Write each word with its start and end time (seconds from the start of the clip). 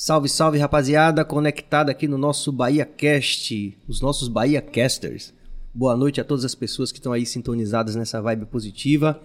Salve, 0.00 0.28
salve, 0.28 0.58
rapaziada, 0.58 1.24
conectada 1.24 1.90
aqui 1.90 2.06
no 2.06 2.16
nosso 2.16 2.52
Bahia 2.52 2.84
Cast, 2.84 3.76
os 3.88 4.00
nossos 4.00 4.28
Bahia 4.28 4.62
Casters. 4.62 5.34
Boa 5.74 5.96
noite 5.96 6.20
a 6.20 6.24
todas 6.24 6.44
as 6.44 6.54
pessoas 6.54 6.92
que 6.92 7.00
estão 7.00 7.12
aí 7.12 7.26
sintonizadas 7.26 7.96
nessa 7.96 8.22
vibe 8.22 8.46
positiva. 8.46 9.20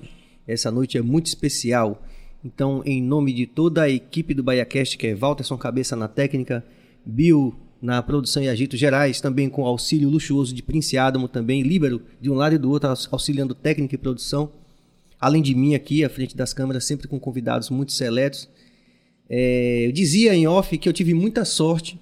Essa 0.48 0.72
noite 0.72 0.98
é 0.98 1.02
muito 1.04 1.28
especial. 1.28 2.02
Então, 2.44 2.82
em 2.88 3.04
nome 3.04 3.34
de 3.34 3.46
toda 3.46 3.84
a 3.84 3.90
equipe 3.90 4.34
do 4.34 4.42
Bahia 4.42 4.66
Cast, 4.66 4.98
que 4.98 5.06
é 5.06 5.14
Walterson 5.14 5.60
Cabeça 5.60 5.96
na 5.96 6.08
técnica, 6.08 6.66
Bill 7.06 7.54
na 7.80 8.02
produção 8.02 8.42
e 8.42 8.50
agitos 8.50 8.80
gerais, 8.80 9.22
também 9.22 9.50
com 9.50 9.68
auxílio 9.68 10.10
luxuoso 10.10 10.56
de 10.56 10.64
Prince 10.64 10.98
Adamo, 10.98 11.28
também 11.28 11.62
Líbero, 11.62 12.02
de 12.20 12.32
um 12.32 12.34
lado 12.34 12.56
e 12.56 12.58
do 12.58 12.72
outro, 12.72 12.90
auxiliando 13.12 13.54
técnica 13.54 13.94
e 13.94 14.00
produção. 14.00 14.52
Além 15.22 15.44
de 15.44 15.54
mim 15.54 15.76
aqui, 15.76 16.04
à 16.04 16.10
frente 16.10 16.36
das 16.36 16.52
câmeras, 16.52 16.84
sempre 16.84 17.08
com 17.08 17.20
convidados 17.20 17.70
muito 17.70 17.92
seletos. 17.92 18.50
É, 19.30 19.88
eu 19.88 19.92
dizia 19.92 20.34
em 20.36 20.48
off 20.48 20.78
que 20.78 20.88
eu 20.88 20.94
tive 20.94 21.14
muita 21.14 21.46
sorte 21.46 22.00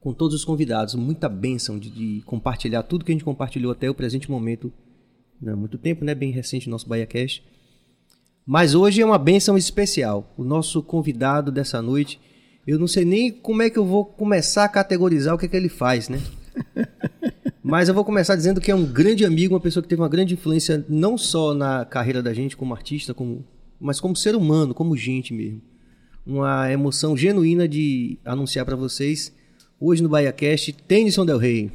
com 0.00 0.12
todos 0.12 0.34
os 0.34 0.44
convidados, 0.44 0.96
muita 0.96 1.28
bênção 1.28 1.78
de, 1.78 1.88
de 1.88 2.22
compartilhar 2.26 2.82
tudo 2.82 3.04
que 3.04 3.12
a 3.12 3.14
gente 3.14 3.24
compartilhou 3.24 3.70
até 3.70 3.88
o 3.88 3.94
presente 3.94 4.30
momento. 4.30 4.72
Não 5.40 5.52
é 5.52 5.56
muito 5.56 5.78
tempo, 5.78 6.04
né? 6.04 6.14
Bem 6.14 6.32
recente 6.32 6.66
o 6.66 6.70
nosso 6.70 6.88
BahiaCast. 6.88 7.44
Mas 8.44 8.74
hoje 8.74 9.00
é 9.00 9.06
uma 9.06 9.18
bênção 9.18 9.56
especial. 9.56 10.34
O 10.36 10.42
nosso 10.42 10.82
convidado 10.82 11.52
dessa 11.52 11.80
noite, 11.80 12.20
eu 12.66 12.80
não 12.80 12.88
sei 12.88 13.04
nem 13.04 13.30
como 13.30 13.62
é 13.62 13.70
que 13.70 13.78
eu 13.78 13.84
vou 13.84 14.04
começar 14.04 14.64
a 14.64 14.68
categorizar 14.68 15.34
o 15.34 15.38
que 15.38 15.46
é 15.46 15.48
que 15.48 15.56
ele 15.56 15.68
faz, 15.68 16.08
né? 16.08 16.20
Mas 17.62 17.88
eu 17.88 17.94
vou 17.94 18.04
começar 18.04 18.34
dizendo 18.34 18.60
que 18.60 18.72
é 18.72 18.74
um 18.74 18.84
grande 18.84 19.24
amigo, 19.24 19.54
uma 19.54 19.60
pessoa 19.60 19.84
que 19.84 19.88
teve 19.88 20.02
uma 20.02 20.08
grande 20.08 20.34
influência 20.34 20.84
não 20.88 21.16
só 21.16 21.54
na 21.54 21.84
carreira 21.84 22.20
da 22.20 22.34
gente 22.34 22.56
como 22.56 22.74
artista, 22.74 23.14
como, 23.14 23.44
mas 23.80 24.00
como 24.00 24.16
ser 24.16 24.34
humano, 24.34 24.74
como 24.74 24.96
gente 24.96 25.32
mesmo 25.32 25.71
uma 26.26 26.70
emoção 26.70 27.16
genuína 27.16 27.66
de 27.66 28.18
anunciar 28.24 28.64
para 28.64 28.76
vocês 28.76 29.32
hoje 29.80 30.02
no 30.02 30.08
BahiaCast, 30.08 30.72
Tennyson 30.86 31.26
Del 31.26 31.38
Rey. 31.38 31.70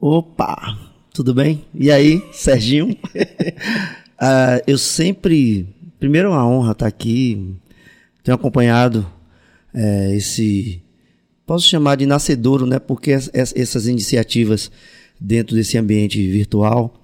Opa, 0.00 0.78
tudo 1.12 1.34
bem? 1.34 1.64
E 1.74 1.90
aí, 1.90 2.22
Serginho? 2.32 2.90
uh, 2.90 4.62
eu 4.66 4.78
sempre, 4.78 5.66
primeiro 5.98 6.28
é 6.28 6.30
uma 6.30 6.46
honra 6.46 6.72
estar 6.72 6.86
aqui, 6.86 7.56
tenho 8.22 8.36
acompanhado 8.36 9.06
é, 9.74 10.14
esse, 10.14 10.82
posso 11.44 11.66
chamar 11.66 11.96
de 11.96 12.06
nascedouro, 12.06 12.66
né? 12.66 12.78
Porque 12.78 13.10
essas 13.10 13.86
iniciativas 13.86 14.70
dentro 15.20 15.54
desse 15.54 15.76
ambiente 15.76 16.24
virtual, 16.30 16.94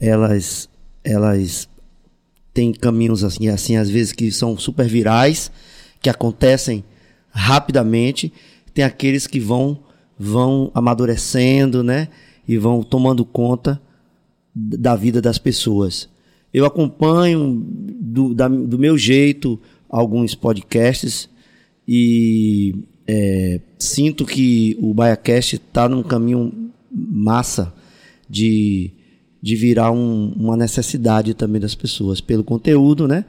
elas, 0.00 0.68
elas 1.04 1.68
tem 2.58 2.72
caminhos 2.72 3.22
assim, 3.22 3.46
assim 3.46 3.76
às 3.76 3.88
vezes 3.88 4.12
que 4.12 4.32
são 4.32 4.58
super 4.58 4.88
virais, 4.88 5.48
que 6.02 6.10
acontecem 6.10 6.82
rapidamente, 7.30 8.32
tem 8.74 8.84
aqueles 8.84 9.28
que 9.28 9.38
vão 9.38 9.78
vão 10.18 10.68
amadurecendo, 10.74 11.84
né? 11.84 12.08
E 12.48 12.58
vão 12.58 12.82
tomando 12.82 13.24
conta 13.24 13.80
da 14.52 14.96
vida 14.96 15.22
das 15.22 15.38
pessoas. 15.38 16.08
Eu 16.52 16.66
acompanho 16.66 17.64
do, 17.64 18.34
da, 18.34 18.48
do 18.48 18.76
meu 18.76 18.98
jeito 18.98 19.60
alguns 19.88 20.34
podcasts 20.34 21.30
e 21.86 22.74
é, 23.06 23.60
sinto 23.78 24.26
que 24.26 24.76
o 24.80 24.92
BaiaCast 24.92 25.54
está 25.54 25.88
num 25.88 26.02
caminho 26.02 26.72
massa 26.90 27.72
de 28.28 28.90
de 29.40 29.56
virar 29.56 29.90
um, 29.90 30.32
uma 30.36 30.56
necessidade 30.56 31.34
também 31.34 31.60
das 31.60 31.74
pessoas, 31.74 32.20
pelo 32.20 32.42
conteúdo, 32.42 33.06
né? 33.06 33.24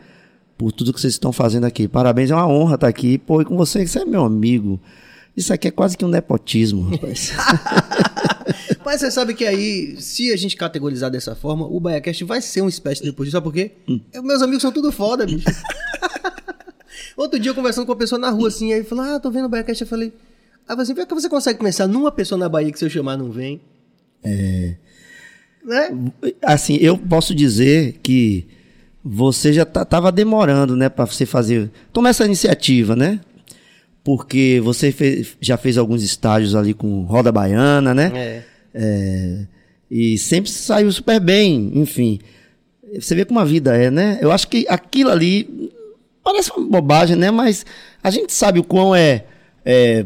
Por 0.57 0.71
tudo 0.71 0.93
que 0.93 0.99
vocês 0.99 1.13
estão 1.13 1.31
fazendo 1.31 1.65
aqui. 1.65 1.87
Parabéns, 1.87 2.31
é 2.31 2.35
uma 2.35 2.47
honra 2.47 2.75
estar 2.75 2.87
aqui. 2.87 3.17
Pô, 3.17 3.41
e 3.41 3.45
com 3.45 3.55
você, 3.55 3.85
você 3.85 3.99
é 3.99 4.05
meu 4.05 4.25
amigo. 4.25 4.79
Isso 5.37 5.53
aqui 5.53 5.67
é 5.67 5.71
quase 5.71 5.97
que 5.97 6.03
um 6.03 6.09
nepotismo, 6.09 6.89
rapaz. 6.89 7.31
Mas 8.83 9.01
você 9.01 9.11
sabe 9.11 9.33
que 9.33 9.45
aí, 9.45 9.95
se 9.99 10.33
a 10.33 10.35
gente 10.35 10.55
categorizar 10.55 11.11
dessa 11.11 11.35
forma, 11.35 11.65
o 11.65 11.79
BaiaCast 11.79 12.23
vai 12.23 12.41
ser 12.41 12.61
uma 12.61 12.69
espécie 12.69 13.01
de 13.01 13.07
nepotismo. 13.07 13.37
Sabe 13.37 13.43
por 13.43 13.53
quê? 13.53 13.73
Hum. 13.87 14.01
Meus 14.23 14.41
amigos 14.41 14.61
são 14.61 14.71
tudo 14.71 14.91
foda, 14.91 15.25
bicho. 15.25 15.45
Outro 17.15 17.39
dia, 17.39 17.51
eu 17.51 17.55
conversando 17.55 17.85
com 17.85 17.91
uma 17.91 17.97
pessoa 17.97 18.19
na 18.19 18.29
rua, 18.29 18.47
assim, 18.47 18.73
aí 18.73 18.83
falou, 18.83 19.05
ah, 19.05 19.19
tô 19.19 19.29
vendo 19.29 19.45
o 19.45 19.49
BaiaCast. 19.49 19.83
Eu 19.83 19.87
falei, 19.87 20.11
ah, 20.67 20.73
assim, 20.73 20.95
por 20.95 21.05
que 21.05 21.13
você 21.13 21.29
consegue 21.29 21.59
começar 21.59 21.87
numa 21.87 22.11
pessoa 22.11 22.37
na 22.37 22.49
Bahia 22.49 22.71
que 22.71 22.79
se 22.79 22.85
eu 22.85 22.89
chamar 22.89 23.17
não 23.17 23.31
vem? 23.31 23.61
É... 24.23 24.75
Né? 25.69 25.95
Assim, 26.41 26.77
eu 26.81 26.97
posso 26.97 27.35
dizer 27.35 27.99
que 28.01 28.47
você 29.05 29.53
já 29.53 29.61
estava 29.61 30.11
demorando, 30.11 30.75
né, 30.75 30.89
para 30.89 31.05
você 31.05 31.27
fazer, 31.27 31.69
tomar 31.93 32.09
essa 32.09 32.25
iniciativa, 32.25 32.95
né? 32.95 33.19
Porque 34.03 34.59
você 34.63 34.91
fez, 34.91 35.37
já 35.39 35.57
fez 35.57 35.77
alguns 35.77 36.01
estágios 36.01 36.55
ali 36.55 36.73
com 36.73 37.03
Roda 37.03 37.31
Baiana, 37.31 37.93
né? 37.93 38.11
É. 38.15 38.43
É, 38.73 39.45
e 39.91 40.17
sempre 40.17 40.49
saiu 40.49 40.91
super 40.91 41.19
bem, 41.19 41.71
enfim. 41.75 42.19
Você 42.99 43.13
vê 43.13 43.23
como 43.23 43.39
a 43.39 43.45
vida 43.45 43.77
é, 43.77 43.91
né? 43.91 44.17
Eu 44.21 44.31
acho 44.31 44.47
que 44.47 44.65
aquilo 44.67 45.11
ali 45.11 45.71
parece 46.23 46.51
uma 46.51 46.67
bobagem, 46.67 47.15
né? 47.15 47.29
Mas 47.29 47.63
a 48.03 48.09
gente 48.09 48.33
sabe 48.33 48.59
o 48.59 48.63
quão 48.63 48.95
é, 48.95 49.23
é 49.63 50.03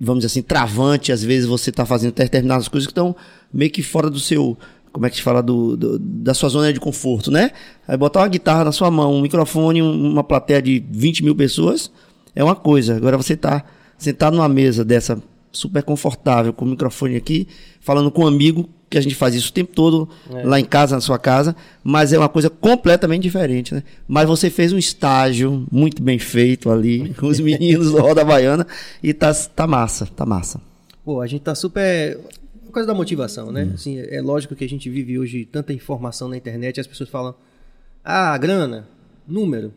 vamos 0.00 0.24
dizer 0.24 0.32
assim, 0.32 0.42
travante. 0.42 1.12
Às 1.12 1.22
vezes 1.22 1.48
você 1.48 1.70
está 1.70 1.86
fazendo 1.86 2.14
determinadas 2.14 2.66
coisas 2.66 2.86
que 2.86 2.90
estão 2.90 3.14
meio 3.52 3.70
que 3.70 3.82
fora 3.82 4.10
do 4.10 4.18
seu 4.18 4.58
como 4.94 5.06
é 5.06 5.10
que 5.10 5.16
se 5.16 5.22
fala 5.22 5.42
do, 5.42 5.76
do, 5.76 5.98
da 5.98 6.32
sua 6.32 6.48
zona 6.48 6.72
de 6.72 6.78
conforto, 6.78 7.28
né? 7.28 7.50
Aí 7.86 7.96
botar 7.96 8.20
uma 8.20 8.28
guitarra 8.28 8.62
na 8.62 8.70
sua 8.70 8.92
mão, 8.92 9.12
um 9.12 9.20
microfone, 9.20 9.82
uma 9.82 10.22
plateia 10.22 10.62
de 10.62 10.82
20 10.88 11.24
mil 11.24 11.34
pessoas 11.34 11.90
é 12.32 12.44
uma 12.44 12.54
coisa. 12.54 12.96
Agora 12.96 13.16
você 13.16 13.36
tá 13.36 13.64
sentado 13.98 14.36
numa 14.36 14.48
mesa 14.48 14.84
dessa 14.84 15.20
super 15.50 15.82
confortável, 15.82 16.52
com 16.52 16.64
o 16.64 16.68
microfone 16.68 17.16
aqui, 17.16 17.48
falando 17.80 18.08
com 18.08 18.22
um 18.22 18.26
amigo, 18.28 18.68
que 18.88 18.96
a 18.96 19.00
gente 19.00 19.16
faz 19.16 19.34
isso 19.34 19.50
o 19.50 19.52
tempo 19.52 19.72
todo 19.74 20.08
é. 20.32 20.44
lá 20.44 20.60
em 20.60 20.64
casa, 20.64 20.94
na 20.94 21.00
sua 21.00 21.18
casa, 21.18 21.56
mas 21.82 22.12
é 22.12 22.18
uma 22.18 22.28
coisa 22.28 22.48
completamente 22.48 23.24
diferente, 23.24 23.74
né? 23.74 23.82
Mas 24.06 24.28
você 24.28 24.48
fez 24.48 24.72
um 24.72 24.78
estágio 24.78 25.66
muito 25.72 26.00
bem 26.00 26.20
feito 26.20 26.70
ali, 26.70 27.12
com 27.18 27.26
os 27.26 27.40
meninos 27.40 27.90
do 27.90 27.98
Roda 28.00 28.24
Baiana, 28.24 28.64
e 29.02 29.12
tá, 29.12 29.34
tá 29.34 29.66
massa, 29.66 30.06
tá 30.06 30.24
massa. 30.24 30.60
Pô, 31.04 31.20
a 31.20 31.26
gente 31.26 31.42
tá 31.42 31.54
super 31.56 32.16
coisa 32.74 32.86
da 32.86 32.92
motivação, 32.92 33.50
né? 33.50 33.64
Hum. 33.64 33.72
Assim, 33.74 33.98
é 33.98 34.20
lógico 34.20 34.54
que 34.54 34.64
a 34.64 34.68
gente 34.68 34.90
vive 34.90 35.18
hoje 35.18 35.46
tanta 35.46 35.72
informação 35.72 36.28
na 36.28 36.36
internet, 36.36 36.78
as 36.78 36.86
pessoas 36.86 37.08
falam, 37.08 37.34
ah, 38.04 38.36
grana, 38.36 38.86
número. 39.26 39.72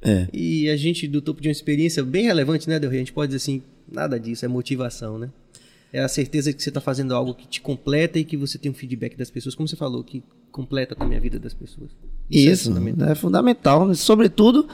É. 0.00 0.26
E 0.32 0.70
a 0.70 0.76
gente, 0.76 1.06
do 1.06 1.20
topo 1.20 1.42
de 1.42 1.48
uma 1.48 1.52
experiência 1.52 2.02
bem 2.02 2.24
relevante, 2.24 2.68
né, 2.68 2.78
Del 2.78 2.88
Rey? 2.88 3.00
A 3.00 3.02
gente 3.02 3.12
pode 3.12 3.32
dizer 3.32 3.42
assim, 3.42 3.62
nada 3.90 4.18
disso, 4.18 4.44
é 4.44 4.48
motivação, 4.48 5.18
né? 5.18 5.30
É 5.92 6.00
a 6.00 6.08
certeza 6.08 6.52
que 6.52 6.62
você 6.62 6.70
está 6.70 6.80
fazendo 6.80 7.14
algo 7.14 7.34
que 7.34 7.46
te 7.46 7.60
completa 7.60 8.18
e 8.18 8.24
que 8.24 8.36
você 8.36 8.56
tem 8.56 8.70
um 8.70 8.74
feedback 8.74 9.16
das 9.16 9.30
pessoas, 9.30 9.54
como 9.54 9.68
você 9.68 9.76
falou, 9.76 10.02
que 10.04 10.22
completa 10.52 10.94
com 10.94 11.02
a 11.02 11.06
minha 11.06 11.20
vida 11.20 11.38
das 11.38 11.52
pessoas. 11.52 11.90
Isso, 12.30 12.48
Isso 12.48 12.62
é 12.62 12.72
fundamental. 12.72 13.08
É 13.08 13.14
fundamental. 13.14 13.94
Sobretudo, 13.94 14.68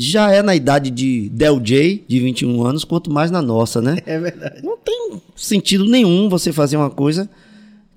já 0.00 0.30
é 0.30 0.42
na 0.44 0.54
idade 0.54 0.92
de 0.92 1.28
Del 1.30 1.58
J, 1.58 2.04
de 2.06 2.20
21 2.20 2.64
anos, 2.64 2.84
quanto 2.84 3.12
mais 3.12 3.32
na 3.32 3.42
nossa, 3.42 3.82
né? 3.82 3.98
É 4.06 4.16
verdade. 4.16 4.62
Não 4.62 4.78
tem 4.78 5.20
sentido 5.34 5.84
nenhum 5.86 6.28
você 6.28 6.52
fazer 6.52 6.76
uma 6.76 6.88
coisa 6.88 7.28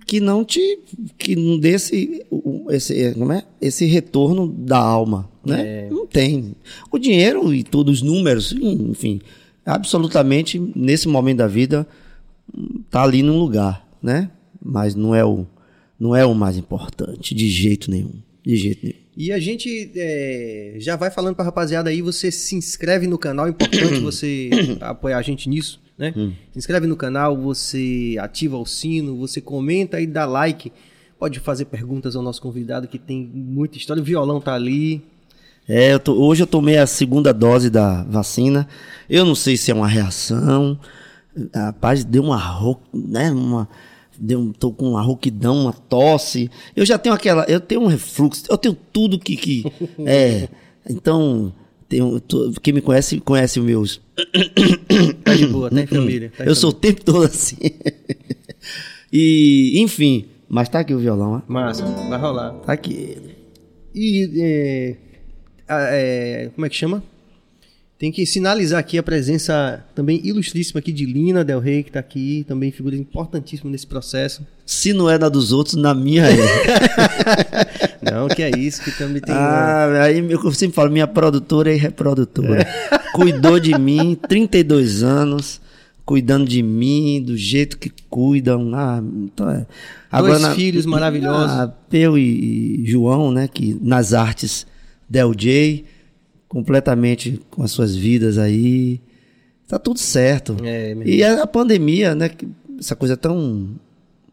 que 0.07 0.19
não 0.19 0.43
te 0.43 0.79
que 1.15 1.35
não 1.35 1.59
dê 1.59 1.73
esse, 1.73 2.25
esse, 2.71 3.13
como 3.13 3.31
é? 3.31 3.43
esse 3.61 3.85
retorno 3.85 4.47
da 4.47 4.79
alma, 4.79 5.29
né? 5.45 5.85
É. 5.85 5.89
Não 5.91 6.07
tem. 6.07 6.55
O 6.91 6.97
dinheiro 6.97 7.53
e 7.53 7.63
todos 7.63 7.97
os 7.97 8.01
números, 8.01 8.51
enfim, 8.51 9.21
absolutamente 9.63 10.59
nesse 10.75 11.07
momento 11.07 11.37
da 11.37 11.47
vida 11.47 11.87
tá 12.89 13.03
ali 13.03 13.21
num 13.21 13.37
lugar, 13.37 13.87
né? 14.01 14.31
Mas 14.59 14.95
não 14.95 15.13
é 15.13 15.23
o 15.23 15.45
não 15.99 16.15
é 16.15 16.25
o 16.25 16.33
mais 16.33 16.57
importante 16.57 17.35
de 17.35 17.47
jeito 17.47 17.91
nenhum, 17.91 18.13
de 18.45 18.55
jeito 18.55 18.79
nenhum. 18.83 19.01
E 19.15 19.31
a 19.31 19.39
gente 19.39 19.91
é, 19.95 20.75
já 20.77 20.95
vai 20.95 21.11
falando 21.11 21.35
pra 21.35 21.45
rapaziada 21.45 21.89
aí, 21.89 22.01
você 22.01 22.31
se 22.31 22.55
inscreve 22.55 23.07
no 23.07 23.17
canal, 23.17 23.47
é 23.47 23.49
importante 23.49 23.99
você 24.01 24.49
apoiar 24.79 25.17
a 25.17 25.21
gente 25.21 25.49
nisso, 25.49 25.79
né? 25.97 26.13
Hum. 26.15 26.31
Se 26.51 26.59
inscreve 26.59 26.87
no 26.87 26.95
canal, 26.95 27.37
você 27.37 28.15
ativa 28.19 28.57
o 28.57 28.65
sino, 28.65 29.17
você 29.17 29.41
comenta 29.41 29.99
e 29.99 30.07
dá 30.07 30.25
like. 30.25 30.71
Pode 31.19 31.39
fazer 31.39 31.65
perguntas 31.65 32.15
ao 32.15 32.23
nosso 32.23 32.41
convidado 32.41 32.87
que 32.87 32.97
tem 32.97 33.29
muita 33.31 33.77
história. 33.77 34.01
O 34.01 34.05
violão 34.05 34.41
tá 34.41 34.55
ali. 34.55 35.03
É, 35.69 35.93
eu 35.93 35.99
tô, 35.99 36.13
hoje 36.13 36.41
eu 36.41 36.47
tomei 36.47 36.77
a 36.77 36.87
segunda 36.87 37.31
dose 37.31 37.69
da 37.69 38.03
vacina. 38.03 38.67
Eu 39.07 39.23
não 39.23 39.35
sei 39.35 39.55
se 39.55 39.69
é 39.69 39.73
uma 39.73 39.87
reação. 39.87 40.79
Rapaz, 41.53 42.03
deu 42.03 42.23
uma, 42.23 42.79
né, 42.91 43.31
uma 43.31 43.69
deu, 44.21 44.53
tô 44.57 44.71
com 44.71 44.91
uma 44.91 45.01
rouquidão, 45.01 45.63
uma 45.63 45.73
tosse. 45.73 46.49
Eu 46.75 46.85
já 46.85 46.97
tenho 46.97 47.15
aquela, 47.15 47.43
eu 47.45 47.59
tenho 47.59 47.81
um 47.81 47.87
refluxo, 47.87 48.43
eu 48.47 48.57
tenho 48.57 48.77
tudo 48.93 49.17
que, 49.17 49.35
que 49.35 49.65
é. 50.05 50.47
Então, 50.87 51.51
tenho, 51.89 52.19
tô, 52.21 52.51
quem 52.61 52.73
me 52.73 52.81
conhece, 52.81 53.19
conhece 53.19 53.59
os 53.59 53.65
meus. 53.65 54.01
Tá 55.23 55.33
de 55.35 55.47
boa, 55.47 55.69
tá 55.69 55.81
em 55.81 55.87
família. 55.87 56.31
Tá 56.37 56.43
em 56.43 56.47
eu 56.47 56.55
família. 56.55 56.55
sou 56.55 56.69
o 56.69 56.73
tempo 56.73 57.03
todo 57.03 57.23
assim. 57.23 57.57
e, 59.11 59.81
enfim, 59.81 60.25
mas 60.47 60.69
tá 60.69 60.79
aqui 60.79 60.93
o 60.93 60.99
violão, 60.99 61.41
ó. 61.47 61.51
Massa, 61.51 61.85
vai 61.85 62.19
rolar. 62.19 62.51
Tá 62.59 62.73
aqui. 62.73 63.17
E, 63.95 64.29
é, 64.37 64.95
é, 65.67 66.49
como 66.53 66.65
é 66.65 66.69
que 66.69 66.75
chama? 66.75 67.03
Tem 68.01 68.11
que 68.11 68.25
sinalizar 68.25 68.79
aqui 68.79 68.97
a 68.97 69.03
presença 69.03 69.85
também 69.93 70.19
ilustríssima 70.23 70.79
aqui 70.79 70.91
de 70.91 71.05
Lina 71.05 71.43
Del 71.43 71.59
Rey, 71.59 71.83
que 71.83 71.91
está 71.91 71.99
aqui, 71.99 72.43
também 72.47 72.71
figura 72.71 72.95
importantíssima 72.95 73.69
nesse 73.69 73.85
processo. 73.85 74.43
Se 74.65 74.91
não 74.91 75.07
é 75.07 75.19
na 75.19 75.29
dos 75.29 75.51
outros, 75.51 75.75
na 75.75 75.93
minha 75.93 76.25
é. 76.25 76.35
não, 78.11 78.27
que 78.27 78.41
é 78.41 78.49
isso, 78.57 78.83
que 78.83 78.89
também 78.97 79.21
tem. 79.21 79.35
Ah, 79.35 80.01
aí 80.01 80.17
eu 80.17 80.51
sempre 80.51 80.73
falo, 80.75 80.89
minha 80.89 81.05
produtora 81.05 81.71
e 81.71 81.77
reprodutora. 81.77 82.65
Cuidou 83.13 83.59
de 83.59 83.77
mim, 83.77 84.17
32 84.27 85.03
anos, 85.03 85.61
cuidando 86.03 86.49
de 86.49 86.63
mim, 86.63 87.21
do 87.23 87.37
jeito 87.37 87.77
que 87.77 87.91
cuidam. 88.09 88.71
Ah, 88.73 88.99
então 89.15 89.47
é. 89.47 89.67
Agora, 90.11 90.39
Dois 90.39 90.41
na, 90.41 90.55
filhos 90.55 90.87
maravilhosos. 90.87 91.51
Ah, 91.51 91.71
eu 91.93 92.17
e, 92.17 92.83
João, 92.83 93.31
né, 93.31 93.47
que 93.47 93.77
nas 93.79 94.11
artes 94.11 94.65
Del 95.07 95.35
J 95.35 95.85
completamente 96.51 97.39
com 97.49 97.63
as 97.63 97.71
suas 97.71 97.95
vidas 97.95 98.37
aí. 98.37 98.99
Tá 99.69 99.79
tudo 99.79 99.97
certo. 99.97 100.57
É, 100.61 100.93
e 101.05 101.23
a 101.23 101.47
pandemia, 101.47 102.13
né? 102.13 102.29
Essa 102.77 102.93
coisa 102.93 103.15
tão 103.15 103.69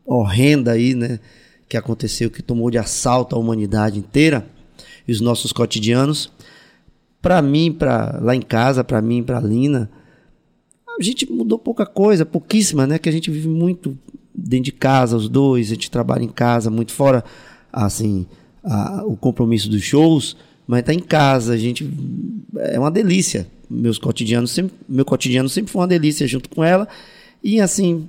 horrenda 0.05 0.73
aí, 0.73 0.97
né? 0.97 1.21
Que 1.69 1.77
aconteceu, 1.77 2.29
que 2.29 2.43
tomou 2.43 2.73
de 2.73 2.79
assalto 2.79 3.37
a 3.37 3.39
humanidade 3.39 4.01
inteira 4.01 4.45
e 5.07 5.13
os 5.13 5.21
nossos 5.21 5.53
cotidianos. 5.53 6.33
Para 7.23 7.41
mim, 7.41 7.71
para 7.71 8.19
lá 8.21 8.35
em 8.35 8.43
casa, 8.43 8.83
para 8.83 9.01
mim, 9.01 9.23
para 9.23 9.39
Lina, 9.39 9.89
a 10.99 11.01
gente 11.01 11.31
mudou 11.31 11.57
pouca 11.57 11.87
coisa, 11.87 12.27
pouquíssima, 12.27 12.85
né? 12.85 12.99
Que 12.99 13.09
a 13.09 13.13
gente 13.13 13.31
vive 13.31 13.49
muito 13.49 13.97
dentro 14.35 14.65
de 14.65 14.73
casa, 14.73 15.17
os 15.17 15.29
dois, 15.29 15.69
a 15.69 15.75
gente 15.75 15.89
trabalha 15.89 16.25
em 16.25 16.29
casa, 16.29 16.69
muito 16.69 16.91
fora, 16.91 17.23
assim, 17.73 18.27
a, 18.65 19.05
o 19.07 19.17
compromisso 19.17 19.71
dos 19.71 19.83
shows 19.83 20.37
mas 20.69 20.83
tá 20.83 20.93
em 20.93 21.01
casa, 21.01 21.55
a 21.55 21.57
gente 21.57 21.91
é 22.59 22.79
uma 22.79 22.91
delícia. 22.91 23.47
Meus 23.71 23.97
cotidianos 23.97 24.51
sempre, 24.51 24.77
meu 24.87 25.05
cotidiano 25.05 25.49
sempre 25.49 25.73
foi 25.73 25.81
uma 25.81 25.89
delícia 25.89 26.29
junto 26.29 26.51
com 26.51 26.63
ela. 26.63 26.87
E 27.43 27.59
assim, 27.59 28.07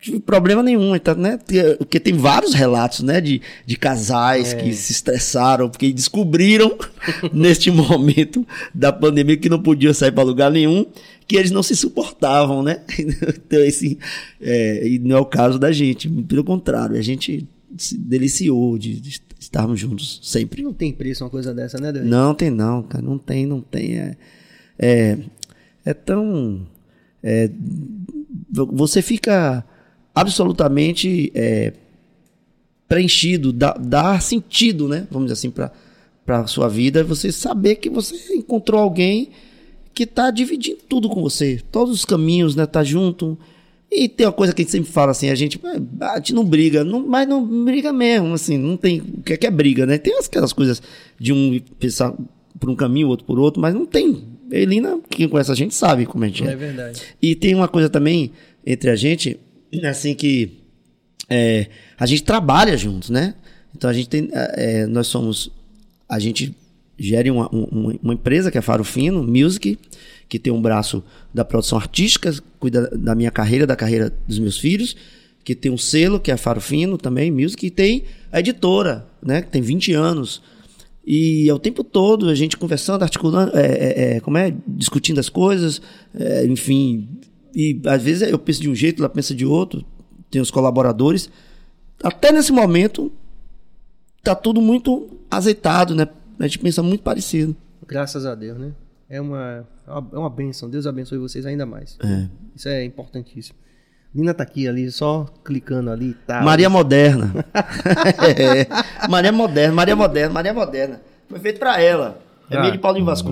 tive 0.00 0.18
problema 0.18 0.64
nenhum, 0.64 0.98
tá, 0.98 1.14
né? 1.14 1.38
Porque 1.78 2.00
tem 2.00 2.14
vários 2.14 2.54
relatos, 2.54 3.04
né, 3.04 3.20
de, 3.20 3.40
de 3.64 3.76
casais 3.76 4.52
é. 4.52 4.56
que 4.56 4.72
se 4.72 4.90
estressaram 4.90 5.68
porque 5.68 5.92
descobriram 5.92 6.76
neste 7.32 7.70
momento 7.70 8.44
da 8.74 8.92
pandemia 8.92 9.36
que 9.36 9.48
não 9.48 9.62
podiam 9.62 9.94
sair 9.94 10.10
para 10.10 10.24
lugar 10.24 10.50
nenhum, 10.50 10.84
que 11.28 11.36
eles 11.36 11.52
não 11.52 11.62
se 11.62 11.76
suportavam, 11.76 12.64
né? 12.64 12.80
Então, 13.46 13.62
assim, 13.64 13.96
é, 14.40 14.88
e 14.88 14.98
não 14.98 15.16
é 15.16 15.20
o 15.20 15.24
caso 15.24 15.56
da 15.56 15.70
gente, 15.70 16.08
pelo 16.08 16.42
contrário, 16.42 16.96
a 16.96 17.02
gente 17.02 17.46
se 17.76 17.96
deliciou 17.96 18.78
de, 18.78 19.00
de 19.00 19.20
estarmos 19.38 19.78
juntos 19.78 20.20
sempre. 20.22 20.62
Não 20.62 20.72
tem 20.72 20.92
preço 20.92 21.24
uma 21.24 21.30
coisa 21.30 21.54
dessa, 21.54 21.78
né, 21.78 21.92
David? 21.92 22.10
Não 22.10 22.34
tem 22.34 22.50
não, 22.50 22.82
cara, 22.82 23.02
não 23.02 23.18
tem, 23.18 23.46
não 23.46 23.60
tem. 23.60 23.98
É, 23.98 24.16
é, 24.78 25.18
é 25.84 25.94
tão... 25.94 26.66
É, 27.22 27.50
você 28.50 29.02
fica 29.02 29.64
absolutamente 30.14 31.30
é, 31.34 31.72
preenchido, 32.88 33.52
dá, 33.52 33.72
dá, 33.72 34.18
sentido, 34.20 34.88
né? 34.88 35.06
Vamos 35.10 35.26
dizer 35.26 35.34
assim, 35.34 35.50
para 35.50 36.40
a 36.40 36.46
sua 36.46 36.68
vida, 36.68 37.04
você 37.04 37.32
saber 37.32 37.76
que 37.76 37.90
você 37.90 38.34
encontrou 38.34 38.80
alguém 38.80 39.30
que 39.92 40.04
está 40.04 40.30
dividindo 40.30 40.80
tudo 40.88 41.08
com 41.08 41.22
você, 41.22 41.60
todos 41.72 41.94
os 41.94 42.04
caminhos, 42.04 42.54
né? 42.54 42.66
Tá 42.66 42.84
junto, 42.84 43.38
e 43.90 44.08
tem 44.08 44.26
uma 44.26 44.32
coisa 44.32 44.52
que 44.52 44.62
a 44.62 44.64
gente 44.64 44.72
sempre 44.72 44.90
fala 44.90 45.12
assim, 45.12 45.30
a 45.30 45.34
gente, 45.34 45.60
ah, 46.00 46.12
a 46.12 46.16
gente 46.16 46.34
não 46.34 46.44
briga, 46.44 46.82
não, 46.82 47.06
mas 47.06 47.26
não 47.28 47.64
briga 47.64 47.92
mesmo, 47.92 48.34
assim, 48.34 48.58
não 48.58 48.76
tem, 48.76 49.00
o 49.00 49.22
que 49.22 49.32
é, 49.32 49.36
que 49.36 49.46
é 49.46 49.50
briga, 49.50 49.86
né? 49.86 49.96
Tem 49.96 50.18
aquelas 50.18 50.52
coisas 50.52 50.82
de 51.18 51.32
um 51.32 51.60
pensar 51.78 52.14
por 52.58 52.68
um 52.68 52.74
caminho, 52.74 53.08
outro 53.08 53.24
por 53.24 53.38
outro, 53.38 53.60
mas 53.60 53.74
não 53.74 53.86
tem. 53.86 54.24
Elina, 54.50 54.98
quem 55.08 55.28
conhece 55.28 55.50
a 55.50 55.54
gente 55.54 55.74
sabe 55.74 56.06
como 56.06 56.24
a 56.24 56.26
gente 56.28 56.44
é. 56.46 56.52
É 56.52 56.56
verdade. 56.56 57.02
E 57.22 57.34
tem 57.34 57.54
uma 57.54 57.68
coisa 57.68 57.88
também 57.88 58.32
entre 58.64 58.90
a 58.90 58.96
gente, 58.96 59.38
assim, 59.84 60.14
que 60.14 60.58
é, 61.28 61.68
a 61.98 62.06
gente 62.06 62.22
trabalha 62.24 62.76
juntos, 62.76 63.10
né? 63.10 63.34
Então 63.74 63.88
a 63.88 63.92
gente 63.92 64.08
tem, 64.08 64.28
é 64.32 64.86
nós 64.86 65.06
somos, 65.06 65.50
a 66.08 66.18
gente 66.18 66.54
gere 66.98 67.30
uma, 67.30 67.48
uma, 67.48 67.94
uma 68.02 68.14
empresa 68.14 68.50
que 68.50 68.58
é 68.58 68.62
Faro 68.62 68.84
Fino, 68.84 69.22
Music, 69.22 69.78
que 70.28 70.38
tem 70.38 70.52
um 70.52 70.60
braço 70.60 71.04
da 71.32 71.44
produção 71.44 71.78
artística, 71.78 72.34
cuida 72.58 72.88
da 72.96 73.14
minha 73.14 73.30
carreira, 73.30 73.66
da 73.66 73.76
carreira 73.76 74.12
dos 74.26 74.38
meus 74.38 74.58
filhos, 74.58 74.96
que 75.44 75.54
tem 75.54 75.70
um 75.70 75.78
selo, 75.78 76.18
que 76.18 76.32
é 76.32 76.36
Faro 76.36 76.60
Fino 76.60 76.98
também, 76.98 77.30
Music, 77.30 77.66
e 77.66 77.70
tem 77.70 78.04
a 78.32 78.40
editora, 78.40 79.06
né, 79.22 79.42
que 79.42 79.48
tem 79.48 79.62
20 79.62 79.92
anos. 79.92 80.42
E 81.06 81.48
é 81.48 81.54
o 81.54 81.58
tempo 81.58 81.84
todo 81.84 82.28
a 82.28 82.34
gente 82.34 82.56
conversando, 82.56 83.02
articulando, 83.02 83.56
é, 83.56 83.66
é, 83.66 84.16
é, 84.16 84.20
como 84.20 84.38
é, 84.38 84.52
discutindo 84.66 85.20
as 85.20 85.28
coisas, 85.28 85.80
é, 86.12 86.44
enfim. 86.46 87.08
E 87.54 87.80
às 87.86 88.02
vezes 88.02 88.28
eu 88.28 88.38
penso 88.38 88.60
de 88.60 88.68
um 88.68 88.74
jeito, 88.74 89.00
ela 89.00 89.08
pensa 89.08 89.32
de 89.32 89.46
outro, 89.46 89.84
tem 90.28 90.42
os 90.42 90.50
colaboradores. 90.50 91.30
Até 92.02 92.32
nesse 92.32 92.50
momento, 92.50 93.12
tá 94.20 94.34
tudo 94.34 94.60
muito 94.60 95.08
azeitado, 95.30 95.94
né? 95.94 96.08
A 96.38 96.44
gente 96.44 96.58
pensa 96.58 96.82
muito 96.82 97.02
parecido. 97.02 97.56
Graças 97.86 98.26
a 98.26 98.34
Deus, 98.34 98.58
né? 98.58 98.72
É 99.08 99.20
uma, 99.20 99.66
é 99.86 100.18
uma 100.18 100.30
benção. 100.30 100.68
Deus 100.68 100.86
abençoe 100.86 101.18
vocês 101.18 101.46
ainda 101.46 101.64
mais. 101.64 101.96
É. 102.02 102.28
Isso 102.54 102.68
é 102.68 102.84
importantíssimo. 102.84 103.56
Nina 104.12 104.32
tá 104.32 104.42
aqui 104.42 104.66
ali, 104.66 104.90
só 104.90 105.26
clicando 105.44 105.90
ali. 105.90 106.14
Tá, 106.26 106.40
Maria 106.42 106.70
Moderna. 106.70 107.32
é. 108.36 108.66
Maria 109.08 109.32
Moderna, 109.32 109.74
Maria 109.74 109.96
Moderna, 109.96 110.32
Maria 110.32 110.54
Moderna. 110.54 111.00
Foi 111.28 111.38
feito 111.38 111.58
pra 111.58 111.80
ela. 111.80 112.18
É 112.50 112.56
ah. 112.56 112.60
meio 112.60 112.72
de 112.72 112.78
Paulinho 112.78 113.04
Vasco. 113.04 113.30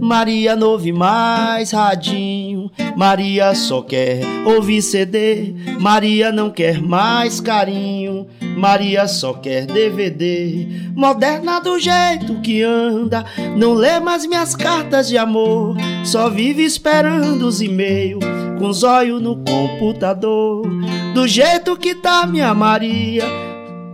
Maria 0.00 0.56
não 0.56 0.68
ouve 0.70 0.92
mais 0.92 1.72
radinho, 1.72 2.70
Maria 2.96 3.54
só 3.54 3.82
quer 3.82 4.22
ouvir 4.46 4.80
CD, 4.80 5.54
Maria 5.78 6.32
não 6.32 6.50
quer 6.50 6.80
mais 6.80 7.38
carinho, 7.38 8.26
Maria 8.56 9.06
só 9.06 9.34
quer 9.34 9.66
DVD. 9.66 10.66
Moderna 10.94 11.60
do 11.60 11.78
jeito 11.78 12.40
que 12.40 12.62
anda, 12.62 13.24
não 13.56 13.74
lê 13.74 14.00
mais 14.00 14.26
minhas 14.26 14.56
cartas 14.56 15.06
de 15.06 15.18
amor, 15.18 15.76
só 16.02 16.30
vive 16.30 16.64
esperando 16.64 17.46
os 17.46 17.60
e-mails, 17.60 18.24
com 18.58 18.68
os 18.68 18.82
olhos 18.82 19.20
no 19.20 19.36
computador. 19.44 20.66
Do 21.14 21.28
jeito 21.28 21.76
que 21.76 21.94
tá 21.94 22.26
minha 22.26 22.54
Maria, 22.54 23.24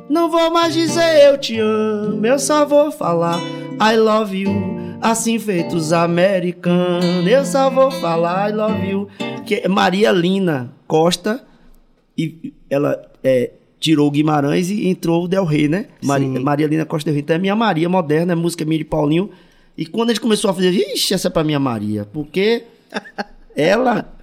não 0.09 0.31
vou 0.31 0.53
mais 0.53 0.73
dizer 0.73 1.27
eu 1.27 1.37
te 1.37 1.59
amo, 1.59 2.25
eu 2.25 2.39
só 2.39 2.65
vou 2.65 2.93
falar 2.93 3.41
I 3.81 3.97
love 3.97 4.37
you 4.37 4.76
assim 5.01 5.39
feitos 5.39 5.93
americanos. 5.93 7.27
Eu 7.27 7.45
só 7.45 7.71
vou 7.71 7.91
falar 7.91 8.51
I 8.51 8.53
love 8.53 8.89
you. 8.89 9.09
Que 9.45 9.57
é 9.57 9.69
Maria 9.69 10.11
Lina 10.11 10.73
Costa 10.87 11.45
e 12.17 12.53
ela 12.69 13.01
é, 13.23 13.53
tirou 13.79 14.09
o 14.09 14.11
Guimarães 14.11 14.71
e 14.71 14.89
entrou 14.89 15.25
o 15.25 15.29
Del 15.29 15.45
Rey, 15.45 15.69
né? 15.69 15.87
Maria, 16.03 16.41
Maria 16.41 16.67
Lina 16.67 16.85
Costa 16.85 17.11
Del 17.11 17.15
Rey. 17.15 17.23
Então 17.23 17.37
é 17.37 17.39
minha 17.39 17.55
Maria 17.55 17.89
moderna, 17.89 18.33
é 18.33 18.37
música 18.37 18.65
minha 18.65 18.79
de 18.79 18.85
Paulinho. 18.85 19.31
E 19.77 19.87
quando 19.87 20.11
a 20.11 20.13
gente 20.15 20.23
começou 20.23 20.51
a 20.51 20.55
fazer, 20.55 20.71
ixi, 20.71 21.15
essa 21.15 21.29
é 21.29 21.31
pra 21.31 21.45
minha 21.45 21.61
Maria, 21.61 22.07
porque 22.13 22.65
ela 23.55 24.16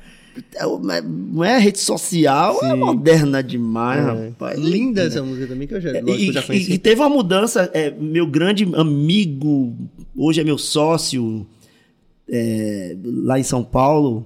não 1.34 1.44
é 1.44 1.58
rede 1.60 1.80
social, 1.80 2.58
é 2.58 2.60
Sim. 2.60 2.72
é 2.72 2.75
moderna 2.75 3.44
demais, 3.44 4.00
é. 4.00 4.28
rapaz. 4.30 4.60
Linda 4.60 5.04
essa 5.04 5.22
música 5.22 5.48
também, 5.48 5.68
que 5.68 5.74
eu 5.74 5.82
já, 5.82 5.92
e, 5.92 6.28
eu 6.28 6.34
já 6.34 6.42
conheci. 6.42 6.72
E, 6.72 6.75
e, 6.75 6.78
teve 6.78 7.02
uma 7.02 7.10
mudança, 7.10 7.70
é, 7.74 7.92
meu 7.92 8.25
grande 8.25 8.63
amigo, 8.75 9.75
hoje 10.16 10.42
é 10.42 10.44
meu 10.44 10.58
sócio, 10.58 11.46
é, 12.30 12.96
lá 13.04 13.40
em 13.40 13.44
São 13.44 13.63
Paulo, 13.63 14.25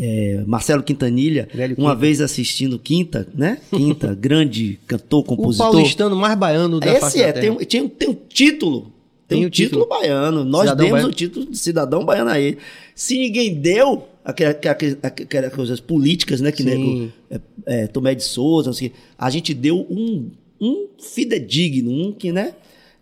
é, 0.00 0.44
Marcelo 0.46 0.82
Quintanilha, 0.82 1.48
Velho 1.52 1.74
uma 1.76 1.90
Quinta. 1.90 2.00
vez 2.00 2.20
assistindo 2.20 2.78
Quinta, 2.78 3.26
né? 3.34 3.58
Quinta, 3.70 4.14
grande 4.18 4.78
cantor, 4.86 5.24
compositor. 5.24 5.68
O 5.68 5.72
paulistano 5.72 6.16
mais 6.16 6.36
baiano 6.38 6.78
da 6.78 6.92
Esse 6.92 7.22
é, 7.22 7.32
tem, 7.32 7.54
tem, 7.56 7.88
tem 7.88 8.08
um 8.08 8.14
título. 8.14 8.92
Tem, 9.26 9.38
tem 9.38 9.46
um 9.46 9.50
título, 9.50 9.84
título 9.84 10.00
baiano. 10.00 10.44
Nós 10.44 10.62
cidadão 10.62 10.84
demos 10.84 10.92
baiano. 10.92 11.08
o 11.08 11.14
título 11.14 11.50
de 11.50 11.58
cidadão 11.58 12.04
baiano 12.04 12.30
a 12.30 12.40
ele. 12.40 12.58
Se 12.94 13.18
ninguém 13.18 13.54
deu, 13.54 14.06
aquelas 14.28 15.54
coisas 15.54 15.80
políticas, 15.80 16.40
né? 16.40 16.52
Que 16.52 16.62
nego, 16.62 17.10
é, 17.30 17.40
é, 17.64 17.86
Tomé 17.86 18.14
de 18.14 18.22
Souza, 18.22 18.70
assim, 18.70 18.90
a 19.16 19.30
gente 19.30 19.54
deu 19.54 19.86
um, 19.88 20.30
um 20.60 20.88
fidedigno, 21.00 21.90
um 21.90 22.12
que, 22.12 22.30
né? 22.30 22.52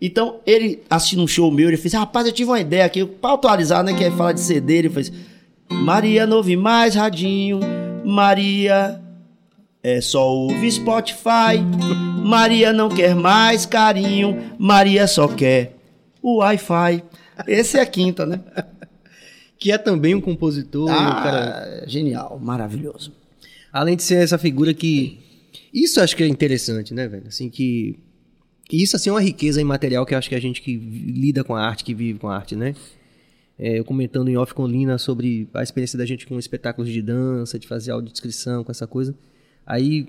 Então, 0.01 0.37
ele 0.47 0.81
assistindo 0.89 1.23
um 1.23 1.27
show 1.27 1.51
meu, 1.51 1.69
ele 1.69 1.77
fez, 1.77 1.95
rapaz, 1.95 2.27
eu 2.27 2.33
tive 2.33 2.51
uma 2.51 2.61
ideia 2.61 2.85
aqui, 2.85 3.05
para 3.05 3.35
atualizar, 3.35 3.83
né? 3.83 3.93
Que 3.93 4.05
é 4.05 4.11
falar 4.13 4.33
de 4.33 4.41
CD, 4.41 4.75
ele 4.75 4.91
fez, 4.91 5.13
Maria 5.69 6.27
não 6.27 6.37
ouve 6.37 6.57
mais 6.57 6.95
radinho, 6.95 7.59
Maria 8.05 9.01
é 9.83 10.01
só 10.01 10.33
ouve 10.33 10.71
Spotify, 10.71 11.59
Maria 12.23 12.73
não 12.73 12.89
quer 12.89 13.17
mais 13.17 13.67
carinho, 13.67 14.53
Maria 14.59 15.09
só 15.09 15.27
quer 15.27 15.77
o 16.23 16.37
Wi-Fi. 16.37 17.03
Esse 17.49 17.79
é 17.79 17.81
a 17.81 17.87
quinta, 17.87 18.25
né? 18.25 18.41
Que 19.59 19.73
é 19.73 19.79
também 19.79 20.15
um 20.15 20.21
compositor. 20.21 20.91
Ah, 20.91 21.23
cara... 21.23 21.85
genial, 21.87 22.39
maravilhoso. 22.39 23.13
Além 23.73 23.97
de 23.97 24.03
ser 24.03 24.17
essa 24.17 24.39
figura 24.39 24.73
que. 24.75 25.19
Isso 25.73 26.01
acho 26.01 26.17
que 26.17 26.23
é 26.23 26.29
interessante, 26.29 26.95
né, 26.95 27.07
velho? 27.09 27.29
Assim, 27.29 27.49
que. 27.51 27.99
Isso, 28.71 28.97
assim, 28.97 29.11
é 29.11 29.13
uma 29.13 29.21
riqueza 29.21 29.61
imaterial 29.61 30.05
que 30.05 30.15
acho 30.15 30.29
que 30.29 30.35
a 30.35 30.41
gente 30.41 30.61
que 30.61 30.77
lida 30.77 31.45
com 31.45 31.55
a 31.55 31.63
arte, 31.63 31.85
que 31.85 31.95
vive 31.95 32.19
com 32.19 32.29
a 32.29 32.35
arte, 32.35 32.57
né? 32.57 32.75
é, 33.59 33.79
eu 33.79 33.85
comentando 33.85 34.29
em 34.29 34.37
off 34.37 34.53
com 34.53 34.67
Lina 34.67 34.99
sobre 34.99 35.49
a 35.55 35.63
experiência 35.63 35.99
da 35.99 36.05
gente 36.05 36.27
com 36.27 36.39
espetáculos 36.39 36.91
de 36.91 37.01
dança, 37.01 37.59
de 37.59 37.67
fazer 37.67 37.91
audiodescrição, 37.91 38.63
com 38.63 38.71
essa 38.71 38.87
coisa. 38.87 39.15
Aí, 39.65 40.09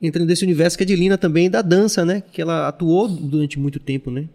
entrando 0.00 0.28
nesse 0.28 0.44
universo 0.44 0.76
que 0.76 0.82
é 0.84 0.86
de 0.86 0.94
Lina 0.94 1.16
também, 1.16 1.50
da 1.50 1.62
dança, 1.62 2.04
né? 2.04 2.22
Que 2.32 2.42
ela 2.42 2.68
atuou 2.68 3.08
durante 3.08 3.58
muito 3.58 3.80
tempo, 3.80 4.10
né? 4.10 4.28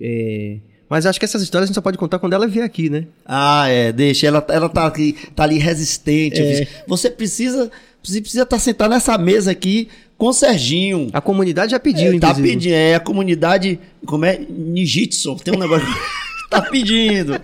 É, 0.00 0.58
mas 0.88 1.06
acho 1.06 1.18
que 1.18 1.24
essas 1.24 1.42
histórias 1.42 1.64
a 1.64 1.68
gente 1.68 1.74
só 1.74 1.80
pode 1.80 1.98
contar 1.98 2.18
quando 2.18 2.32
ela 2.32 2.46
vier 2.46 2.64
aqui, 2.64 2.88
né? 2.88 3.06
Ah, 3.24 3.68
é, 3.68 3.92
deixa. 3.92 4.26
Ela, 4.26 4.44
ela 4.48 4.68
tá, 4.68 4.86
aqui, 4.86 5.16
tá 5.34 5.44
ali 5.44 5.58
resistente. 5.58 6.40
É. 6.40 6.66
Você 6.86 7.10
precisa 7.10 7.70
você 8.02 8.20
precisa 8.20 8.44
estar 8.44 8.56
tá 8.56 8.60
sentado 8.60 8.90
nessa 8.90 9.18
mesa 9.18 9.50
aqui 9.50 9.88
com 10.16 10.28
o 10.28 10.32
Serginho. 10.32 11.08
A 11.12 11.20
comunidade 11.20 11.72
já 11.72 11.80
pediu, 11.80 12.14
é, 12.14 12.18
Tá 12.18 12.34
pedindo, 12.34 12.72
é, 12.72 12.94
a 12.94 13.00
comunidade, 13.00 13.78
como 14.06 14.24
é, 14.24 14.38
Nijitsu, 14.38 15.36
tem 15.36 15.54
um 15.54 15.58
negócio, 15.58 15.86
tá 16.48 16.62
pedindo. 16.62 17.40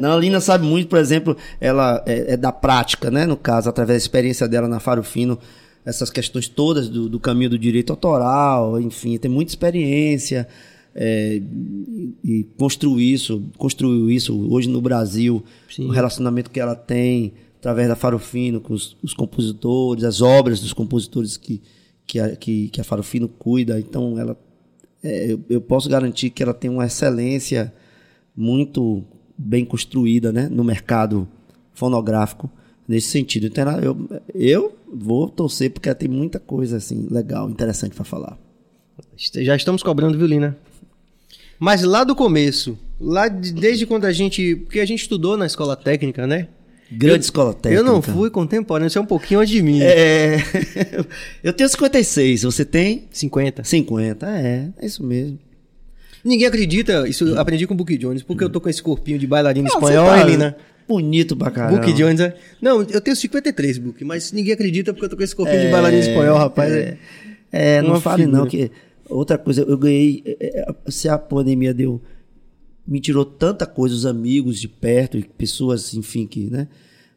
Não, 0.00 0.12
a 0.12 0.16
Lina 0.16 0.40
sabe 0.40 0.66
muito, 0.66 0.88
por 0.88 0.98
exemplo, 0.98 1.36
ela 1.60 2.02
é, 2.06 2.34
é, 2.34 2.36
da 2.36 2.52
prática, 2.52 3.10
né, 3.10 3.24
no 3.24 3.36
caso, 3.36 3.68
através 3.68 4.02
da 4.02 4.04
experiência 4.04 4.46
dela 4.46 4.68
na 4.68 4.78
Faro 4.78 5.02
Fino, 5.02 5.38
essas 5.84 6.10
questões 6.10 6.48
todas 6.48 6.88
do, 6.88 7.08
do 7.08 7.18
caminho 7.18 7.50
do 7.50 7.58
direito 7.58 7.90
autoral, 7.90 8.80
enfim, 8.80 9.16
tem 9.16 9.30
muita 9.30 9.52
experiência, 9.52 10.46
é, 10.98 11.42
e 12.24 12.44
construiu 12.56 12.98
isso, 12.98 13.44
construiu 13.58 14.10
isso 14.10 14.50
hoje 14.50 14.66
no 14.66 14.80
Brasil, 14.80 15.44
Sim. 15.70 15.84
o 15.84 15.90
relacionamento 15.90 16.50
que 16.50 16.58
ela 16.58 16.74
tem 16.74 17.34
através 17.58 17.86
da 17.86 17.94
Farofino 17.94 18.62
com 18.62 18.72
os, 18.72 18.96
os, 19.02 19.12
compositores, 19.12 20.04
as 20.04 20.22
obras 20.22 20.58
dos 20.58 20.72
compositores 20.72 21.36
que, 21.36 21.62
que, 22.06 22.18
a, 22.18 22.34
que, 22.34 22.68
que 22.68 22.80
a 22.80 22.84
Farofino 22.84 23.28
cuida. 23.28 23.78
Então, 23.78 24.18
ela, 24.18 24.38
é, 25.02 25.32
eu, 25.32 25.40
eu, 25.50 25.60
posso 25.60 25.86
garantir 25.86 26.30
que 26.30 26.42
ela 26.42 26.54
tem 26.54 26.70
uma 26.70 26.86
excelência 26.86 27.74
muito 28.34 29.04
bem 29.36 29.66
construída 29.66 30.32
né, 30.32 30.48
no 30.50 30.64
mercado 30.64 31.28
fonográfico 31.74 32.50
nesse 32.88 33.08
sentido. 33.08 33.48
Então, 33.48 33.64
eu, 33.80 34.08
eu 34.34 34.78
vou 34.90 35.28
torcer 35.28 35.70
porque 35.70 35.90
ela 35.90 35.96
tem 35.96 36.08
muita 36.08 36.40
coisa 36.40 36.78
assim 36.78 37.06
legal, 37.10 37.50
interessante 37.50 37.94
para 37.94 38.04
falar. 38.04 38.38
Já 39.16 39.54
estamos 39.54 39.82
cobrando 39.82 40.16
violina. 40.16 40.56
Mas 41.58 41.82
lá 41.82 42.04
do 42.04 42.14
começo, 42.14 42.78
lá 43.00 43.28
de, 43.28 43.52
desde 43.52 43.86
quando 43.86 44.04
a 44.04 44.12
gente. 44.12 44.56
Porque 44.56 44.80
a 44.80 44.84
gente 44.84 45.02
estudou 45.02 45.36
na 45.36 45.46
escola 45.46 45.76
técnica, 45.76 46.26
né? 46.26 46.48
Grande 46.90 47.16
eu, 47.16 47.20
escola 47.20 47.52
técnica. 47.52 47.80
Eu 47.80 47.84
não 47.84 48.00
fui 48.00 48.30
contemporâneo, 48.30 48.90
você 48.90 48.98
é 48.98 49.00
um 49.00 49.06
pouquinho 49.06 49.40
antes 49.40 49.52
de 49.52 49.62
mim. 49.62 49.80
É. 49.82 50.36
eu 51.42 51.52
tenho 51.52 51.68
56, 51.68 52.42
você 52.42 52.64
tem? 52.64 53.08
50. 53.10 53.64
50, 53.64 54.26
é, 54.26 54.68
é 54.78 54.86
isso 54.86 55.04
mesmo. 55.04 55.38
Ninguém 56.24 56.46
acredita, 56.46 57.08
isso 57.08 57.24
eu 57.24 57.40
aprendi 57.40 57.66
com 57.66 57.74
o 57.74 57.76
Book 57.76 57.96
Jones, 57.96 58.22
porque 58.22 58.42
eu 58.42 58.50
tô 58.50 58.60
com 58.60 58.68
esse 58.68 58.82
corpinho 58.82 59.18
de 59.18 59.26
bailarina 59.26 59.68
espanhol, 59.68 60.06
tá 60.06 60.20
Helena. 60.20 60.56
Bonito 60.88 61.36
pra 61.36 61.50
caramba. 61.50 61.78
Book 61.78 61.92
Jones, 61.92 62.20
é... 62.20 62.34
Não, 62.60 62.82
eu 62.82 63.00
tenho 63.00 63.16
53, 63.16 63.78
Book, 63.78 64.04
mas 64.04 64.32
ninguém 64.32 64.52
acredita 64.52 64.92
porque 64.92 65.06
eu 65.06 65.08
tô 65.08 65.16
com 65.16 65.22
esse 65.22 65.34
corpinho 65.34 65.58
é, 65.60 65.66
de 65.66 65.72
bailarina 65.72 66.02
espanhol, 66.02 66.36
rapaz. 66.36 66.72
É, 66.72 66.96
é 67.52 67.82
não 67.82 68.00
fale 68.00 68.26
não, 68.26 68.46
que 68.46 68.70
outra 69.08 69.38
coisa, 69.38 69.62
eu 69.62 69.78
ganhei, 69.78 70.22
é, 70.26 70.60
é, 70.60 70.90
se 70.90 71.08
a 71.08 71.18
pandemia 71.18 71.72
deu 71.72 72.00
me 72.86 73.00
tirou 73.00 73.24
tanta 73.24 73.66
coisa, 73.66 73.94
os 73.94 74.06
amigos 74.06 74.60
de 74.60 74.68
perto, 74.68 75.20
pessoas, 75.36 75.92
enfim, 75.94 76.26
que, 76.26 76.48
né? 76.48 76.68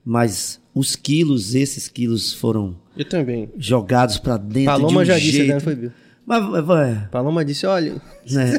Mas 0.03 0.59
os 0.73 0.95
quilos, 0.95 1.53
esses 1.53 1.87
quilos 1.87 2.33
foram 2.33 2.75
eu 2.97 3.05
também. 3.05 3.51
jogados 3.57 4.17
para 4.17 4.37
dentro 4.37 4.71
Paloma 4.71 5.05
de 5.05 5.11
um 5.11 5.13
já 5.13 5.19
jeito. 5.19 5.31
disse, 5.31 5.47
né? 5.47 5.59
Foi, 5.59 5.75
viu? 5.75 5.91
Mas, 6.25 6.65
vai. 6.65 7.07
Paloma 7.11 7.45
disse, 7.45 7.67
olha... 7.67 8.01
Né? 8.31 8.57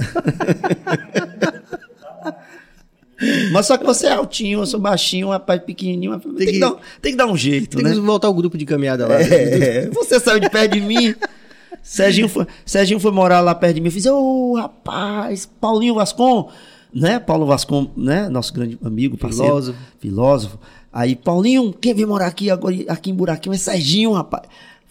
mas 3.53 3.67
só 3.67 3.77
que 3.77 3.85
você 3.85 4.07
é 4.07 4.13
altinho, 4.13 4.61
eu 4.61 4.67
sou 4.67 4.79
baixinho, 4.79 5.29
um 5.29 5.31
rapaz 5.31 5.61
pequenininho, 5.63 6.19
tem, 6.21 6.35
tem, 6.35 6.47
que, 6.47 6.53
que 6.53 6.61
dar, 6.61 6.77
tem 7.03 7.13
que 7.13 7.19
dar 7.19 7.27
um 7.27 7.37
jeito, 7.37 7.77
tem 7.77 7.85
né? 7.85 7.91
Tem 7.91 8.01
que 8.01 8.07
voltar 8.07 8.29
o 8.29 8.35
grupo 8.35 8.57
de 8.57 8.65
caminhada 8.65 9.09
lá. 9.09 9.21
É, 9.21 9.89
você 9.91 10.21
saiu 10.21 10.39
de 10.39 10.49
perto 10.49 10.75
de 10.75 10.81
mim... 10.81 11.15
Serginho 11.83 12.29
foi, 12.29 12.47
Serginho 12.65 13.01
foi 13.01 13.11
morar 13.11 13.41
lá 13.41 13.55
perto 13.55 13.75
de 13.75 13.81
mim. 13.81 13.89
Eu 13.89 13.93
fiz, 13.93 14.07
ô 14.07 14.53
oh, 14.53 14.57
rapaz, 14.57 15.47
Paulinho 15.61 15.95
Vascon, 15.95 16.51
né? 16.93 17.19
Paulo 17.19 17.47
Vascon, 17.47 17.91
né? 17.97 18.29
Nosso 18.29 18.53
grande 18.53 18.79
amigo, 18.83 19.17
parceiro. 19.17 19.49
Filósofo. 19.49 19.79
Filósofo. 19.99 20.59
Aí, 20.93 21.15
Paulinho, 21.15 21.73
quem 21.73 21.95
vem 21.95 22.07
morar 22.07 22.27
aqui 22.27 22.51
agora, 22.51 22.75
aqui 22.89 23.11
em 23.11 23.15
Buraquinho 23.15 23.55
é 23.55 23.59
Serginho, 23.59 24.13
rapaz. 24.13 24.45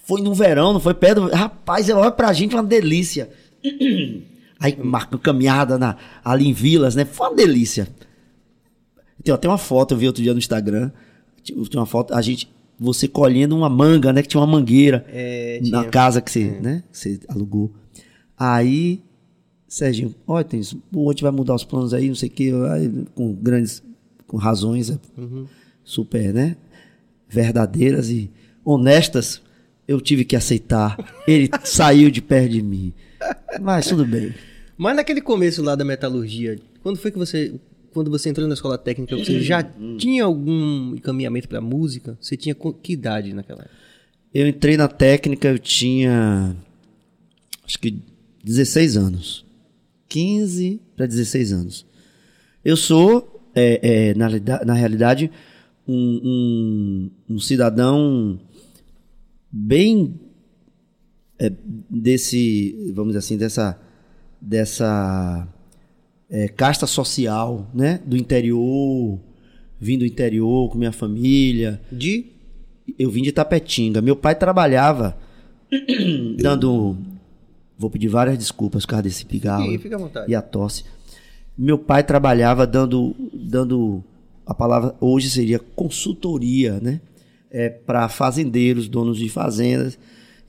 Foi 0.06 0.22
no 0.22 0.34
verão, 0.34 0.74
não 0.74 0.80
foi 0.80 0.94
perto. 0.94 1.28
Rapaz, 1.28 1.90
ele 1.90 2.00
olha 2.00 2.12
pra 2.12 2.34
gente, 2.34 2.56
uma 2.56 2.64
delícia. 2.64 3.30
Aí 4.60 4.78
marcou 4.82 5.20
caminhada 5.20 5.78
na, 5.78 5.96
ali 6.24 6.48
em 6.48 6.54
Vilas, 6.54 6.96
né? 6.96 7.06
Foi 7.06 7.28
uma 7.28 7.36
delícia. 7.36 7.88
Tem 9.24 9.34
até 9.34 9.48
uma 9.48 9.58
foto, 9.58 9.94
eu 9.94 9.98
vi 9.98 10.08
outro 10.08 10.24
dia 10.24 10.34
no 10.34 10.40
Instagram. 10.40 10.92
Tinha 11.44 11.58
uma 11.76 11.86
foto, 11.86 12.14
a 12.14 12.22
gente, 12.22 12.50
você 12.80 13.08
colhendo 13.08 13.58
uma 13.58 13.70
manga, 13.70 14.14
né? 14.14 14.22
Que 14.22 14.30
tinha 14.30 14.40
uma 14.40 14.48
mangueira 14.48 15.06
é, 15.10 15.60
na 15.64 15.86
casa 15.86 16.22
que 16.22 16.32
você, 16.32 16.44
é. 16.44 16.62
né? 16.62 16.84
Que 16.92 16.98
você 16.98 17.20
alugou. 17.28 17.74
Aí, 18.38 19.04
Serginho, 19.68 20.16
olha, 20.26 20.46
tem 20.46 20.62
isso, 20.62 20.82
o 20.94 21.00
outro 21.00 21.24
vai 21.24 21.32
mudar 21.32 21.56
os 21.56 21.66
planos 21.66 21.94
aí, 21.94 22.08
não 22.08 22.16
sei 22.16 22.30
o 22.30 22.32
quê, 22.32 22.52
com 23.14 23.34
grandes, 23.34 23.84
com 24.26 24.38
razões 24.38 24.90
é, 24.90 24.98
uhum. 25.18 25.46
super, 25.84 26.34
né? 26.34 26.56
Verdadeiras 27.28 28.10
e 28.10 28.32
honestas. 28.64 29.42
Eu 29.88 30.00
tive 30.00 30.24
que 30.24 30.36
aceitar. 30.36 30.98
Ele 31.28 31.50
saiu 31.66 32.10
de 32.12 32.22
perto 32.22 32.52
de 32.52 32.62
mim. 32.62 32.94
Mas 33.60 33.88
tudo 33.88 34.06
bem. 34.06 34.34
Mas 34.78 34.96
naquele 34.96 35.20
começo 35.20 35.62
lá 35.62 35.76
da 35.76 35.84
metalurgia, 35.84 36.58
quando 36.82 36.98
foi 36.98 37.12
que 37.12 37.18
você 37.18 37.60
quando 37.94 38.10
você 38.10 38.30
entrou 38.30 38.48
na 38.48 38.54
escola 38.54 38.78
técnica, 38.78 39.18
você 39.18 39.42
já 39.42 39.64
tinha 39.98 40.24
algum 40.24 40.96
encaminhamento 40.96 41.48
para 41.48 41.62
música? 41.62 42.18
Você 42.20 42.38
tinha 42.38 42.56
que 42.56 42.94
idade 42.94 43.34
naquela 43.34 43.62
época? 43.62 43.76
Eu 44.34 44.48
entrei 44.48 44.78
na 44.78 44.88
técnica, 44.88 45.48
eu 45.48 45.60
tinha 45.60 46.56
acho 47.66 47.80
que 47.80 48.02
16 48.44 48.98
anos. 48.98 49.46
15 50.08 50.82
para 50.96 51.06
16 51.06 51.54
anos. 51.54 51.86
Eu 52.66 52.76
sou, 52.76 53.50
é, 53.56 54.10
é, 54.10 54.14
na, 54.16 54.28
na 54.66 54.74
realidade, 54.74 55.32
um, 55.88 57.10
um, 57.30 57.36
um 57.36 57.40
cidadão 57.40 58.40
bem 59.52 60.20
é, 61.38 61.52
desse, 61.90 62.92
vamos 62.94 63.14
dizer 63.14 63.20
assim, 63.20 63.38
dessa, 63.38 63.80
dessa 64.42 65.48
é, 66.30 66.48
casta 66.48 66.86
social, 66.86 67.68
né? 67.74 68.00
Do 68.06 68.16
interior, 68.16 69.20
vim 69.80 69.98
do 69.98 70.06
interior 70.06 70.70
com 70.70 70.78
minha 70.78 70.92
família. 70.92 71.82
De? 71.92 72.28
Eu 72.98 73.10
vim 73.10 73.24
de 73.24 73.32
Tapetinga. 73.32 74.02
Meu 74.02 74.16
pai 74.16 74.36
trabalhava 74.36 75.18
dando. 76.38 76.98
Vou 77.78 77.90
pedir 77.90 78.10
várias 78.10 78.38
desculpas 78.38 78.86
por 78.86 78.90
causa 78.90 79.04
desse 79.04 79.26
pigarro 79.26 79.66
Sim, 79.72 79.78
fica 79.78 79.96
à 79.96 80.00
vontade. 80.00 80.32
e 80.32 80.36
a 80.36 80.42
tosse. 80.42 80.84
Meu 81.58 81.78
pai 81.78 82.04
trabalhava 82.04 82.68
dando, 82.68 83.16
dando 83.34 84.04
a 84.46 84.54
palavra 84.54 84.96
hoje 85.00 85.30
seria 85.30 85.60
consultoria, 85.60 86.80
né? 86.82 87.02
É, 87.52 87.70
para 87.70 88.08
fazendeiros, 88.10 88.88
donos 88.88 89.18
de 89.18 89.28
fazendas 89.28 89.98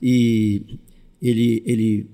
e 0.01 0.77
ele, 1.21 1.63
ele 1.65 2.09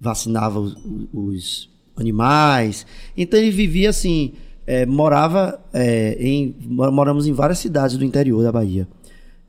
vacinava 0.00 0.58
os, 0.58 0.76
os 1.12 1.70
animais. 1.96 2.86
Então 3.16 3.38
ele 3.38 3.50
vivia 3.50 3.90
assim, 3.90 4.32
é, 4.66 4.86
morava 4.86 5.60
é, 5.72 6.16
em. 6.18 6.54
Moramos 6.66 7.26
em 7.26 7.32
várias 7.32 7.58
cidades 7.58 7.96
do 7.96 8.04
interior 8.04 8.42
da 8.42 8.52
Bahia. 8.52 8.88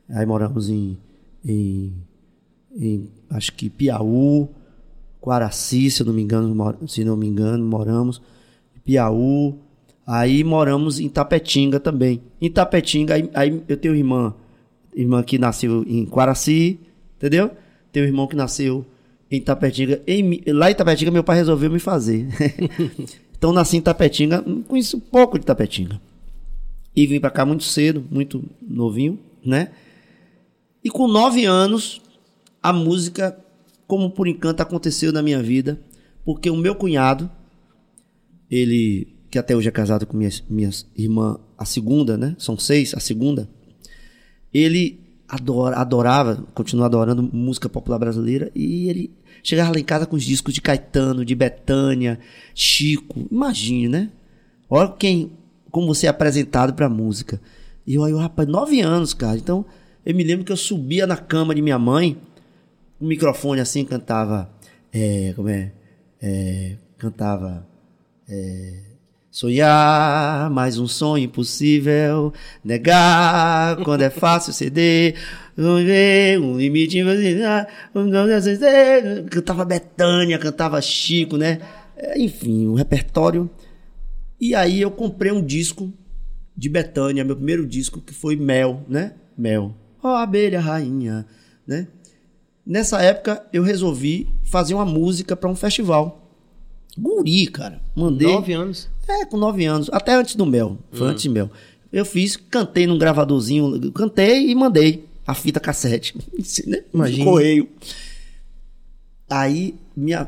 Aí 0.09 0.25
moramos 0.25 0.69
em, 0.69 0.97
em, 1.43 1.93
em 2.75 3.09
acho 3.29 3.53
que 3.53 3.69
Piauí, 3.69 4.47
Quaraci, 5.19 5.89
se 5.89 6.03
não 6.03 6.13
me 6.13 6.21
engano, 6.21 6.77
se 6.87 7.03
não 7.03 7.15
me 7.15 7.27
engano, 7.27 7.65
moramos. 7.65 8.21
Piauí. 8.83 9.55
Aí 10.05 10.43
moramos 10.43 10.99
em 10.99 11.09
Tapetinga 11.09 11.79
também. 11.79 12.21
Em 12.39 12.51
Tapetinga, 12.51 13.15
aí, 13.15 13.29
aí 13.33 13.63
eu 13.67 13.75
tenho 13.75 13.95
irmã, 13.95 14.35
irmã 14.93 15.23
que 15.23 15.39
nasceu 15.39 15.83
em 15.87 16.05
Quaraci, 16.05 16.79
entendeu? 17.17 17.49
Tenho 17.91 18.05
irmão 18.05 18.27
que 18.27 18.35
nasceu 18.35 18.85
em 19.29 19.41
Tapetinga. 19.41 20.01
Em, 20.07 20.41
lá 20.47 20.71
em 20.71 20.75
Tapetinga, 20.75 21.11
meu 21.11 21.23
pai 21.23 21.37
resolveu 21.37 21.69
me 21.69 21.79
fazer. 21.79 22.27
então, 23.37 23.51
nasci 23.51 23.77
em 23.77 23.81
Tapetinga, 23.81 24.43
conheço 24.67 24.99
pouco 24.99 25.39
de 25.39 25.45
Tapetinga. 25.45 25.99
E 26.95 27.05
vim 27.05 27.19
para 27.19 27.29
cá 27.29 27.45
muito 27.45 27.63
cedo, 27.63 28.05
muito 28.09 28.43
novinho, 28.61 29.19
né? 29.45 29.71
E 30.83 30.89
com 30.89 31.07
nove 31.07 31.45
anos, 31.45 32.01
a 32.61 32.71
música, 32.71 33.37
como 33.87 34.11
por 34.11 34.27
encanto, 34.27 34.61
aconteceu 34.61 35.11
na 35.11 35.21
minha 35.21 35.41
vida, 35.41 35.79
porque 36.23 36.49
o 36.49 36.55
meu 36.55 36.75
cunhado, 36.75 37.29
ele, 38.49 39.13
que 39.29 39.37
até 39.37 39.55
hoje 39.55 39.67
é 39.67 39.71
casado 39.71 40.05
com 40.05 40.15
minha, 40.15 40.29
minha 40.49 40.69
irmã, 40.95 41.39
a 41.57 41.65
segunda, 41.65 42.17
né? 42.17 42.35
São 42.37 42.57
seis, 42.57 42.93
a 42.93 42.99
segunda. 42.99 43.49
Ele 44.53 45.04
adora, 45.27 45.77
adorava, 45.77 46.43
continua 46.53 46.85
adorando 46.85 47.23
música 47.23 47.67
popular 47.67 47.97
brasileira 47.97 48.51
e 48.55 48.89
ele 48.89 49.11
chegava 49.43 49.71
lá 49.71 49.79
em 49.79 49.83
casa 49.83 50.05
com 50.05 50.15
os 50.15 50.23
discos 50.23 50.53
de 50.53 50.61
Caetano, 50.61 51.25
de 51.25 51.35
Betânia, 51.35 52.19
Chico, 52.53 53.27
imagine, 53.31 53.87
né? 53.87 54.11
Olha 54.69 54.89
quem 54.89 55.31
como 55.71 55.87
você 55.87 56.07
é 56.07 56.09
apresentado 56.09 56.73
pra 56.73 56.87
música. 56.87 57.41
E 57.85 57.95
eu 57.95 58.03
aí, 58.03 58.13
rapaz, 58.13 58.47
nove 58.47 58.79
anos, 58.79 59.13
cara. 59.13 59.37
Então, 59.37 59.65
eu 60.05 60.15
me 60.15 60.23
lembro 60.23 60.45
que 60.45 60.51
eu 60.51 60.57
subia 60.57 61.05
na 61.05 61.17
cama 61.17 61.53
de 61.53 61.61
minha 61.61 61.77
mãe, 61.77 62.17
o 62.97 63.05
microfone 63.05 63.59
assim, 63.59 63.83
cantava. 63.83 64.49
É, 64.93 65.33
como 65.35 65.49
é? 65.49 65.73
é 66.21 66.77
cantava. 66.97 67.67
É, 68.27 68.84
sonhar, 69.35 70.49
mais 70.49 70.77
um 70.77 70.87
sonho 70.87 71.25
impossível. 71.25 72.31
Negar, 72.63 73.75
quando 73.83 74.01
é 74.01 74.09
fácil 74.09 74.53
ceder. 74.53 75.15
Um 75.57 76.57
limite. 76.57 76.99
Cantava 79.29 79.65
Betânia, 79.65 80.39
cantava 80.39 80.81
Chico, 80.81 81.35
né? 81.35 81.59
É, 81.97 82.17
enfim, 82.17 82.65
um 82.65 82.75
repertório. 82.75 83.49
E 84.39 84.55
aí 84.55 84.79
eu 84.79 84.89
comprei 84.89 85.33
um 85.33 85.45
disco 85.45 85.91
de 86.55 86.69
Betânia, 86.69 87.25
meu 87.25 87.35
primeiro 87.35 87.67
disco, 87.67 87.99
que 87.99 88.13
foi 88.13 88.37
Mel, 88.37 88.85
né? 88.87 89.15
Mel. 89.37 89.75
Ó, 90.01 90.13
oh, 90.13 90.15
abelha 90.15 90.61
rainha, 90.61 91.25
né? 91.67 91.87
Nessa 92.65 93.01
época 93.01 93.45
eu 93.51 93.63
resolvi 93.63 94.29
fazer 94.45 94.75
uma 94.75 94.85
música 94.85 95.35
para 95.35 95.49
um 95.49 95.55
festival. 95.55 96.21
Guri, 96.97 97.47
cara. 97.47 97.81
Mandei. 97.93 98.31
Nove 98.31 98.53
anos? 98.53 98.89
É, 99.07 99.25
com 99.25 99.37
nove 99.37 99.65
anos. 99.65 99.89
Até 99.91 100.13
antes 100.15 100.35
do 100.35 100.45
Mel. 100.45 100.77
Foi 100.91 101.07
hum. 101.07 101.11
antes 101.11 101.25
do 101.25 101.31
Mel. 101.31 101.49
Eu 101.91 102.05
fiz, 102.05 102.35
cantei 102.35 102.87
num 102.87 102.97
gravadorzinho, 102.97 103.91
cantei 103.91 104.49
e 104.49 104.55
mandei 104.55 105.05
a 105.25 105.33
fita 105.33 105.59
cassete. 105.59 106.15
né? 106.67 106.83
Imagina. 106.93 107.25
Correio. 107.25 107.69
Aí, 109.29 109.75
minha. 109.95 110.27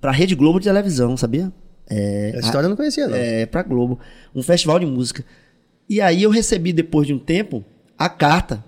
Pra 0.00 0.10
Rede 0.10 0.34
Globo 0.34 0.58
de 0.58 0.64
televisão, 0.64 1.16
sabia? 1.16 1.52
É, 1.88 2.32
a 2.36 2.40
história 2.40 2.66
eu 2.66 2.70
não 2.70 2.76
conhecia, 2.76 3.08
não. 3.08 3.16
É, 3.16 3.44
pra 3.44 3.62
Globo. 3.62 3.98
Um 4.34 4.42
festival 4.42 4.78
de 4.78 4.86
música. 4.86 5.24
E 5.88 6.00
aí 6.00 6.22
eu 6.22 6.30
recebi, 6.30 6.72
depois 6.72 7.06
de 7.06 7.12
um 7.12 7.18
tempo, 7.18 7.64
a 7.98 8.08
carta 8.08 8.64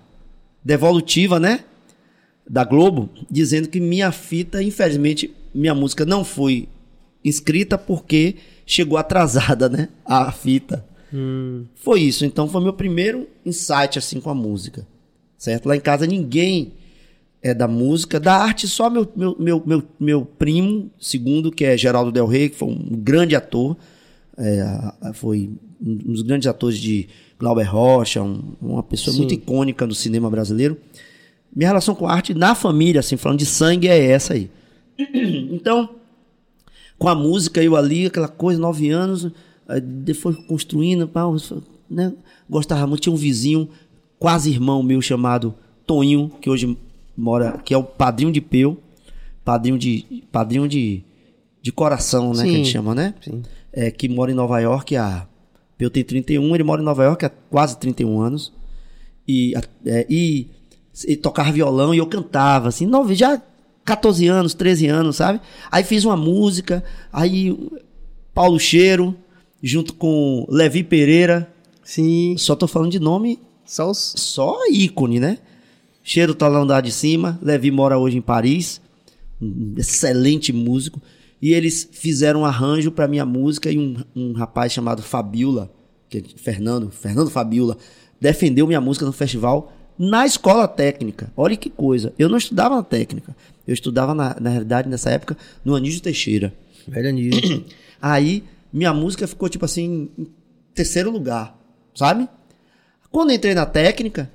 devolutiva, 0.63 1.39
né? 1.39 1.61
Da 2.47 2.63
Globo, 2.63 3.09
dizendo 3.31 3.69
que 3.69 3.79
minha 3.79 4.11
fita, 4.11 4.61
infelizmente, 4.61 5.33
minha 5.55 5.73
música 5.73 6.05
não 6.05 6.25
foi 6.25 6.67
inscrita 7.23 7.77
porque 7.77 8.35
chegou 8.65 8.97
atrasada, 8.97 9.67
né? 9.69 9.89
A 10.05 10.31
fita. 10.31 10.85
Hum. 11.13 11.65
Foi 11.75 12.01
isso. 12.01 12.25
Então 12.25 12.47
foi 12.47 12.61
meu 12.61 12.73
primeiro 12.73 13.27
insight, 13.45 13.99
assim, 13.99 14.19
com 14.19 14.29
a 14.29 14.35
música. 14.35 14.87
Certo? 15.37 15.67
Lá 15.67 15.75
em 15.75 15.81
casa 15.81 16.07
ninguém 16.07 16.73
é 17.41 17.53
da 17.53 17.67
música, 17.67 18.19
da 18.21 18.35
arte, 18.35 18.67
só 18.69 18.89
meu, 18.89 19.05
meu, 19.15 19.35
meu, 19.37 19.63
meu, 19.65 19.83
meu 19.99 20.25
primo, 20.25 20.89
segundo, 20.97 21.51
que 21.51 21.65
é 21.65 21.77
Geraldo 21.77 22.09
Del 22.09 22.25
Rey, 22.25 22.49
que 22.49 22.55
foi 22.55 22.69
um 22.69 22.87
grande 22.91 23.35
ator, 23.35 23.75
é, 24.37 25.13
foi 25.13 25.49
um 25.85 26.13
dos 26.13 26.21
grandes 26.21 26.47
atores 26.47 26.79
de 26.79 27.09
Glauber 27.37 27.63
Rocha, 27.63 28.23
um, 28.23 28.53
uma 28.61 28.81
pessoa 28.81 29.11
Sim. 29.11 29.19
muito 29.19 29.33
icônica 29.33 29.85
do 29.85 29.93
cinema 29.93 30.29
brasileiro. 30.29 30.77
Minha 31.53 31.67
relação 31.67 31.93
com 31.93 32.07
a 32.07 32.13
arte 32.13 32.33
na 32.33 32.55
família, 32.55 33.01
assim, 33.01 33.17
falando 33.17 33.39
de 33.39 33.45
sangue, 33.45 33.89
é 33.89 34.11
essa 34.11 34.33
aí. 34.33 34.49
Então, 35.51 35.89
com 37.03 37.09
a 37.09 37.15
música, 37.15 37.61
eu 37.61 37.75
ali, 37.75 38.05
aquela 38.05 38.29
coisa, 38.29 38.57
nove 38.57 38.89
anos, 38.89 39.29
depois 40.05 40.37
construindo, 40.47 41.09
né? 41.89 42.13
gostava 42.49 42.87
muito. 42.87 43.01
Tinha 43.01 43.11
um 43.11 43.17
vizinho, 43.17 43.67
quase 44.17 44.49
irmão 44.49 44.81
meu, 44.81 45.01
chamado 45.01 45.53
Toninho, 45.85 46.31
que 46.39 46.49
hoje 46.49 46.77
mora, 47.17 47.57
que 47.57 47.73
é 47.73 47.77
o 47.77 47.83
padrinho 47.83 48.31
de 48.31 48.39
Peu, 48.39 48.77
padrinho 49.43 49.77
de, 49.77 50.23
padrinho 50.31 50.65
de, 50.65 51.03
de 51.61 51.73
coração, 51.73 52.29
né, 52.29 52.35
Sim. 52.35 52.43
que 52.43 52.49
a 52.49 52.57
gente 52.59 52.69
chama, 52.69 52.95
né? 52.95 53.13
Sim. 53.21 53.41
É, 53.73 53.91
que 53.91 54.07
mora 54.07 54.31
em 54.31 54.35
Nova 54.35 54.57
York 54.61 54.95
há. 54.95 55.27
Peu 55.77 55.89
tem 55.89 56.05
31, 56.05 56.55
ele 56.55 56.63
mora 56.63 56.81
em 56.81 56.85
Nova 56.85 57.03
York 57.03 57.25
há 57.25 57.29
quase 57.49 57.77
31 57.79 58.21
anos. 58.21 58.53
E, 59.27 59.53
é, 59.85 60.07
e, 60.09 60.47
e 61.05 61.17
tocava 61.17 61.51
violão 61.51 61.93
e 61.93 61.97
eu 61.97 62.07
cantava, 62.07 62.69
assim, 62.69 62.85
nove, 62.85 63.13
já 63.13 63.41
14 63.85 64.27
anos, 64.27 64.53
13 64.53 64.87
anos, 64.87 65.15
sabe? 65.17 65.41
Aí 65.71 65.83
fiz 65.83 66.05
uma 66.05 66.15
música, 66.15 66.83
aí 67.11 67.57
Paulo 68.33 68.59
Cheiro, 68.59 69.15
junto 69.61 69.93
com 69.93 70.45
Levi 70.49 70.83
Pereira. 70.83 71.51
Sim. 71.83 72.35
Só 72.37 72.55
tô 72.55 72.67
falando 72.67 72.91
de 72.91 72.99
nome. 72.99 73.39
Só 73.65 73.89
os... 73.89 74.13
Só 74.17 74.57
ícone, 74.71 75.19
né? 75.19 75.37
Cheiro 76.03 76.33
tá 76.33 76.47
lá 76.47 76.59
andar 76.59 76.81
de 76.81 76.91
cima. 76.91 77.39
Levi 77.41 77.71
mora 77.71 77.97
hoje 77.97 78.17
em 78.17 78.21
Paris. 78.21 78.81
Um 79.41 79.75
excelente 79.77 80.51
músico. 80.51 81.01
E 81.41 81.53
eles 81.53 81.87
fizeram 81.91 82.41
um 82.41 82.45
arranjo 82.45 82.91
para 82.91 83.07
minha 83.07 83.25
música 83.25 83.69
e 83.69 83.77
um, 83.77 83.97
um 84.15 84.33
rapaz 84.33 84.71
chamado 84.71 85.01
Fabiola, 85.01 85.69
que 86.09 86.19
é 86.19 86.23
Fernando, 86.37 86.89
Fernando 86.89 87.29
Fabiola, 87.29 87.77
defendeu 88.19 88.65
minha 88.65 88.79
música 88.79 89.05
no 89.05 89.11
festival 89.11 89.73
na 89.97 90.25
escola 90.25 90.67
técnica. 90.67 91.31
Olha 91.35 91.55
que 91.55 91.69
coisa. 91.69 92.13
Eu 92.17 92.29
não 92.29 92.37
estudava 92.37 92.75
na 92.75 92.83
técnica. 92.83 93.35
Eu 93.67 93.73
estudava, 93.73 94.13
na, 94.13 94.35
na 94.39 94.49
realidade, 94.49 94.89
nessa 94.89 95.09
época, 95.09 95.37
no 95.63 95.75
Anísio 95.75 96.01
Teixeira. 96.01 96.53
Velho 96.87 97.09
Anísio. 97.09 97.65
Aí, 98.01 98.43
minha 98.71 98.93
música 98.93 99.27
ficou, 99.27 99.47
tipo 99.47 99.65
assim, 99.65 100.09
em 100.17 100.27
terceiro 100.73 101.11
lugar, 101.11 101.57
sabe? 101.95 102.27
Quando 103.11 103.31
entrei 103.31 103.53
na 103.53 103.65
técnica, 103.65 104.29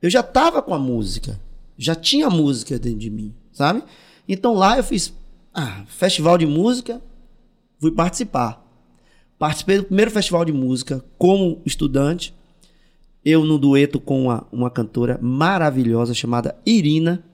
eu 0.00 0.08
já 0.08 0.22
tava 0.22 0.62
com 0.62 0.74
a 0.74 0.78
música. 0.78 1.38
Já 1.76 1.94
tinha 1.94 2.30
música 2.30 2.78
dentro 2.78 2.98
de 2.98 3.10
mim, 3.10 3.34
sabe? 3.52 3.82
Então 4.28 4.54
lá 4.54 4.76
eu 4.76 4.84
fiz 4.84 5.12
ah, 5.52 5.84
festival 5.86 6.38
de 6.38 6.46
música, 6.46 7.00
fui 7.78 7.90
participar. 7.90 8.62
Participei 9.38 9.78
do 9.78 9.84
primeiro 9.84 10.10
festival 10.10 10.44
de 10.44 10.52
música 10.52 11.04
como 11.18 11.60
estudante. 11.66 12.34
Eu 13.24 13.44
no 13.44 13.58
dueto 13.58 14.00
com 14.00 14.24
uma, 14.24 14.46
uma 14.50 14.70
cantora 14.70 15.18
maravilhosa 15.22 16.12
chamada 16.12 16.56
Irina 16.66 17.24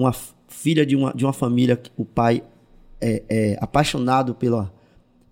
uma 0.00 0.14
filha 0.48 0.84
de 0.86 0.96
uma, 0.96 1.12
de 1.12 1.24
uma 1.24 1.32
família, 1.32 1.80
o 1.96 2.04
pai 2.04 2.42
é, 3.00 3.22
é 3.28 3.58
apaixonado 3.60 4.34
pela, 4.34 4.72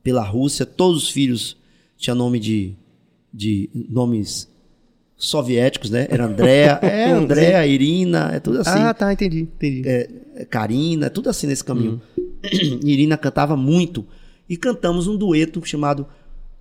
pela 0.03 0.23
Rússia, 0.23 0.67
todos 0.67 1.05
os 1.05 1.11
filhos 1.11 1.57
tinham 1.97 2.17
nome 2.17 2.39
de, 2.39 2.75
de 3.33 3.71
nomes 3.89 4.49
soviéticos, 5.17 5.91
né? 5.91 6.07
Era 6.11 6.27
Andréa, 6.27 6.79
é 6.85 7.11
Andréa, 7.11 7.67
Irina, 7.67 8.31
é 8.33 8.41
tudo 8.41 8.61
assim. 8.61 8.79
Ah, 8.79 8.95
tá, 8.95 9.13
entendi, 9.13 9.41
entendi. 9.41 9.83
É, 9.89 10.09
é 10.37 10.45
Karina, 10.45 11.07
é 11.07 11.11
tudo 11.11 11.29
assim 11.31 11.47
nesse 11.47 11.65
caminho. 11.65 12.01
Uhum. 12.17 12.81
Irina 12.85 13.17
cantava 13.17 13.57
muito 13.57 14.07
e 14.49 14.57
cantamos 14.57 15.07
um 15.07 15.17
dueto 15.17 15.65
chamado 15.65 16.07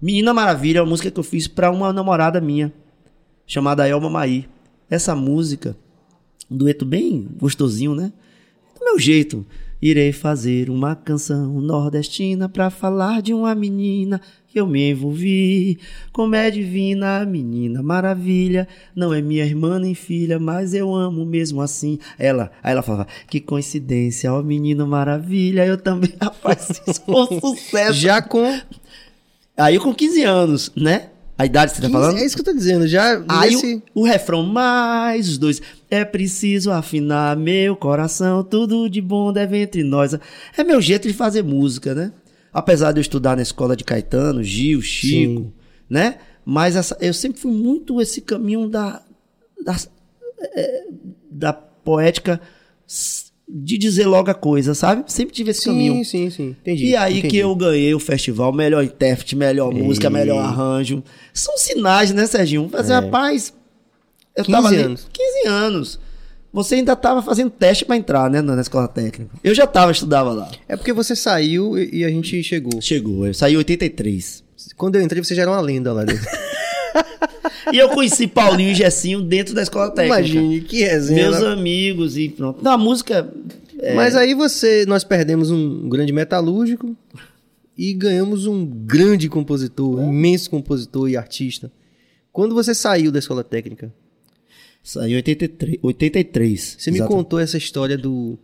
Menina 0.02 0.34
Maravilha, 0.34 0.82
uma 0.82 0.90
música 0.90 1.12
que 1.12 1.20
eu 1.20 1.24
fiz 1.24 1.48
para 1.48 1.70
uma 1.70 1.92
namorada 1.92 2.40
minha, 2.40 2.74
chamada 3.48 3.88
Elma 3.88 4.10
Maí. 4.10 4.48
Essa 4.90 5.16
música 5.16 5.76
um 6.50 6.56
dueto 6.58 6.86
bem 6.86 7.28
gostosinho, 7.40 7.94
né? 7.94 8.12
Do 8.78 8.86
meu 8.86 9.00
jeito. 9.00 9.46
Irei 9.80 10.12
fazer 10.12 10.72
uma 10.72 10.96
canção 10.96 11.62
nordestina 11.62 12.50
para 12.50 12.72
falar 12.72 13.22
de 13.22 13.32
uma 13.32 13.54
menina 13.54 14.20
que 14.48 14.60
eu 14.60 14.66
me 14.66 14.90
envolvi. 14.90 15.78
Como 16.12 16.34
é 16.34 16.50
divina 16.50 17.22
a 17.22 17.26
menina 17.28 17.84
maravilha, 17.84 18.68
não 18.96 19.14
é 19.14 19.22
minha 19.22 19.46
irmã 19.46 19.78
nem 19.78 19.94
filha, 19.94 20.40
mas 20.40 20.74
eu 20.74 20.96
amo 20.96 21.24
mesmo 21.26 21.62
assim. 21.62 22.00
Ela, 22.18 22.52
aí 22.64 22.72
ela 22.72 22.82
falava: 22.82 23.08
"Que 23.30 23.40
coincidência, 23.40 24.34
ó 24.34 24.42
menino 24.42 24.88
maravilha". 24.88 25.64
Eu 25.64 25.78
também, 25.78 26.12
rapaz, 26.20 26.82
isso 26.88 27.02
foi 27.06 27.16
um 27.16 27.40
sucesso. 27.40 27.94
Já 27.94 28.20
com 28.20 28.60
Aí 29.56 29.80
com 29.80 29.94
15 29.94 30.24
anos, 30.24 30.72
né? 30.76 31.10
A 31.38 31.46
idade 31.46 31.72
que 31.72 31.78
você 31.78 31.84
tá 31.84 31.90
falando? 31.90 32.18
É 32.18 32.26
isso 32.26 32.36
que 32.36 32.42
eu 32.42 32.46
tô 32.46 32.54
dizendo, 32.54 32.88
já 32.88 33.24
Aí 33.28 33.52
nesse... 33.52 33.84
o, 33.94 34.02
o 34.02 34.04
refrão 34.04 34.44
mais 34.44 35.30
os 35.30 35.38
dois. 35.38 35.62
É 35.90 36.04
preciso 36.04 36.72
afinar 36.72 37.38
meu 37.38 37.76
coração, 37.76 38.44
tudo 38.44 38.90
de 38.90 39.00
bom 39.00 39.32
deve 39.32 39.60
entre 39.60 39.84
nós. 39.84 40.16
É 40.58 40.64
meu 40.64 40.82
jeito 40.82 41.08
de 41.08 41.14
fazer 41.14 41.44
música, 41.44 41.94
né? 41.94 42.12
Apesar 42.52 42.92
de 42.92 43.00
eu 43.00 43.02
estudar 43.02 43.36
na 43.36 43.44
escola 43.44 43.76
de 43.76 43.84
Caetano, 43.84 44.44
Gil, 44.44 44.82
Chico, 44.82 45.42
Sim. 45.42 45.54
né? 45.88 46.18
Mas 46.44 46.76
essa, 46.76 46.98
eu 47.00 47.14
sempre 47.14 47.40
fui 47.40 47.52
muito 47.52 48.02
esse 48.02 48.22
caminho 48.22 48.68
da, 48.68 49.04
da, 49.64 49.76
é, 50.56 50.86
da 51.30 51.54
poética 51.54 52.42
de 53.48 53.78
dizer 53.78 54.06
logo 54.06 54.30
a 54.30 54.34
coisa, 54.34 54.76
sabe? 54.76 55.04
Sempre 55.08 55.34
tive 55.34 55.52
esse 55.52 55.62
sim, 55.62 55.70
caminho. 55.70 56.04
Sim, 56.04 56.30
sim, 56.30 56.50
entendi. 56.50 56.88
E 56.88 56.96
aí 56.96 57.20
entendi. 57.20 57.30
que 57.30 57.38
eu 57.38 57.56
ganhei 57.56 57.94
o 57.94 58.00
festival, 58.00 58.52
melhor 58.52 58.84
intérprete, 58.84 59.36
melhor 59.36 59.74
música, 59.74 60.10
melhor 60.10 60.40
arranjo. 60.40 61.02
São 61.34 61.58
sinais, 61.58 62.12
né, 62.12 62.28
Serginho? 62.28 62.70
Mas, 62.72 62.90
é. 62.90 62.96
rapaz, 62.96 63.54
eu 64.36 64.44
15 64.44 64.52
tava 64.52 64.76
anos. 64.76 65.08
15 65.14 65.48
anos. 65.48 66.00
Você 66.52 66.76
ainda 66.76 66.94
estava 66.94 67.22
fazendo 67.22 67.50
teste 67.50 67.86
para 67.86 67.96
entrar, 67.96 68.30
né, 68.30 68.42
na 68.42 68.60
escola 68.60 68.88
técnica. 68.88 69.30
Eu 69.44 69.54
já 69.54 69.66
estava, 69.66 69.92
estudava 69.92 70.32
lá. 70.32 70.50
É 70.68 70.76
porque 70.76 70.92
você 70.92 71.16
saiu 71.16 71.78
e, 71.78 72.00
e 72.00 72.06
a 72.06 72.10
gente 72.10 72.42
chegou. 72.44 72.82
Chegou, 72.82 73.28
eu 73.28 73.34
saí 73.34 73.54
em 73.54 73.58
83. 73.58 74.44
Quando 74.76 74.96
eu 74.96 75.02
entrei, 75.02 75.24
você 75.24 75.36
já 75.36 75.44
era 75.44 75.52
uma 75.52 75.62
lenda 75.62 75.94
lá 75.94 76.04
dentro. 76.04 76.26
e 77.74 77.78
eu 77.78 77.90
conheci 77.90 78.28
Paulinho 78.28 78.72
e 78.72 78.76
Gessinho 78.76 79.22
dentro 79.22 79.54
da 79.54 79.62
escola 79.62 79.92
técnica. 79.92 80.20
Imagine, 80.20 80.62
que 80.62 80.84
resenha. 80.84 81.30
Meus 81.30 81.44
amigos 81.44 82.18
e 82.18 82.30
pronto. 82.30 82.64
Na 82.64 82.78
música. 82.78 83.32
É... 83.80 83.94
Mas 83.94 84.16
aí 84.16 84.34
você, 84.34 84.86
nós 84.86 85.04
perdemos 85.04 85.52
um 85.52 85.88
grande 85.90 86.12
metalúrgico. 86.12 86.96
e 87.78 87.94
ganhamos 87.94 88.48
um 88.48 88.66
grande 88.66 89.30
compositor, 89.30 90.00
um 90.00 90.10
imenso 90.10 90.50
compositor 90.50 91.10
e 91.10 91.16
artista. 91.16 91.72
Quando 92.32 92.56
você 92.56 92.74
saiu 92.74 93.12
da 93.12 93.20
escola 93.20 93.44
técnica? 93.44 93.94
Saiu 94.84 95.14
em 95.14 95.16
83. 95.18 95.80
83 95.82 96.78
você 96.80 96.92
me 96.92 97.02
contou 97.06 97.40
essa 97.40 97.58
história 97.58 97.98
do 97.98 98.40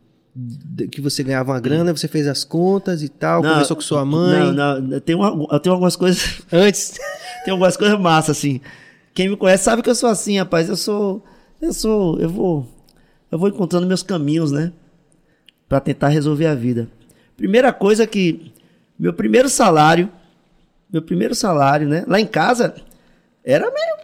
que 0.92 1.00
você 1.00 1.24
ganhava 1.24 1.52
uma 1.52 1.60
grana, 1.60 1.96
você 1.96 2.08
fez 2.08 2.28
as 2.28 2.44
contas 2.44 3.04
e 3.04 3.10
tal, 3.10 3.44
não, 3.44 3.52
conversou 3.52 3.76
com 3.76 3.82
sua 3.84 4.04
mãe. 4.04 4.52
Não, 4.52 4.82
não, 4.82 5.00
tem 5.00 5.16
uma, 5.16 5.48
eu 5.52 5.60
tenho 5.60 5.74
algumas 5.74 5.96
coisas. 5.96 6.42
Antes. 6.52 7.00
tem 7.46 7.52
algumas 7.52 7.78
coisas 7.78 8.00
massas, 8.00 8.38
assim. 8.38 8.60
Quem 9.14 9.30
me 9.30 9.38
conhece 9.38 9.64
sabe 9.64 9.84
que 9.84 9.90
eu 9.90 9.96
sou 9.96 10.10
assim, 10.10 10.40
rapaz. 10.40 10.70
Eu 10.70 10.76
sou. 10.76 11.24
Eu 11.62 11.72
sou. 11.72 12.20
Eu 12.20 12.30
vou. 12.30 12.68
Eu 13.32 13.38
vou 13.38 13.48
encontrando 13.48 13.86
meus 13.86 14.02
caminhos, 14.02 14.52
né? 14.52 14.74
Pra 15.70 15.80
tentar 15.80 16.10
resolver 16.10 16.48
a 16.48 16.56
vida. 16.56 16.88
Primeira 17.38 17.72
coisa 17.72 18.08
que. 18.08 18.52
Meu 18.98 19.14
primeiro 19.14 19.50
salário. 19.50 20.10
Meu 20.92 21.02
primeiro 21.02 21.36
salário, 21.36 21.88
né? 21.88 22.04
Lá 22.08 22.20
em 22.20 22.26
casa. 22.26 22.74
Era 23.44 23.70
meio 23.72 24.03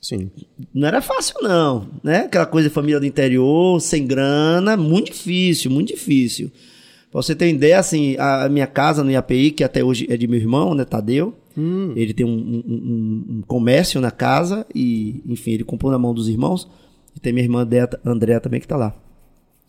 Sim. 0.00 0.30
Não 0.72 0.88
era 0.88 1.02
fácil, 1.02 1.36
não. 1.42 1.88
Né? 2.02 2.20
Aquela 2.20 2.46
coisa 2.46 2.68
de 2.68 2.74
família 2.74 2.98
do 2.98 3.06
interior, 3.06 3.80
sem 3.80 4.06
grana, 4.06 4.76
muito 4.76 5.12
difícil, 5.12 5.70
muito 5.70 5.88
difícil. 5.88 6.50
Pra 7.10 7.20
você 7.20 7.34
ter 7.34 7.50
ideia, 7.50 7.78
assim, 7.78 8.16
a 8.18 8.48
minha 8.48 8.66
casa 8.66 9.02
no 9.02 9.10
IAPI, 9.10 9.50
que 9.50 9.64
até 9.64 9.82
hoje 9.82 10.06
é 10.08 10.16
de 10.16 10.28
meu 10.28 10.38
irmão, 10.38 10.74
né, 10.74 10.84
Tadeu, 10.84 11.34
hum. 11.58 11.92
ele 11.96 12.14
tem 12.14 12.24
um, 12.24 12.30
um, 12.30 13.24
um, 13.28 13.42
comércio 13.42 14.00
na 14.00 14.12
casa 14.12 14.64
e, 14.72 15.20
enfim, 15.26 15.50
ele 15.52 15.64
comprou 15.64 15.90
na 15.90 15.98
mão 15.98 16.14
dos 16.14 16.28
irmãos. 16.28 16.68
E 17.14 17.20
tem 17.20 17.32
minha 17.32 17.44
irmã 17.44 17.66
Andréa 18.04 18.40
também 18.40 18.60
que 18.60 18.68
tá 18.68 18.76
lá. 18.76 18.94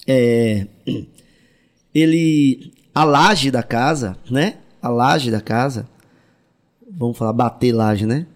É, 0.08 0.68
ele, 1.94 2.72
a 2.94 3.04
laje 3.04 3.50
da 3.50 3.64
casa, 3.64 4.16
né? 4.30 4.58
A 4.80 4.90
laje 4.90 5.32
da 5.32 5.42
casa, 5.42 5.90
vamos 6.90 7.18
falar 7.18 7.34
bater 7.34 7.72
laje, 7.72 8.06
né? 8.06 8.28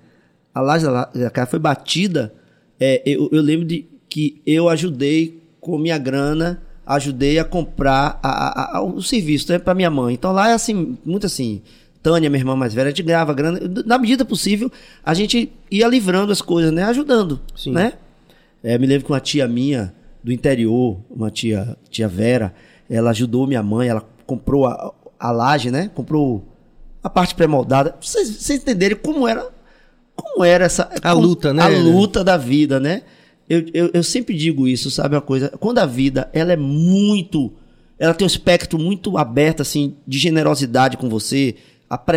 A 0.56 0.62
laje 0.62 0.86
da 0.86 1.30
casa 1.30 1.52
foi 1.52 1.60
batida, 1.60 2.34
é, 2.80 3.04
eu, 3.06 3.30
eu, 3.30 3.42
lembro 3.42 3.66
de 3.66 3.86
que 4.10 4.42
eu 4.46 4.70
ajudei 4.70 5.44
com 5.60 5.78
minha 5.78 5.98
grana, 5.98 6.62
ajudei 6.86 7.38
a 7.38 7.44
comprar 7.44 8.18
a, 8.24 8.30
a, 8.30 8.78
a, 8.78 8.82
o 8.82 9.02
serviço 9.02 9.52
né, 9.52 9.60
para 9.60 9.74
minha 9.74 9.90
mãe. 9.90 10.14
Então 10.14 10.32
lá 10.32 10.50
é 10.50 10.54
assim, 10.54 10.98
muito 11.06 11.26
assim. 11.26 11.62
Tânia, 12.02 12.30
minha 12.30 12.40
irmã 12.40 12.56
mais 12.56 12.74
velha, 12.74 12.88
a 12.88 12.90
gente 12.92 13.04
ganhava 13.04 13.34
grana. 13.34 13.60
Na 13.86 13.98
medida 13.98 14.24
possível, 14.24 14.72
a 15.04 15.14
gente 15.14 15.52
ia 15.70 15.88
livrando 15.88 16.32
as 16.32 16.42
coisas, 16.42 16.72
né? 16.72 16.84
Ajudando, 16.84 17.42
Sim. 17.56 17.72
né? 17.72 17.94
É, 18.64 18.78
me 18.78 18.88
lembro 18.88 19.06
que 19.06 19.12
uma 19.12 19.20
tia 19.20 19.48
minha 19.48 19.94
do 20.24 20.32
interior, 20.32 21.00
uma 21.10 21.30
tia, 21.30 21.76
tia 21.90 22.08
Vera, 22.08 22.54
ela 22.90 23.10
ajudou 23.10 23.48
minha 23.48 23.64
mãe, 23.64 23.90
ela 23.90 24.08
comprou 24.26 24.68
a, 24.68 24.94
a 25.20 25.32
laje, 25.32 25.72
né? 25.72 25.90
Comprou 25.94 26.48
a 27.04 27.10
parte 27.10 27.36
pré-moldada. 27.36 27.96
Vocês, 28.00 28.30
vocês 28.30 28.62
entenderem 28.62 28.98
como 28.98 29.28
era 29.28 29.55
como 30.16 30.44
era 30.44 30.66
essa 30.66 30.90
a 31.02 31.12
luta, 31.12 31.54
né? 31.54 31.64
A 31.64 31.68
luta 31.68 32.24
da 32.24 32.38
vida, 32.38 32.80
né? 32.80 33.04
Eu, 33.48 33.64
eu, 33.74 33.92
eu, 33.94 34.04
sempre 34.04 34.36
digo 34.36 34.68
isso, 34.68 34.90
sabe 34.90 35.16
uma 35.16 35.22
coisa? 35.22 35.50
Quando 35.60 35.78
a 35.78 35.86
vida 35.86 36.30
ela 36.34 36.52
é 36.52 36.58
muito, 36.58 37.54
ela 38.00 38.14
tem 38.14 38.26
um 38.26 38.28
espectro 38.28 38.80
muito 38.80 39.18
aberto 39.18 39.62
assim 39.62 39.96
de 40.08 40.18
generosidade 40.18 40.98
com 40.98 41.08
você, 41.08 41.56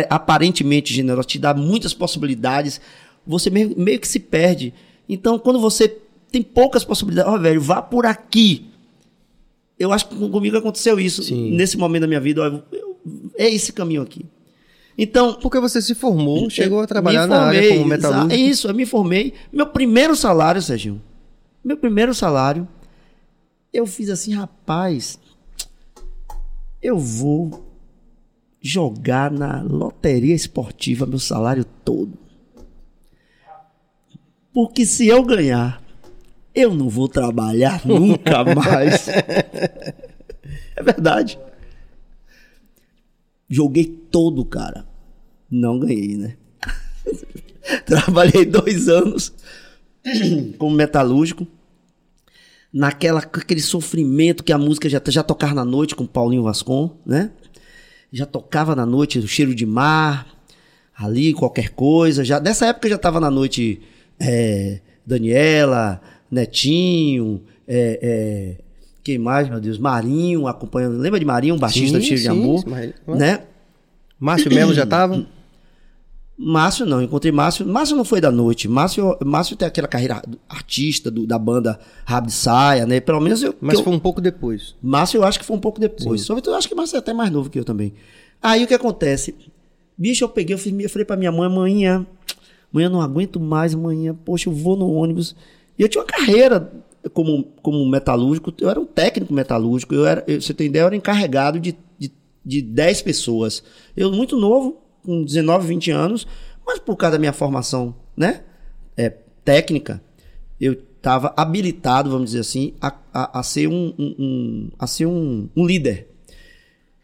aparentemente 0.09 0.91
generosa, 0.91 1.27
te 1.27 1.37
dá 1.37 1.53
muitas 1.53 1.93
possibilidades, 1.93 2.81
você 3.27 3.51
meio, 3.51 3.75
meio 3.77 3.99
que 3.99 4.07
se 4.07 4.19
perde. 4.19 4.73
Então, 5.07 5.37
quando 5.37 5.59
você 5.59 5.97
tem 6.31 6.41
poucas 6.41 6.83
possibilidades, 6.83 7.31
ó, 7.31 7.35
oh, 7.35 7.39
velho, 7.39 7.61
vá 7.61 7.81
por 7.81 8.05
aqui. 8.05 8.65
Eu 9.77 9.93
acho 9.93 10.09
que 10.09 10.15
comigo 10.15 10.57
aconteceu 10.57 10.99
isso 10.99 11.23
Sim. 11.23 11.51
nesse 11.51 11.77
momento 11.77 12.01
da 12.01 12.07
minha 12.07 12.19
vida. 12.19 12.41
Ó, 12.41 12.77
é 13.37 13.49
esse 13.49 13.71
caminho 13.71 14.01
aqui. 14.01 14.25
Então, 15.01 15.35
porque 15.35 15.61
você 15.61 15.81
se 15.81 15.95
formou, 15.95 16.49
chegou 16.49 16.81
a 16.81 16.85
trabalhar 16.85 17.21
formei, 17.21 17.37
na 17.37 17.45
área 17.45 17.69
como 17.69 17.85
metalúrgico. 17.85 18.33
Isso, 18.33 18.67
eu 18.67 18.73
me 18.73 18.85
formei. 18.85 19.33
Meu 19.49 19.67
primeiro 19.67 20.13
salário, 20.13 20.61
Sérgio, 20.61 21.01
meu 21.63 21.77
primeiro 21.77 22.13
salário, 22.13 22.67
eu 23.71 23.87
fiz 23.87 24.09
assim, 24.09 24.33
rapaz, 24.33 25.17
eu 26.81 26.97
vou 26.97 27.65
jogar 28.59 29.31
na 29.31 29.61
loteria 29.61 30.35
esportiva 30.35 31.05
meu 31.05 31.17
salário 31.17 31.63
todo. 31.63 32.17
Porque 34.53 34.85
se 34.85 35.07
eu 35.07 35.23
ganhar, 35.23 35.81
eu 36.53 36.75
não 36.75 36.89
vou 36.89 37.07
trabalhar 37.07 37.83
nunca 37.87 38.43
mais. 38.43 39.07
é 39.07 40.83
verdade. 40.83 41.39
Joguei 43.47 43.85
todo, 43.85 44.43
cara. 44.43 44.88
Não 45.49 45.79
ganhei, 45.79 46.17
né? 46.17 46.35
Trabalhei 47.85 48.45
dois 48.45 48.87
anos 48.87 49.33
como 50.57 50.75
metalúrgico. 50.75 51.47
Naquela, 52.71 53.19
aquele 53.19 53.61
sofrimento 53.61 54.43
que 54.43 54.53
a 54.53 54.57
música 54.57 54.87
já, 54.87 55.01
já 55.07 55.23
tocava 55.23 55.55
na 55.55 55.65
noite 55.65 55.95
com 55.95 56.05
Paulinho 56.05 56.43
Vascon, 56.43 56.95
né? 57.05 57.31
Já 58.11 58.25
tocava 58.25 58.75
na 58.75 58.85
noite 58.85 59.17
o 59.17 59.27
cheiro 59.27 59.55
de 59.55 59.65
mar, 59.65 60.27
ali, 60.95 61.33
qualquer 61.33 61.69
coisa. 61.69 62.23
Já, 62.23 62.37
dessa 62.37 62.67
época 62.67 62.89
já 62.89 62.95
estava 62.95 63.19
na 63.19 63.31
noite 63.31 63.81
é, 64.19 64.81
Daniela, 65.05 65.99
Netinho, 66.29 67.41
é, 67.67 67.99
é, 68.01 68.63
quem 69.03 69.17
mais, 69.17 69.49
meu 69.49 69.59
Deus? 69.59 69.79
Marinho 69.79 70.45
acompanhando. 70.45 70.97
Lembra 70.97 71.19
de 71.19 71.25
Marinho, 71.25 71.55
um 71.55 71.59
baixista 71.59 71.99
sim, 71.99 72.05
cheio 72.05 72.17
sim, 72.17 72.23
de 72.23 72.29
amor? 72.29 72.59
Sim, 72.59 72.93
né? 73.07 73.41
Márcio 74.19 74.53
Melo 74.53 74.73
já 74.73 74.83
estava? 74.83 75.25
Márcio 76.41 76.85
não, 76.85 77.01
encontrei 77.01 77.33
Márcio. 77.33 77.67
Márcio 77.67 77.97
não 77.97 78.05
foi 78.05 78.21
da 78.21 78.31
noite. 78.31 78.65
Márcio, 78.65 79.17
Márcio 79.25 79.57
tem 79.57 79.67
aquela 79.67 79.89
carreira 79.89 80.21
artista 80.47 81.11
do, 81.11 81.27
da 81.27 81.37
banda 81.37 81.77
Rabo 82.05 82.27
de 82.27 82.33
Saia, 82.33 82.85
né? 82.85 83.01
Pelo 83.01 83.19
menos 83.19 83.43
eu. 83.43 83.53
Mas 83.59 83.77
eu, 83.77 83.83
foi 83.83 83.91
um 83.91 83.99
pouco 83.99 84.21
depois. 84.21 84.73
Márcio 84.81 85.17
eu 85.17 85.25
acho 85.25 85.37
que 85.37 85.43
foi 85.43 85.57
um 85.57 85.59
pouco 85.59 85.81
depois. 85.81 86.21
Só 86.21 86.37
eu 86.37 86.55
acho 86.55 86.69
que 86.69 86.73
Márcio 86.73 86.95
é 86.95 86.99
até 86.99 87.11
mais 87.11 87.29
novo 87.29 87.49
que 87.49 87.59
eu 87.59 87.65
também. 87.65 87.93
Aí 88.41 88.63
o 88.63 88.67
que 88.67 88.73
acontece? 88.73 89.35
Bicho, 89.97 90.23
eu 90.23 90.29
peguei, 90.29 90.53
eu, 90.53 90.57
fiz, 90.57 90.73
eu 90.79 90.89
falei 90.89 91.03
pra 91.03 91.17
minha 91.17 91.29
mãe, 91.29 91.45
amanhã, 91.45 92.07
amanhã 92.73 92.87
não 92.87 93.01
aguento 93.01 93.37
mais, 93.37 93.73
amanhã, 93.73 94.15
poxa, 94.23 94.47
eu 94.47 94.53
vou 94.53 94.77
no 94.77 94.89
ônibus. 94.89 95.35
E 95.77 95.81
eu 95.81 95.89
tinha 95.89 96.01
uma 96.01 96.07
carreira 96.07 96.71
como, 97.13 97.43
como 97.61 97.85
metalúrgico, 97.85 98.53
eu 98.61 98.69
era 98.69 98.79
um 98.79 98.85
técnico 98.85 99.33
metalúrgico, 99.33 99.93
eu 99.93 100.05
era, 100.05 100.23
você 100.25 100.53
tem 100.53 100.67
ideia, 100.67 100.83
eu 100.83 100.87
era 100.87 100.95
encarregado 100.95 101.59
de, 101.59 101.75
de, 101.97 102.13
de 102.45 102.61
10 102.61 103.01
pessoas. 103.01 103.61
Eu, 103.97 104.09
muito 104.13 104.37
novo, 104.37 104.77
com 105.03 105.23
19, 105.23 105.67
20 105.67 105.91
anos, 105.91 106.27
mas 106.65 106.79
por 106.79 106.95
causa 106.95 107.13
da 107.13 107.19
minha 107.19 107.33
formação, 107.33 107.95
né? 108.15 108.43
É, 108.95 109.09
técnica, 109.43 110.01
eu 110.59 110.73
estava 110.73 111.33
habilitado, 111.35 112.09
vamos 112.09 112.27
dizer 112.27 112.41
assim, 112.41 112.73
a, 112.81 112.93
a, 113.13 113.39
a 113.39 113.43
ser, 113.43 113.67
um, 113.67 113.93
um, 113.97 114.15
um, 114.19 114.69
a 114.77 114.85
ser 114.85 115.05
um, 115.05 115.49
um 115.55 115.65
líder. 115.65 116.07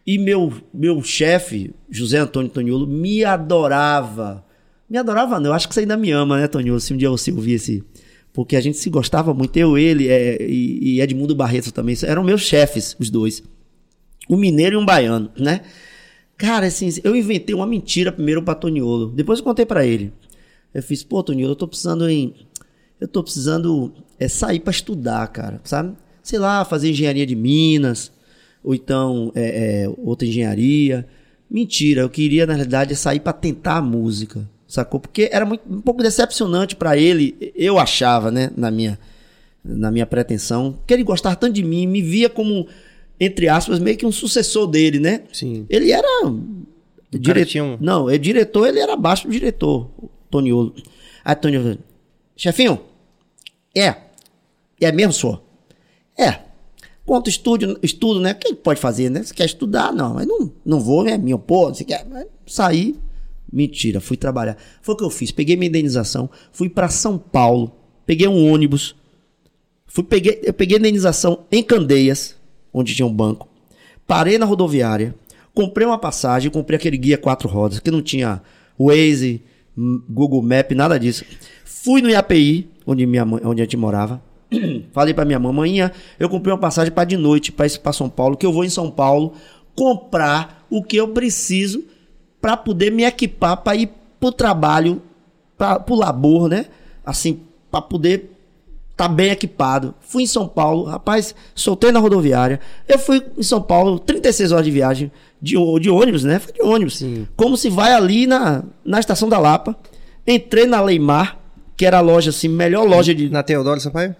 E 0.05 0.19
meu, 0.19 0.53
meu 0.73 1.01
chefe, 1.01 1.73
José 1.89 2.19
Antônio 2.19 2.51
Toniolo, 2.51 2.86
me 2.86 3.23
adorava. 3.23 4.45
Me 4.88 4.97
adorava, 4.97 5.39
não. 5.39 5.49
Eu 5.49 5.53
acho 5.53 5.67
que 5.67 5.73
você 5.73 5.79
ainda 5.79 5.97
me 5.97 6.12
ama, 6.12 6.38
né, 6.38 6.47
Toniolo? 6.47 6.79
Se 6.79 6.93
um 6.93 6.97
dia 6.97 7.10
você 7.10 7.31
ouvir 7.31 7.53
esse. 7.53 7.84
Porque 8.31 8.55
a 8.55 8.62
gente 8.62 8.77
se 8.77 8.89
gostava 8.89 9.34
muito, 9.34 9.55
eu, 9.58 9.77
ele 9.77 10.10
é, 10.10 10.38
e, 10.41 10.97
e 10.97 11.01
Edmundo 11.01 11.34
Barreto 11.34 11.71
também. 11.71 11.95
Eram 12.03 12.23
meus 12.23 12.41
chefes, 12.41 12.95
os 12.99 13.10
dois. 13.10 13.41
Um 14.29 14.38
mineiro 14.38 14.75
e 14.75 14.77
um 14.77 14.86
baiano, 14.86 15.31
né? 15.39 15.62
Cara, 16.37 16.67
assim, 16.67 16.89
eu 17.03 17.15
inventei 17.15 17.55
uma 17.55 17.65
mentira 17.65 18.11
primeiro 18.11 18.43
pra 18.43 18.55
Toniolo. 18.55 19.11
Depois 19.11 19.39
eu 19.39 19.45
contei 19.45 19.65
para 19.65 19.85
ele. 19.85 20.11
Eu 20.73 20.83
fiz, 20.83 21.03
pô, 21.03 21.23
Toniolo, 21.23 21.53
eu 21.53 21.55
tô 21.55 21.67
precisando 21.67 22.09
em. 22.09 22.33
Eu 22.99 23.07
tô 23.07 23.23
precisando 23.23 23.93
é, 24.19 24.27
sair 24.27 24.59
para 24.59 24.71
estudar, 24.71 25.27
cara, 25.27 25.61
sabe? 25.63 25.95
Sei 26.21 26.39
lá, 26.39 26.65
fazer 26.65 26.89
engenharia 26.89 27.25
de 27.25 27.35
Minas, 27.35 28.11
ou 28.63 28.73
então 28.73 29.31
é, 29.35 29.83
é, 29.83 29.89
outra 29.97 30.27
engenharia. 30.27 31.05
Mentira, 31.49 32.01
eu 32.01 32.09
queria, 32.09 32.45
na 32.45 32.53
realidade, 32.53 32.95
sair 32.95 33.19
para 33.19 33.33
tentar 33.33 33.77
a 33.77 33.81
música, 33.81 34.49
sacou? 34.67 34.99
Porque 34.99 35.29
era 35.31 35.45
muito, 35.45 35.61
um 35.69 35.81
pouco 35.81 36.01
decepcionante 36.01 36.75
para 36.75 36.97
ele, 36.97 37.53
eu 37.55 37.77
achava, 37.77 38.31
né, 38.31 38.49
na 38.57 38.71
minha, 38.71 38.97
na 39.63 39.91
minha 39.91 40.05
pretensão, 40.07 40.79
que 40.87 40.93
ele 40.93 41.03
gostava 41.03 41.35
tanto 41.35 41.53
de 41.53 41.63
mim, 41.63 41.85
me 41.85 42.01
via 42.01 42.29
como 42.29 42.67
entre 43.19 43.47
aspas, 43.47 43.80
meio 43.80 43.97
que 43.97 44.06
um 44.06 44.12
sucessor 44.12 44.67
dele, 44.67 44.99
né? 44.99 45.23
Sim. 45.32 45.65
Ele 45.69 45.91
era. 45.91 46.08
Dire... 47.12 47.62
Um... 47.62 47.78
Não, 47.80 48.10
é 48.10 48.17
diretor, 48.17 48.67
ele 48.67 48.80
era 48.80 48.93
abaixo 48.93 49.28
do 49.28 49.32
diretor, 49.32 49.89
Toniolo. 50.30 50.75
Aí 51.23 51.36
Toniolo, 51.36 51.78
chefinho, 52.36 52.80
é. 53.75 53.95
É 54.80 54.91
mesmo, 54.91 55.13
senhor? 55.13 55.41
É. 56.17 56.39
Quanto 57.06 57.30
estudo, 57.30 57.80
estudo, 57.84 58.19
né? 58.19 58.34
Quem 58.34 58.56
pode 58.56 58.80
fazer, 58.80 59.10
né? 59.10 59.23
Você 59.23 59.34
quer 59.34 59.45
estudar? 59.45 59.93
Não, 59.93 60.15
mas 60.15 60.25
não, 60.25 60.51
não 60.65 60.80
vou, 60.80 61.04
né? 61.04 61.17
Me 61.17 61.34
opor, 61.34 61.73
você 61.73 61.84
quer. 61.84 62.06
Sair. 62.47 62.95
Mentira, 63.51 64.01
fui 64.01 64.17
trabalhar. 64.17 64.58
Foi 64.82 64.95
o 64.95 64.97
que 64.97 65.04
eu 65.04 65.10
fiz. 65.10 65.32
Peguei 65.32 65.56
minha 65.56 65.69
indenização, 65.69 66.30
fui 66.51 66.67
para 66.67 66.89
São 66.89 67.17
Paulo, 67.17 67.71
peguei 68.06 68.28
um 68.28 68.51
ônibus, 68.51 68.95
fui, 69.86 70.04
peguei, 70.04 70.41
eu 70.43 70.54
peguei 70.54 70.78
a 70.78 70.80
indenização 70.80 71.45
em 71.51 71.63
Candeias, 71.63 72.34
onde 72.77 72.93
tinha 72.93 73.05
um 73.05 73.13
banco. 73.13 73.47
Parei 74.05 74.38
na 74.38 74.45
rodoviária, 74.45 75.15
Comprei 75.55 75.88
uma 75.88 75.97
passagem, 75.97 76.51
comprei 76.51 76.75
aquele 76.75 76.97
guia 76.97 77.17
quatro 77.17 77.47
rodas, 77.47 77.79
que 77.79 77.89
não 77.89 78.01
tinha 78.01 78.41
Waze, 78.77 79.41
hum, 79.75 80.01
Google 80.09 80.41
Map, 80.41 80.69
nada 80.73 80.99
disso. 80.99 81.23
Fui 81.63 82.01
no 82.01 82.09
IAPI, 82.09 82.69
onde, 82.85 83.05
minha 83.05 83.23
mãe, 83.23 83.41
onde 83.45 83.61
a 83.61 83.63
gente 83.63 83.77
morava. 83.77 84.21
Falei 84.91 85.13
pra 85.13 85.23
minha 85.23 85.39
mãe, 85.39 85.77
eu 86.19 86.27
comprei 86.27 86.51
uma 86.51 86.59
passagem 86.59 86.91
para 86.91 87.05
de 87.05 87.15
noite, 87.15 87.53
para 87.53 87.69
para 87.79 87.93
São 87.93 88.09
Paulo, 88.09 88.35
que 88.35 88.45
eu 88.45 88.51
vou 88.51 88.65
em 88.65 88.69
São 88.69 88.91
Paulo 88.91 89.33
comprar 89.73 90.65
o 90.69 90.83
que 90.83 90.97
eu 90.97 91.07
preciso 91.07 91.85
para 92.41 92.57
poder 92.57 92.91
me 92.91 93.05
equipar 93.05 93.55
para 93.55 93.77
ir 93.77 93.89
pro 94.19 94.33
trabalho, 94.33 95.01
para 95.57 95.79
pro 95.79 95.95
labor, 95.95 96.49
né? 96.49 96.65
Assim, 97.05 97.39
para 97.71 97.81
poder 97.81 98.34
tá 98.95 99.08
bem 99.08 99.31
equipado. 99.31 99.93
Fui 99.99 100.23
em 100.23 100.27
São 100.27 100.47
Paulo, 100.47 100.86
rapaz, 100.86 101.36
soltei 101.53 101.91
na 101.91 101.99
rodoviária. 101.99 102.60
Eu 102.88 102.97
fui 102.97 103.23
em 103.38 103.43
São 103.43 103.62
Paulo, 103.62 103.99
36 103.99 104.51
horas 104.51 104.65
de 104.65 104.71
viagem 104.71 105.12
de, 105.41 105.55
de 105.79 105.89
ônibus, 105.89 106.23
né? 106.23 106.39
Foi 106.39 106.53
de 106.53 106.62
ônibus. 106.62 106.97
Sim. 106.97 107.27
Como 107.36 107.58
se 107.58 107.69
vai 107.69 107.93
ali 107.93 108.25
na, 108.25 108.63
na 108.84 108.99
estação 108.99 109.27
da 109.29 109.38
Lapa. 109.38 109.75
Entrei 110.25 110.65
na 110.65 110.81
Leimar, 110.81 111.38
que 111.77 111.86
era 111.86 111.99
a 111.99 112.01
loja, 112.01 112.31
assim, 112.31 112.47
melhor 112.47 112.84
loja 112.84 113.13
de. 113.13 113.29
Na 113.29 113.43
Teodoro 113.43 113.79
Sampaio? 113.79 114.15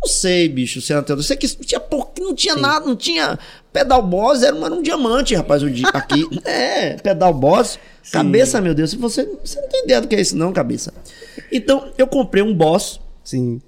Não 0.00 0.08
sei, 0.08 0.48
bicho, 0.48 0.80
se 0.80 0.92
era 0.92 1.02
Teodoro. 1.02 1.26
Sei 1.26 1.36
que 1.36 1.46
tinha 1.46 1.78
pouco, 1.80 2.12
não 2.18 2.34
tinha 2.34 2.54
Sim. 2.54 2.60
nada, 2.60 2.86
não 2.86 2.96
tinha. 2.96 3.38
Pedal 3.72 4.02
Boss 4.02 4.42
era 4.42 4.56
um, 4.56 4.64
era 4.64 4.74
um 4.74 4.82
diamante, 4.82 5.34
rapaz, 5.34 5.62
o 5.62 5.70
dia 5.70 5.88
aqui. 5.92 6.26
é, 6.44 6.94
Pedal 6.94 7.34
Boss. 7.34 7.78
Sim. 8.02 8.12
Cabeça, 8.12 8.60
meu 8.60 8.74
Deus, 8.74 8.90
se 8.90 8.96
você, 8.96 9.28
você 9.44 9.60
não 9.60 9.68
tem 9.68 9.84
ideia 9.84 10.00
do 10.00 10.08
que 10.08 10.16
é 10.16 10.20
isso, 10.20 10.36
não, 10.36 10.52
cabeça. 10.52 10.94
Então, 11.50 11.92
eu 11.98 12.06
comprei 12.06 12.42
um 12.42 12.54
Boss. 12.54 13.00
Sim 13.22 13.60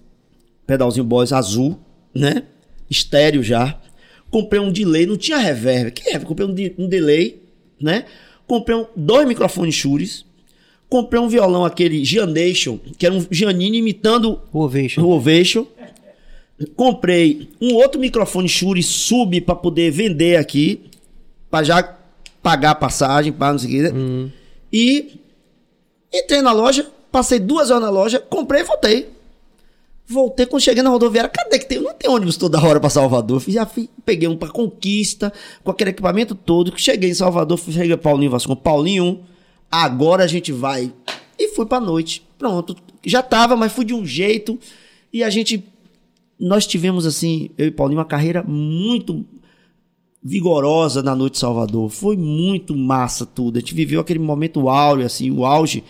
pedalzinho 0.66 1.04
Boss 1.04 1.32
azul, 1.32 1.78
né? 2.14 2.44
Estéreo 2.90 3.42
já. 3.42 3.78
Comprei 4.30 4.60
um 4.60 4.72
delay, 4.72 5.06
não 5.06 5.16
tinha 5.16 5.38
reverb. 5.38 5.90
Que 5.92 6.04
reverb? 6.04 6.26
Comprei 6.26 6.46
um, 6.46 6.54
de, 6.54 6.74
um 6.78 6.88
delay, 6.88 7.42
né? 7.80 8.04
Comprei 8.46 8.76
um, 8.76 8.86
dois 8.96 9.26
microfones 9.26 9.74
Shure. 9.74 10.08
Comprei 10.88 11.20
um 11.20 11.28
violão, 11.28 11.64
aquele 11.64 12.04
Gianation, 12.04 12.78
que 12.98 13.06
era 13.06 13.14
um 13.14 13.26
Giannini 13.30 13.78
imitando 13.78 14.40
o 14.52 14.60
Ovation. 14.60 15.02
O 15.02 15.10
Ovation. 15.10 15.66
Comprei 16.76 17.50
um 17.60 17.74
outro 17.74 18.00
microfone 18.00 18.48
Shure 18.48 18.82
sub 18.82 19.40
para 19.40 19.56
poder 19.56 19.90
vender 19.90 20.36
aqui, 20.36 20.82
para 21.50 21.64
já 21.64 21.98
pagar 22.40 22.70
a 22.70 22.74
passagem, 22.76 23.32
para 23.32 23.52
não 23.52 23.58
sei 23.58 23.68
o 23.68 23.72
que. 23.72 23.96
Uhum. 23.96 24.30
E 24.72 25.20
entrei 26.12 26.42
na 26.42 26.52
loja, 26.52 26.88
passei 27.10 27.40
duas 27.40 27.70
horas 27.70 27.82
na 27.82 27.90
loja, 27.90 28.20
comprei 28.20 28.60
e 28.60 28.64
voltei. 28.64 29.13
Voltei, 30.06 30.44
quando 30.44 30.62
cheguei 30.62 30.82
na 30.82 30.90
rodoviária, 30.90 31.30
cadê 31.30 31.58
que 31.58 31.66
tem? 31.66 31.80
Não 31.80 31.94
tem 31.94 32.10
ônibus 32.10 32.36
toda 32.36 32.62
hora 32.62 32.78
para 32.78 32.90
Salvador. 32.90 33.42
Já 33.48 33.64
fui, 33.64 33.88
peguei 34.04 34.28
um 34.28 34.36
para 34.36 34.50
Conquista, 34.50 35.32
com 35.62 35.70
aquele 35.70 35.90
equipamento 35.90 36.34
todo. 36.34 36.72
Cheguei 36.76 37.10
em 37.10 37.14
Salvador, 37.14 37.56
fui, 37.56 37.72
cheguei 37.72 37.96
Paulinho 37.96 38.30
Vasco, 38.30 38.54
Paulinho, 38.54 39.20
agora 39.70 40.24
a 40.24 40.26
gente 40.26 40.52
vai. 40.52 40.92
E 41.38 41.48
fui 41.48 41.64
pra 41.64 41.80
noite. 41.80 42.22
Pronto. 42.38 42.76
Já 43.04 43.22
tava, 43.22 43.56
mas 43.56 43.72
fui 43.72 43.84
de 43.84 43.94
um 43.94 44.04
jeito. 44.04 44.58
E 45.12 45.22
a 45.22 45.30
gente. 45.30 45.64
Nós 46.38 46.66
tivemos, 46.66 47.06
assim, 47.06 47.50
eu 47.56 47.68
e 47.68 47.70
Paulinho, 47.70 47.98
uma 47.98 48.04
carreira 48.04 48.42
muito 48.42 49.24
vigorosa 50.22 51.02
na 51.02 51.14
noite 51.14 51.34
de 51.34 51.38
Salvador. 51.38 51.88
Foi 51.88 52.16
muito 52.16 52.76
massa 52.76 53.24
tudo. 53.24 53.56
A 53.56 53.60
gente 53.60 53.74
viveu 53.74 54.00
aquele 54.00 54.18
momento 54.18 54.68
áureo, 54.68 55.06
assim, 55.06 55.30
o 55.30 55.46
auge 55.46 55.84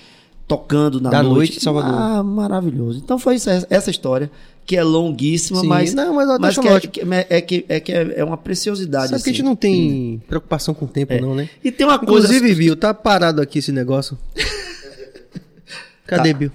tocando 0.47 1.01
na 1.01 1.11
da 1.11 1.23
noite. 1.23 1.35
noite 1.35 1.53
de 1.59 1.61
Salvador. 1.61 1.95
Ah, 1.95 2.23
maravilhoso. 2.23 3.01
Então 3.03 3.19
foi 3.19 3.37
isso, 3.37 3.49
essa 3.51 3.91
história 3.91 4.31
que 4.67 4.77
é 4.77 4.83
longuíssima, 4.83 5.61
Sim, 5.61 5.67
mas 5.67 5.93
não, 5.93 6.15
mas, 6.15 6.39
mas 6.41 6.59
que, 6.59 6.69
é, 6.69 6.81
que, 6.81 7.01
é, 7.01 7.41
que, 7.41 7.67
é 7.69 7.81
que 7.81 7.93
é, 7.93 8.15
é 8.17 8.25
uma 8.25 8.37
preciosidade. 8.37 9.09
Sabe 9.09 9.17
assim. 9.17 9.25
que 9.25 9.31
a 9.31 9.33
gente 9.33 9.43
assim. 9.43 9.49
não 9.49 9.57
tem 9.57 10.23
preocupação 10.27 10.73
com 10.75 10.87
o 10.87 10.89
tempo, 10.89 11.13
é. 11.13 11.21
não, 11.21 11.35
né? 11.35 11.49
E 11.63 11.71
tem 11.71 11.87
uma 11.87 11.99
coisa. 11.99 12.27
Inclusive, 12.27 12.55
Bill, 12.55 12.77
tá 12.77 12.95
parado 12.95 13.43
aqui 13.43 13.59
esse 13.59 13.73
negócio. 13.73 14.19
Cadê, 16.07 16.33
tá. 16.33 16.39
Bill? 16.39 16.51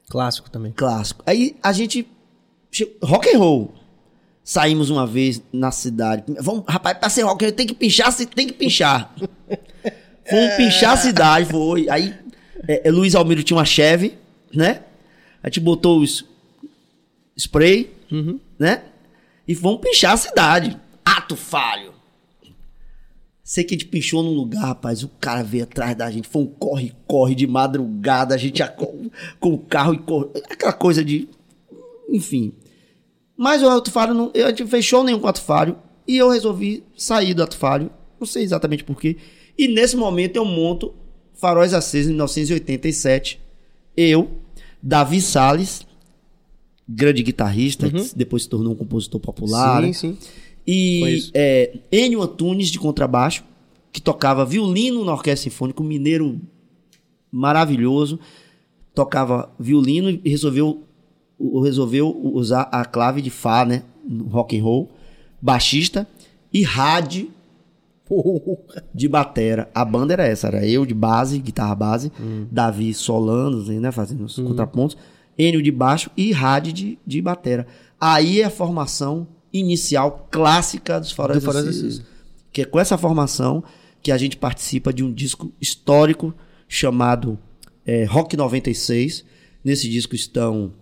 Clássico 0.09 0.51
também. 0.51 0.73
Clássico. 0.73 1.23
Aí 1.27 1.57
a 1.63 1.73
gente 1.73 2.09
rock 3.03 3.29
and 3.29 3.39
roll. 3.39 3.75
Saímos 4.45 4.91
uma 4.91 5.07
vez 5.07 5.43
na 5.51 5.71
cidade. 5.71 6.23
Vamos, 6.39 6.65
rapaz, 6.69 6.99
pra 6.99 7.09
ser 7.09 7.23
rock, 7.23 7.51
tem 7.53 7.67
que 7.67 7.75
pinchar, 7.75 8.15
tem 8.15 8.47
que 8.47 8.53
pinchar. 8.53 9.15
Fomos 10.29 10.51
é. 10.51 10.57
pinchar 10.59 10.93
a 10.93 10.97
cidade, 10.99 11.51
foi. 11.51 11.89
Aí, 11.89 12.15
é, 12.69 12.87
é, 12.89 12.91
Luiz 12.91 13.15
Almiro 13.15 13.43
tinha 13.43 13.57
uma 13.57 13.65
Chevy, 13.65 14.19
né? 14.55 14.83
A 15.43 15.49
gente 15.49 15.61
botou 15.61 16.01
os 16.01 16.27
spray, 17.37 17.91
uhum. 18.13 18.39
né? 18.59 18.83
E 19.49 19.55
vamos 19.55 19.81
pinchar 19.81 20.13
a 20.13 20.19
cidade. 20.19 20.79
Ato 21.03 21.37
falho. 21.37 21.95
Sei 23.43 23.63
que 23.63 23.75
a 23.75 23.79
gente 23.79 23.89
pinchou 23.89 24.23
num 24.23 24.33
lugar, 24.33 24.65
rapaz. 24.65 25.03
O 25.03 25.09
cara 25.09 25.43
veio 25.43 25.65
atrás 25.65 25.95
da 25.95 26.11
gente. 26.11 26.27
Foi 26.29 26.43
um 26.43 26.47
corre-corre 26.47 27.35
de 27.35 27.47
madrugada. 27.47 28.35
A 28.35 28.39
gente 28.39 28.67
com, 28.71 29.11
com 29.39 29.53
o 29.53 29.59
carro 29.59 29.93
e 29.93 29.99
corre. 29.99 30.29
Aquela 30.51 30.73
coisa 30.73 31.05
de. 31.05 31.29
Enfim. 32.09 32.55
Mas 33.37 33.63
o 33.63 33.69
Alto 33.69 33.91
Faro, 33.91 34.15
não, 34.15 34.33
a 34.35 34.49
gente 34.49 34.67
fechou 34.67 35.03
nenhum 35.03 35.19
com 35.19 35.25
o 35.25 35.29
Alto 35.29 35.43
Faro 35.43 35.77
e 36.07 36.17
eu 36.17 36.31
resolvi 36.31 36.85
sair 36.97 37.35
do 37.35 37.43
Alto 37.43 37.57
Faro. 37.57 37.91
Não 38.19 38.27
sei 38.27 38.43
exatamente 38.43 38.85
porquê. 38.85 39.17
E 39.59 39.69
nesse 39.69 39.97
momento 39.97 40.37
eu 40.37 40.45
monto 40.45 40.95
Faróis 41.35 41.75
Acesos 41.75 42.07
em 42.07 42.15
1987. 42.15 43.41
Eu, 43.97 44.31
Davi 44.83 45.21
Salles, 45.21 45.87
grande 46.89 47.23
guitarrista, 47.23 47.87
uhum. 47.87 47.93
que 47.93 48.17
depois 48.17 48.45
se 48.45 48.49
tornou 48.49 48.73
um 48.73 48.77
compositor 48.77 49.21
popular. 49.21 49.83
Sim, 49.85 49.93
sim. 49.93 50.19
E 50.67 51.31
é, 51.35 51.77
Enio 51.93 52.23
Antunes, 52.23 52.69
de 52.69 52.79
contrabaixo, 52.79 53.45
que 53.93 54.01
tocava 54.01 54.45
violino 54.45 55.05
na 55.05 55.13
Orquestra 55.13 55.51
Sinfônica, 55.51 55.83
um 55.83 55.87
mineiro 55.87 56.41
maravilhoso. 57.31 58.19
Tocava 58.95 59.53
violino 59.59 60.09
e 60.25 60.31
resolveu 60.31 60.85
resolveu 61.61 62.09
usar 62.35 62.69
a 62.73 62.85
clave 62.85 63.21
de 63.23 63.31
Fá, 63.31 63.65
né? 63.65 63.83
No 64.07 64.27
rock 64.27 64.59
and 64.59 64.63
roll, 64.63 64.91
baixista 65.41 66.07
e 66.53 66.63
rádio 66.63 67.31
de 68.95 69.09
batera. 69.09 69.69
A 69.75 69.85
banda 69.85 70.13
era 70.13 70.27
essa, 70.27 70.49
era 70.49 70.67
eu 70.67 70.85
de 70.85 70.95
base, 70.95 71.39
guitarra 71.39 71.75
base, 71.75 72.13
hum. 72.21 72.47
Davi 72.51 72.93
solando, 72.93 73.63
assim, 73.63 73.81
né? 73.81 73.91
Fazendo 73.91 74.25
os 74.25 74.39
hum. 74.39 74.47
contrapontos, 74.47 74.97
Enio 75.37 75.63
de 75.63 75.73
baixo 75.73 76.11
e 76.17 76.31
rádio 76.31 76.73
de, 76.73 76.99
de 77.05 77.21
batera. 77.21 77.67
Aí 78.01 78.41
é 78.41 78.45
a 78.45 78.51
formação 78.51 79.27
inicial 79.53 80.29
clássica 80.31 81.01
dos 81.01 81.13
Faróis 81.13 81.43
do. 81.43 82.05
Que 82.53 82.63
é 82.63 82.65
com 82.65 82.79
essa 82.79 82.97
formação 82.97 83.65
que 84.01 84.13
a 84.13 84.19
gente 84.19 84.37
participa 84.37 84.93
de 84.93 85.03
um 85.03 85.13
disco 85.13 85.53
histórico 85.61 86.33
chamado 86.69 87.39
é, 87.85 88.05
Rock 88.05 88.37
96. 88.37 89.25
Nesse 89.65 89.89
disco 89.89 90.15
estão 90.15 90.73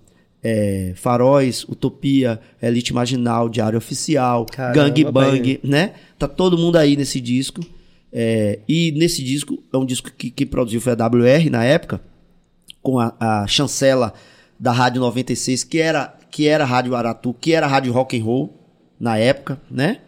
é, 0.43 0.93
Faróis, 0.97 1.65
Utopia, 1.65 2.41
Elite 2.61 2.93
Marginal, 2.93 3.49
Diário 3.49 3.79
Oficial, 3.79 4.45
Caramba, 4.47 4.91
Gang 4.91 5.05
Bang, 5.05 5.61
né? 5.63 5.93
Tá 6.19 6.27
todo 6.27 6.59
mundo 6.59 6.77
aí 6.77 6.97
nesse 6.97 7.21
disco. 7.21 7.61
É, 8.13 8.59
e 8.69 8.93
nesse 8.93 9.23
disco, 9.23 9.63
é 9.73 9.77
um 9.77 9.87
disco 9.87 10.11
que, 10.11 10.31
que 10.31 10.45
produziu 10.45 10.81
foi 10.81 10.93
a 10.93 11.07
WR 11.07 11.49
na 11.51 11.65
época, 11.65 12.01
com 12.83 12.99
a, 12.99 13.15
a, 13.19 13.47
chancela 13.47 14.13
da 14.59 14.73
Rádio 14.73 15.01
96, 15.01 15.65
que 15.65 15.79
era, 15.79 16.15
que 16.31 16.47
era 16.47 16.65
Rádio 16.65 16.95
Aratu, 16.95 17.33
que 17.33 17.53
era 17.55 17.67
Rádio 17.67 17.93
Rock 17.93 18.19
and 18.19 18.25
Roll, 18.25 18.59
na 19.01 19.17
época, 19.17 19.61
né? 19.71 20.01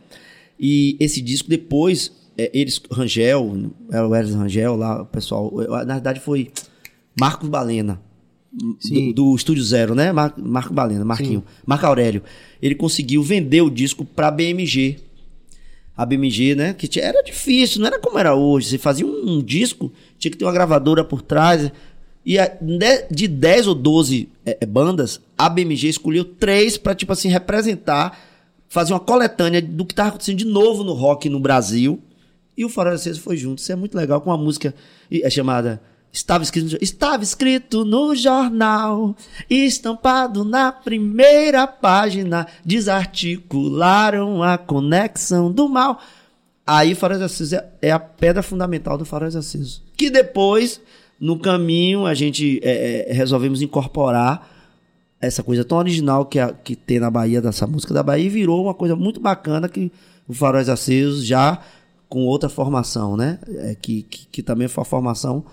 E 0.59 0.97
esse 1.01 1.21
disco 1.21 1.49
depois, 1.49 2.13
é, 2.37 2.51
eles, 2.53 2.81
Rangel, 2.91 3.73
era 3.91 4.07
o 4.07 4.15
Eres 4.15 4.35
Rangel 4.35 4.77
lá, 4.77 5.03
o 5.03 5.07
pessoal, 5.07 5.51
na 5.87 5.95
verdade 5.95 6.21
foi 6.21 6.53
Marcos 7.19 7.49
Balena, 7.49 8.01
do, 8.55 9.13
do, 9.13 9.35
Estúdio 9.35 9.65
Zero, 9.65 9.95
né? 9.95 10.13
Mar, 10.13 10.33
Marco 10.37 10.73
Balena, 10.73 11.05
Marquinho, 11.05 11.41
Sim. 11.41 11.63
Marco 11.67 11.87
Aurélio. 11.87 12.23
Ele 12.63 12.75
conseguiu 12.75 13.23
vender 13.23 13.63
o 13.63 13.71
disco 13.71 14.05
pra 14.05 14.31
BMG. 14.31 14.99
A 15.97 16.05
BMG, 16.07 16.55
né? 16.55 16.73
Que 16.73 17.01
era 17.01 17.23
difícil, 17.23 17.81
não 17.81 17.89
era 17.89 17.99
como 17.99 18.19
era 18.19 18.35
hoje. 18.35 18.69
Você 18.69 18.79
fazia 18.79 19.07
um, 19.07 19.37
um 19.37 19.43
disco, 19.43 19.93
tinha 20.19 20.31
que 20.31 20.37
ter 20.37 20.45
uma 20.45 20.53
gravadora 20.53 21.05
por 21.05 21.21
trás. 21.21 21.71
E 22.25 22.39
a, 22.39 22.51
de 23.11 23.29
10 23.29 23.67
ou 23.67 23.75
12 23.75 24.29
é, 24.47 24.59
é, 24.61 24.67
bandas, 24.67 25.21
a 25.37 25.49
BMG 25.49 25.89
escolheu 25.89 26.25
três 26.25 26.79
para 26.79 26.95
tipo 26.95 27.13
assim, 27.13 27.29
representar, 27.29 28.19
fazer 28.69 28.93
uma 28.93 29.01
coletânea 29.01 29.61
do 29.61 29.85
que 29.85 29.93
estava 29.93 30.09
acontecendo 30.09 30.39
de 30.39 30.47
novo 30.47 30.83
no 30.83 30.95
rock 30.95 31.29
no 31.29 31.39
Brasil. 31.39 32.01
E 32.57 32.65
o 32.65 32.69
Farol 32.69 32.95
Aceso 32.95 33.21
foi 33.21 33.37
junto. 33.37 33.59
Isso 33.59 33.73
é 33.73 33.77
muito 33.77 33.97
legal, 33.97 34.21
com 34.21 34.31
uma 34.31 34.39
música 34.39 34.75
é 35.11 35.29
chamada 35.29 35.83
Estava 36.15 36.45
escrito, 36.45 36.79
estava 36.81 37.25
escrito 37.25 37.85
no 37.85 38.15
jornal, 38.15 39.17
estampado 39.51 40.45
na 40.45 40.71
primeira 40.71 41.67
página, 41.67 42.47
desarticularam 42.65 44.41
a 44.41 44.57
conexão 44.57 45.51
do 45.51 45.69
mal. 45.69 46.01
Aí 46.65 46.95
Faróis 46.95 47.21
Acesos 47.21 47.53
é, 47.53 47.69
é 47.83 47.91
a 47.91 47.99
pedra 47.99 48.45
fundamental 48.45 48.97
do 48.97 49.05
Faróis 49.05 49.35
Acesos. 49.35 49.83
Que 49.97 50.09
depois 50.09 50.81
no 51.19 51.37
caminho, 51.37 52.07
a 52.07 52.15
gente 52.15 52.61
é, 52.63 53.11
é, 53.11 53.13
resolvemos 53.13 53.61
incorporar 53.61 54.49
essa 55.21 55.43
coisa 55.43 55.65
tão 55.65 55.79
original 55.79 56.27
que, 56.27 56.39
a, 56.39 56.53
que 56.53 56.77
tem 56.77 57.01
na 57.01 57.11
Bahia, 57.11 57.43
dessa 57.43 57.67
música 57.67 57.93
da 57.93 58.05
Bahia, 58.05 58.27
e 58.27 58.29
virou 58.29 58.63
uma 58.63 58.75
coisa 58.75 58.95
muito 58.95 59.19
bacana 59.19 59.69
que 59.69 59.91
o 60.29 60.33
Faróis 60.33 60.69
Acesos 60.69 61.27
já 61.27 61.61
com 62.09 62.25
outra 62.25 62.49
formação, 62.49 63.17
né? 63.17 63.41
É, 63.49 63.75
que, 63.75 64.03
que, 64.03 64.27
que, 64.27 64.43
também 64.45 64.69
foi 64.69 64.83
a 64.83 64.85
formação 64.85 65.45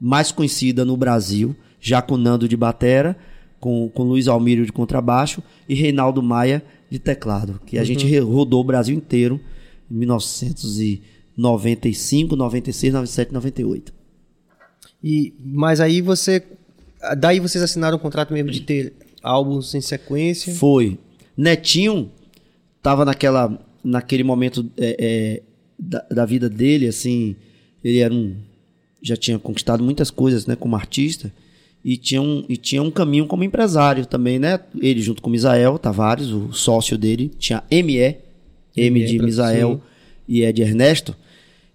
mais 0.00 0.32
conhecida 0.32 0.84
no 0.84 0.96
Brasil, 0.96 1.54
já 1.80 2.02
com 2.02 2.16
Nando 2.16 2.48
de 2.48 2.56
batera, 2.56 3.16
com, 3.60 3.88
com 3.88 4.04
Luiz 4.04 4.28
Almírio 4.28 4.64
de 4.64 4.72
contrabaixo 4.72 5.42
e 5.68 5.74
Reinaldo 5.74 6.22
Maia 6.22 6.62
de 6.90 6.98
teclado, 6.98 7.60
que 7.66 7.76
a 7.76 7.80
uhum. 7.80 7.86
gente 7.86 8.18
rodou 8.18 8.60
o 8.60 8.64
Brasil 8.64 8.96
inteiro 8.96 9.40
em 9.90 9.94
1995, 9.94 12.36
96, 12.36 12.92
97, 12.92 13.32
98. 13.32 13.98
E, 15.02 15.34
mas 15.40 15.80
aí 15.80 16.00
você. 16.00 16.42
Daí 17.16 17.38
vocês 17.38 17.62
assinaram 17.62 17.96
um 17.96 18.00
contrato 18.00 18.32
mesmo 18.32 18.50
de 18.50 18.60
ter 18.60 18.92
álbuns 19.22 19.74
em 19.74 19.80
sequência? 19.80 20.52
Foi. 20.54 20.98
Netinho 21.36 22.10
tava 22.82 23.04
naquela, 23.04 23.56
naquele 23.84 24.24
momento 24.24 24.68
é, 24.76 24.96
é, 24.98 25.42
da, 25.78 26.04
da, 26.10 26.26
vida 26.26 26.48
dele, 26.48 26.88
assim. 26.88 27.36
Ele 27.84 27.98
era 27.98 28.12
um. 28.12 28.36
Já 29.02 29.16
tinha 29.16 29.38
conquistado 29.38 29.82
muitas 29.82 30.10
coisas, 30.10 30.46
né, 30.46 30.56
como 30.56 30.76
artista. 30.76 31.32
E 31.84 31.96
tinha, 31.96 32.20
um, 32.20 32.44
e 32.48 32.56
tinha 32.56 32.82
um 32.82 32.90
caminho 32.90 33.26
como 33.26 33.44
empresário 33.44 34.04
também, 34.04 34.38
né? 34.38 34.58
Ele 34.80 35.00
junto 35.00 35.22
com 35.22 35.30
Misael 35.30 35.78
Tavares, 35.78 36.28
o 36.28 36.52
sócio 36.52 36.98
dele, 36.98 37.30
tinha 37.38 37.62
ME, 37.70 38.16
M 38.76 39.04
de 39.04 39.18
Misael 39.20 39.80
e 40.28 40.42
E 40.42 40.52
de 40.52 40.62
Ernesto 40.62 41.16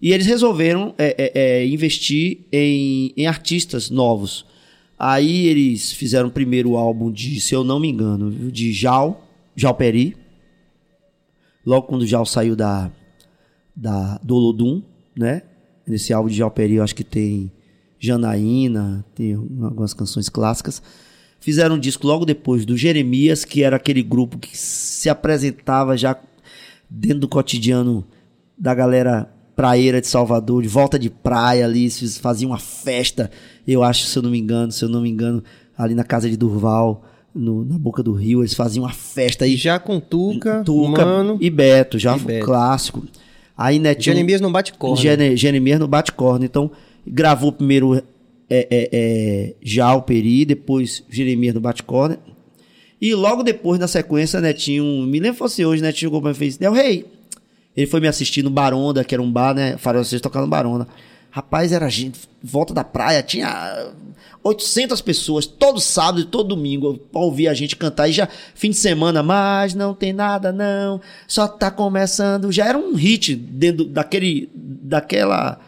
e 0.03 0.11
eles 0.11 0.27
resolveram 0.27 0.93
é, 0.97 1.15
é, 1.17 1.31
é, 1.33 1.65
investir 1.65 2.39
em, 2.51 3.13
em 3.15 3.25
artistas 3.25 3.89
novos. 3.89 4.45
Aí 4.99 5.47
eles 5.47 5.93
fizeram 5.93 6.27
o 6.27 6.31
primeiro 6.31 6.75
álbum 6.75 7.09
de, 7.09 7.39
se 7.39 7.55
eu 7.55 7.63
não 7.63 7.79
me 7.79 7.87
engano, 7.87 8.51
de 8.51 8.73
Jal, 8.73 9.25
Jal 9.55 9.73
Peri. 9.73 10.17
Logo 11.65 11.87
quando 11.87 12.01
o 12.01 12.05
Jal 12.05 12.25
saiu 12.25 12.53
da, 12.53 12.91
da, 13.73 14.19
do 14.21 14.35
Olodum, 14.35 14.83
né? 15.15 15.43
Nesse 15.85 16.13
álbum 16.13 16.29
de 16.29 16.35
Jal 16.35 16.51
Peri 16.51 16.75
eu 16.75 16.83
acho 16.83 16.95
que 16.95 17.03
tem 17.03 17.51
Janaína, 17.99 19.05
tem 19.15 19.33
algumas 19.33 19.93
canções 19.93 20.29
clássicas. 20.29 20.81
Fizeram 21.39 21.75
um 21.75 21.79
disco 21.79 22.07
logo 22.07 22.25
depois 22.25 22.65
do 22.65 22.77
Jeremias, 22.77 23.43
que 23.43 23.63
era 23.63 23.75
aquele 23.75 24.01
grupo 24.01 24.37
que 24.37 24.57
se 24.57 25.09
apresentava 25.09 25.97
já 25.97 26.17
dentro 26.89 27.19
do 27.19 27.27
cotidiano 27.27 28.05
da 28.57 28.73
galera 28.73 29.29
praeira 29.55 30.01
de 30.01 30.07
Salvador, 30.07 30.61
de 30.61 30.67
volta 30.67 30.97
de 30.97 31.09
praia 31.09 31.65
ali, 31.65 31.89
faziam 32.19 32.51
uma 32.51 32.59
festa, 32.59 33.29
eu 33.67 33.83
acho, 33.83 34.05
se 34.05 34.17
eu 34.17 34.23
não 34.23 34.31
me 34.31 34.39
engano, 34.39 34.71
se 34.71 34.83
eu 34.83 34.89
não 34.89 35.01
me 35.01 35.09
engano, 35.09 35.43
ali 35.77 35.93
na 35.93 36.03
casa 36.03 36.29
de 36.29 36.37
Durval, 36.37 37.03
no, 37.33 37.65
na 37.65 37.77
boca 37.77 38.03
do 38.03 38.13
rio, 38.13 38.41
eles 38.41 38.53
faziam 38.53 38.83
uma 38.83 38.91
festa 38.93 39.45
aí. 39.45 39.55
Já 39.55 39.79
com 39.79 39.99
Tuca, 39.99 40.63
Tuca 40.63 41.05
Mano, 41.05 41.37
e 41.41 41.49
Beto, 41.49 41.97
já 41.97 42.15
e 42.15 42.19
Beto. 42.19 42.45
clássico. 42.45 43.03
Aí 43.57 43.79
Netinho, 43.79 44.15
Jeremias 44.15 44.41
não 44.41 44.51
bate 44.51 44.73
corno. 44.73 44.97
Gene, 44.97 45.37
Jeremias 45.37 45.79
não 45.79 45.87
bate 45.87 46.11
corno, 46.11 46.43
então 46.43 46.71
gravou 47.05 47.51
primeiro 47.51 47.95
é, 47.95 48.01
é, 48.49 48.89
é, 48.91 49.53
já 49.61 49.93
o 49.93 50.01
Peri, 50.01 50.45
depois 50.45 51.03
Jeremias 51.09 51.53
no 51.53 51.61
bate 51.61 51.83
corno. 51.83 52.17
E 52.99 53.13
logo 53.13 53.43
depois, 53.43 53.79
na 53.79 53.87
sequência, 53.87 54.39
Netinho, 54.39 54.83
me 55.05 55.19
lembro 55.19 55.37
fosse 55.37 55.65
hoje, 55.65 55.81
Netinho 55.81 56.09
chegou 56.09 56.21
pra 56.21 56.29
mim 56.29 56.35
e 56.35 56.39
fez, 56.39 56.57
Del 56.57 56.71
Rei, 56.71 57.05
ele 57.75 57.87
foi 57.87 57.99
me 57.99 58.07
assistir 58.07 58.43
no 58.43 58.49
Baronda, 58.49 59.03
que 59.03 59.13
era 59.13 59.21
um 59.21 59.31
bar, 59.31 59.53
né? 59.53 59.77
Farol 59.77 60.03
vocês 60.03 60.21
tocando 60.21 60.47
Baronda. 60.47 60.87
Rapaz, 61.29 61.71
era 61.71 61.89
gente, 61.89 62.19
volta 62.41 62.73
da 62.73 62.83
praia, 62.83 63.23
tinha 63.23 63.91
800 64.43 64.99
pessoas, 65.01 65.45
todo 65.45 65.79
sábado 65.79 66.19
e 66.21 66.25
todo 66.25 66.49
domingo, 66.49 66.97
pra 66.97 67.21
ouvir 67.21 67.47
a 67.47 67.53
gente 67.53 67.75
cantar. 67.75 68.09
E 68.09 68.11
já, 68.11 68.27
fim 68.53 68.71
de 68.71 68.75
semana, 68.75 69.23
mas 69.23 69.73
não 69.73 69.93
tem 69.93 70.11
nada 70.11 70.51
não, 70.51 70.99
só 71.27 71.47
tá 71.47 71.71
começando. 71.71 72.51
Já 72.51 72.67
era 72.67 72.77
um 72.77 72.93
hit 72.93 73.35
dentro 73.35 73.85
daquele, 73.85 74.49
daquela, 74.53 75.59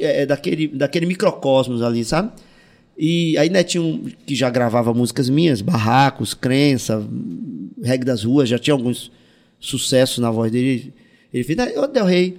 é, 0.00 0.24
daquele, 0.24 0.68
daquele 0.68 1.06
microcosmos 1.06 1.82
ali, 1.82 2.02
sabe? 2.04 2.32
E 2.96 3.36
aí 3.36 3.50
Netinho, 3.50 4.10
que 4.24 4.34
já 4.34 4.48
gravava 4.48 4.94
músicas 4.94 5.28
minhas, 5.28 5.60
Barracos, 5.60 6.32
Crença, 6.32 7.06
Reggae 7.82 8.06
das 8.06 8.24
Ruas, 8.24 8.48
já 8.48 8.58
tinha 8.58 8.72
alguns 8.72 9.12
sucesso 9.60 10.20
na 10.20 10.30
voz 10.30 10.50
dele. 10.50 10.94
Ele 11.32 11.44
fez, 11.44 11.58
ô 11.76 11.86
Del 11.86 12.06
Rey, 12.06 12.38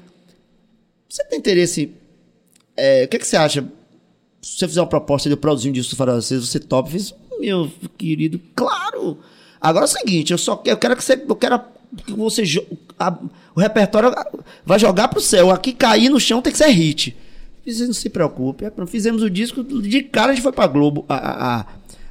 você 1.07 1.23
tem 1.25 1.37
interesse. 1.37 1.91
É, 2.75 3.03
o 3.03 3.07
que, 3.07 3.17
é 3.17 3.19
que 3.19 3.27
você 3.27 3.37
acha? 3.37 3.63
Se 4.47 4.59
você 4.59 4.67
fizer 4.69 4.79
uma 4.79 4.87
proposta 4.87 5.27
de 5.27 5.33
eu 5.33 5.37
produzir 5.37 5.67
um 5.67 5.73
disco 5.73 5.93
do 5.93 5.97
francês, 5.97 6.47
você 6.47 6.57
top? 6.57 6.87
Eu 6.87 6.91
fiz, 6.97 7.13
meu 7.37 7.69
querido, 7.97 8.39
claro! 8.55 9.17
Agora 9.59 9.83
é 9.83 9.89
o 9.89 9.91
seguinte, 9.91 10.31
eu 10.31 10.37
só 10.37 10.63
eu 10.65 10.77
quero 10.77 10.95
que 10.95 11.03
você. 11.03 11.21
Eu 11.27 11.35
quero 11.35 11.59
que 12.05 12.13
você. 12.13 12.43
A, 12.97 13.13
o 13.53 13.59
repertório 13.59 14.15
vai 14.65 14.79
jogar 14.79 15.09
pro 15.09 15.19
céu. 15.19 15.51
Aqui 15.51 15.73
cair 15.73 16.07
no 16.07 16.17
chão 16.17 16.41
tem 16.41 16.53
que 16.53 16.57
ser 16.57 16.69
hit. 16.69 17.15
Fiz, 17.65 17.81
não 17.81 17.93
se 17.93 18.09
preocupe. 18.09 18.63
É, 18.63 18.71
fizemos 18.87 19.21
o 19.21 19.29
disco, 19.29 19.61
de 19.63 20.01
cara 20.03 20.31
a 20.31 20.33
gente 20.33 20.43
foi 20.43 20.53
pra 20.53 20.65
Globo. 20.65 21.05
A, 21.09 21.59
a, 21.59 21.65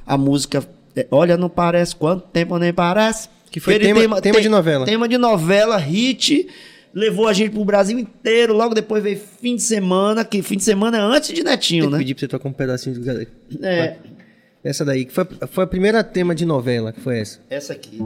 a 0.05 0.17
música. 0.17 0.63
É, 0.95 1.07
olha, 1.09 1.37
não 1.37 1.49
parece 1.49 1.95
quanto 1.95 2.27
tempo 2.27 2.55
nem 2.59 2.71
parece. 2.71 3.29
Que 3.49 3.59
foi 3.59 3.79
tema, 3.79 3.99
tema, 3.99 4.21
tema 4.21 4.41
de 4.41 4.49
novela. 4.49 4.85
Tema 4.85 5.09
de 5.09 5.17
novela, 5.17 5.77
hit. 5.77 6.47
Levou 6.93 7.27
a 7.27 7.33
gente 7.33 7.51
pro 7.51 7.63
Brasil 7.63 7.97
inteiro. 7.99 8.53
Logo 8.53 8.73
depois 8.73 9.03
veio 9.03 9.19
fim 9.19 9.55
de 9.55 9.61
semana, 9.61 10.25
que 10.25 10.41
fim 10.41 10.57
de 10.57 10.63
semana 10.63 10.99
antes 10.99 11.33
de 11.33 11.43
Netinho, 11.43 11.83
Tem 11.83 11.91
né? 11.91 11.97
Que 11.97 12.03
pedir 12.03 12.13
pra 12.15 12.19
você 12.21 12.27
tocar 12.27 12.49
um 12.49 12.53
pedacinho 12.53 12.99
do 12.99 13.27
É. 13.65 13.97
Essa 14.63 14.83
daí, 14.83 15.05
que 15.05 15.13
foi, 15.13 15.25
foi 15.47 15.63
a 15.63 15.67
primeira 15.67 16.03
tema 16.03 16.35
de 16.35 16.45
novela, 16.45 16.91
que 16.91 16.99
foi 16.99 17.19
essa. 17.19 17.39
Essa 17.49 17.73
aqui. 17.73 17.99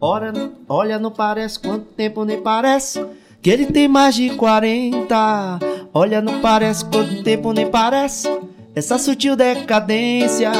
Olha, 0.00 0.32
olha, 0.68 0.98
não 0.98 1.10
parece 1.10 1.58
quanto 1.58 1.86
tempo 1.86 2.24
nem 2.24 2.40
parece. 2.40 3.04
Que 3.40 3.50
ele 3.50 3.66
tem 3.66 3.88
mais 3.88 4.14
de 4.14 4.30
40. 4.30 5.58
Olha, 5.92 6.20
não 6.20 6.40
parece 6.40 6.84
quanto 6.84 7.22
tempo 7.22 7.52
nem 7.52 7.70
parece. 7.70 8.28
Essa 8.74 8.98
sutil 8.98 9.34
decadência. 9.36 10.52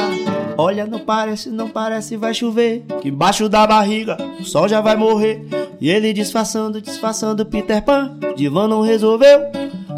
Olha, 0.57 0.85
não 0.85 0.99
parece, 0.99 1.49
não 1.49 1.69
parece, 1.69 2.15
vai 2.15 2.33
chover. 2.33 2.83
Que 3.01 3.09
embaixo 3.09 3.49
da 3.49 3.65
barriga 3.67 4.17
o 4.39 4.43
sol 4.43 4.67
já 4.67 4.81
vai 4.81 4.95
morrer. 4.95 5.45
E 5.79 5.89
ele 5.89 6.13
disfarçando, 6.13 6.81
disfarçando 6.81 7.45
Peter 7.45 7.83
Pan. 7.83 8.17
Divan 8.35 8.67
não 8.67 8.81
resolveu, 8.81 9.39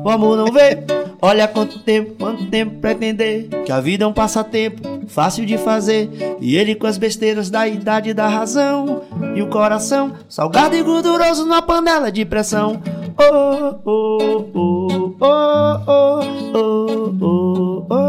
o 0.04 0.10
amor 0.10 0.38
não 0.38 0.52
veio. 0.52 0.80
Olha 1.22 1.48
quanto 1.48 1.80
tempo, 1.80 2.16
quanto 2.20 2.46
tempo 2.46 2.80
pretender. 2.80 3.48
Que 3.66 3.72
a 3.72 3.80
vida 3.80 4.04
é 4.04 4.08
um 4.08 4.14
passatempo, 4.14 4.82
fácil 5.08 5.46
de 5.46 5.58
fazer. 5.58 6.10
E 6.40 6.56
ele 6.56 6.76
com 6.76 6.88
as 6.88 6.98
besteiras 6.98 7.50
da 7.50 7.68
idade 7.68 8.14
da 8.14 8.28
razão. 8.28 9.02
E 9.36 9.42
o 9.42 9.48
coração, 9.48 10.14
salgado 10.30 10.76
e 10.76 10.84
gorduroso 10.84 11.46
na 11.46 11.62
panela 11.62 12.12
de 12.12 12.24
pressão. 12.26 12.82
Oh, 13.20 13.80
oh, 13.84 14.46
oh, 14.54 15.16
oh, 15.20 15.84
oh, 15.88 16.22
oh, 16.54 17.14
oh, 17.22 17.88
oh. 17.90 18.07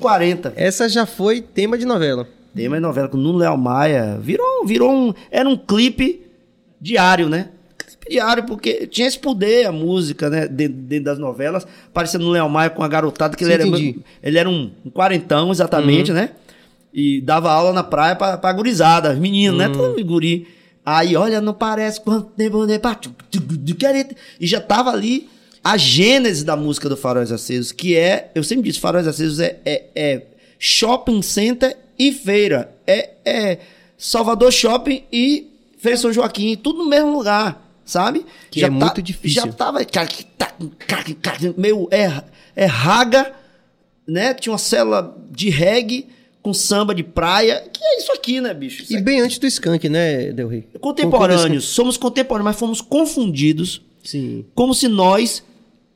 40. 0.00 0.52
Essa 0.56 0.88
já 0.88 1.06
foi 1.06 1.40
tema 1.40 1.78
de 1.78 1.84
novela. 1.84 2.26
Tema 2.54 2.76
de 2.76 2.82
novela 2.82 3.08
com 3.08 3.16
Nuno 3.16 3.38
Leal 3.38 3.56
Maia. 3.56 4.18
Virou, 4.20 4.66
virou 4.66 4.90
um. 4.90 5.14
Era 5.30 5.48
um 5.48 5.56
clipe 5.56 6.26
diário, 6.80 7.28
né? 7.28 7.50
Clipe 7.78 8.10
diário, 8.10 8.44
porque 8.44 8.86
tinha 8.86 9.06
esse 9.06 9.18
poder 9.18 9.66
a 9.66 9.72
música, 9.72 10.28
né? 10.28 10.48
Dentro, 10.48 10.76
dentro 10.76 11.04
das 11.04 11.18
novelas. 11.18 11.66
Parecendo 11.92 12.24
no 12.24 12.30
Leal 12.30 12.48
Maia 12.48 12.70
com 12.70 12.82
a 12.82 12.88
garotada, 12.88 13.36
que 13.36 13.44
ele 13.44 13.52
era, 13.52 13.64
ele 13.64 14.38
era 14.38 14.48
um, 14.48 14.70
um 14.84 14.90
quarentão, 14.90 15.52
exatamente, 15.52 16.10
uhum. 16.10 16.16
né? 16.16 16.30
E 16.92 17.20
dava 17.20 17.52
aula 17.52 17.72
na 17.72 17.84
praia 17.84 18.16
pra, 18.16 18.36
pra 18.36 18.52
gurizada, 18.52 19.14
menino, 19.14 19.56
né? 19.56 19.68
uhum. 19.68 19.72
né? 19.72 19.78
Todo 19.78 20.04
guri. 20.04 20.48
Aí, 20.84 21.14
olha, 21.14 21.40
não 21.40 21.52
parece 21.52 22.00
quanto 22.00 22.30
tempo 22.30 22.66
né, 22.66 22.80
E 24.40 24.46
já 24.46 24.60
tava 24.60 24.90
ali 24.90 25.28
a 25.62 25.76
gênese 25.76 26.44
da 26.44 26.56
música 26.56 26.88
do 26.88 26.96
Faróis 26.96 27.30
Acesos, 27.30 27.72
que 27.72 27.96
é, 27.96 28.30
eu 28.34 28.42
sempre 28.42 28.64
disse, 28.64 28.80
Faróis 28.80 29.06
Acesos 29.06 29.38
é, 29.40 29.58
é, 29.64 29.84
é 29.94 30.22
shopping 30.58 31.22
center 31.22 31.76
e 31.98 32.12
feira. 32.12 32.74
É, 32.86 33.10
é 33.24 33.58
Salvador 33.96 34.50
Shopping 34.50 35.04
e 35.12 35.46
Feira 35.78 35.98
São 35.98 36.12
Joaquim, 36.12 36.56
tudo 36.56 36.78
no 36.78 36.88
mesmo 36.88 37.12
lugar, 37.12 37.70
sabe? 37.84 38.24
Que 38.50 38.60
já 38.60 38.66
é 38.66 38.70
tá, 38.70 38.76
muito 38.76 39.02
difícil. 39.02 39.42
Já 39.42 39.52
tava 39.52 39.80
meio 41.56 41.88
é, 41.90 42.22
é 42.56 42.64
raga, 42.64 43.32
né? 44.06 44.32
Tinha 44.34 44.52
uma 44.52 44.58
célula 44.58 45.16
de 45.30 45.50
reggae 45.50 46.08
com 46.42 46.54
samba 46.54 46.94
de 46.94 47.02
praia, 47.02 47.68
que 47.70 47.82
é 47.82 47.98
isso 47.98 48.12
aqui, 48.12 48.40
né, 48.40 48.54
bicho? 48.54 48.82
Isso 48.82 48.92
e 48.94 48.96
aqui. 48.96 49.04
bem 49.04 49.20
antes 49.20 49.38
do 49.38 49.46
Skank, 49.46 49.88
né, 49.90 50.32
Del 50.32 50.48
Rey? 50.48 50.66
Contemporâneos, 50.80 51.66
somos 51.66 51.98
contemporâneos, 51.98 52.44
mas 52.44 52.58
fomos 52.58 52.80
confundidos 52.80 53.82
Sim. 54.02 54.46
como 54.54 54.74
se 54.74 54.88
nós 54.88 55.42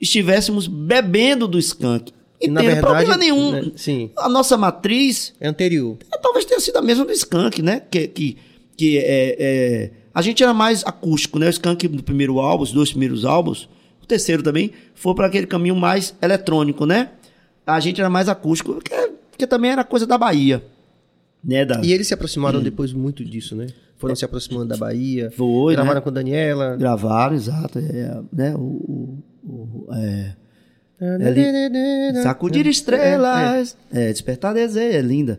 estivéssemos 0.00 0.66
bebendo 0.66 1.46
do 1.46 1.58
Skank. 1.58 2.12
E, 2.40 2.48
não 2.48 2.62
tem 2.62 2.80
problema 2.80 3.16
nenhum. 3.16 3.52
Né? 3.52 3.72
Sim. 3.76 4.10
A 4.16 4.28
nossa 4.28 4.56
matriz. 4.56 5.32
É 5.40 5.48
anterior. 5.48 5.96
É, 6.12 6.18
talvez 6.18 6.44
tenha 6.44 6.60
sido 6.60 6.76
a 6.76 6.82
mesma 6.82 7.04
do 7.04 7.12
Skank, 7.12 7.62
né? 7.62 7.80
Que, 7.90 8.06
que, 8.08 8.36
que 8.76 8.98
é, 8.98 9.36
é, 9.38 9.90
A 10.12 10.20
gente 10.20 10.42
era 10.42 10.52
mais 10.52 10.84
acústico, 10.84 11.38
né? 11.38 11.46
O 11.46 11.50
Skank 11.50 11.88
no 11.88 12.02
primeiro 12.02 12.38
álbum, 12.38 12.64
os 12.64 12.72
dois 12.72 12.90
primeiros 12.90 13.24
álbuns, 13.24 13.68
o 14.02 14.06
terceiro 14.06 14.42
também, 14.42 14.72
foi 14.94 15.14
para 15.14 15.26
aquele 15.26 15.46
caminho 15.46 15.76
mais 15.76 16.14
eletrônico, 16.20 16.84
né? 16.84 17.10
A 17.66 17.80
gente 17.80 18.00
era 18.00 18.10
mais 18.10 18.28
acústico, 18.28 18.74
porque, 18.74 18.94
porque 19.30 19.46
também 19.46 19.70
era 19.70 19.82
coisa 19.84 20.06
da 20.06 20.18
Bahia. 20.18 20.62
Né, 21.42 21.64
da... 21.64 21.80
E 21.82 21.92
eles 21.92 22.06
se 22.08 22.14
aproximaram 22.14 22.60
hum. 22.60 22.62
depois 22.62 22.92
muito 22.92 23.24
disso, 23.24 23.54
né? 23.54 23.66
Foram 23.96 24.12
é. 24.12 24.16
se 24.16 24.24
aproximando 24.24 24.66
da 24.66 24.76
Bahia. 24.76 25.30
Foi, 25.30 25.74
gravaram 25.74 25.96
né? 25.96 26.00
com 26.00 26.08
a 26.08 26.12
Daniela. 26.12 26.76
Gravaram, 26.76 27.34
exato. 27.34 27.78
É, 27.78 28.20
né? 28.32 28.54
o, 28.54 28.60
o, 28.60 29.18
o 29.44 29.86
é 29.92 30.34
é 31.00 32.22
Sacudir 32.22 32.66
estrelas. 32.66 33.76
É, 33.92 34.08
é. 34.08 34.12
Despertar 34.12 34.54
desejo. 34.54 34.96
É 34.96 35.00
linda. 35.00 35.38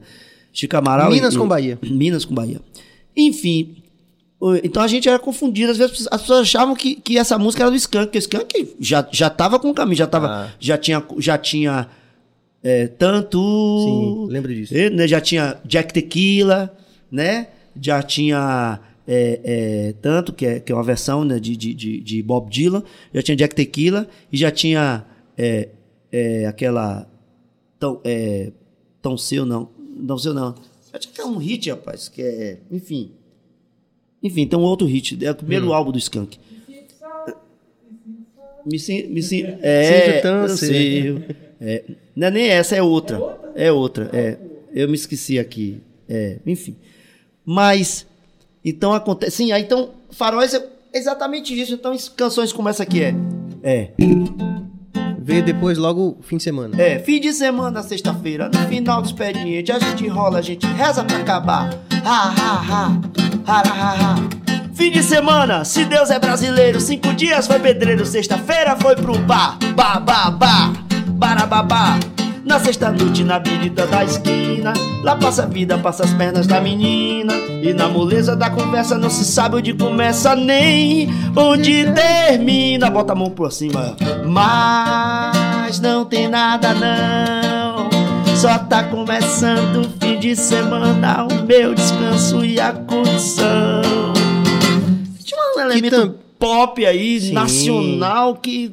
Chico 0.52 0.76
Amaral. 0.76 1.10
Minas 1.10 1.34
e, 1.34 1.38
com 1.38 1.48
Bahia. 1.48 1.80
Minas 1.82 2.26
com 2.26 2.36
Bahia. 2.36 2.62
Enfim. 3.16 3.78
Então 4.64 4.84
a 4.84 4.88
gente 4.88 5.08
era 5.08 5.18
confundido. 5.18 5.72
Às 5.72 5.78
vezes 5.78 6.08
as 6.12 6.22
pessoas 6.22 6.42
achavam 6.42 6.76
que, 6.76 6.96
que 6.96 7.18
essa 7.18 7.38
música 7.38 7.64
era 7.64 7.72
do 7.72 7.78
Skank. 7.78 8.06
Porque 8.06 8.18
o 8.18 8.20
Skank 8.20 8.76
já, 8.80 9.08
já 9.12 9.30
tava 9.30 9.60
com 9.60 9.70
o 9.70 9.74
caminho. 9.74 9.98
Já, 9.98 10.08
tava, 10.08 10.28
ah. 10.28 10.50
já 10.60 10.78
tinha. 10.78 11.04
Já 11.18 11.38
tinha 11.38 11.88
é, 12.64 12.88
tanto. 12.88 13.40
Sim, 13.40 14.28
lembro 14.32 14.54
disso. 14.54 14.74
Né, 14.74 15.08
já 15.08 15.22
tinha 15.22 15.58
Jack 15.66 15.94
Tequila, 15.94 16.76
né? 17.12 17.48
Já 17.80 18.04
tinha. 18.04 18.80
É, 19.08 19.40
é, 19.44 19.94
tanto, 20.02 20.34
que 20.34 20.46
é, 20.46 20.60
que 20.60 20.72
é 20.72 20.76
uma 20.76 20.84
versão 20.84 21.24
né, 21.24 21.40
de, 21.40 21.56
de, 21.56 21.74
de 22.02 22.24
Bob 22.24 22.50
Dylan, 22.50 22.84
já 23.14 23.22
tinha 23.22 23.38
Jack 23.38 23.54
Tequila 23.54 24.08
e 24.32 24.38
já 24.38 24.50
tinha 24.50 25.06
é, 25.38 25.70
é 26.12 26.46
aquela. 26.46 27.08
Tão, 27.80 28.02
é, 28.04 28.52
tão 29.02 29.18
seu, 29.18 29.46
não. 29.46 29.70
Não 29.96 30.18
seu, 30.18 30.34
não. 30.34 30.56
Acho 30.92 31.10
que 31.10 31.22
é 31.22 31.26
um 31.26 31.38
hit, 31.38 31.70
rapaz, 31.70 32.08
que 32.08 32.22
é. 32.22 32.60
Enfim. 32.72 33.12
Enfim, 34.24 34.48
tem 34.48 34.58
um 34.58 34.64
outro 34.64 34.88
hit. 34.88 35.24
É 35.24 35.32
o 35.32 35.36
primeiro 35.36 35.68
hum. 35.68 35.74
álbum 35.74 35.92
do 35.92 35.98
Skank. 35.98 36.40
Me 38.66 38.80
sim, 38.80 39.08
me 39.10 39.22
sim, 39.22 39.44
é, 39.62 40.22
tão 40.22 40.48
seu. 40.50 41.22
É, 41.62 41.84
não 42.16 42.28
é 42.28 42.32
nem 42.32 42.48
essa, 42.48 42.76
é 42.76 42.82
outra. 42.82 43.20
É 43.54 43.72
outra, 43.72 44.10
é. 44.12 44.38
Eu 44.74 44.90
me 44.90 44.96
esqueci 44.96 45.38
aqui. 45.38 45.80
É, 46.10 46.40
enfim. 46.46 46.76
Mas, 47.46 48.08
então 48.66 48.94
acontece. 48.94 49.38
Sim, 49.38 49.52
aí 49.52 49.62
então, 49.62 49.92
Faróis 50.10 50.54
é 50.54 50.66
exatamente 50.94 51.60
isso. 51.60 51.74
Então, 51.74 51.96
canções 52.16 52.52
como 52.52 52.68
essa 52.68 52.84
aqui 52.84 53.04
é. 53.04 53.16
É 53.64 53.92
vê 55.26 55.42
depois 55.42 55.80
logo 55.80 56.20
fim 56.22 56.38
de 56.38 56.44
semana. 56.44 56.80
É, 56.80 57.00
fim 57.00 57.20
de 57.20 57.34
semana, 57.34 57.82
sexta-feira, 57.82 58.48
no 58.48 58.60
final 58.68 59.02
do 59.02 59.08
expediente, 59.08 59.72
a 59.72 59.80
gente 59.80 60.08
rola, 60.08 60.38
a 60.38 60.42
gente 60.42 60.68
reza 60.68 61.04
pra 61.04 61.18
acabar. 61.18 61.74
Ha, 62.06 62.30
ha, 62.30 62.62
ha, 62.62 63.02
ha, 63.48 63.62
ha, 63.62 63.94
ha. 63.94 64.16
Fim 64.76 64.92
de 64.92 65.02
semana, 65.02 65.66
se 65.66 65.84
Deus 65.86 66.12
é 66.12 66.20
brasileiro, 66.20 66.80
cinco 66.80 67.12
dias 67.14 67.48
foi 67.48 67.60
pedreiro, 67.60 68.06
sexta-feira 68.06 68.76
foi 68.76 68.96
pro 68.96 69.18
bar, 69.18 69.58
ba, 69.74 70.00
ba, 70.00 70.30
ba, 70.30 70.74
barababá. 71.08 71.98
Na 72.46 72.60
sexta 72.60 72.92
noite, 72.92 73.24
na 73.24 73.40
birita 73.40 73.88
da 73.88 74.04
esquina, 74.04 74.72
lá 75.04 75.16
passa 75.16 75.44
a 75.44 75.46
vida, 75.48 75.80
passa 75.80 76.04
as 76.04 76.14
pernas 76.14 76.46
da 76.46 76.62
menina. 76.62 77.34
E 77.34 77.74
na 77.74 77.88
moleza 77.88 78.36
da 78.36 78.52
conversa 78.52 79.00
não 79.00 79.10
se 79.10 79.26
sabe 79.26 79.56
onde 79.56 79.74
começa 79.74 80.36
nem 80.36 81.10
onde 81.36 81.92
termina. 81.92 82.92
Bota 82.92 83.14
a 83.14 83.16
mão 83.16 83.32
por 83.32 83.52
cima. 83.52 83.98
Mas 84.24 85.80
não 85.80 86.06
tem 86.06 86.28
nada 86.28 86.72
não. 86.76 87.90
Só 88.38 88.60
tá 88.60 88.84
começando 88.84 89.82
o 89.82 89.90
fim 90.00 90.20
de 90.20 90.36
semana, 90.36 91.26
o 91.26 91.48
meu 91.48 91.74
descanso 91.74 92.46
e 92.46 92.60
a 92.60 92.72
curtição. 92.72 93.82
Tinha 95.24 95.42
um 95.58 95.62
elemento 95.62 96.14
pop 96.38 96.86
aí, 96.86 97.20
Sim. 97.22 97.32
nacional, 97.34 98.36
que, 98.36 98.72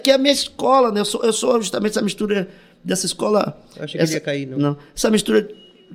que 0.00 0.12
é 0.12 0.14
a 0.14 0.18
minha 0.18 0.32
escola, 0.32 0.92
né? 0.92 1.00
Eu 1.00 1.04
sou, 1.04 1.24
eu 1.24 1.32
sou 1.32 1.60
justamente 1.60 1.90
essa 1.90 2.02
mistura 2.02 2.48
dessa 2.84 3.06
escola. 3.06 3.58
Eu 3.76 3.84
achei 3.84 3.98
que 3.98 4.04
essa, 4.04 4.14
ia 4.14 4.20
cair, 4.20 4.46
não. 4.46 4.58
não. 4.58 4.76
Essa 4.94 5.10
mistura 5.10 5.48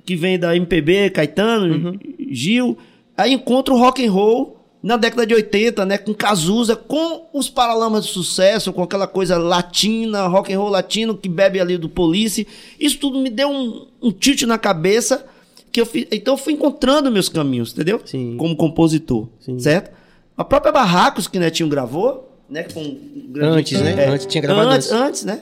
que 0.05 0.15
vem 0.15 0.39
da 0.39 0.55
MPB, 0.55 1.11
Caetano, 1.11 1.91
uhum. 1.91 1.99
Gil. 2.31 2.77
Aí 3.17 3.33
encontra 3.33 3.73
o 3.73 3.77
rock 3.77 4.05
and 4.05 4.11
roll 4.11 4.59
na 4.81 4.95
década 4.95 5.27
de 5.27 5.33
80, 5.33 5.85
né, 5.85 5.97
com 5.97 6.13
Cazuza, 6.13 6.75
com 6.75 7.27
os 7.33 7.49
Paralamas 7.49 8.05
de 8.05 8.11
Sucesso, 8.11 8.71
com 8.71 8.81
aquela 8.81 9.07
coisa 9.07 9.37
latina, 9.37 10.25
rock 10.27 10.53
and 10.53 10.57
roll 10.57 10.69
latino 10.69 11.17
que 11.17 11.27
bebe 11.27 11.59
ali 11.59 11.77
do 11.77 11.89
Police. 11.89 12.47
Isso 12.79 12.97
tudo 12.97 13.19
me 13.19 13.29
deu 13.29 13.49
um, 13.49 13.87
um 14.01 14.11
tilt 14.11 14.43
na 14.43 14.57
cabeça 14.57 15.25
que 15.71 15.81
eu 15.81 15.85
fiz, 15.85 16.07
então 16.11 16.35
eu 16.35 16.37
fui 16.37 16.53
encontrando 16.53 17.11
meus 17.11 17.29
caminhos, 17.29 17.73
entendeu? 17.73 18.01
Sim. 18.05 18.37
Como 18.37 18.55
compositor, 18.55 19.27
Sim. 19.39 19.59
certo? 19.59 19.91
A 20.35 20.43
própria 20.45 20.71
Barracos 20.71 21.27
que 21.27 21.37
Netinho 21.37 21.67
gravou, 21.67 22.33
né, 22.49 22.63
com 22.63 22.81
um 22.81 23.33
antes, 23.41 23.79
né? 23.81 24.05
É, 24.05 24.07
antes 24.07 24.25
tinha 24.25 24.41
gravado 24.41 24.69
antes, 24.69 24.91
antes, 24.91 25.25
né? 25.25 25.41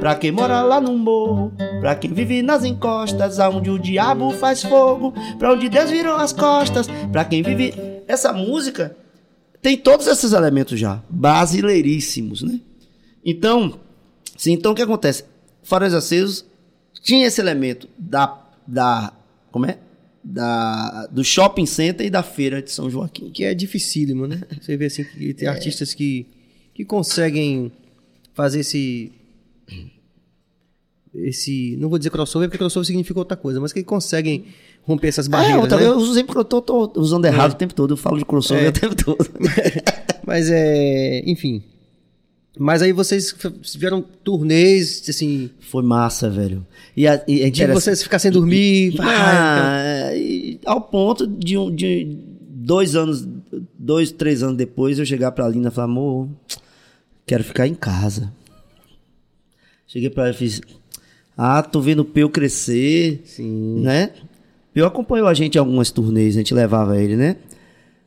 Pra 0.00 0.14
quem 0.14 0.32
mora 0.32 0.62
lá 0.62 0.80
no 0.80 0.96
morro, 0.96 1.52
pra 1.78 1.94
quem 1.94 2.10
vive 2.10 2.40
nas 2.40 2.64
encostas, 2.64 3.38
aonde 3.38 3.68
o 3.68 3.78
diabo 3.78 4.30
faz 4.30 4.62
fogo, 4.62 5.12
pra 5.38 5.52
onde 5.52 5.68
Deus 5.68 5.90
virou 5.90 6.16
as 6.16 6.32
costas, 6.32 6.86
pra 7.12 7.22
quem 7.22 7.42
vive. 7.42 7.74
Essa 8.08 8.32
música 8.32 8.96
tem 9.60 9.76
todos 9.76 10.06
esses 10.06 10.32
elementos 10.32 10.80
já, 10.80 11.02
brasileiríssimos, 11.10 12.42
né? 12.42 12.58
Então, 13.22 13.78
sim, 14.38 14.52
então 14.52 14.72
o 14.72 14.74
que 14.74 14.80
acontece? 14.80 15.24
Faróis 15.62 15.92
Acesos 15.92 16.46
tinha 17.02 17.26
esse 17.26 17.40
elemento 17.40 17.86
da. 17.98 18.42
da 18.66 19.12
como 19.52 19.66
é? 19.66 19.78
Da, 20.24 21.06
do 21.10 21.22
shopping 21.22 21.66
center 21.66 22.06
e 22.06 22.10
da 22.10 22.22
feira 22.22 22.62
de 22.62 22.70
São 22.70 22.90
Joaquim. 22.90 23.30
Que 23.30 23.44
é 23.44 23.54
dificílimo, 23.54 24.26
né? 24.26 24.42
Você 24.60 24.76
vê 24.78 24.86
assim 24.86 25.04
que 25.04 25.34
tem 25.34 25.46
é. 25.46 25.50
artistas 25.50 25.92
que, 25.92 26.26
que 26.74 26.84
conseguem 26.84 27.70
fazer 28.34 28.60
esse 28.60 29.12
esse. 31.14 31.76
Não 31.78 31.88
vou 31.88 31.98
dizer 31.98 32.10
crossover, 32.10 32.48
porque 32.48 32.58
crossover 32.58 32.86
significa 32.86 33.18
outra 33.18 33.36
coisa, 33.36 33.60
mas 33.60 33.72
que 33.72 33.82
conseguem 33.82 34.44
romper 34.82 35.08
essas 35.08 35.26
é, 35.26 35.30
barreiras. 35.30 35.72
É, 35.72 35.76
né? 35.76 35.86
eu 35.86 35.96
uso 35.96 36.14
sempre 36.14 36.36
eu 36.36 36.44
tô, 36.44 36.62
tô 36.62 36.92
usando 36.96 37.24
errado 37.24 37.52
é. 37.52 37.54
o 37.54 37.58
tempo 37.58 37.74
todo, 37.74 37.92
eu 37.92 37.96
falo 37.96 38.18
de 38.18 38.24
crossover 38.24 38.64
é. 38.64 38.68
o 38.68 38.72
tempo 38.72 38.94
todo. 38.94 39.30
mas 40.26 40.50
é. 40.50 41.22
Enfim. 41.26 41.62
Mas 42.58 42.82
aí 42.82 42.92
vocês 42.92 43.34
tiveram 43.62 44.02
turnês, 44.02 45.02
assim. 45.08 45.50
Foi 45.60 45.82
massa, 45.82 46.28
velho. 46.28 46.66
E, 46.96 47.06
a, 47.06 47.22
e 47.26 47.50
de 47.50 47.66
vocês 47.68 48.02
ficar 48.02 48.18
sem 48.18 48.30
dormir. 48.30 48.94
Ah, 49.00 50.10
e, 50.14 50.58
ao 50.66 50.80
ponto 50.80 51.26
de, 51.26 51.56
um, 51.56 51.74
de 51.74 52.18
dois 52.50 52.96
anos, 52.96 53.26
dois, 53.78 54.10
três 54.10 54.42
anos 54.42 54.56
depois, 54.56 54.98
eu 54.98 55.06
chegar 55.06 55.32
pra 55.32 55.48
Lina 55.48 55.68
e 55.68 55.70
falar, 55.70 55.86
amor, 55.86 56.28
quero 57.24 57.44
ficar 57.44 57.66
em 57.66 57.74
casa. 57.74 58.32
Cheguei 59.92 60.08
pra 60.08 60.22
ela 60.22 60.32
e 60.32 60.36
fiz, 60.36 60.60
ah, 61.36 61.60
tô 61.64 61.80
vendo 61.80 62.00
o 62.00 62.04
Peu 62.04 62.30
crescer. 62.30 63.22
Sim. 63.24 63.80
Né? 63.80 64.12
Peu 64.72 64.86
acompanhou 64.86 65.26
a 65.26 65.34
gente 65.34 65.56
em 65.56 65.58
algumas 65.58 65.90
turnês, 65.90 66.36
a 66.36 66.38
gente 66.38 66.54
levava 66.54 66.96
ele, 66.96 67.16
né? 67.16 67.38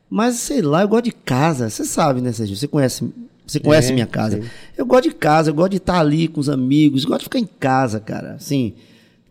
Mas 0.08 0.36
sei 0.36 0.62
lá, 0.62 0.80
eu 0.80 0.88
gosto 0.88 1.04
de 1.04 1.12
casa. 1.12 1.68
Você 1.68 1.84
sabe, 1.84 2.22
né, 2.22 2.32
Sérgio? 2.32 2.56
Você 2.56 2.66
conhece, 2.66 3.06
você 3.46 3.60
conhece 3.60 3.90
é, 3.90 3.94
minha 3.94 4.06
casa. 4.06 4.40
Sim. 4.40 4.48
Eu 4.78 4.86
gosto 4.86 5.10
de 5.10 5.14
casa, 5.14 5.50
eu 5.50 5.54
gosto 5.54 5.72
de 5.72 5.76
estar 5.76 6.00
ali 6.00 6.26
com 6.26 6.40
os 6.40 6.48
amigos, 6.48 7.04
gosto 7.04 7.18
de 7.18 7.24
ficar 7.24 7.38
em 7.38 7.48
casa, 7.60 8.00
cara. 8.00 8.32
Assim, 8.32 8.72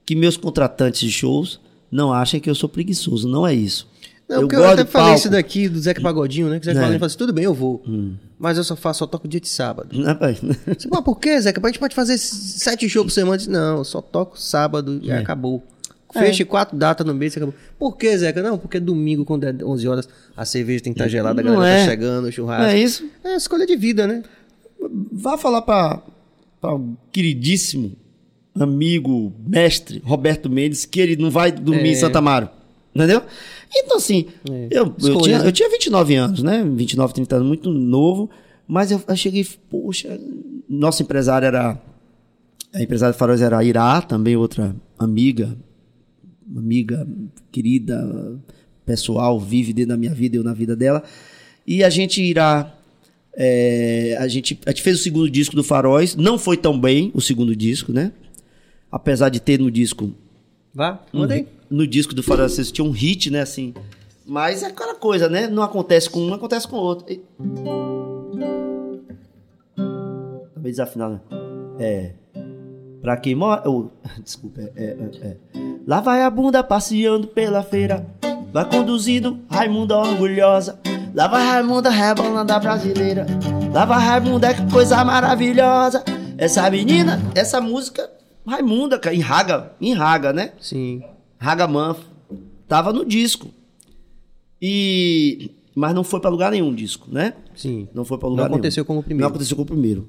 que 0.05 0.15
meus 0.15 0.37
contratantes 0.37 1.01
de 1.01 1.11
shows 1.11 1.59
não 1.91 2.13
achem 2.13 2.39
que 2.39 2.51
eu 2.51 2.55
sou 2.55 2.69
preguiçoso. 2.69 3.27
Não 3.27 3.47
é 3.47 3.53
isso. 3.55 3.87
Não, 4.27 4.37
eu 4.37 4.41
porque 4.43 4.55
eu 4.55 4.65
até 4.65 4.85
falei 4.85 5.15
isso 5.15 5.29
daqui 5.29 5.67
do 5.67 5.79
Zeca 5.79 6.01
Pagodinho, 6.01 6.49
né? 6.49 6.59
Que 6.59 6.63
o 6.63 6.65
Zeca 6.65 6.79
é. 6.79 6.81
Pagodinho 6.81 6.99
falou 6.99 7.07
assim, 7.07 7.17
tudo 7.17 7.33
bem, 7.33 7.45
eu 7.45 7.53
vou. 7.53 7.83
Hum. 7.87 8.15
Mas 8.39 8.57
eu 8.57 8.63
só 8.63 8.75
faço, 8.75 8.99
só 8.99 9.07
toco 9.07 9.27
dia 9.27 9.39
de 9.39 9.47
sábado. 9.47 9.89
Não, 9.97 10.15
pai. 10.15 10.37
Você 10.77 10.87
fala, 10.87 11.01
por 11.01 11.19
que, 11.19 11.39
Zeca? 11.39 11.61
A 11.61 11.67
gente 11.67 11.79
pode 11.79 11.95
fazer 11.95 12.17
sete 12.17 12.87
shows 12.89 13.05
por 13.05 13.11
semana. 13.11 13.37
Disse, 13.37 13.49
não, 13.49 13.77
eu 13.77 13.83
só 13.83 14.01
toco 14.01 14.39
sábado 14.39 14.99
e 15.01 15.11
é. 15.11 15.17
acabou. 15.17 15.63
Feche 16.11 16.45
quatro 16.45 16.77
datas 16.77 17.05
no 17.05 17.13
mês 17.13 17.33
e 17.33 17.37
acabou. 17.37 17.55
Por 17.79 17.97
que, 17.97 18.15
Zeca? 18.17 18.41
Não, 18.43 18.57
porque 18.57 18.79
domingo, 18.79 19.25
quando 19.25 19.45
é 19.45 19.53
11 19.63 19.87
horas, 19.87 20.09
a 20.37 20.45
cerveja 20.45 20.83
tem 20.83 20.93
que 20.93 20.99
estar 20.99 21.09
gelada, 21.09 21.41
a 21.41 21.43
galera 21.43 21.67
é. 21.67 21.83
tá 21.85 21.89
chegando, 21.89 22.25
o 22.25 22.31
churrasco. 22.31 22.63
Não 22.63 22.69
é 22.69 22.79
isso? 22.79 23.09
É 23.23 23.35
escolha 23.35 23.65
de 23.65 23.75
vida, 23.75 24.05
né? 24.05 24.21
Vá 25.11 25.37
falar 25.37 25.61
para 25.63 26.03
o 26.61 26.95
queridíssimo 27.11 27.95
amigo, 28.59 29.33
mestre 29.45 30.01
Roberto 30.05 30.49
Mendes 30.49 30.85
que 30.85 30.99
ele 30.99 31.15
não 31.15 31.31
vai 31.31 31.51
dormir 31.51 31.91
em 31.91 31.95
Santa 31.95 32.19
Amaro. 32.19 32.49
Entendeu? 32.95 33.23
Então, 33.75 33.97
assim, 33.97 34.27
É. 34.49 34.67
eu, 34.71 34.95
eu, 35.01 35.21
tinha, 35.21 35.39
né? 35.39 35.47
eu 35.47 35.51
tinha 35.51 35.69
29 35.69 36.15
anos, 36.15 36.43
né? 36.43 36.63
29, 36.63 37.13
30 37.13 37.35
anos, 37.37 37.47
muito 37.47 37.71
novo. 37.71 38.29
Mas 38.67 38.91
eu, 38.91 39.01
eu 39.07 39.15
cheguei, 39.15 39.45
poxa, 39.69 40.19
nosso 40.69 41.01
empresário 41.03 41.45
era. 41.45 41.81
A 42.73 42.81
empresária 42.81 43.13
Faróis 43.13 43.41
era 43.41 43.57
a 43.57 43.63
Irá, 43.63 44.01
também 44.01 44.35
outra 44.35 44.75
amiga, 44.97 45.55
amiga 46.55 47.07
querida, 47.51 48.39
pessoal, 48.85 49.39
vive 49.39 49.73
dentro 49.73 49.89
da 49.89 49.97
minha 49.97 50.13
vida, 50.13 50.37
eu 50.37 50.43
na 50.43 50.53
vida 50.53 50.75
dela. 50.75 51.03
E 51.67 51.83
a 51.83 51.89
gente 51.89 52.21
irá. 52.21 52.75
é, 53.35 54.17
a, 54.19 54.27
gente, 54.27 54.59
a 54.65 54.69
gente 54.71 54.81
fez 54.81 54.99
o 54.99 55.03
segundo 55.03 55.29
disco 55.29 55.55
do 55.55 55.63
Faróis, 55.63 56.15
não 56.15 56.37
foi 56.39 56.57
tão 56.57 56.79
bem 56.79 57.11
o 57.13 57.21
segundo 57.21 57.55
disco, 57.55 57.91
né? 57.91 58.11
Apesar 58.91 59.29
de 59.29 59.39
ter 59.39 59.59
no 59.59 59.69
disco. 59.71 60.11
Vá, 60.73 61.03
manda 61.13 61.35
aí. 61.35 61.47
No 61.73 61.87
disco 61.87 62.13
do 62.13 62.21
Faróis 62.21 62.51
vocês 62.51 62.71
tinha 62.71 62.85
um 62.85 62.91
hit, 62.91 63.31
né? 63.31 63.41
Assim. 63.41 63.73
Mas 64.27 64.61
é 64.61 64.67
aquela 64.67 64.93
coisa, 64.93 65.27
né? 65.27 65.47
Não 65.47 65.63
acontece 65.63 66.07
com 66.07 66.19
um, 66.19 66.31
acontece 66.31 66.67
com 66.67 66.75
o 66.75 66.79
outro. 66.79 67.11
E... 67.11 67.19
Também 70.53 70.71
desafinado, 70.71 71.13
né? 71.13 71.21
É. 71.79 72.11
Pra 73.01 73.17
quem 73.17 73.33
mora. 73.33 73.67
oh, 73.67 73.89
desculpa, 74.23 74.61
é, 74.61 74.71
é, 74.75 74.83
é, 74.85 75.27
é. 75.27 75.37
Lá 75.87 75.99
vai 75.99 76.21
a 76.21 76.29
bunda 76.29 76.63
passeando 76.63 77.25
pela 77.25 77.63
feira. 77.63 78.05
Vai 78.51 78.69
conduzindo 78.69 79.39
Raimunda 79.49 79.97
orgulhosa. 79.97 80.79
Lá 81.15 81.27
vai 81.27 81.43
Raimunda 81.43 81.89
rebolando 81.89 82.53
da 82.53 82.59
brasileira. 82.59 83.25
Lá 83.73 83.83
vai 83.83 83.99
Raimunda, 83.99 84.53
que 84.53 84.71
coisa 84.71 85.03
maravilhosa. 85.03 86.03
Essa 86.37 86.69
menina, 86.69 87.19
essa 87.33 87.59
música, 87.59 88.07
Raimunda, 88.45 89.01
em 89.11 89.21
raga, 89.21 89.71
em 89.81 89.95
raga, 89.95 90.31
né? 90.31 90.51
Sim. 90.61 91.01
Raga 91.43 91.67
Manfro. 91.67 92.05
Tava 92.69 92.93
no 92.93 93.03
disco. 93.05 93.49
E. 94.61 95.51
Mas 95.75 95.93
não 95.93 96.03
foi 96.03 96.19
pra 96.19 96.29
lugar 96.29 96.51
nenhum 96.51 96.69
o 96.69 96.75
disco, 96.75 97.07
né? 97.11 97.33
Sim. 97.55 97.87
Não 97.93 98.05
foi 98.05 98.17
Não 98.21 98.29
lugar 98.29 98.43
nenhum. 98.43 98.55
aconteceu 98.55 98.85
como 98.85 98.99
o 98.99 99.03
primeiro. 99.03 99.21
Não 99.23 99.29
aconteceu 99.29 99.57
como 99.57 99.63
o 99.65 99.67
primeiro. 99.67 100.07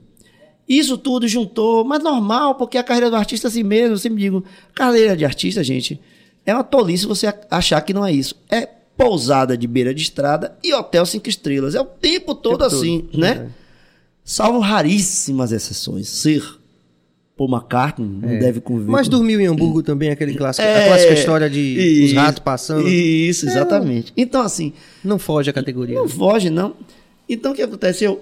Isso 0.68 0.97
tudo 0.97 1.26
juntou, 1.26 1.85
mas 1.85 2.03
normal, 2.03 2.55
porque 2.55 2.78
a 2.78 2.85
carreira 2.85 3.11
do 3.11 3.16
artista 3.16 3.49
é 3.49 3.51
assim 3.51 3.62
mesmo. 3.64 3.95
Eu 3.95 3.99
sempre 3.99 4.20
digo, 4.20 4.45
carreira 4.74 5.16
de 5.16 5.24
artista, 5.24 5.64
gente, 5.64 6.01
é 6.47 6.55
uma 6.55 6.62
tolice 6.62 7.05
você 7.07 7.26
achar 7.51 7.80
que 7.80 7.93
não 7.93 8.07
é 8.07 8.12
isso. 8.12 8.35
É 8.51 8.64
pousada 8.97 9.57
de 9.57 9.66
beira 9.66 9.93
de 9.93 10.03
estrada 10.03 10.57
e 10.62 10.72
hotel 10.72 11.05
cinco 11.05 11.28
estrelas. 11.28 11.74
É 11.74 11.80
o 11.80 11.85
tempo 11.85 12.35
todo 12.35 12.59
Tempo 12.59 12.64
assim, 12.64 13.01
todo. 13.01 13.18
né? 13.20 13.30
É. 13.30 13.64
Salvo 14.22 14.59
raríssimas 14.61 15.51
exceções. 15.51 16.09
Ser 16.09 16.43
Paul 17.37 17.51
McCartney 17.51 18.07
não 18.09 18.39
deve 18.39 18.61
conviver 18.61 18.91
Mas 18.91 19.09
dormiu 19.09 19.41
em 19.41 19.47
Hamburgo 19.47 19.82
também, 19.82 20.11
aquele 20.11 20.35
clássico, 20.35 20.66
É, 20.66 20.85
a 20.85 20.89
clássica 20.89 21.14
história 21.14 21.51
de 21.51 22.03
os 22.05 22.12
ratos 22.12 22.39
passando. 22.43 22.89
Isso, 22.89 23.47
exatamente. 23.49 24.12
Então, 24.16 24.43
assim, 24.43 24.72
Não 25.03 25.18
foge 25.18 25.51
a 25.51 25.53
categoria. 25.53 25.97
não 25.99 26.09
foge, 26.09 26.49
não. 26.51 26.74
Então, 27.28 27.53
o 27.53 27.55
que 27.55 27.62
acontece? 27.62 28.05
Eu, 28.05 28.20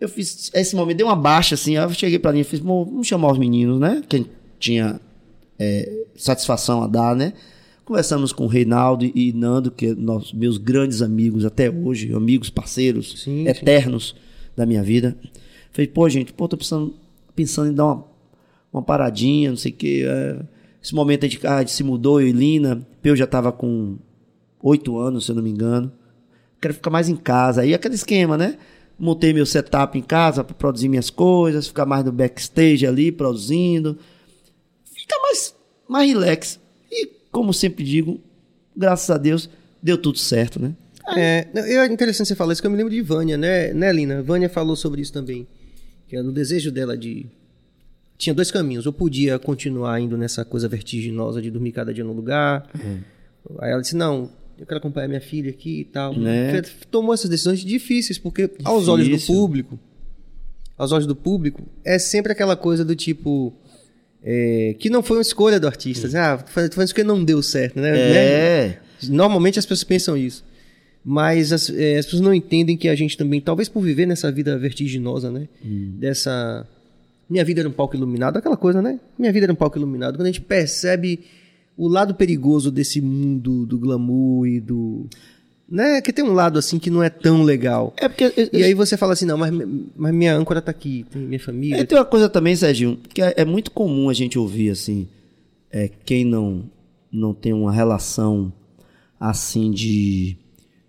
eu 0.00 0.08
fiz 0.08 0.50
esse 0.54 0.74
momento, 0.74 0.96
dei 0.96 1.06
uma 1.06 1.14
baixa, 1.14 1.54
assim, 1.54 1.76
eu 1.76 1.90
cheguei 1.90 2.18
pra 2.18 2.32
linha 2.32 2.42
e 2.42 2.44
fiz, 2.44 2.58
"Bom, 2.60 2.84
vamos 2.84 3.06
chamar 3.06 3.30
os 3.32 3.38
meninos, 3.38 3.78
né? 3.78 4.02
Que 4.08 4.26
tinha 4.58 5.00
é, 5.58 5.88
satisfação 6.16 6.82
a 6.82 6.86
dar, 6.88 7.14
né? 7.14 7.32
Conversamos 7.84 8.32
com 8.32 8.44
o 8.44 8.48
Reinaldo 8.48 9.04
e 9.14 9.32
Nando, 9.32 9.70
que 9.70 9.86
é 9.86 9.94
nossos, 9.94 10.32
meus 10.32 10.58
grandes 10.58 11.00
amigos 11.00 11.44
até 11.44 11.70
hoje, 11.70 12.12
amigos, 12.12 12.50
parceiros, 12.50 13.12
Sim, 13.22 13.44
sim. 13.44 13.48
eternos 13.48 14.14
da 14.56 14.66
minha 14.66 14.82
vida. 14.82 15.16
Falei, 15.72 15.86
pô, 15.86 16.08
gente, 16.08 16.32
pô, 16.32 16.46
tô 16.48 16.56
pensando, 16.56 16.94
pensando 17.34 17.70
em 17.70 17.74
dar 17.74 17.86
uma, 17.86 18.04
uma 18.72 18.82
paradinha, 18.82 19.50
não 19.50 19.56
sei 19.56 19.72
o 19.72 19.74
quê. 19.74 20.04
é. 20.06 20.40
esse 20.82 20.94
momento 20.94 21.24
a 21.24 21.28
gente, 21.28 21.46
ah, 21.46 21.56
a 21.56 21.60
gente 21.60 21.72
se 21.72 21.82
mudou, 21.82 22.20
eu 22.20 22.28
e 22.28 22.32
Lina. 22.32 22.86
Eu 23.02 23.16
já 23.16 23.26
tava 23.26 23.50
com 23.50 23.96
oito 24.62 24.98
anos, 24.98 25.24
se 25.24 25.30
eu 25.30 25.36
não 25.36 25.42
me 25.42 25.50
engano. 25.50 25.90
Quero 26.60 26.74
ficar 26.74 26.90
mais 26.90 27.08
em 27.08 27.16
casa. 27.16 27.62
Aí 27.62 27.72
aquele 27.72 27.94
esquema, 27.94 28.36
né? 28.36 28.58
Montei 28.98 29.32
meu 29.32 29.46
setup 29.46 29.96
em 29.96 30.02
casa 30.02 30.42
para 30.42 30.54
produzir 30.54 30.88
minhas 30.88 31.08
coisas, 31.08 31.68
ficar 31.68 31.86
mais 31.86 32.04
no 32.04 32.12
backstage 32.12 32.86
ali, 32.86 33.12
produzindo. 33.12 33.96
Fica 34.84 35.16
mais, 35.22 35.54
mais 35.88 36.10
relax. 36.10 36.60
E, 36.90 37.06
como 37.30 37.54
sempre 37.54 37.84
digo, 37.84 38.20
graças 38.76 39.08
a 39.08 39.16
Deus, 39.16 39.48
deu 39.82 39.96
tudo 39.96 40.18
certo, 40.18 40.60
né? 40.60 40.74
É, 41.16 41.46
é 41.54 41.86
interessante 41.86 42.28
você 42.28 42.34
falar 42.34 42.52
isso, 42.52 42.60
que 42.60 42.66
eu 42.66 42.70
me 42.70 42.76
lembro 42.76 42.92
de 42.92 43.00
Vânia, 43.00 43.36
né, 43.38 43.72
né, 43.72 43.92
Lina? 43.92 44.22
Vânia 44.22 44.48
falou 44.48 44.76
sobre 44.76 45.00
isso 45.00 45.12
também. 45.12 45.46
Que 46.06 46.16
era 46.16 46.26
o 46.26 46.32
desejo 46.32 46.70
dela 46.70 46.96
de. 46.96 47.26
Tinha 48.18 48.34
dois 48.34 48.50
caminhos. 48.50 48.84
Ou 48.84 48.92
podia 48.92 49.38
continuar 49.38 49.98
indo 50.00 50.18
nessa 50.18 50.44
coisa 50.44 50.68
vertiginosa 50.68 51.40
de 51.40 51.50
dormir 51.50 51.72
cada 51.72 51.94
dia 51.94 52.04
no 52.04 52.12
lugar. 52.12 52.68
Aí 53.60 53.70
ela 53.70 53.80
disse: 53.80 53.96
Não, 53.96 54.28
eu 54.58 54.66
quero 54.66 54.78
acompanhar 54.78 55.06
minha 55.08 55.20
filha 55.20 55.50
aqui 55.50 55.80
e 55.80 55.84
tal. 55.84 56.12
Né? 56.18 56.60
Tomou 56.90 57.14
essas 57.14 57.30
decisões 57.30 57.60
difíceis, 57.60 58.18
porque 58.18 58.50
aos 58.64 58.88
olhos 58.88 59.06
do 59.06 59.12
Difícil. 59.12 59.34
público, 59.34 59.78
aos 60.76 60.90
olhos 60.92 61.06
do 61.06 61.14
público, 61.14 61.62
é 61.84 61.98
sempre 61.98 62.32
aquela 62.32 62.56
coisa 62.56 62.84
do 62.84 62.94
tipo. 62.96 63.54
é, 64.22 64.74
que 64.80 64.90
não 64.90 65.00
foi 65.02 65.18
uma 65.18 65.22
escolha 65.22 65.60
do 65.60 65.66
artista. 65.68 66.08
Assim, 66.08 66.16
Ah, 66.16 66.36
tô 66.36 66.50
fazendo 66.50 66.72
isso 66.84 66.92
porque 66.92 67.04
não 67.04 67.22
deu 67.24 67.40
certo, 67.40 67.78
né? 67.80 67.92
Né? 67.92 68.16
É. 68.16 68.78
Normalmente 69.08 69.60
as 69.60 69.64
pessoas 69.64 69.84
pensam 69.84 70.16
isso. 70.16 70.44
Mas 71.04 71.52
as, 71.52 71.70
eh, 71.70 71.96
as 71.96 72.04
pessoas 72.04 72.20
não 72.20 72.34
entendem 72.34 72.76
que 72.76 72.88
a 72.88 72.94
gente 72.96 73.16
também, 73.16 73.40
talvez 73.40 73.68
por 73.68 73.80
viver 73.80 74.04
nessa 74.06 74.30
vida 74.32 74.58
vertiginosa, 74.58 75.30
né? 75.30 75.48
Dessa. 75.98 76.66
Minha 77.28 77.44
vida 77.44 77.60
era 77.60 77.68
um 77.68 77.72
palco 77.72 77.94
iluminado, 77.94 78.38
aquela 78.38 78.56
coisa, 78.56 78.80
né? 78.80 78.98
Minha 79.18 79.32
vida 79.32 79.46
era 79.46 79.52
um 79.52 79.56
palco 79.56 79.76
iluminado. 79.76 80.16
Quando 80.16 80.26
a 80.26 80.30
gente 80.30 80.40
percebe 80.40 81.20
o 81.76 81.86
lado 81.86 82.14
perigoso 82.14 82.72
desse 82.72 83.00
mundo 83.00 83.64
do 83.64 83.78
glamour 83.78 84.46
e 84.48 84.60
do. 84.60 85.06
Né? 85.70 86.00
Que 86.00 86.12
tem 86.12 86.24
um 86.24 86.32
lado 86.32 86.58
assim 86.58 86.78
que 86.78 86.90
não 86.90 87.02
é 87.02 87.08
tão 87.08 87.44
legal. 87.44 87.94
É 87.96 88.08
porque. 88.08 88.50
E 88.52 88.64
aí 88.64 88.74
você 88.74 88.96
fala 88.96 89.12
assim, 89.12 89.26
não, 89.26 89.38
mas, 89.38 89.52
mas 89.94 90.14
minha 90.14 90.34
âncora 90.34 90.60
tá 90.60 90.70
aqui, 90.72 91.06
tem 91.10 91.22
minha 91.22 91.38
família. 91.38 91.76
É, 91.76 91.84
tem 91.84 91.96
uma 91.96 92.04
coisa 92.04 92.28
também, 92.28 92.56
Serginho, 92.56 92.98
que 93.08 93.22
é, 93.22 93.34
é 93.36 93.44
muito 93.44 93.70
comum 93.70 94.08
a 94.08 94.14
gente 94.14 94.38
ouvir 94.38 94.70
assim, 94.70 95.06
é, 95.70 95.88
quem 96.04 96.24
não, 96.24 96.64
não 97.12 97.32
tem 97.32 97.52
uma 97.52 97.72
relação 97.72 98.52
assim 99.20 99.70
de, 99.70 100.36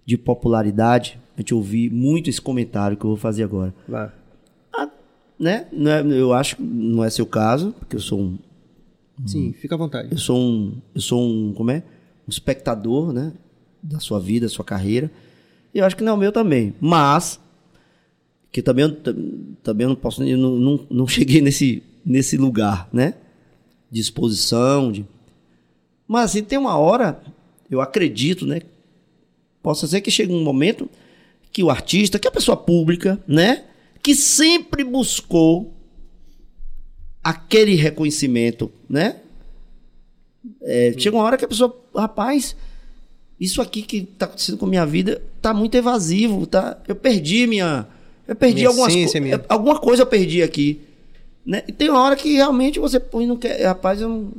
de 0.05 0.17
popularidade, 0.17 1.19
a 1.35 1.41
gente 1.41 1.53
ouvir 1.53 1.91
muito 1.91 2.29
esse 2.29 2.41
comentário 2.41 2.97
que 2.97 3.05
eu 3.05 3.09
vou 3.09 3.17
fazer 3.17 3.43
agora. 3.43 3.73
Vá. 3.87 4.13
Né? 5.39 5.67
Não 5.71 5.89
é- 5.91 6.01
eu 6.01 6.33
acho 6.33 6.57
que 6.57 6.61
não 6.61 7.03
é 7.03 7.09
seu 7.09 7.25
caso, 7.25 7.73
porque 7.79 7.95
eu 7.95 7.99
sou 8.01 8.19
um, 8.19 8.37
Sim, 9.25 9.53
fica 9.53 9.75
à 9.75 9.77
vontade. 9.77 10.09
eu 10.11 10.17
sou 10.17 10.37
um, 10.37 10.73
eu 10.93 11.01
sou 11.01 11.21
um, 11.21 11.53
como 11.53 11.71
é? 11.71 11.83
Um 12.27 12.29
espectador, 12.29 13.13
né? 13.13 13.31
Da 13.81 13.99
sua 13.99 14.19
vida, 14.19 14.45
da 14.45 14.49
sua 14.51 14.65
carreira. 14.65 15.09
E 15.73 15.79
eu 15.79 15.85
acho 15.85 15.95
que 15.95 16.03
não 16.03 16.11
é 16.13 16.15
o 16.15 16.17
meu 16.19 16.31
também. 16.31 16.73
Mas, 16.81 17.39
que 18.51 18.61
também, 18.61 18.91
também 19.63 19.85
eu 19.85 19.89
não 19.89 19.95
posso, 19.95 20.23
eu 20.23 20.37
não, 20.37 20.55
não, 20.57 20.87
não 20.89 21.07
cheguei 21.07 21.41
nesse, 21.41 21.81
nesse 22.05 22.35
lugar, 22.37 22.89
né? 22.91 23.13
De 23.89 24.01
exposição, 24.01 24.91
de... 24.91 25.05
Mas, 26.07 26.31
assim, 26.31 26.43
tem 26.43 26.57
uma 26.57 26.77
hora, 26.77 27.21
eu 27.69 27.79
acredito, 27.81 28.45
né? 28.45 28.61
Posso 29.61 29.85
dizer 29.85 30.01
que 30.01 30.11
chega 30.11 30.33
um 30.33 30.43
momento 30.43 30.89
que 31.51 31.63
o 31.63 31.69
artista, 31.69 32.19
que 32.19 32.27
a 32.27 32.31
pessoa 32.31 32.57
pública, 32.57 33.21
né? 33.27 33.65
Que 34.01 34.15
sempre 34.15 34.83
buscou 34.83 35.73
aquele 37.23 37.75
reconhecimento, 37.75 38.71
né? 38.89 39.17
É, 40.61 40.93
chega 40.97 41.15
uma 41.17 41.23
hora 41.23 41.37
que 41.37 41.45
a 41.45 41.47
pessoa, 41.47 41.77
rapaz, 41.95 42.55
isso 43.39 43.61
aqui 43.61 43.81
que 43.81 44.01
tá 44.03 44.25
acontecendo 44.25 44.57
com 44.57 44.65
a 44.65 44.69
minha 44.69 44.85
vida 44.85 45.21
tá 45.41 45.53
muito 45.53 45.75
evasivo, 45.75 46.45
tá? 46.47 46.81
Eu 46.87 46.95
perdi 46.95 47.45
minha, 47.45 47.87
eu 48.27 48.35
perdi 48.35 48.55
Minha 48.57 48.69
algumas 48.69 48.93
essência, 48.93 49.19
co- 49.19 49.23
minha- 49.23 49.45
alguma 49.49 49.79
coisa 49.79 50.03
eu 50.03 50.07
perdi 50.07 50.41
aqui, 50.41 50.81
né? 51.45 51.63
E 51.67 51.71
tem 51.73 51.89
uma 51.89 52.01
hora 52.01 52.15
que 52.15 52.33
realmente 52.33 52.79
você 52.79 52.99
põe 52.99 53.25
não 53.27 53.35
quer, 53.37 53.65
rapaz, 53.65 53.99
eu 54.01 54.09
não, 54.09 54.31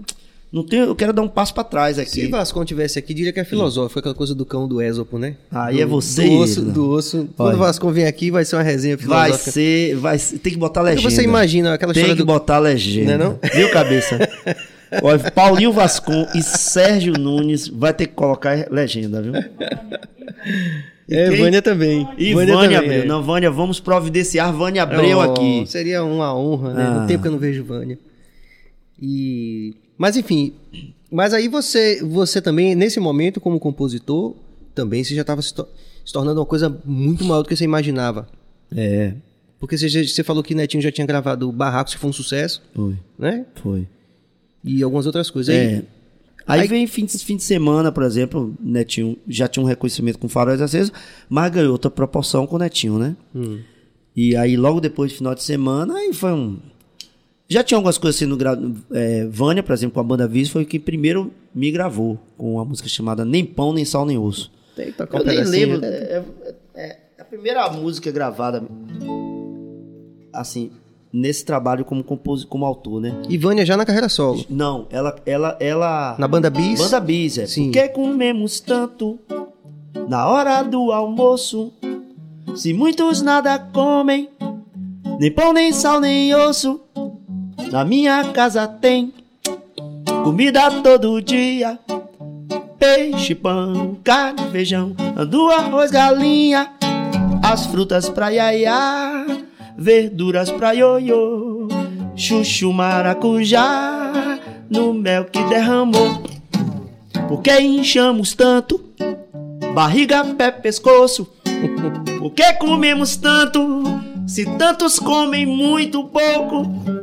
não 0.52 0.64
tenho, 0.64 0.84
eu 0.84 0.96
quero 0.96 1.12
dar 1.12 1.22
um 1.22 1.28
passo 1.28 1.54
para 1.54 1.62
trás 1.64 1.96
Se 1.96 2.02
aqui. 2.02 2.26
Vascon 2.26 2.64
tivesse 2.64 2.98
aqui, 2.98 3.14
diria 3.14 3.32
que 3.32 3.38
é 3.38 3.44
filosófico, 3.44 4.00
aquela 4.00 4.14
coisa 4.14 4.34
do 4.34 4.44
cão 4.44 4.66
do 4.66 4.80
Ésopo, 4.80 5.16
né? 5.18 5.36
Aí 5.50 5.76
do, 5.76 5.82
é 5.82 5.86
você 5.86 6.24
Do 6.26 6.32
osso, 6.38 6.60
ele, 6.60 6.70
do 6.72 6.90
osso. 6.90 7.28
Quando 7.36 7.54
o 7.54 7.58
Vascon 7.58 7.92
vem 7.92 8.06
aqui, 8.06 8.30
vai 8.30 8.44
ser 8.44 8.56
uma 8.56 8.62
resenha 8.62 8.96
Vai 8.96 9.26
filosófica. 9.28 9.50
ser, 9.52 9.94
vai 9.96 10.18
ser, 10.18 10.38
tem 10.38 10.52
que 10.52 10.58
botar 10.58 10.80
Porque 10.80 10.96
legenda. 10.96 11.10
você 11.14 11.22
imagina 11.22 11.74
aquela 11.74 11.94
Tem 11.94 12.04
que 12.06 12.14
do... 12.14 12.24
botar 12.26 12.58
legenda. 12.58 13.16
Não 13.18 13.24
é 13.24 13.28
não? 13.28 13.38
Viu, 13.54 13.70
cabeça? 13.70 14.18
Olha, 15.02 15.30
Paulinho 15.30 15.72
Vascon 15.72 16.26
e 16.34 16.42
Sérgio 16.42 17.12
Nunes 17.12 17.68
vai 17.68 17.94
ter 17.94 18.08
que 18.08 18.14
colocar 18.14 18.66
legenda, 18.72 19.22
viu? 19.22 19.32
É, 21.08 21.28
quem? 21.28 21.38
Vânia 21.38 21.62
também. 21.62 22.08
E 22.18 22.34
Vânia 22.34 22.54
Vânia, 22.56 22.78
também, 22.80 22.90
Abreu. 22.98 23.02
é. 23.04 23.06
Não, 23.06 23.22
Vânia, 23.22 23.50
vamos 23.52 23.78
providenciar 23.78 24.52
Vânia 24.52 24.82
Abreu 24.82 25.18
Oh, 25.18 25.20
aqui. 25.20 25.64
Seria 25.66 26.02
uma 26.04 26.34
honra, 26.36 26.74
né? 26.74 26.84
Ah. 26.88 27.00
No 27.00 27.06
tempo 27.06 27.22
que 27.22 27.28
eu 27.28 27.32
não 27.32 27.38
vejo 27.38 27.62
Vânia. 27.64 27.98
E... 29.00 29.74
Mas 30.00 30.16
enfim, 30.16 30.54
mas 31.12 31.34
aí 31.34 31.46
você, 31.46 32.02
você 32.02 32.40
também, 32.40 32.74
nesse 32.74 32.98
momento, 32.98 33.38
como 33.38 33.60
compositor, 33.60 34.34
também 34.74 35.04
você 35.04 35.14
já 35.14 35.20
estava 35.20 35.42
se, 35.42 35.52
to 35.52 35.68
se, 36.02 36.10
tornando 36.10 36.40
uma 36.40 36.46
coisa 36.46 36.74
muito 36.86 37.22
maior 37.22 37.42
do 37.42 37.48
que 37.50 37.54
você 37.54 37.64
imaginava. 37.64 38.26
É. 38.74 39.12
Porque 39.58 39.76
você, 39.76 39.90
já, 39.90 40.02
você 40.02 40.24
falou 40.24 40.42
que 40.42 40.54
Netinho 40.54 40.82
já 40.82 40.90
tinha 40.90 41.06
gravado 41.06 41.52
Barracos, 41.52 41.92
que 41.92 42.00
foi 42.00 42.08
um 42.08 42.14
sucesso. 42.14 42.62
Foi. 42.74 42.96
Né? 43.18 43.44
Foi. 43.56 43.86
E 44.64 44.82
algumas 44.82 45.04
outras 45.04 45.28
coisas. 45.28 45.54
É. 45.54 45.66
Aí, 45.66 45.82
aí, 46.46 46.60
aí 46.60 46.66
vem 46.66 46.86
fim 46.86 47.04
de, 47.04 47.18
fim 47.18 47.36
de 47.36 47.42
semana, 47.42 47.92
por 47.92 48.02
exemplo, 48.02 48.54
Netinho 48.58 49.18
já 49.28 49.46
tinha 49.48 49.62
um 49.62 49.66
reconhecimento 49.66 50.18
com 50.18 50.30
Faróis 50.30 50.62
Acesos, 50.62 50.94
mas 51.28 51.52
ganhou 51.52 51.72
outra 51.72 51.90
proporção 51.90 52.46
com 52.46 52.56
o 52.56 52.58
Netinho, 52.58 52.98
né? 52.98 53.14
Hum. 53.34 53.58
E 54.16 54.34
aí, 54.34 54.56
logo 54.56 54.80
depois, 54.80 55.12
final 55.12 55.34
de 55.34 55.42
semana, 55.42 55.94
aí 55.94 56.14
foi 56.14 56.32
um 56.32 56.58
já 57.50 57.64
tinha 57.64 57.76
algumas 57.76 57.98
coisas 57.98 58.16
sendo 58.16 58.36
gravadas. 58.36 58.70
É, 58.92 59.26
Vânia, 59.26 59.62
por 59.62 59.72
exemplo, 59.72 59.94
com 59.94 60.00
a 60.00 60.04
banda 60.04 60.28
Viz, 60.28 60.48
foi 60.48 60.64
que 60.64 60.78
primeiro 60.78 61.32
me 61.52 61.70
gravou 61.72 62.16
com 62.38 62.54
uma 62.54 62.64
música 62.64 62.88
chamada 62.88 63.24
Nem 63.24 63.44
Pão, 63.44 63.72
Nem 63.72 63.84
Sal, 63.84 64.06
Nem 64.06 64.16
Osso. 64.16 64.52
Tem 64.76 64.92
que 64.92 65.02
Eu 65.02 65.20
um 65.20 65.24
nem 65.24 65.44
lembro. 65.44 65.84
É, 65.84 65.88
é, 65.88 66.24
é, 66.76 66.98
a 67.18 67.24
primeira 67.24 67.68
música 67.70 68.08
gravada, 68.12 68.62
assim, 70.32 70.70
nesse 71.12 71.44
trabalho 71.44 71.84
como, 71.84 72.04
compos, 72.04 72.44
como 72.44 72.64
autor, 72.64 73.00
né? 73.00 73.20
E 73.28 73.36
Vânia 73.36 73.66
já 73.66 73.76
na 73.76 73.84
carreira 73.84 74.08
solo? 74.08 74.44
Não, 74.48 74.86
ela. 74.88 75.16
ela, 75.26 75.56
ela 75.58 76.16
na 76.18 76.28
banda 76.28 76.48
Bis? 76.50 76.78
Banda 76.78 77.00
Bis, 77.00 77.36
é. 77.36 77.46
Sim. 77.46 77.72
Porque 77.72 77.88
comemos 77.88 78.60
tanto 78.60 79.18
na 80.08 80.28
hora 80.28 80.62
do 80.62 80.92
almoço, 80.92 81.72
se 82.54 82.72
muitos 82.72 83.22
nada 83.22 83.58
comem, 83.58 84.28
nem 85.18 85.32
pão, 85.32 85.52
nem 85.52 85.72
sal, 85.72 86.00
nem 86.00 86.32
osso. 86.34 86.80
Na 87.70 87.84
minha 87.84 88.24
casa 88.32 88.66
tem 88.66 89.14
comida 90.24 90.68
todo 90.82 91.22
dia. 91.22 91.78
Peixe, 92.76 93.32
pão, 93.32 93.96
carne, 94.02 94.50
feijão, 94.50 94.96
ando 95.16 95.48
arroz, 95.50 95.92
galinha. 95.92 96.72
As 97.40 97.66
frutas 97.66 98.08
pra 98.08 98.30
iaiá, 98.30 99.24
verduras 99.78 100.50
pra 100.50 100.72
ioiô. 100.72 101.68
Chuchu, 102.16 102.72
maracujá, 102.72 104.40
no 104.68 104.92
mel 104.92 105.26
que 105.26 105.42
derramou. 105.44 106.22
Por 107.28 107.40
que 107.40 107.56
inchamos 107.60 108.34
tanto? 108.34 108.84
Barriga, 109.72 110.24
pé, 110.24 110.50
pescoço. 110.50 111.30
Por 112.18 112.32
que 112.32 112.52
comemos 112.54 113.16
tanto? 113.16 113.84
Se 114.26 114.44
tantos 114.56 114.98
comem 114.98 115.46
muito 115.46 116.04
pouco. 116.04 116.99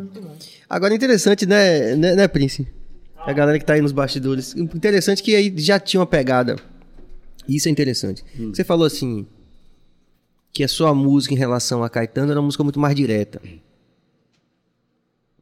Agora, 0.70 0.94
interessante, 0.94 1.46
né, 1.46 1.96
né, 1.96 2.16
né, 2.16 2.28
Prince? 2.28 2.68
A 3.18 3.34
galera 3.34 3.58
que 3.60 3.66
tá 3.66 3.74
aí 3.74 3.82
nos 3.82 3.92
bastidores. 3.92 4.56
Interessante 4.56 5.22
que 5.22 5.36
aí 5.36 5.54
já 5.58 5.80
tinha 5.80 6.00
uma 6.00 6.08
pegada. 6.08 6.56
Isso 7.48 7.68
é 7.68 7.72
interessante. 7.72 8.24
Hum. 8.40 8.54
Você 8.54 8.64
falou 8.64 8.86
assim, 8.86 9.26
que 10.58 10.64
a 10.64 10.68
sua 10.68 10.94
música 10.94 11.34
em 11.34 11.38
relação 11.38 11.84
a 11.84 11.90
Caetano 11.90 12.32
era 12.32 12.40
uma 12.40 12.46
música 12.46 12.64
muito 12.64 12.80
mais 12.80 12.96
direta. 12.96 13.42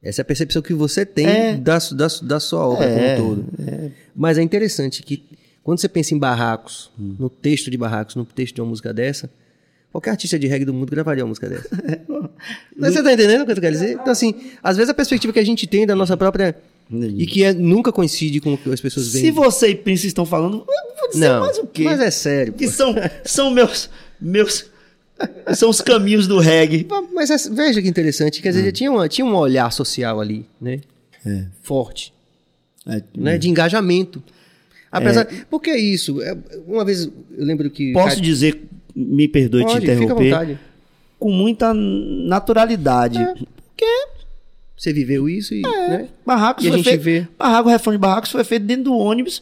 Essa 0.04 0.22
é 0.22 0.24
a 0.24 0.26
percepção 0.26 0.62
que 0.62 0.74
você 0.74 1.06
tem 1.06 1.26
é. 1.26 1.56
da, 1.56 1.80
da, 1.80 2.08
da 2.22 2.40
sua 2.40 2.68
obra 2.68 2.86
é, 2.86 3.16
como 3.16 3.32
um 3.32 3.36
todo. 3.36 3.46
É. 3.68 3.92
Mas 4.16 4.38
é 4.38 4.42
interessante 4.44 5.02
que 5.02 5.24
quando 5.64 5.80
você 5.80 5.90
pensa 5.90 6.14
em 6.14 6.20
barracos, 6.20 6.92
hum. 7.00 7.16
no 7.18 7.30
texto 7.30 7.72
de 7.72 7.78
barracos, 7.78 8.16
no 8.16 8.26
texto 8.26 8.56
de 8.56 8.62
uma 8.62 8.68
música 8.68 8.94
dessa, 8.94 9.30
Qualquer 9.96 10.10
artista 10.10 10.38
de 10.38 10.46
reggae 10.46 10.66
do 10.66 10.74
mundo 10.74 10.90
gravaria 10.90 11.24
uma 11.24 11.30
música 11.30 11.48
dessa. 11.48 11.70
Mas 12.76 12.94
você 12.94 13.02
tá 13.02 13.14
entendendo 13.14 13.44
o 13.44 13.46
que 13.46 13.54
eu 13.54 13.62
quero 13.62 13.72
dizer? 13.72 13.94
Então, 13.94 14.12
assim, 14.12 14.36
às 14.62 14.76
vezes 14.76 14.90
a 14.90 14.94
perspectiva 14.94 15.32
que 15.32 15.40
a 15.40 15.46
gente 15.46 15.66
tem 15.66 15.88
da 15.88 15.96
nossa 15.96 16.18
própria. 16.18 16.54
E 16.92 17.26
que 17.26 17.46
é, 17.46 17.54
nunca 17.54 17.94
coincide 17.94 18.42
com 18.42 18.56
o 18.56 18.58
que 18.58 18.70
as 18.74 18.82
pessoas 18.82 19.14
veem. 19.14 19.24
Se 19.24 19.32
você 19.32 19.70
e 19.70 19.76
Prince 19.76 20.06
estão 20.06 20.26
falando, 20.26 20.66
vou 21.00 21.10
dizer 21.10 21.30
Não, 21.30 21.40
mais 21.40 21.58
o 21.60 21.66
quê? 21.66 21.86
Mas 21.86 22.02
é 22.02 22.12
sério. 22.12 22.52
Que 22.52 22.68
são, 22.68 22.94
são 23.24 23.50
meus. 23.50 23.90
meus 24.20 24.66
são 25.56 25.70
os 25.70 25.80
caminhos 25.80 26.28
do 26.28 26.40
reggae. 26.40 26.86
Mas 27.14 27.30
é, 27.30 27.50
veja 27.50 27.82
que 27.82 27.88
interessante. 27.88 28.42
Quer 28.42 28.50
dizer, 28.50 28.68
hum. 28.68 28.72
tinha, 28.74 28.92
uma, 28.92 29.08
tinha 29.08 29.26
um 29.26 29.34
olhar 29.34 29.72
social 29.72 30.20
ali, 30.20 30.46
né? 30.60 30.82
É. 31.26 31.46
Forte. 31.64 32.14
É, 32.86 33.02
né? 33.18 33.38
De 33.38 33.48
engajamento. 33.48 34.22
Apesar. 34.92 35.22
É. 35.22 35.46
Porque 35.50 35.70
é 35.70 35.80
isso. 35.80 36.18
Uma 36.68 36.84
vez 36.84 37.06
eu 37.06 37.46
lembro 37.46 37.70
que. 37.70 37.94
Posso 37.94 38.20
dizer 38.20 38.62
me 38.96 39.28
perdoe 39.28 39.64
Pode, 39.64 39.86
te 39.86 39.92
interromper, 39.92 40.58
com 41.20 41.32
muita 41.32 41.74
naturalidade. 41.74 43.20
É. 43.20 43.34
Porque 43.34 43.86
você 44.78 44.94
viveu 44.94 45.28
isso 45.28 45.54
e, 45.54 45.66
é. 45.66 45.88
né? 45.90 46.10
Barracos 46.26 46.64
e 46.64 46.70
a 46.70 46.72
gente 46.72 46.84
feito, 46.84 47.02
vê. 47.02 47.28
Barraco, 47.38 47.70
refrão 47.70 47.94
de 47.94 48.00
Barracos 48.00 48.32
foi 48.32 48.44
feito 48.44 48.66
dentro 48.66 48.86
do 48.86 48.98
ônibus. 48.98 49.42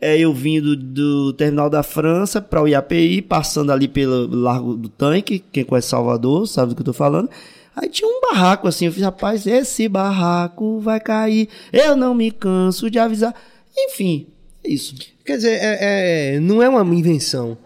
É, 0.00 0.18
eu 0.18 0.34
vindo 0.34 0.76
do, 0.76 1.30
do 1.30 1.32
terminal 1.32 1.70
da 1.70 1.82
França 1.82 2.40
para 2.40 2.62
o 2.62 2.68
IAPI, 2.68 3.22
passando 3.22 3.72
ali 3.72 3.88
pelo 3.88 4.26
Largo 4.26 4.74
do 4.74 4.88
Tanque, 4.88 5.42
quem 5.50 5.64
conhece 5.64 5.88
Salvador 5.88 6.46
sabe 6.46 6.70
do 6.70 6.74
que 6.74 6.82
eu 6.82 6.86
tô 6.86 6.92
falando. 6.92 7.30
Aí 7.74 7.88
tinha 7.88 8.08
um 8.08 8.20
barraco 8.20 8.68
assim, 8.68 8.86
eu 8.86 8.92
fiz, 8.92 9.02
rapaz, 9.02 9.46
esse 9.46 9.88
barraco 9.88 10.78
vai 10.80 11.00
cair, 11.00 11.48
eu 11.72 11.96
não 11.96 12.14
me 12.14 12.30
canso 12.30 12.90
de 12.90 12.98
avisar. 12.98 13.34
Enfim, 13.76 14.26
é 14.62 14.70
isso. 14.70 14.94
Quer 15.24 15.36
dizer, 15.36 15.58
é, 15.60 16.34
é, 16.34 16.40
não 16.40 16.62
é 16.62 16.68
uma 16.68 16.82
invenção. 16.94 17.56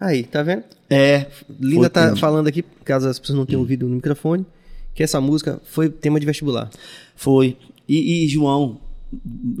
Aí, 0.00 0.22
tá 0.22 0.42
vendo? 0.42 0.64
É. 0.88 1.26
Linda 1.58 1.90
tá 1.90 2.08
tempo. 2.08 2.20
falando 2.20 2.46
aqui, 2.46 2.62
caso 2.84 3.08
as 3.08 3.18
pessoas 3.18 3.38
não 3.38 3.46
tenham 3.46 3.60
ouvido 3.60 3.88
no 3.88 3.96
microfone, 3.96 4.46
que 4.94 5.02
essa 5.02 5.20
música 5.20 5.60
foi 5.64 5.88
tema 5.88 6.20
de 6.20 6.26
vestibular. 6.26 6.70
Foi. 7.16 7.56
E, 7.88 8.24
e 8.24 8.28
João, 8.28 8.80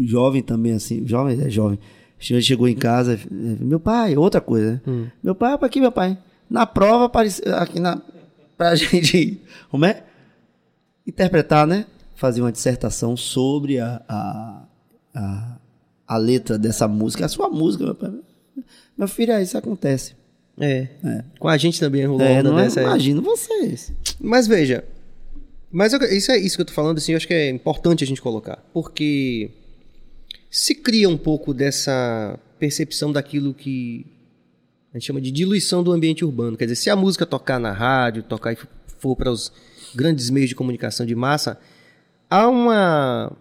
jovem 0.00 0.42
também, 0.42 0.72
assim, 0.72 1.06
jovem, 1.06 1.40
é 1.40 1.50
jovem. 1.50 1.78
Chegou 2.18 2.68
em 2.68 2.74
casa, 2.74 3.18
meu 3.30 3.78
pai, 3.78 4.16
outra 4.16 4.40
coisa, 4.40 4.72
né? 4.72 4.80
Hum. 4.86 5.06
Meu 5.22 5.34
pai, 5.34 5.56
para 5.56 5.66
aqui, 5.66 5.80
meu 5.80 5.92
pai. 5.92 6.18
Na 6.50 6.66
prova, 6.66 7.04
apareceu, 7.04 7.54
aqui 7.56 7.78
na, 7.78 8.00
pra 8.56 8.74
gente, 8.76 9.40
como 9.70 9.84
é? 9.84 10.02
Interpretar, 11.06 11.66
né? 11.66 11.86
Fazer 12.14 12.40
uma 12.40 12.50
dissertação 12.50 13.16
sobre 13.16 13.78
a, 13.78 14.02
a, 14.08 14.62
a, 15.14 15.56
a 16.08 16.16
letra 16.16 16.58
dessa 16.58 16.88
música, 16.88 17.24
a 17.24 17.28
sua 17.28 17.48
música, 17.48 17.84
meu 17.84 17.94
pai. 17.94 18.12
Meu 18.96 19.06
filho, 19.06 19.32
é, 19.32 19.42
isso 19.42 19.56
acontece. 19.56 20.16
É. 20.60 20.88
é. 21.04 21.24
Com 21.38 21.48
a 21.48 21.56
gente 21.56 21.78
também 21.78 22.04
rolou 22.04 22.26
é, 22.26 22.40
onda 22.40 22.54
dessa. 22.54 22.80
É, 22.80 22.84
imagino 22.84 23.22
vocês. 23.22 23.92
Mas 24.20 24.46
veja, 24.46 24.84
mas 25.70 25.92
eu, 25.92 26.00
isso 26.04 26.32
é 26.32 26.38
isso 26.38 26.56
que 26.56 26.62
eu 26.62 26.66
tô 26.66 26.72
falando, 26.72 26.98
assim, 26.98 27.12
eu 27.12 27.16
acho 27.16 27.26
que 27.26 27.34
é 27.34 27.50
importante 27.50 28.02
a 28.02 28.06
gente 28.06 28.22
colocar. 28.22 28.58
Porque 28.72 29.50
se 30.50 30.74
cria 30.74 31.08
um 31.08 31.16
pouco 31.16 31.52
dessa 31.52 32.38
percepção 32.58 33.12
daquilo 33.12 33.54
que 33.54 34.06
a 34.92 34.98
gente 34.98 35.06
chama 35.06 35.20
de 35.20 35.30
diluição 35.30 35.82
do 35.82 35.92
ambiente 35.92 36.24
urbano. 36.24 36.56
Quer 36.56 36.64
dizer, 36.64 36.76
se 36.76 36.90
a 36.90 36.96
música 36.96 37.26
tocar 37.26 37.60
na 37.60 37.72
rádio, 37.72 38.22
tocar 38.22 38.52
e 38.52 38.58
for 38.98 39.14
para 39.14 39.30
os 39.30 39.52
grandes 39.94 40.30
meios 40.30 40.48
de 40.48 40.54
comunicação 40.54 41.04
de 41.04 41.14
massa, 41.14 41.58
há 42.28 42.48
uma 42.48 43.32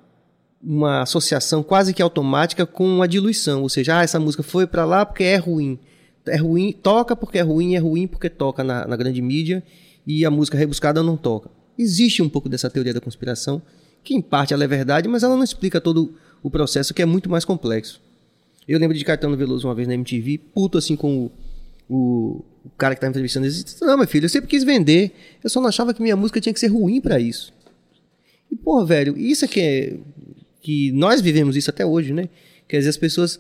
uma 0.62 1.04
associação 1.04 1.62
quase 1.62 1.94
que 1.94 2.02
automática 2.02 2.66
com 2.66 3.02
a 3.02 3.08
diluição, 3.08 3.62
ou 3.62 3.70
seja, 3.70 4.00
ah, 4.00 4.04
essa 4.04 4.20
música 4.20 4.42
foi 4.42 4.66
para 4.66 4.86
lá 4.86 5.06
porque 5.06 5.24
é 5.24 5.38
ruim 5.38 5.80
é 6.28 6.38
ruim, 6.38 6.72
toca 6.72 7.16
porque 7.16 7.38
é 7.38 7.42
ruim, 7.42 7.76
é 7.76 7.80
ruim 7.80 8.08
porque 8.08 8.30
toca 8.30 8.64
na, 8.64 8.88
na 8.88 8.96
grande 8.96 9.22
mídia 9.22 9.64
e 10.06 10.26
a 10.26 10.32
música 10.32 10.58
rebuscada 10.58 11.04
não 11.04 11.18
toca. 11.18 11.50
Existe 11.78 12.22
um 12.22 12.30
pouco 12.30 12.50
dessa 12.50 12.70
teoria 12.70 12.94
da 12.94 13.02
conspiração, 13.02 13.62
que 14.04 14.14
em 14.14 14.22
parte 14.22 14.54
ela 14.54 14.64
é 14.64 14.68
verdade, 14.68 15.08
mas 15.08 15.24
ela 15.24 15.36
não 15.36 15.44
explica 15.44 15.82
todo 15.82 16.14
o 16.42 16.50
processo 16.50 16.94
que 16.94 17.02
é 17.02 17.06
muito 17.06 17.30
mais 17.30 17.46
complexo. 17.46 18.02
Eu 18.68 18.80
lembro 18.80 18.98
de 18.98 19.04
Caetano 19.06 19.38
Veloso 19.38 19.68
uma 19.68 19.76
vez 19.76 19.88
na 19.88 19.94
MTV, 19.94 20.40
puto 20.54 20.78
assim 20.78 20.96
com 20.96 21.26
o, 21.26 21.32
o, 21.90 22.46
o 22.66 22.70
cara 22.78 22.96
que 22.96 23.00
estava 23.00 23.12
entrevistando, 23.12 23.46
ele 23.46 23.54
disse, 23.54 23.82
não, 23.82 23.98
meu 23.98 24.08
filho, 24.08 24.26
eu 24.26 24.30
sempre 24.30 24.50
quis 24.50 24.64
vender, 24.64 25.12
eu 25.44 25.50
só 25.50 25.62
não 25.62 25.70
achava 25.70 25.94
que 25.94 26.02
minha 26.02 26.16
música 26.16 26.42
tinha 26.42 26.54
que 26.54 26.60
ser 26.60 26.68
ruim 26.68 27.00
para 27.00 27.20
isso. 27.20 27.54
E, 28.52 28.56
porra, 28.56 28.86
velho, 28.86 29.18
isso 29.18 29.46
é 29.46 29.48
que 29.48 29.60
é, 29.60 29.98
que 30.62 30.92
nós 30.92 31.22
vivemos 31.22 31.56
isso 31.56 31.70
até 31.70 31.86
hoje, 31.86 32.14
né? 32.14 32.30
Quer 32.68 32.80
dizer, 32.80 32.90
as 32.90 32.98
pessoas 32.98 33.40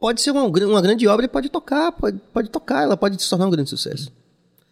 pode 0.00 0.22
ser 0.22 0.30
uma, 0.30 0.44
uma 0.44 0.80
grande 0.80 1.06
obra 1.06 1.26
e 1.26 1.28
pode 1.28 1.50
tocar, 1.50 1.92
pode, 1.92 2.18
pode 2.32 2.48
tocar, 2.48 2.82
ela 2.82 2.96
pode 2.96 3.22
se 3.22 3.28
tornar 3.28 3.46
um 3.46 3.50
grande 3.50 3.68
sucesso. 3.68 4.10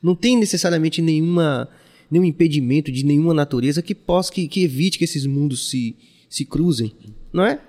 Não 0.02 0.14
tem 0.14 0.36
necessariamente 0.36 1.02
nenhuma, 1.02 1.68
nenhum 2.10 2.24
impedimento 2.24 2.90
de 2.90 3.04
nenhuma 3.04 3.34
natureza 3.34 3.82
que 3.82 3.94
possa 3.94 4.32
que, 4.32 4.48
que 4.48 4.64
evite 4.64 4.96
que 4.98 5.04
esses 5.04 5.26
mundos 5.26 5.68
se, 5.68 5.94
se 6.30 6.46
cruzem, 6.46 6.94
não 7.32 7.44
é? 7.44 7.60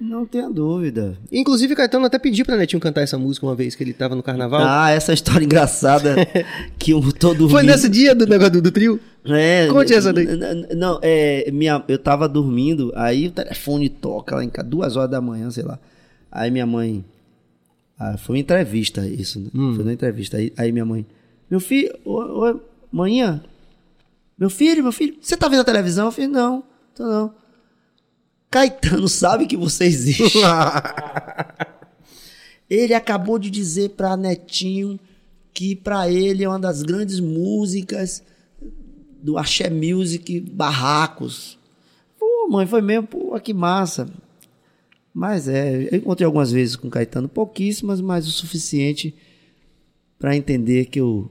Não 0.00 0.26
tenha 0.26 0.50
dúvida. 0.50 1.16
Inclusive, 1.30 1.76
Caetano 1.76 2.04
até 2.04 2.18
pediu 2.18 2.44
pra 2.44 2.56
Netinho 2.56 2.80
cantar 2.80 3.02
essa 3.02 3.16
música 3.16 3.46
uma 3.46 3.54
vez 3.54 3.76
que 3.76 3.84
ele 3.84 3.92
tava 3.92 4.16
no 4.16 4.24
carnaval. 4.24 4.60
Ah, 4.62 4.90
essa 4.90 5.12
história 5.12 5.44
engraçada 5.44 6.16
que 6.76 6.92
um 6.92 7.10
todo 7.12 7.48
Foi 7.48 7.62
nesse 7.62 7.88
dia 7.88 8.12
do 8.12 8.26
negócio 8.26 8.54
do, 8.54 8.62
do 8.62 8.72
trio? 8.72 8.98
É. 9.24 9.68
Conte 9.68 9.94
essa 9.94 10.12
daí. 10.12 10.26
Não, 10.76 10.98
é, 11.00 11.48
minha, 11.52 11.82
eu 11.86 11.98
tava 11.98 12.28
dormindo, 12.28 12.92
aí 12.96 13.28
o 13.28 13.30
telefone 13.30 13.88
toca 13.88 14.34
lá 14.34 14.44
em 14.44 14.50
casa, 14.50 14.68
duas 14.68 14.96
horas 14.96 15.10
da 15.10 15.20
manhã, 15.20 15.48
sei 15.50 15.62
lá. 15.62 15.78
Aí 16.34 16.50
minha 16.50 16.66
mãe. 16.66 17.04
Ah, 17.96 18.18
foi 18.18 18.34
uma 18.34 18.40
entrevista 18.40 19.06
isso, 19.06 19.38
né? 19.38 19.50
Hum. 19.54 19.76
Foi 19.76 19.84
uma 19.84 19.92
entrevista. 19.92 20.36
Aí, 20.36 20.52
aí 20.56 20.72
minha 20.72 20.84
mãe. 20.84 21.06
Meu 21.48 21.60
filho, 21.60 21.96
ô, 22.04 22.20
ô, 22.20 22.60
manhã. 22.90 23.40
Meu 24.36 24.50
filho, 24.50 24.82
meu 24.82 24.90
filho, 24.90 25.16
você 25.20 25.36
tá 25.36 25.46
vendo 25.46 25.60
a 25.60 25.64
televisão? 25.64 26.06
Eu 26.06 26.12
falei, 26.12 26.28
não, 26.28 26.64
tô 26.92 27.06
não. 27.06 27.32
Caetano 28.50 29.08
sabe 29.08 29.46
que 29.46 29.56
você 29.56 29.84
existe. 29.84 30.38
ele 32.68 32.94
acabou 32.94 33.38
de 33.38 33.48
dizer 33.48 33.90
pra 33.90 34.16
Netinho 34.16 34.98
que 35.52 35.76
pra 35.76 36.10
ele 36.10 36.42
é 36.42 36.48
uma 36.48 36.58
das 36.58 36.82
grandes 36.82 37.20
músicas 37.20 38.24
do 39.22 39.38
Axé 39.38 39.70
Music 39.70 40.40
Barracos. 40.40 41.56
Pô, 42.18 42.48
mãe, 42.50 42.66
foi 42.66 42.82
mesmo, 42.82 43.06
pô, 43.06 43.38
que 43.38 43.54
massa. 43.54 44.08
Mas 45.14 45.46
é, 45.46 45.88
eu 45.92 45.98
encontrei 45.98 46.26
algumas 46.26 46.50
vezes 46.50 46.74
com 46.74 46.90
Caetano, 46.90 47.28
pouquíssimas, 47.28 48.00
mas 48.00 48.26
o 48.26 48.32
suficiente 48.32 49.14
para 50.18 50.36
entender 50.36 50.86
que 50.86 51.00
eu, 51.00 51.30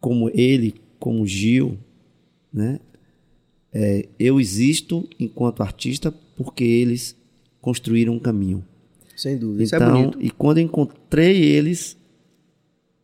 como 0.00 0.30
ele, 0.32 0.74
como 1.00 1.26
Gil, 1.26 1.76
né, 2.52 2.78
é, 3.72 4.08
eu 4.18 4.38
existo 4.38 5.08
enquanto 5.18 5.62
artista 5.62 6.12
porque 6.36 6.62
eles 6.62 7.16
construíram 7.60 8.14
um 8.14 8.18
caminho. 8.20 8.64
Sem 9.16 9.36
dúvida. 9.36 9.62
Isso 9.64 9.74
é 9.74 9.78
Então, 9.78 9.92
bonito. 9.92 10.22
e 10.22 10.30
quando 10.30 10.58
eu 10.58 10.64
encontrei 10.64 11.42
eles, 11.42 11.96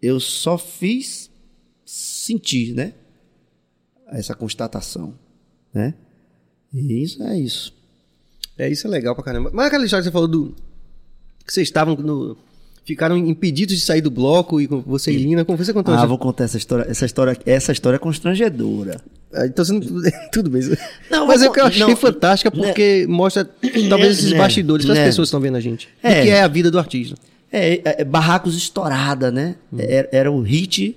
eu 0.00 0.20
só 0.20 0.56
fiz 0.58 1.30
sentir, 1.84 2.74
né? 2.74 2.92
Essa 4.08 4.34
constatação, 4.34 5.18
né? 5.72 5.94
E 6.72 7.02
isso 7.02 7.22
é 7.22 7.38
isso. 7.38 7.74
É, 8.58 8.68
isso 8.68 8.86
é 8.86 8.90
legal 8.90 9.14
pra 9.14 9.24
caramba. 9.24 9.50
Mas 9.52 9.66
aquela 9.66 9.84
história 9.84 10.02
que 10.02 10.08
você 10.08 10.12
falou 10.12 10.28
do. 10.28 10.54
Que 11.46 11.52
vocês 11.52 11.68
estavam 11.68 11.94
no. 11.94 12.36
Ficaram 12.84 13.18
impedidos 13.18 13.76
de 13.76 13.82
sair 13.82 14.00
do 14.00 14.10
bloco 14.10 14.60
e 14.60 14.66
você 14.66 15.12
e 15.12 15.16
Lina. 15.16 15.44
Como 15.44 15.58
você 15.58 15.72
contou? 15.72 15.94
Ah, 15.94 16.06
vou 16.06 16.18
contar 16.18 16.44
essa 16.44 16.56
história. 16.56 16.90
Essa 16.90 17.04
história, 17.04 17.38
essa 17.44 17.70
história 17.70 17.96
é 17.96 17.98
constrangedora. 17.98 18.98
Ah, 19.32 19.46
Então 19.46 19.62
você 19.62 19.74
não... 19.74 19.80
Tudo 20.32 20.48
bem. 20.48 20.62
Não, 21.10 21.26
Mas 21.26 21.42
é 21.42 21.50
que 21.50 21.60
eu 21.60 21.66
achei 21.66 21.80
não, 21.80 21.94
fantástica 21.94 22.50
porque 22.50 23.06
mostra 23.06 23.44
talvez 23.90 24.18
esses 24.18 24.32
né, 24.32 24.38
bastidores 24.38 24.86
para 24.86 24.94
as 24.94 24.98
né. 25.00 25.04
pessoas 25.04 25.26
que 25.26 25.28
estão 25.28 25.40
vendo 25.40 25.56
a 25.56 25.60
gente. 25.60 25.86
É. 26.02 26.20
O 26.20 26.22
que 26.22 26.30
é 26.30 26.42
a 26.42 26.48
vida 26.48 26.70
do 26.70 26.78
artista. 26.78 27.14
É, 27.52 27.74
é, 27.74 27.82
é 28.00 28.04
Barracos 28.04 28.56
Estourada, 28.56 29.30
né? 29.30 29.56
Era, 29.78 30.08
era 30.10 30.32
o 30.32 30.40
hit 30.40 30.96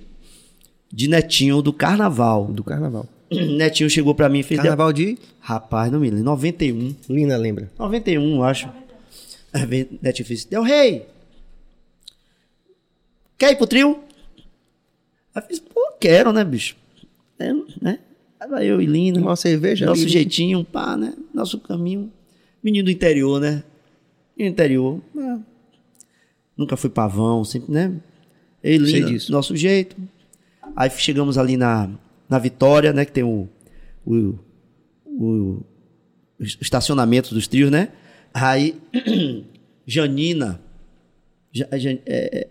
de 0.91 1.07
Netinho 1.09 1.61
do 1.61 1.73
Carnaval. 1.73 2.45
Do 2.45 2.63
carnaval. 2.63 3.05
Netinho 3.57 3.89
chegou 3.89 4.13
pra 4.13 4.27
mim 4.27 4.39
e 4.39 4.43
fez... 4.43 4.59
Carnaval 4.59 4.91
de. 4.91 5.17
Rapaz, 5.39 5.91
não 5.91 5.99
me 5.99 6.09
lembro. 6.09 6.25
91. 6.25 6.95
Lina 7.09 7.37
lembra. 7.37 7.71
91, 7.79 8.35
eu 8.35 8.43
acho. 8.43 8.69
Vem 9.67 9.87
Netinho 10.01 10.27
fez... 10.27 10.45
Del 10.45 10.61
Rei! 10.63 11.05
Quer 13.37 13.53
ir 13.53 13.55
pro 13.55 13.65
trio? 13.67 13.99
Aí 15.33 15.41
eu 15.41 15.47
fiz... 15.47 15.59
Pô, 15.59 15.93
quero, 15.99 16.31
né, 16.33 16.43
bicho? 16.43 16.75
É, 17.39 17.51
né? 17.81 17.99
Aí 18.39 18.67
eu 18.67 18.81
e 18.81 18.85
Lina. 18.85 19.19
Uma 19.19 19.35
cerveja 19.35 19.85
Nosso 19.85 20.01
ali. 20.01 20.09
jeitinho, 20.11 20.63
pá, 20.65 20.97
né? 20.97 21.13
Nosso 21.33 21.59
caminho. 21.59 22.11
Menino 22.61 22.85
do 22.85 22.91
interior, 22.91 23.39
né? 23.39 23.63
Menino 24.37 24.53
do 24.53 24.59
interior. 24.59 25.01
ah, 25.17 25.39
Nunca 26.57 26.75
fui 26.75 26.89
pavão, 26.89 27.43
sempre, 27.43 27.71
né? 27.71 27.93
Eu 28.63 28.73
e 28.73 28.77
Lina, 28.77 29.17
nosso 29.29 29.55
jeito. 29.55 29.95
Aí 30.75 30.89
chegamos 30.91 31.37
ali 31.37 31.57
na, 31.57 31.89
na 32.31 32.39
Vitória, 32.39 32.93
né? 32.93 33.03
Que 33.03 33.11
tem 33.11 33.23
o, 33.25 33.49
o, 34.05 34.35
o, 35.05 35.65
estacionamento 36.39 37.33
dos 37.35 37.45
trios, 37.45 37.69
né? 37.69 37.89
Aí, 38.33 38.75
Janina. 39.85 40.61
Ja- 41.53 41.67
Jan- 41.77 41.99
é, 42.05 42.39
é, 42.39 42.47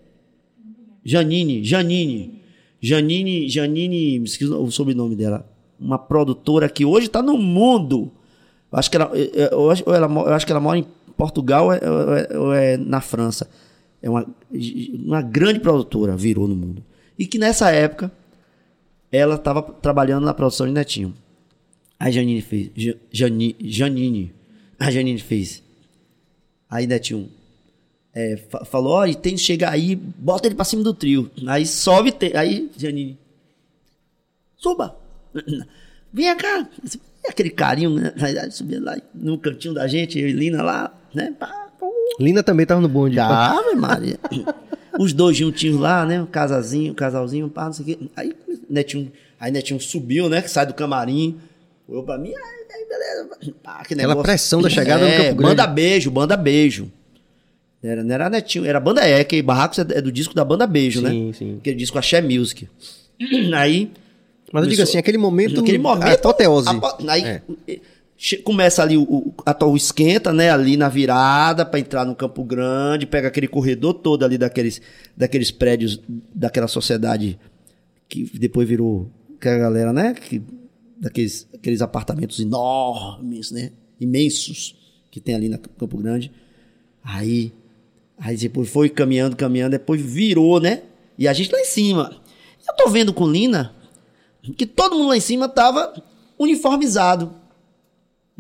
Janine, 1.05 1.65
Janine. 1.65 2.41
Janine, 2.83 3.49
Janine, 3.49 4.19
me 4.21 4.25
esqueci 4.27 4.51
o 4.53 4.71
sobrenome 4.71 5.17
dela. 5.17 5.51
Uma 5.79 5.99
produtora 5.99 6.69
que 6.69 6.85
hoje 6.85 7.07
está 7.07 7.23
no 7.23 7.39
mundo. 7.39 8.13
Eu 8.71 8.79
acho 8.79 8.91
que 8.91 8.97
ela, 8.99 9.11
eu, 9.17 9.71
acho, 9.71 9.83
ela, 9.91 10.07
eu 10.07 10.35
acho 10.35 10.45
que 10.47 10.53
ela 10.53 10.61
mora 10.61 10.79
em 10.79 10.87
Portugal 11.17 11.67
ou 11.67 11.73
é, 11.73 11.81
ou 11.91 12.15
é- 12.17 12.39
ou 12.39 12.55
é 12.55 12.77
na 12.77 13.01
França. 13.01 13.49
É 14.03 14.09
uma, 14.11 14.27
uma 15.05 15.23
grande 15.23 15.61
produtora, 15.61 16.17
virou 16.17 16.47
no 16.47 16.55
mundo. 16.55 16.83
E 17.19 17.27
que 17.27 17.39
nessa 17.39 17.71
época 17.71 18.11
ela 19.13 19.35
estava 19.37 19.63
trabalhando 19.63 20.25
na 20.25 20.35
produção 20.35 20.67
de 20.67 20.73
Netinho. 20.73 21.15
Aí 21.99 22.13
Janine 22.13 22.41
fez. 22.43 22.71
Ja- 22.77 22.95
Jani, 23.11 23.57
Janine. 23.61 24.33
A 24.79 24.91
Janine 24.91 25.19
fez. 25.19 25.63
Aí 26.69 26.87
Netinho 26.87 27.31
é, 28.15 28.37
fa- 28.37 28.65
falou: 28.65 28.93
ó, 28.95 29.07
e 29.07 29.15
tem 29.15 29.35
que 29.35 29.41
chegar 29.41 29.73
aí, 29.73 29.95
bota 29.97 30.47
ele 30.49 30.55
pra 30.55 30.65
cima 30.65 30.83
do 30.83 30.95
trio. 30.95 31.31
Aí 31.47 31.67
sobe, 31.67 32.15
aí 32.35 32.71
Janine. 32.77 33.19
Suba! 34.57 34.97
Vem 36.13 36.37
cá! 36.37 36.69
Aquele 37.29 37.51
carinho, 37.51 37.91
né? 37.91 38.13
Aí 38.21 38.51
Subindo 38.51 38.85
lá 38.85 38.97
no 39.15 39.39
cantinho 39.39 39.75
da 39.75 39.87
gente, 39.87 40.19
eu 40.19 40.29
e 40.29 40.33
Lina 40.33 40.63
lá, 40.63 40.93
né? 41.15 41.35
Lina 42.19 42.43
também 42.43 42.67
tava 42.67 42.81
no 42.81 42.89
bonde. 42.89 43.19
Ave 43.19 43.75
Maria. 43.75 44.19
Os 44.99 45.13
dois 45.13 45.37
juntinhos 45.37 45.79
lá, 45.79 46.05
né? 46.05 46.21
Um 46.21 46.27
casalzinho, 46.27 46.93
um 46.93 46.95
casalzinho, 46.95 47.49
pá, 47.49 47.67
não 47.67 47.73
sei 47.73 47.83
o 47.83 47.87
quê. 47.87 47.99
Aí 48.17 48.35
Netinho, 48.69 49.11
aí 49.39 49.51
Netinho 49.53 49.81
subiu, 49.81 50.29
né? 50.29 50.43
Que 50.43 50.51
sai 50.51 50.67
do 50.67 50.75
camarim. 50.75 51.39
Olhou 51.89 52.03
pra 52.05 52.19
mim, 52.19 52.33
aí, 52.35 52.87
beleza. 52.89 53.29
Pá, 53.63 53.79
aquele 53.81 54.01
Aquela 54.01 54.09
negócio. 54.09 54.23
pressão 54.23 54.63
da 54.63 54.69
chegada 54.69 55.03
no 55.05 55.09
é, 55.09 55.17
Campo 55.17 55.35
Grande. 55.37 55.43
Banda 55.57 55.67
beijo, 55.67 56.11
banda 56.11 56.37
beijo. 56.37 56.91
Era, 57.83 58.05
não 58.05 58.15
era 58.15 58.29
Netinho, 58.29 58.67
era 58.67 58.79
banda 58.79 59.01
é, 59.07 59.25
que 59.25 59.41
Barracos 59.41 59.79
é 59.79 59.83
é 59.95 60.03
do 60.03 60.13
disco 60.13 60.35
da 60.35 60.45
banda 60.45 60.67
Beijo, 60.67 61.01
né? 61.01 61.09
Sim, 61.11 61.33
sim. 61.33 61.57
Aquele 61.59 61.77
disco 61.77 61.99
Axé 61.99 62.21
Music. 62.21 62.69
Aí. 63.57 63.91
Mas 64.53 64.65
eu 64.65 64.71
digo 64.71 64.83
assim, 64.83 64.99
aquele 64.99 65.17
momento. 65.17 65.57
Naquele 65.61 65.79
momento. 65.79 66.07
Apoteose. 66.13 66.69
apo- 66.69 67.09
Aí 67.09 67.23
É. 67.25 67.43
começa 68.45 68.83
ali 68.83 68.97
o, 68.97 69.33
a- 69.47 69.65
o 69.65 69.77
esquenta, 69.77 70.33
né? 70.33 70.51
Ali 70.51 70.77
na 70.77 70.89
virada, 70.89 71.65
pra 71.65 71.81
entrar 71.81 72.05
no 72.05 72.15
Campo 72.15 72.45
Grande, 72.45 73.07
pega 73.07 73.29
aquele 73.29 73.49
corredor 73.49 73.95
todo 73.95 74.25
ali 74.25 74.37
daqueles, 74.37 74.81
daqueles 75.17 75.51
prédios, 75.51 76.01
daquela 76.35 76.69
sociedade 76.69 77.39
que 78.09 78.25
depois 78.39 78.69
virou. 78.69 79.11
Que 79.41 79.49
a 79.49 79.57
galera, 79.57 79.93
né? 79.93 80.13
Que, 80.15 80.43
daqueles 80.99 81.49
aqueles 81.55 81.81
apartamentos 81.81 82.39
enormes, 82.41 83.51
né? 83.51 83.71
Imensos 83.99 84.77
que 85.11 85.19
tem 85.21 85.35
ali 85.35 85.49
na 85.49 85.59
Campo 85.59 85.97
Grande. 85.97 86.31
Aí. 87.03 87.53
Aí 88.19 88.37
depois 88.37 88.69
foi 88.69 88.91
caminhando, 88.91 89.35
caminhando, 89.35 89.71
depois 89.71 89.99
virou, 90.01 90.61
né? 90.61 90.83
E 91.17 91.27
a 91.27 91.33
gente 91.33 91.51
lá 91.51 91.59
em 91.59 91.65
cima. 91.65 92.21
Eu 92.69 92.75
tô 92.77 92.91
vendo 92.91 93.15
com 93.15 93.27
Lina 93.27 93.75
que 94.59 94.67
todo 94.67 94.95
mundo 94.97 95.09
lá 95.09 95.17
em 95.17 95.21
cima 95.21 95.49
tava 95.49 95.91
uniformizado. 96.39 97.35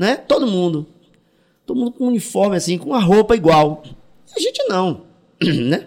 Né? 0.00 0.16
Todo 0.16 0.46
mundo. 0.46 0.86
Todo 1.66 1.78
mundo 1.78 1.92
com 1.92 2.06
uniforme 2.06 2.56
assim, 2.56 2.78
com 2.78 2.88
uma 2.88 3.00
roupa 3.00 3.36
igual. 3.36 3.82
A 4.34 4.40
gente 4.40 4.64
não. 4.66 5.02
né? 5.44 5.86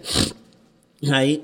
Aí, 1.10 1.42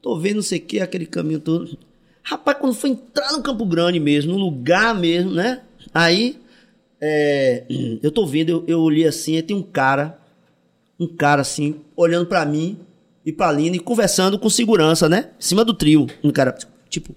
tô 0.00 0.16
vendo 0.16 0.36
não 0.36 0.42
sei 0.42 0.60
o 0.60 0.62
que, 0.62 0.78
aquele 0.78 1.06
caminho 1.06 1.40
todo. 1.40 1.76
Rapaz, 2.22 2.58
quando 2.58 2.74
foi 2.74 2.90
entrar 2.90 3.32
no 3.32 3.42
Campo 3.42 3.66
Grande 3.66 3.98
mesmo, 3.98 4.30
no 4.30 4.38
lugar 4.38 4.94
mesmo, 4.94 5.32
né? 5.32 5.62
Aí, 5.92 6.38
é, 7.00 7.64
eu 8.00 8.12
tô 8.12 8.24
vendo, 8.24 8.50
eu, 8.50 8.64
eu 8.68 8.80
olhei 8.80 9.04
assim, 9.04 9.34
aí 9.34 9.42
tem 9.42 9.56
um 9.56 9.62
cara, 9.62 10.20
um 11.00 11.08
cara 11.08 11.42
assim, 11.42 11.80
olhando 11.96 12.26
pra 12.26 12.46
mim 12.46 12.78
e 13.26 13.32
pra 13.32 13.50
Lina 13.50 13.74
e 13.74 13.80
conversando 13.80 14.38
com 14.38 14.48
segurança, 14.48 15.08
né? 15.08 15.32
Em 15.36 15.42
cima 15.42 15.64
do 15.64 15.74
trio. 15.74 16.06
Um 16.22 16.30
cara, 16.30 16.56
tipo, 16.88 17.12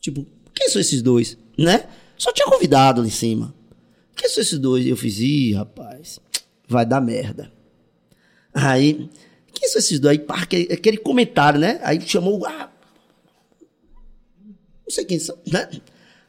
Tipo, 0.00 0.26
quem 0.54 0.68
são 0.68 0.80
esses 0.80 1.02
dois? 1.02 1.36
Né? 1.56 1.84
Só 2.18 2.32
tinha 2.32 2.46
convidado 2.46 3.00
ali 3.00 3.08
em 3.08 3.12
cima. 3.12 3.54
Quem 4.16 4.28
são 4.28 4.42
esses 4.42 4.58
dois? 4.58 4.84
Eu 4.84 4.96
fiz, 4.96 5.20
ih, 5.20 5.54
rapaz, 5.54 6.18
vai 6.68 6.84
dar 6.84 7.00
merda. 7.00 7.52
Aí, 8.52 9.08
quem 9.52 9.68
são 9.68 9.78
esses 9.78 10.00
dois? 10.00 10.18
Aí, 10.18 10.24
pá, 10.24 10.42
aquele, 10.42 10.98
comentário, 10.98 11.60
né? 11.60 11.78
Aí 11.82 12.00
chamou, 12.00 12.44
ah, 12.44 12.70
não 14.88 14.90
sei 14.90 15.04
quem 15.04 15.20
são, 15.20 15.38
né? 15.46 15.68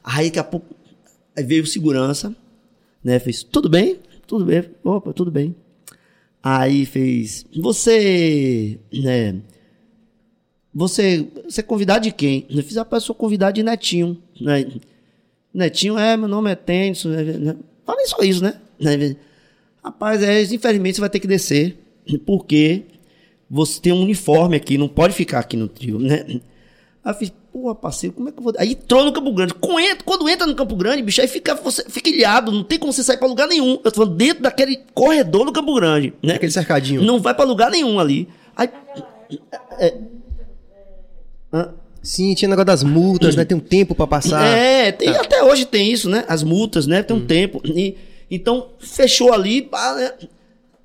Aí, 0.04 0.26
daqui 0.26 0.38
a 0.38 0.44
pouco, 0.44 0.74
aí 1.36 1.42
veio 1.42 1.66
segurança, 1.66 2.34
né? 3.02 3.18
Fez, 3.18 3.42
tudo 3.42 3.68
bem? 3.68 3.98
Tudo 4.26 4.44
bem? 4.44 4.70
Opa, 4.84 5.12
tudo 5.12 5.30
bem. 5.30 5.56
Aí 6.40 6.86
fez, 6.86 7.44
você, 7.56 8.78
né? 8.92 9.40
Você, 10.72 11.28
você 11.44 11.60
é 11.60 11.64
convidado 11.64 12.04
de 12.04 12.12
quem? 12.12 12.46
Eu 12.48 12.62
fiz, 12.62 12.76
rapaz, 12.76 13.02
eu 13.02 13.08
sou 13.08 13.14
convidado 13.16 13.54
de 13.54 13.62
Netinho. 13.64 14.22
Né? 14.40 14.64
Netinho, 15.52 15.98
é, 15.98 16.16
meu 16.16 16.28
nome 16.28 16.50
é 16.50 16.54
Tênis. 16.54 17.04
Né? 17.04 17.56
Falei 17.84 18.06
só 18.06 18.18
isso, 18.22 18.42
né? 18.42 18.54
Né? 18.78 19.16
Rapaz, 19.82 20.22
é, 20.22 20.42
infelizmente 20.42 20.96
você 20.96 21.00
vai 21.00 21.10
ter 21.10 21.20
que 21.20 21.26
descer, 21.26 21.78
porque 22.26 22.82
você 23.48 23.80
tem 23.80 23.92
um 23.92 24.02
uniforme 24.02 24.56
aqui, 24.56 24.76
não 24.78 24.88
pode 24.88 25.14
ficar 25.14 25.40
aqui 25.40 25.56
no 25.56 25.66
trio, 25.68 25.98
né? 25.98 26.24
Aí 27.02 27.12
eu 27.12 27.14
fiz, 27.14 27.32
pô, 27.50 27.74
parceiro, 27.74 28.14
como 28.14 28.28
é 28.28 28.32
que 28.32 28.38
eu 28.38 28.42
vou. 28.42 28.52
Aí 28.58 28.72
entrou 28.72 29.04
no 29.04 29.12
Campo 29.12 29.32
Grande. 29.32 29.54
Quando 29.54 30.28
entra 30.28 30.46
no 30.46 30.54
Campo 30.54 30.76
Grande, 30.76 31.02
bicho, 31.02 31.20
aí 31.22 31.26
fica, 31.26 31.54
você, 31.54 31.82
fica 31.88 32.10
ilhado, 32.10 32.52
não 32.52 32.62
tem 32.62 32.78
como 32.78 32.92
você 32.92 33.02
sair 33.02 33.16
pra 33.16 33.26
lugar 33.26 33.48
nenhum. 33.48 33.72
Eu 33.82 33.90
tô 33.90 33.92
falando 33.92 34.14
dentro 34.16 34.42
daquele 34.42 34.80
corredor 34.92 35.46
do 35.46 35.52
Campo 35.52 35.74
Grande, 35.74 36.12
né? 36.22 36.34
Aquele 36.34 36.52
cercadinho. 36.52 37.02
Não 37.02 37.18
vai 37.18 37.34
pra 37.34 37.44
lugar 37.46 37.70
nenhum 37.70 37.98
ali. 37.98 38.28
Aí. 38.54 38.68
é- 39.78 39.98
Hã? 41.52 41.74
Sim, 42.02 42.34
tinha 42.34 42.48
negócio 42.48 42.66
das 42.66 42.82
multas, 42.82 43.36
né? 43.36 43.44
Tem 43.44 43.56
um 43.56 43.60
tempo 43.60 43.94
pra 43.94 44.06
passar. 44.06 44.46
É, 44.56 44.90
tem, 44.90 45.08
até 45.10 45.42
hoje 45.42 45.66
tem 45.66 45.92
isso, 45.92 46.08
né? 46.08 46.24
As 46.28 46.42
multas, 46.42 46.86
né? 46.86 47.02
Tem 47.02 47.14
um 47.16 47.26
tempo. 47.26 47.60
E, 47.64 47.96
então, 48.30 48.68
fechou 48.78 49.32
ali, 49.32 49.60
pá, 49.60 49.94
né? 49.94 50.12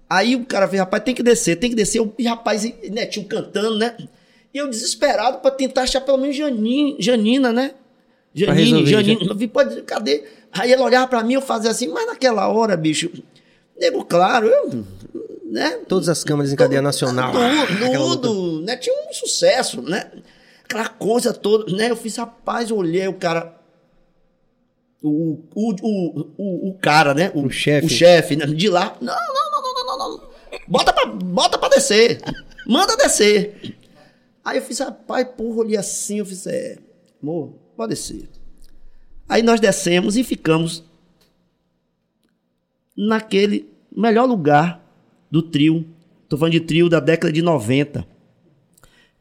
Aí 0.10 0.36
o 0.36 0.46
cara 0.46 0.68
fez, 0.68 0.80
rapaz, 0.80 1.04
tem 1.04 1.16
que 1.16 1.24
descer, 1.24 1.56
tem 1.56 1.70
que 1.70 1.76
descer. 1.76 2.00
Eu, 2.00 2.14
e 2.18 2.26
rapaz, 2.26 2.66
e, 2.66 2.76
netinho 2.90 3.26
cantando, 3.28 3.78
né? 3.78 3.96
E 4.54 4.58
eu 4.58 4.70
desesperado 4.70 5.40
pra 5.40 5.52
tentar 5.52 5.84
achar 5.84 6.02
pelo 6.02 6.18
menos 6.18 6.36
Janine, 6.36 6.96
Janina, 7.00 7.52
né? 7.52 7.72
Janine, 8.34 8.86
Janine. 8.86 9.28
Eu 9.28 9.36
vi, 9.36 9.48
pode, 9.48 9.82
cadê? 9.84 10.24
Aí 10.52 10.72
ela 10.72 10.84
olhava 10.84 11.08
pra 11.08 11.24
mim, 11.24 11.34
eu 11.34 11.42
fazia 11.42 11.72
assim, 11.72 11.88
mas 11.88 12.06
naquela 12.08 12.48
hora, 12.48 12.76
bicho, 12.78 13.10
nego, 13.80 14.04
claro, 14.06 14.48
eu, 14.48 14.86
né? 15.46 15.80
Todas 15.88 16.10
as 16.10 16.24
câmaras 16.24 16.52
em 16.52 16.56
cadeia 16.56 16.82
nacional. 16.82 17.34
Tudo, 17.34 18.18
tudo, 18.18 18.62
né? 18.62 18.76
Tinha 18.78 18.96
um 19.10 19.14
sucesso, 19.14 19.82
né? 19.82 20.10
Aquela 20.66 20.90
coisa 20.90 21.32
toda, 21.32 21.72
né? 21.76 21.92
Eu 21.92 21.96
fiz, 21.96 22.16
rapaz, 22.18 22.72
eu 22.72 22.78
olhei 22.78 23.08
o 23.08 23.14
cara. 23.14 23.56
O, 25.02 25.40
o, 25.54 25.76
o, 25.84 26.34
o, 26.38 26.70
o 26.70 26.74
cara, 26.80 27.14
né? 27.14 27.32
O 27.36 27.48
chefe. 27.52 27.86
O 27.86 27.90
chefe, 27.90 28.36
né? 28.36 28.48
de 28.48 28.68
lá. 28.68 28.98
Não, 29.00 29.14
não, 29.14 29.52
não, 29.52 29.62
não, 29.62 29.74
não, 29.74 29.98
não, 29.98 30.18
não. 30.18 30.30
Bota 30.68 30.92
pra, 30.92 31.06
bota 31.06 31.58
pra 31.60 31.70
descer. 31.70 32.20
Manda 32.66 32.98
descer. 32.98 33.78
Aí 34.44 34.58
eu 34.58 34.64
fiz, 34.64 34.80
rapaz, 34.80 35.28
porra, 35.38 35.60
olhei 35.60 35.78
assim, 35.78 36.18
eu 36.18 36.26
fiz, 36.26 36.48
é, 36.48 36.80
amor, 37.22 37.54
pode 37.78 37.92
descer. 37.92 38.28
Aí 39.30 39.44
nós 39.44 39.60
descemos 39.60 40.18
e 40.18 40.24
ficamos 40.24 40.84
naquele 42.98 43.70
melhor 43.96 44.26
lugar 44.26 44.84
do 45.30 45.44
trio. 45.44 45.86
Tô 46.28 46.38
falando 46.38 46.54
de 46.54 46.62
trio 46.62 46.90
da 46.90 47.00
década 47.00 47.32
de 47.32 47.44
90. 47.44 48.08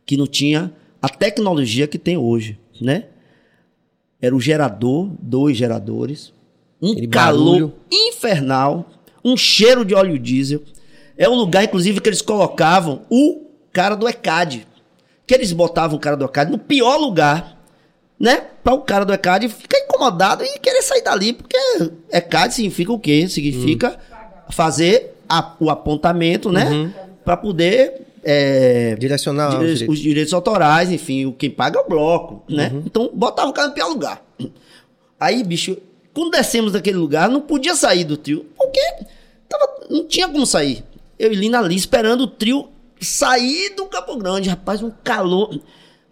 Que 0.06 0.16
não 0.16 0.26
tinha 0.26 0.74
a 1.04 1.08
tecnologia 1.08 1.86
que 1.86 1.98
tem 1.98 2.16
hoje, 2.16 2.58
né? 2.80 3.04
Era 4.20 4.34
o 4.34 4.40
gerador, 4.40 5.10
dois 5.20 5.56
geradores, 5.56 6.32
um 6.80 6.92
Aquele 6.92 7.08
calor 7.08 7.44
barulho. 7.52 7.74
infernal, 7.92 8.88
um 9.24 9.36
cheiro 9.36 9.84
de 9.84 9.94
óleo 9.94 10.18
diesel. 10.18 10.62
É 11.16 11.28
o 11.28 11.34
lugar, 11.34 11.64
inclusive, 11.64 12.00
que 12.00 12.08
eles 12.08 12.22
colocavam 12.22 13.02
o 13.10 13.42
cara 13.72 13.94
do 13.94 14.08
ECAD. 14.08 14.66
Que 15.26 15.34
eles 15.34 15.52
botavam 15.52 15.96
o 15.96 16.00
cara 16.00 16.16
do 16.16 16.24
ECAD 16.24 16.50
no 16.50 16.58
pior 16.58 16.96
lugar, 16.96 17.62
né? 18.18 18.36
Para 18.62 18.74
o 18.74 18.80
cara 18.82 19.04
do 19.04 19.12
ECAD 19.12 19.48
ficar 19.48 19.78
incomodado 19.78 20.42
e 20.44 20.58
querer 20.58 20.82
sair 20.82 21.02
dali, 21.02 21.32
porque 21.32 21.56
ECAD 22.10 22.54
significa 22.54 22.92
o 22.92 22.98
quê? 22.98 23.28
Significa 23.28 23.98
fazer 24.50 25.14
a- 25.28 25.54
o 25.60 25.70
apontamento, 25.70 26.50
né? 26.50 26.92
Para 27.24 27.36
poder 27.36 28.03
é, 28.24 28.96
Direcionar 28.96 29.48
os 29.50 29.54
dire- 29.58 29.72
direitos. 29.74 29.94
os 29.96 30.00
direitos 30.02 30.32
autorais, 30.34 30.90
enfim, 30.90 31.26
o 31.26 31.32
quem 31.32 31.50
paga 31.50 31.78
é 31.78 31.82
o 31.82 31.88
bloco, 31.88 32.42
né? 32.48 32.72
Então 32.86 33.10
botava 33.14 33.48
o 33.50 33.52
cara 33.52 33.68
no 33.68 33.74
pior 33.74 33.88
lugar. 33.88 34.22
Aí, 35.18 35.42
bicho, 35.42 35.76
quando 36.12 36.30
descemos 36.30 36.72
daquele 36.72 36.96
lugar, 36.98 37.28
não 37.28 37.40
podia 37.40 37.74
sair 37.74 38.04
do 38.04 38.16
trio, 38.16 38.46
porque 38.56 38.80
tava, 39.48 39.66
não 39.90 40.06
tinha 40.06 40.28
como 40.28 40.46
sair. 40.46 40.84
Eu 41.18 41.32
e 41.32 41.36
Lina 41.36 41.60
ali 41.60 41.76
esperando 41.76 42.22
o 42.22 42.26
trio 42.26 42.68
sair 43.00 43.74
do 43.76 43.86
Campo 43.86 44.16
Grande, 44.16 44.48
rapaz, 44.48 44.82
um 44.82 44.90
calor. 45.02 45.58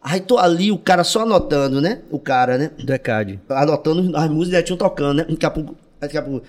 Aí 0.00 0.20
tô 0.20 0.36
ali, 0.38 0.72
o 0.72 0.78
cara 0.78 1.04
só 1.04 1.20
anotando, 1.20 1.80
né? 1.80 2.00
O 2.10 2.18
cara, 2.18 2.58
né? 2.58 2.70
Do 2.82 2.92
ECAD. 2.92 3.38
Anotando 3.48 4.16
as 4.16 4.28
músicas 4.30 4.58
já 4.60 4.62
tinham 4.64 4.76
tocando, 4.76 5.18
né? 5.18 5.26
Daqui 5.28 5.46
a 5.46 5.50
pouco. 5.50 5.76
Daqui 6.00 6.18
a 6.18 6.22
pouco. 6.22 6.44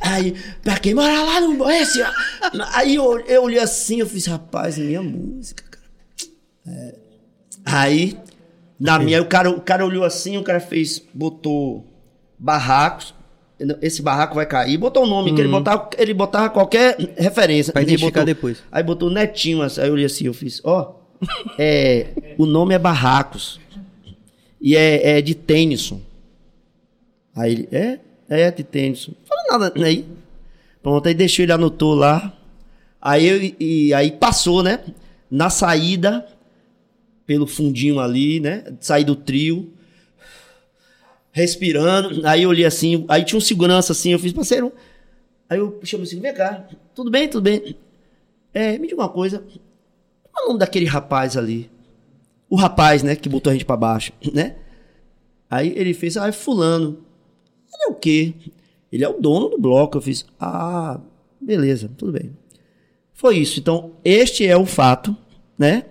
Aí, 0.00 0.34
pra 0.62 0.78
quem 0.78 0.94
mora 0.94 1.22
lá 1.22 1.40
no 1.40 1.62
Oeste, 1.64 2.00
ó. 2.02 2.08
Aí 2.74 2.94
eu, 2.94 3.18
eu 3.26 3.42
olhei 3.42 3.58
assim, 3.58 4.00
eu 4.00 4.06
fiz, 4.06 4.26
rapaz, 4.26 4.78
é 4.78 4.82
minha 4.82 5.02
música, 5.02 5.64
cara. 5.70 5.86
É. 6.76 6.94
Aí, 7.64 8.16
na 8.78 8.98
minha, 8.98 9.20
o 9.20 9.26
cara, 9.26 9.50
o 9.50 9.60
cara 9.60 9.84
olhou 9.84 10.04
assim, 10.04 10.36
o 10.36 10.42
cara 10.44 10.60
fez, 10.60 11.02
botou 11.12 11.86
barracos. 12.38 13.14
Esse 13.82 14.00
barraco 14.00 14.36
vai 14.36 14.46
cair, 14.46 14.78
botou 14.78 15.02
o 15.02 15.06
nome, 15.06 15.34
que 15.34 15.40
ele 15.40 15.48
botava, 15.50 15.90
ele 15.98 16.14
botava 16.14 16.48
qualquer 16.48 16.96
referência. 17.16 17.72
Pra 17.72 17.82
identificar 17.82 18.20
botou- 18.20 18.24
depois. 18.24 18.58
Aí 18.70 18.84
botou 18.84 19.10
netinho, 19.10 19.62
assim, 19.62 19.80
aí 19.80 19.88
eu 19.88 19.94
olhei 19.94 20.06
assim, 20.06 20.26
eu 20.26 20.32
fiz, 20.34 20.60
ó, 20.62 20.94
é, 21.58 22.34
o 22.36 22.46
nome 22.46 22.74
é 22.74 22.78
Barracos. 22.78 23.60
E 24.60 24.76
é, 24.76 25.18
é 25.18 25.22
de 25.22 25.34
Tennyson. 25.34 26.00
Aí 27.34 27.52
ele, 27.52 27.68
é? 27.70 28.00
É 28.28 28.50
de 28.50 28.64
Tennyson. 28.64 29.12
Falou 29.24 29.60
nada, 29.60 29.84
aí. 29.84 30.04
Pronto, 30.82 31.06
aí 31.06 31.14
deixou 31.14 31.44
ele 31.44 31.52
anotou 31.52 31.94
lá. 31.94 32.36
Aí, 33.00 33.26
eu, 33.26 33.54
e, 33.58 33.94
aí 33.94 34.10
passou, 34.10 34.62
né? 34.62 34.80
Na 35.30 35.50
saída, 35.50 36.26
pelo 37.26 37.46
fundinho 37.46 38.00
ali, 38.00 38.40
né? 38.40 38.64
Saí 38.80 39.04
do 39.04 39.14
trio. 39.14 39.72
Respirando. 41.30 42.26
Aí 42.26 42.42
eu 42.42 42.48
olhei 42.48 42.64
assim, 42.64 43.04
aí 43.08 43.24
tinha 43.24 43.38
um 43.38 43.40
segurança 43.40 43.92
assim, 43.92 44.12
eu 44.12 44.18
fiz, 44.18 44.32
parceiro. 44.32 44.72
Aí 45.48 45.58
eu 45.58 45.80
chamei 45.84 46.06
assim, 46.06 46.20
vem 46.20 46.34
cá, 46.34 46.68
tudo 46.94 47.10
bem, 47.10 47.28
tudo 47.28 47.42
bem. 47.42 47.76
É, 48.52 48.76
me 48.78 48.88
diga 48.88 49.00
uma 49.00 49.08
coisa. 49.08 49.44
Qual 50.38 50.42
é 50.42 50.44
o 50.44 50.48
nome 50.48 50.60
daquele 50.60 50.86
rapaz 50.86 51.36
ali? 51.36 51.68
O 52.48 52.54
rapaz, 52.54 53.02
né, 53.02 53.16
que 53.16 53.28
botou 53.28 53.50
a 53.50 53.54
gente 53.54 53.64
pra 53.64 53.76
baixo, 53.76 54.12
né? 54.32 54.56
Aí 55.50 55.72
ele 55.76 55.92
fez, 55.92 56.16
ah, 56.16 56.28
é 56.28 56.32
fulano. 56.32 56.98
Ele 57.72 57.84
é 57.88 57.90
o 57.90 57.94
quê? 57.94 58.34
Ele 58.92 59.04
é 59.04 59.08
o 59.08 59.20
dono 59.20 59.48
do 59.48 59.58
bloco. 59.58 59.96
Eu 59.96 60.00
fiz, 60.00 60.24
ah, 60.38 61.00
beleza, 61.40 61.90
tudo 61.96 62.12
bem. 62.12 62.36
Foi 63.12 63.36
isso. 63.36 63.58
Então, 63.58 63.92
este 64.04 64.46
é 64.46 64.56
o 64.56 64.64
fato, 64.64 65.16
né? 65.58 65.86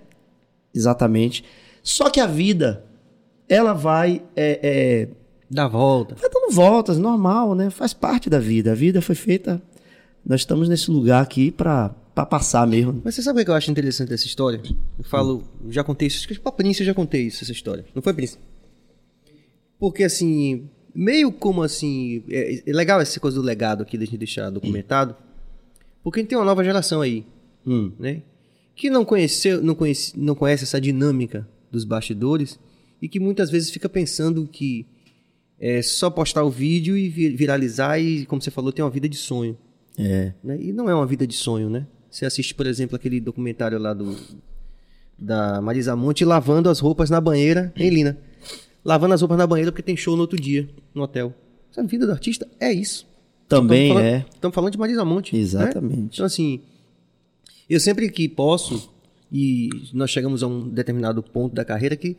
Exatamente. 0.74 1.44
Só 1.84 2.10
que 2.10 2.20
a 2.20 2.26
vida, 2.28 2.86
ela 3.50 3.74
vai, 3.74 4.22
é, 4.36 4.60
é, 4.64 5.10
Dá 5.50 5.68
volta. 5.68 6.16
vai 6.16 6.30
dando 6.30 6.54
voltas, 6.54 6.98
normal, 6.98 7.54
né? 7.54 7.70
Faz 7.70 7.94
parte 7.94 8.30
da 8.30 8.40
vida. 8.40 8.72
A 8.72 8.76
vida 8.76 9.02
foi 9.02 9.16
feita. 9.16 9.62
Nós 10.26 10.42
estamos 10.42 10.70
nesse 10.70 10.90
lugar 10.90 11.22
aqui 11.22 11.52
pra, 11.52 11.94
pra 12.18 12.26
passar 12.26 12.66
mesmo. 12.66 13.00
Mas 13.06 13.14
você 13.16 13.22
sabe 13.22 13.42
o 13.42 13.46
que 13.46 13.52
eu 13.52 13.56
acho 13.56 13.70
interessante 13.70 14.10
dessa 14.10 14.26
história? 14.26 14.60
Eu 14.98 15.04
falo, 15.04 15.44
eu 15.64 15.72
já 15.72 15.84
contei 15.84 16.08
isso, 16.08 16.18
acho 16.18 16.28
que 16.28 16.40
pra 16.40 16.52
Prince 16.52 16.80
eu 16.82 16.86
já 16.88 16.94
contei 16.94 17.22
isso, 17.28 17.44
essa 17.44 17.52
história. 17.52 17.86
Não 17.94 18.02
foi, 18.02 18.12
Prince? 18.14 18.38
Porque 19.80 20.04
assim, 20.04 20.68
meio 20.96 21.32
como 21.32 21.62
assim. 21.62 22.24
É, 22.30 22.64
é 22.70 22.74
legal 22.74 23.00
essa 23.00 23.20
coisa 23.20 23.40
do 23.40 23.46
legado 23.46 23.84
aqui, 23.84 23.98
da 23.98 24.06
gente 24.06 24.18
deixar 24.18 24.50
documentado. 24.50 25.16
Porque 26.04 26.20
a 26.20 26.22
gente 26.24 26.30
tem 26.30 26.38
uma 26.38 26.46
nova 26.46 26.64
geração 26.64 27.02
aí, 27.02 27.24
Hum. 27.66 27.92
né? 28.00 28.22
Que 28.76 28.90
não 28.90 29.04
conheceu, 29.06 29.62
não 29.62 29.76
conhece, 29.76 30.14
não 30.18 30.34
conhece 30.36 30.64
essa 30.64 30.80
dinâmica 30.82 31.48
dos 31.72 31.84
bastidores 31.84 32.58
e 33.02 33.08
que 33.08 33.20
muitas 33.20 33.50
vezes 33.52 33.70
fica 33.70 33.88
pensando 33.90 34.48
que 34.48 34.86
é 35.60 35.82
só 35.82 36.10
postar 36.10 36.44
o 36.44 36.50
vídeo 36.50 36.98
e 36.98 37.10
vi- 37.10 37.30
viralizar 37.36 38.00
e, 38.00 38.26
como 38.26 38.42
você 38.42 38.50
falou, 38.50 38.72
ter 38.72 38.82
uma 38.84 38.90
vida 38.90 39.08
de 39.10 39.18
sonho 39.18 39.58
É. 39.98 40.34
né? 40.44 40.58
E 40.62 40.72
não 40.72 40.90
é 40.90 40.96
uma 40.96 41.06
vida 41.06 41.28
de 41.28 41.36
sonho, 41.36 41.70
né? 41.70 41.86
Você 42.10 42.26
assiste, 42.26 42.54
por 42.56 42.66
exemplo, 42.66 42.96
aquele 42.96 43.20
documentário 43.20 43.78
lá 43.80 43.94
do 43.94 44.16
da 45.20 45.60
Marisa 45.62 45.96
Monte 45.96 46.24
lavando 46.24 46.70
as 46.70 46.80
roupas 46.80 47.10
na 47.10 47.20
banheira, 47.20 47.74
hein, 47.76 47.90
Lina? 47.90 48.18
Lavando 48.86 49.14
as 49.16 49.22
roupas 49.22 49.38
na 49.38 49.48
banheira 49.48 49.72
porque 49.72 49.82
tem 49.82 49.98
show 49.98 50.16
no 50.16 50.22
outro 50.22 50.40
dia 50.40 50.70
no 50.94 51.02
hotel. 51.04 51.34
Essa 51.72 51.84
vida 51.84 52.06
do 52.06 52.12
artista 52.12 52.48
é 52.60 52.72
isso. 52.72 53.08
Também 53.48 53.88
Estamos 53.88 54.02
falando, 54.04 54.14
é. 54.16 54.26
Estamos 54.34 54.56
falando 54.56 54.72
de 54.72 54.78
Marisa 54.78 55.06
Monte. 55.06 55.36
né? 55.36 55.42
Exatamente. 55.42 56.16
Então, 56.16 56.26
assim, 56.26 56.62
eu 57.70 57.80
sempre 57.80 58.10
que 58.10 58.28
posso, 58.30 58.92
e 59.32 59.70
nós 59.94 60.10
chegamos 60.12 60.44
a 60.44 60.48
um 60.48 60.68
determinado 60.70 61.22
ponto 61.24 61.56
da 61.56 61.66
carreira 61.66 61.96
que 61.96 62.16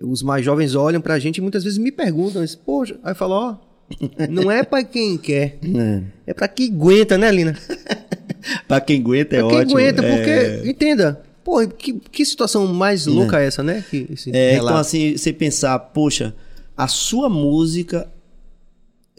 os 0.00 0.22
mais 0.22 0.44
jovens 0.44 0.74
olham 0.74 1.00
pra 1.00 1.18
gente 1.18 1.38
e 1.38 1.40
muitas 1.40 1.64
vezes 1.64 1.78
me 1.78 1.90
perguntam, 1.92 2.44
poxa, 2.64 2.98
aí 3.02 3.12
eu 3.12 3.16
falo, 3.16 3.34
ó, 3.34 3.56
não 4.28 4.50
é 4.50 4.62
pra 4.64 4.82
quem 4.84 5.16
quer, 5.16 5.58
É. 5.62 6.02
é 6.28 6.34
pra 6.34 6.48
quem 6.48 6.70
aguenta, 6.72 7.16
né, 7.16 7.30
Lina? 7.30 7.56
Pra 8.68 8.80
quem 8.80 9.00
aguenta 9.00 9.36
é 9.36 9.40
Pra 9.40 9.48
quem 9.48 9.58
ótimo. 9.58 9.78
aguenta, 9.78 10.04
é... 10.04 10.16
porque, 10.16 10.70
entenda, 10.70 11.22
pô, 11.42 11.66
que, 11.66 11.94
que 11.94 12.24
situação 12.24 12.66
mais 12.66 13.06
louca 13.06 13.40
é 13.40 13.46
essa, 13.46 13.62
né? 13.62 13.84
Que, 13.90 14.06
esse 14.10 14.30
É, 14.30 14.52
então 14.52 14.66
relato. 14.66 14.78
assim, 14.78 15.16
você 15.16 15.32
pensar, 15.32 15.78
poxa, 15.78 16.34
a 16.76 16.88
sua 16.88 17.28
música 17.28 18.08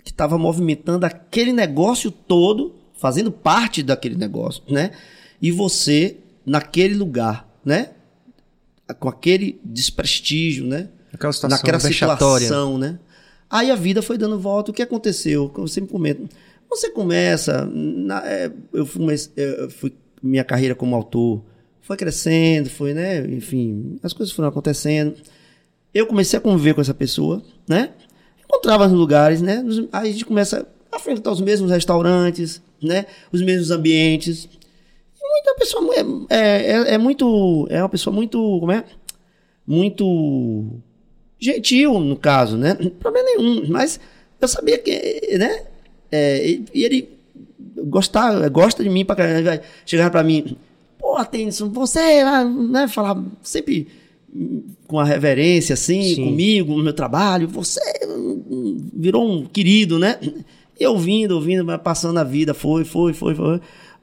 que 0.03 0.11
estava 0.11 0.37
movimentando 0.37 1.05
aquele 1.05 1.51
negócio 1.51 2.11
todo, 2.11 2.75
fazendo 2.97 3.31
parte 3.31 3.81
daquele 3.81 4.15
negócio, 4.15 4.61
né? 4.69 4.91
E 5.41 5.51
você 5.51 6.17
naquele 6.45 6.93
lugar, 6.95 7.47
né? 7.63 7.89
Com 8.99 9.09
aquele 9.09 9.59
desprestígio, 9.63 10.65
né? 10.65 10.89
Aquela 11.11 11.33
situação 11.33 11.57
Naquela 11.57 11.79
situação, 11.79 12.77
né? 12.77 12.99
Aí 13.49 13.71
a 13.71 13.75
vida 13.75 14.01
foi 14.01 14.17
dando 14.17 14.39
volta. 14.39 14.71
O 14.71 14.73
que 14.73 14.81
aconteceu? 14.81 15.51
Eu 15.57 15.67
sempre 15.67 15.91
comento. 15.91 16.27
Você 16.75 16.89
começa. 16.89 17.65
na- 17.71 18.25
é, 18.25 18.51
eu, 18.73 18.85
fui, 18.85 19.05
eu 19.37 19.69
fui- 19.69 19.93
Minha 20.21 20.43
carreira 20.43 20.73
como 20.75 20.95
autor 20.95 21.43
foi 21.81 21.95
crescendo, 21.97 22.69
foi, 22.69 22.93
né? 22.93 23.19
Enfim, 23.27 23.99
as 24.01 24.11
coisas 24.11 24.33
foram 24.33 24.49
acontecendo. 24.49 25.13
Eu 25.93 26.07
comecei 26.07 26.37
a 26.37 26.41
conviver 26.41 26.73
com 26.73 26.81
essa 26.81 26.93
pessoa, 26.93 27.41
né? 27.67 27.91
Encontrava 28.43 28.87
nos 28.87 28.97
lugares, 28.97 29.41
né? 29.41 29.63
Aí 29.91 30.09
a 30.09 30.11
gente 30.11 30.25
começa 30.25 30.67
a 30.91 30.99
frequentar 30.99 31.31
os 31.31 31.41
mesmos 31.41 31.69
restaurantes, 31.71 32.61
né? 32.81 33.05
Os 33.31 33.41
mesmos 33.41 33.69
ambientes. 33.71 34.49
Muita 35.21 35.55
pessoa 35.59 35.93
é, 35.95 36.35
é, 36.35 36.71
é, 36.71 36.93
é 36.95 36.97
muito. 36.97 37.67
É 37.69 37.81
uma 37.81 37.89
pessoa 37.89 38.13
muito. 38.13 38.37
Como 38.59 38.71
é? 38.71 38.83
Muito 39.67 40.71
gentil, 41.39 41.99
no 41.99 42.15
caso, 42.15 42.57
né? 42.57 42.75
Problema 42.99 43.25
nenhum. 43.27 43.67
Mas 43.69 43.99
eu 44.41 44.47
sabia 44.47 44.77
que, 44.77 45.37
né? 45.37 45.65
É, 46.11 46.59
e 46.73 46.83
ele 46.83 47.09
gostar, 47.87 48.47
gosta 48.49 48.83
de 48.83 48.89
mim 48.89 49.05
pra 49.05 49.15
caramba. 49.15 49.41
Vai 49.43 49.61
chegar 49.85 50.09
pra 50.09 50.23
mim, 50.23 50.57
pô, 50.97 51.23
Tennyson, 51.25 51.69
você 51.69 52.23
vai 52.23 52.45
né, 52.45 52.87
falar 52.87 53.21
sempre 53.41 53.87
com 54.87 54.99
a 54.99 55.05
reverência, 55.05 55.73
assim, 55.73 56.15
Sim. 56.15 56.25
comigo, 56.25 56.75
no 56.75 56.83
meu 56.83 56.93
trabalho. 56.93 57.47
Você 57.47 57.81
virou 58.93 59.29
um 59.29 59.45
querido, 59.45 59.97
né? 59.97 60.19
E 60.79 60.85
ouvindo, 60.85 61.35
ouvindo, 61.35 61.65
passando 61.79 62.19
a 62.19 62.23
vida, 62.23 62.53
foi, 62.53 62.83
foi, 62.83 63.13
foi, 63.13 63.33
foi. 63.33 63.61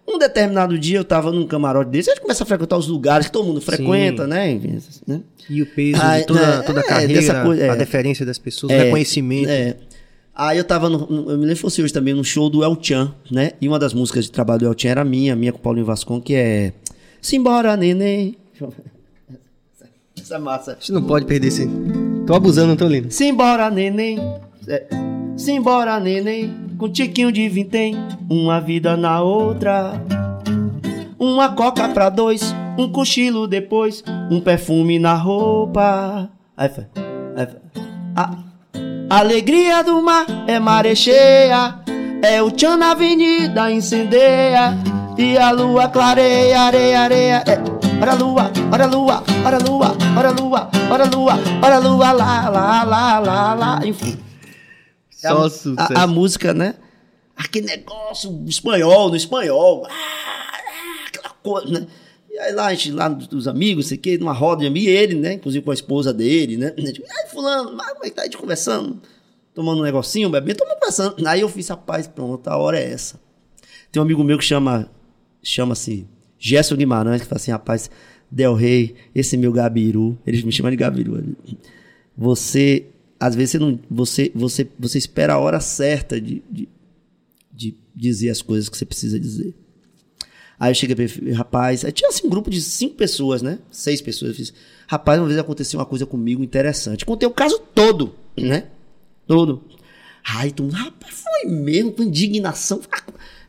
Um 0.08 0.18
determinado 0.18 0.76
dia 0.78 0.98
eu 0.98 1.04
tava 1.04 1.30
num 1.30 1.46
camarote 1.46 1.90
desse, 1.90 2.10
a 2.10 2.14
gente 2.14 2.22
começa 2.22 2.42
a 2.42 2.46
frequentar 2.46 2.76
os 2.76 2.88
lugares 2.88 3.26
que 3.26 3.32
todo 3.32 3.46
mundo 3.46 3.60
frequenta, 3.60 4.26
né? 4.26 4.58
né? 5.06 5.20
E 5.48 5.62
o 5.62 5.66
peso 5.66 6.00
de 6.00 6.26
toda, 6.26 6.40
é, 6.40 6.62
toda 6.62 6.80
a 6.80 6.82
é, 6.82 6.86
carreira, 6.86 7.42
coisa, 7.44 7.62
é, 7.62 7.68
a 7.68 7.76
deferência 7.76 8.26
das 8.26 8.38
pessoas, 8.38 8.72
o 8.72 8.74
é, 8.74 8.84
reconhecimento. 8.84 9.48
É. 9.48 9.76
Aí 10.34 10.56
eu 10.56 10.64
tava, 10.64 10.88
no, 10.88 11.06
no, 11.06 11.30
eu 11.30 11.38
me 11.38 11.44
lembro 11.44 11.60
fosse 11.60 11.82
hoje 11.82 11.92
também, 11.92 12.14
no 12.14 12.24
show 12.24 12.48
do 12.48 12.64
El 12.64 12.76
Chan, 12.80 13.14
né? 13.30 13.52
E 13.60 13.68
uma 13.68 13.78
das 13.78 13.92
músicas 13.92 14.24
de 14.24 14.32
trabalho 14.32 14.60
do 14.60 14.66
El 14.66 14.74
Chan 14.76 14.88
era 14.88 15.04
minha, 15.04 15.36
minha 15.36 15.52
com 15.52 15.58
o 15.58 15.62
Paulinho 15.62 15.84
Vascon, 15.84 16.20
que 16.20 16.34
é 16.34 16.72
Simbora, 17.22 17.76
neném. 17.76 18.36
Essa 20.18 20.34
é 20.34 20.38
massa. 20.38 20.72
A 20.72 20.74
gente 20.74 20.90
não 20.90 21.04
pode 21.04 21.24
perder 21.24 21.46
esse. 21.46 21.70
Tô 22.26 22.34
abusando, 22.34 22.68
não 22.68 22.76
tô 22.76 22.88
lindo. 22.88 23.12
Simbora, 23.12 23.70
neném. 23.70 24.18
É. 24.66 24.88
Simbora, 25.36 26.00
neném. 26.00 26.52
Com 26.76 26.90
tiquinho 26.90 27.30
de 27.30 27.48
vintém. 27.48 27.94
Uma 28.28 28.60
vida 28.60 28.96
na 28.96 29.22
outra. 29.22 29.92
Uma 31.16 31.54
coca 31.54 31.88
pra 31.90 32.10
dois. 32.10 32.52
Um 32.76 32.90
cochilo 32.90 33.46
depois. 33.46 34.02
Um 34.28 34.40
perfume 34.40 34.98
na 34.98 35.14
roupa. 35.14 36.28
Aí 36.56 36.68
foi. 36.68 36.86
Aí 37.36 37.46
foi. 37.46 37.60
Ah. 38.16 38.41
Alegria 39.12 39.84
do 39.84 40.00
mar 40.00 40.24
é 40.46 40.58
maré 40.58 40.94
cheia, 40.94 41.78
é 42.22 42.40
o 42.40 42.50
tchan 42.50 42.78
na 42.78 42.92
avenida 42.92 43.70
incendeia 43.70 44.72
e 45.18 45.36
a 45.36 45.50
lua 45.50 45.86
clareia, 45.90 46.62
areia, 46.62 47.00
areia. 47.00 47.44
É. 47.46 47.58
Ora 48.00 48.14
lua, 48.14 48.50
ora 48.72 48.86
lua, 48.86 49.22
ora 49.44 49.58
lua, 49.58 49.96
ora 50.16 50.30
lua, 50.30 50.70
ora 50.90 51.04
lua, 51.04 51.38
ora 51.62 51.78
lua, 51.78 52.12
lá, 52.12 52.48
lá, 52.48 52.82
lá, 52.84 53.18
lá, 53.18 53.54
lá, 53.54 53.80
enfim. 53.84 54.18
Só 55.10 55.46
a, 55.76 56.00
a, 56.00 56.02
a 56.04 56.06
música, 56.06 56.54
né? 56.54 56.76
Aquele 57.36 57.66
negócio 57.66 58.42
espanhol, 58.46 59.10
no 59.10 59.16
espanhol. 59.16 59.86
Ah, 59.90 59.92
ah, 59.92 61.08
aquela 61.08 61.34
coisa, 61.42 61.80
né? 61.80 61.86
E 62.42 62.46
aí 62.46 62.52
lá, 62.52 62.66
a 62.66 62.74
gente, 62.74 62.90
lá 62.90 63.08
dos 63.08 63.46
amigos, 63.46 63.86
sei 63.86 63.96
que, 63.96 64.18
numa 64.18 64.32
roda 64.32 64.62
de 64.62 64.66
amigos, 64.66 64.88
ele, 64.88 65.14
né? 65.14 65.34
Inclusive 65.34 65.64
com 65.64 65.70
a 65.70 65.74
esposa 65.74 66.12
dele, 66.12 66.56
né? 66.56 66.70
Tipo, 66.70 67.06
aí 67.08 67.30
fulano, 67.30 67.76
mas 67.76 67.92
como 67.92 68.04
é 68.04 68.10
que 68.10 68.16
tá 68.16 68.22
a 68.22 68.24
gente 68.24 68.36
conversando? 68.36 69.00
Tomando 69.54 69.80
um 69.80 69.84
negocinho, 69.84 70.28
bebendo, 70.28 70.58
tomando 70.58 70.74
conversando. 70.74 71.26
Aí 71.26 71.40
eu 71.40 71.48
fiz, 71.48 71.68
rapaz, 71.68 72.08
pronto, 72.08 72.48
a 72.48 72.56
hora 72.56 72.80
é 72.80 72.90
essa. 72.90 73.20
Tem 73.92 74.00
um 74.00 74.04
amigo 74.04 74.24
meu 74.24 74.38
que 74.38 74.44
chama, 74.44 74.90
chama-se 75.40 76.04
Gerson 76.36 76.74
Guimarães, 76.74 77.22
que 77.22 77.28
fala 77.28 77.36
assim, 77.36 77.52
rapaz, 77.52 77.88
Del 78.28 78.54
Rey, 78.54 78.96
esse 79.14 79.36
meu 79.36 79.52
Gabiru, 79.52 80.18
eles 80.26 80.42
me 80.42 80.50
chamam 80.50 80.70
de 80.70 80.76
Gabiru. 80.76 81.36
Você, 82.16 82.86
às 83.20 83.36
vezes 83.36 83.52
você 83.52 83.58
não, 83.60 83.78
você, 83.88 84.32
você, 84.34 84.68
você 84.76 84.98
espera 84.98 85.34
a 85.34 85.38
hora 85.38 85.60
certa 85.60 86.20
de, 86.20 86.42
de, 86.50 86.68
de 87.52 87.76
dizer 87.94 88.30
as 88.30 88.42
coisas 88.42 88.68
que 88.68 88.76
você 88.76 88.84
precisa 88.84 89.20
dizer. 89.20 89.54
Aí 90.62 90.70
eu 90.70 90.76
cheguei 90.76 91.08
rapaz, 91.32 91.84
aí 91.84 91.90
tinha 91.90 92.08
assim 92.08 92.24
um 92.24 92.30
grupo 92.30 92.48
de 92.48 92.62
cinco 92.62 92.94
pessoas, 92.94 93.42
né? 93.42 93.58
Seis 93.68 94.00
pessoas. 94.00 94.30
Eu 94.30 94.36
fiz, 94.36 94.54
rapaz, 94.86 95.18
uma 95.18 95.26
vez 95.26 95.36
aconteceu 95.36 95.80
uma 95.80 95.84
coisa 95.84 96.06
comigo 96.06 96.40
interessante. 96.40 97.04
Contei 97.04 97.28
o 97.28 97.32
caso 97.32 97.58
todo, 97.74 98.14
né? 98.38 98.68
Todo. 99.26 99.64
Aí 100.24 100.52
tu, 100.52 100.68
rapaz, 100.68 101.14
foi 101.14 101.50
mesmo, 101.50 101.90
com 101.90 102.04
indignação. 102.04 102.80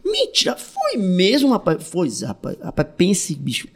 Mentira, 0.03 0.55
foi 0.55 0.97
mesmo, 0.97 1.51
rapaz. 1.51 1.83
Foi, 1.83 2.09
rapaz, 2.25 2.57
rapaz, 2.59 2.87
pense, 2.97 3.35
bicho. 3.35 3.67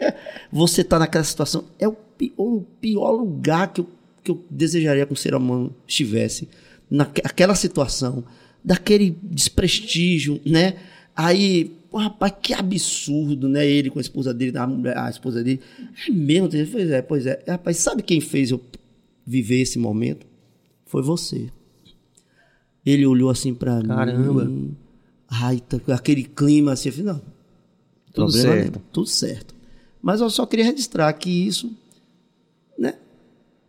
Você 0.51 0.83
tá 0.83 0.97
naquela 0.97 1.23
situação. 1.23 1.65
É 1.77 1.87
o 1.87 1.91
pior, 1.93 2.33
o 2.39 2.61
pior 2.81 3.11
lugar 3.11 3.71
que 3.71 3.81
eu, 3.81 3.89
que 4.23 4.31
eu 4.31 4.43
desejaria 4.49 5.05
que 5.05 5.13
um 5.13 5.15
ser 5.15 5.35
humano 5.35 5.75
estivesse. 5.87 6.49
Naquela 6.89 7.53
situação, 7.53 8.23
daquele 8.63 9.15
desprestígio, 9.21 10.41
né? 10.43 10.77
Aí 11.15 11.77
Pô, 11.97 12.01
rapaz, 12.01 12.31
que 12.39 12.53
absurdo, 12.53 13.49
né? 13.49 13.65
Ele 13.65 13.89
com 13.89 13.97
a 13.97 14.01
esposa 14.01 14.31
dele, 14.31 14.55
a, 14.55 15.05
a 15.07 15.09
esposa 15.09 15.43
dele. 15.43 15.59
É 16.07 16.11
mesmo? 16.11 16.47
Pois 16.71 16.91
é, 16.91 17.01
pois 17.01 17.25
é. 17.25 17.43
Rapaz, 17.47 17.77
sabe 17.77 18.03
quem 18.03 18.21
fez 18.21 18.51
eu 18.51 18.61
viver 19.25 19.61
esse 19.61 19.79
momento? 19.79 20.23
Foi 20.85 21.01
você. 21.01 21.49
Ele 22.85 23.03
olhou 23.03 23.31
assim 23.31 23.51
para 23.51 23.77
mim. 23.77 23.87
Caramba. 23.87 24.51
Ai, 25.27 25.59
tá, 25.59 25.79
aquele 25.91 26.23
clima 26.23 26.73
assim, 26.73 26.89
eu 26.89 26.93
falei, 26.93 27.13
não. 27.13 27.21
Tudo 28.13 28.31
certo. 28.31 28.81
Tudo 28.93 29.07
certo. 29.07 29.55
Mas 29.99 30.21
eu 30.21 30.29
só 30.29 30.45
queria 30.45 30.65
registrar 30.65 31.11
que 31.13 31.31
isso, 31.31 31.75
né? 32.77 32.93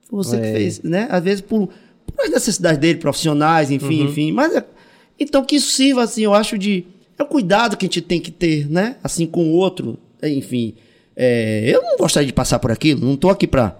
Foi 0.02 0.22
você 0.22 0.36
é. 0.36 0.40
que 0.40 0.58
fez, 0.58 0.82
né? 0.82 1.08
Às 1.10 1.24
vezes 1.24 1.40
por, 1.40 1.70
por 2.04 2.24
as 2.26 2.30
necessidades 2.30 2.78
dele, 2.78 2.98
profissionais, 2.98 3.70
enfim, 3.70 4.02
uhum. 4.02 4.08
enfim. 4.10 4.32
Mas, 4.32 4.54
é, 4.54 4.66
então 5.18 5.42
que 5.46 5.56
isso 5.56 5.70
sirva, 5.70 6.02
assim, 6.02 6.24
eu 6.24 6.34
acho 6.34 6.58
de 6.58 6.84
é 7.18 7.22
o 7.22 7.26
cuidado 7.26 7.76
que 7.76 7.84
a 7.84 7.88
gente 7.88 8.00
tem 8.00 8.20
que 8.20 8.30
ter, 8.30 8.70
né? 8.70 8.96
Assim 9.02 9.26
com 9.26 9.50
o 9.50 9.52
outro. 9.52 9.98
Enfim, 10.22 10.74
é, 11.16 11.64
eu 11.66 11.82
não 11.82 11.96
gostaria 11.96 12.26
de 12.26 12.32
passar 12.32 12.58
por 12.58 12.70
aquilo, 12.70 13.04
não 13.04 13.14
estou 13.14 13.30
aqui 13.30 13.46
para 13.46 13.76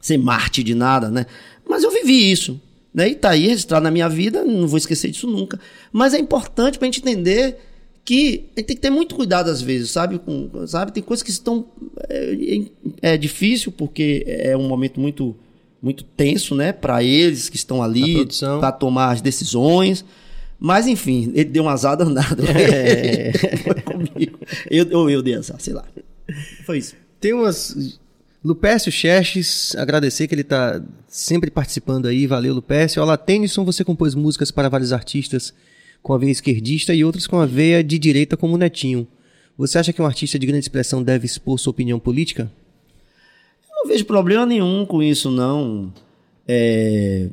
ser 0.00 0.16
Marte 0.16 0.62
de 0.62 0.74
nada, 0.74 1.10
né? 1.10 1.26
Mas 1.68 1.82
eu 1.82 1.90
vivi 1.90 2.30
isso, 2.30 2.60
né? 2.94 3.08
E 3.08 3.14
tá 3.14 3.30
aí 3.30 3.48
registrado 3.48 3.82
na 3.82 3.90
minha 3.90 4.08
vida, 4.08 4.44
não 4.44 4.68
vou 4.68 4.78
esquecer 4.78 5.10
disso 5.10 5.26
nunca. 5.26 5.58
Mas 5.92 6.14
é 6.14 6.18
importante 6.18 6.78
para 6.78 6.86
a 6.86 6.90
gente 6.90 7.00
entender 7.00 7.58
que 8.04 8.50
a 8.56 8.60
gente 8.60 8.66
tem 8.66 8.76
que 8.76 8.82
ter 8.82 8.90
muito 8.90 9.14
cuidado 9.14 9.50
às 9.50 9.60
vezes, 9.60 9.90
sabe? 9.90 10.18
Com, 10.18 10.66
sabe? 10.66 10.92
Tem 10.92 11.02
coisas 11.02 11.22
que 11.22 11.30
estão. 11.30 11.66
É, 12.08 13.12
é 13.14 13.16
difícil 13.16 13.72
porque 13.72 14.24
é 14.26 14.56
um 14.56 14.66
momento 14.66 15.00
muito, 15.00 15.36
muito 15.82 16.04
tenso, 16.04 16.54
né? 16.54 16.72
Para 16.72 17.02
eles 17.02 17.48
que 17.48 17.56
estão 17.56 17.82
ali 17.82 18.26
para 18.58 18.72
tomar 18.72 19.10
as 19.10 19.20
decisões. 19.20 20.04
Mas 20.60 20.86
enfim, 20.86 21.32
ele 21.34 21.44
deu 21.44 21.64
um 21.64 21.68
azar 21.70 21.96
danado. 21.96 22.44
É. 22.46 23.32
Foi 23.32 23.80
comigo. 23.80 24.38
Eu, 24.70 24.84
eu, 24.90 25.10
eu 25.10 25.22
dei 25.22 25.34
azar, 25.34 25.58
sei 25.58 25.72
lá. 25.72 25.86
Foi 26.66 26.76
isso. 26.76 26.94
Tem 27.18 27.32
umas. 27.32 27.98
Lupécio 28.44 28.92
Xerxes, 28.92 29.74
agradecer 29.76 30.26
que 30.26 30.34
ele 30.34 30.42
está 30.42 30.82
sempre 31.08 31.50
participando 31.50 32.06
aí. 32.06 32.26
Valeu, 32.26 32.54
Lupécio. 32.54 33.02
Olá, 33.02 33.16
Tennyson, 33.16 33.64
você 33.64 33.84
compôs 33.84 34.14
músicas 34.14 34.50
para 34.50 34.68
vários 34.68 34.92
artistas 34.92 35.52
com 36.02 36.12
a 36.14 36.18
veia 36.18 36.30
esquerdista 36.30 36.94
e 36.94 37.04
outros 37.04 37.26
com 37.26 37.38
a 37.38 37.46
veia 37.46 37.82
de 37.84 37.98
direita, 37.98 38.36
como 38.36 38.56
Netinho. 38.56 39.06
Você 39.58 39.78
acha 39.78 39.92
que 39.92 40.00
um 40.00 40.06
artista 40.06 40.38
de 40.38 40.46
grande 40.46 40.64
expressão 40.64 41.02
deve 41.02 41.26
expor 41.26 41.58
sua 41.58 41.70
opinião 41.70 41.98
política? 41.98 42.50
Eu 43.68 43.84
não 43.84 43.92
vejo 43.92 44.06
problema 44.06 44.46
nenhum 44.46 44.86
com 44.86 45.02
isso, 45.02 45.30
não. 45.30 45.92
É, 46.48 47.28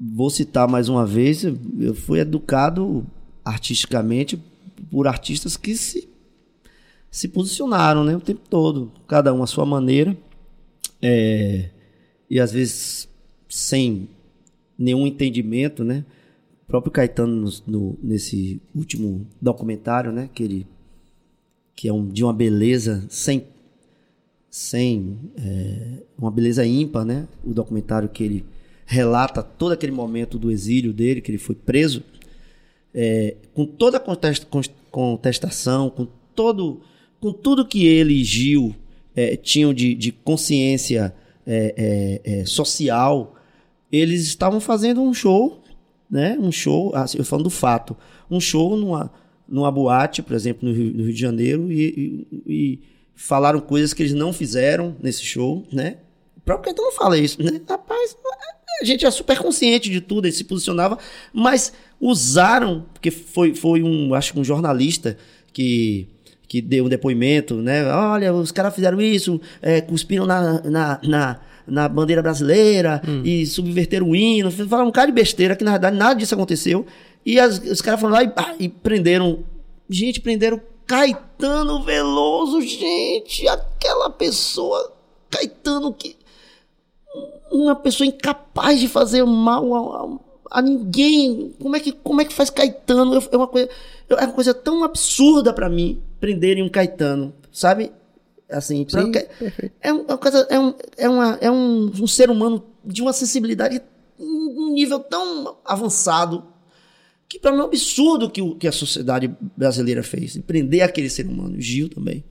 vou 0.00 0.30
citar 0.30 0.66
mais 0.66 0.88
uma 0.88 1.04
vez, 1.04 1.44
eu 1.44 1.94
fui 1.94 2.20
educado 2.20 3.06
artisticamente 3.44 4.40
por 4.90 5.06
artistas 5.06 5.56
que 5.56 5.76
se, 5.76 6.08
se 7.10 7.28
posicionaram 7.28 8.02
né, 8.02 8.16
o 8.16 8.20
tempo 8.20 8.40
todo, 8.48 8.90
cada 9.06 9.34
um 9.34 9.42
à 9.42 9.46
sua 9.46 9.66
maneira, 9.66 10.16
é, 11.02 11.68
e 12.30 12.40
às 12.40 12.52
vezes 12.52 13.08
sem 13.48 14.08
nenhum 14.78 15.06
entendimento, 15.06 15.84
né? 15.84 16.04
O 16.62 16.66
próprio 16.66 16.92
Caetano 16.92 17.34
no, 17.34 17.50
no, 17.66 17.98
nesse 18.02 18.62
último 18.74 19.26
documentário, 19.40 20.12
né, 20.12 20.30
que 20.32 20.42
ele 20.42 20.66
que 21.74 21.88
é 21.88 21.92
um, 21.92 22.06
de 22.06 22.22
uma 22.22 22.32
beleza 22.32 23.04
sem 23.08 23.46
sem 24.50 25.18
é, 25.36 26.02
uma 26.18 26.30
beleza 26.30 26.64
ímpar, 26.64 27.04
né? 27.04 27.26
O 27.44 27.52
documentário 27.52 28.08
que 28.08 28.22
ele 28.22 28.44
relata 28.90 29.40
todo 29.40 29.70
aquele 29.70 29.92
momento 29.92 30.36
do 30.36 30.50
exílio 30.50 30.92
dele, 30.92 31.20
que 31.20 31.30
ele 31.30 31.38
foi 31.38 31.54
preso, 31.54 32.02
é, 32.92 33.36
com 33.54 33.64
toda 33.64 33.98
a 33.98 34.66
contestação, 34.90 35.88
com 35.88 36.08
todo, 36.34 36.80
com 37.20 37.32
tudo 37.32 37.64
que 37.64 37.86
ele 37.86 38.14
e 38.14 38.24
Gil 38.24 38.74
é, 39.14 39.36
tinham 39.36 39.72
de, 39.72 39.94
de 39.94 40.10
consciência 40.10 41.14
é, 41.46 42.20
é, 42.24 42.40
é 42.40 42.44
social, 42.44 43.36
eles 43.92 44.22
estavam 44.22 44.60
fazendo 44.60 45.00
um 45.00 45.14
show, 45.14 45.62
né? 46.10 46.36
Um 46.40 46.50
show, 46.50 46.92
assim, 46.96 47.16
eu 47.18 47.24
falando 47.24 47.44
do 47.44 47.50
fato, 47.50 47.96
um 48.28 48.40
show 48.40 48.76
numa, 48.76 49.12
numa 49.48 49.70
boate, 49.70 50.20
por 50.20 50.34
exemplo, 50.34 50.68
no 50.68 50.74
Rio, 50.74 50.92
no 50.92 51.04
Rio 51.04 51.14
de 51.14 51.20
Janeiro, 51.20 51.70
e, 51.70 52.26
e, 52.32 52.42
e 52.44 52.80
falaram 53.14 53.60
coisas 53.60 53.94
que 53.94 54.02
eles 54.02 54.14
não 54.14 54.32
fizeram 54.32 54.96
nesse 55.00 55.22
show, 55.24 55.64
né? 55.72 55.98
O 56.36 56.40
próprio 56.40 56.74
Caetano 56.74 56.90
fala 56.90 57.16
isso, 57.16 57.40
né? 57.40 57.60
Rapaz, 57.68 58.16
a 58.80 58.84
gente 58.84 59.04
é 59.04 59.10
super 59.10 59.38
consciente 59.38 59.90
de 59.90 60.00
tudo, 60.00 60.26
ele 60.26 60.32
se 60.32 60.44
posicionava, 60.44 60.98
mas 61.32 61.72
usaram, 62.00 62.86
porque 62.92 63.10
foi, 63.10 63.54
foi 63.54 63.82
um, 63.82 64.14
acho 64.14 64.32
que 64.32 64.38
um 64.38 64.44
jornalista 64.44 65.16
que, 65.52 66.08
que 66.48 66.60
deu 66.60 66.86
um 66.86 66.88
depoimento, 66.88 67.56
né? 67.56 67.86
Olha, 67.92 68.32
os 68.32 68.50
caras 68.50 68.74
fizeram 68.74 69.00
isso, 69.00 69.40
é, 69.60 69.80
cuspiram 69.80 70.26
na, 70.26 70.62
na, 70.62 71.00
na, 71.02 71.40
na 71.66 71.88
bandeira 71.88 72.22
brasileira 72.22 73.02
hum. 73.06 73.22
e 73.24 73.46
subverteram 73.46 74.10
o 74.10 74.16
hino, 74.16 74.50
falaram 74.50 74.88
um 74.88 74.92
cara 74.92 75.08
de 75.08 75.12
besteira, 75.12 75.54
que 75.54 75.64
na 75.64 75.72
verdade 75.72 75.96
nada 75.96 76.14
disso 76.14 76.34
aconteceu. 76.34 76.86
E 77.24 77.38
as, 77.38 77.58
os 77.58 77.82
caras 77.82 78.00
foram 78.00 78.14
lá 78.14 78.24
e, 78.24 78.32
ah, 78.36 78.54
e 78.58 78.68
prenderam. 78.68 79.44
Gente, 79.88 80.20
prenderam 80.20 80.60
Caetano 80.86 81.82
Veloso, 81.82 82.60
gente, 82.62 83.46
aquela 83.46 84.10
pessoa. 84.10 84.92
Caetano 85.30 85.92
que 85.92 86.16
uma 87.50 87.74
pessoa 87.74 88.06
incapaz 88.06 88.80
de 88.80 88.88
fazer 88.88 89.24
mal 89.24 90.20
a, 90.50 90.58
a, 90.58 90.62
ninguém. 90.62 91.54
Como 91.60 91.76
é 91.76 91.80
que 91.80 91.92
como 91.92 92.20
é 92.20 92.24
que 92.24 92.32
faz 92.32 92.50
Caetano? 92.50 93.22
É 93.30 93.36
uma 93.36 93.46
coisa 93.46 93.68
é 94.08 94.14
uma 94.14 94.32
coisa 94.32 94.54
tão 94.54 94.84
absurda 94.84 95.52
para 95.52 95.68
mim 95.68 96.00
prenderem 96.18 96.62
um 96.62 96.68
Caetano, 96.68 97.32
sabe? 97.52 97.92
Assim, 98.48 98.84
Sim, 98.88 99.12
é 99.80 99.92
uma 99.92 100.18
coisa 100.18 100.46
é 100.50 100.58
um 100.58 100.74
é, 100.96 101.08
uma, 101.08 101.38
é 101.40 101.50
um, 101.50 101.90
um 102.00 102.06
ser 102.06 102.30
humano 102.30 102.64
de 102.84 103.00
uma 103.00 103.12
sensibilidade 103.12 103.80
um 104.18 104.72
nível 104.72 104.98
tão 105.00 105.56
avançado 105.64 106.44
que 107.28 107.38
para 107.38 107.52
mim 107.52 107.58
é 107.58 107.60
um 107.62 107.66
absurdo 107.66 108.28
que, 108.28 108.42
o, 108.42 108.56
que 108.56 108.66
a 108.66 108.72
sociedade 108.72 109.32
brasileira 109.56 110.02
fez, 110.02 110.36
prender 110.38 110.82
aquele 110.82 111.08
ser 111.08 111.28
humano, 111.28 111.60
Gil 111.60 111.88
também. 111.88 112.24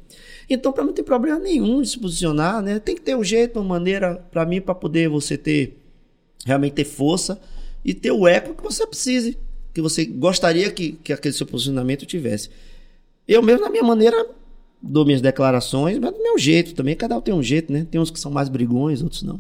Então, 0.50 0.72
para 0.72 0.84
não 0.84 0.94
tem 0.94 1.06
problema 1.06 1.38
nenhum 1.38 1.82
de 1.82 1.90
se 1.90 2.00
posicionar, 2.00 2.62
né? 2.62 2.80
Tem 2.80 2.96
que 2.96 3.02
ter 3.02 3.16
um 3.16 3.24
jeito, 3.24 3.60
uma 3.60 3.66
maneira, 3.66 4.16
para 4.32 4.46
mim, 4.46 4.60
para 4.60 4.74
poder 4.74 5.08
você 5.08 5.38
ter, 5.38 5.80
realmente 6.44 6.74
ter 6.74 6.86
força 6.86 7.40
e 7.86 7.94
ter 7.94 8.12
o 8.12 8.28
eco 8.28 8.56
que 8.56 8.64
você 8.64 8.86
precise, 8.88 9.38
que 9.74 9.82
você 9.82 10.06
gostaria 10.06 10.72
que, 10.72 10.94
que 10.94 11.14
aquele 11.14 11.34
seu 11.34 11.46
posicionamento 11.46 12.06
tivesse. 12.06 12.50
Eu 13.28 13.44
mesmo, 13.44 13.62
na 13.62 13.70
minha 13.70 13.84
maneira, 13.84 14.26
dou 14.82 15.06
minhas 15.06 15.22
declarações, 15.22 16.00
mas 16.00 16.12
do 16.12 16.24
meu 16.24 16.38
jeito 16.40 16.74
também. 16.74 16.96
Cada 16.96 17.16
um 17.16 17.22
tem 17.22 17.34
um 17.34 17.44
jeito, 17.44 17.72
né? 17.72 17.86
Tem 17.90 18.02
uns 18.02 18.10
que 18.10 18.20
são 18.20 18.32
mais 18.32 18.50
brigões, 18.50 19.04
outros 19.04 19.22
não. 19.22 19.40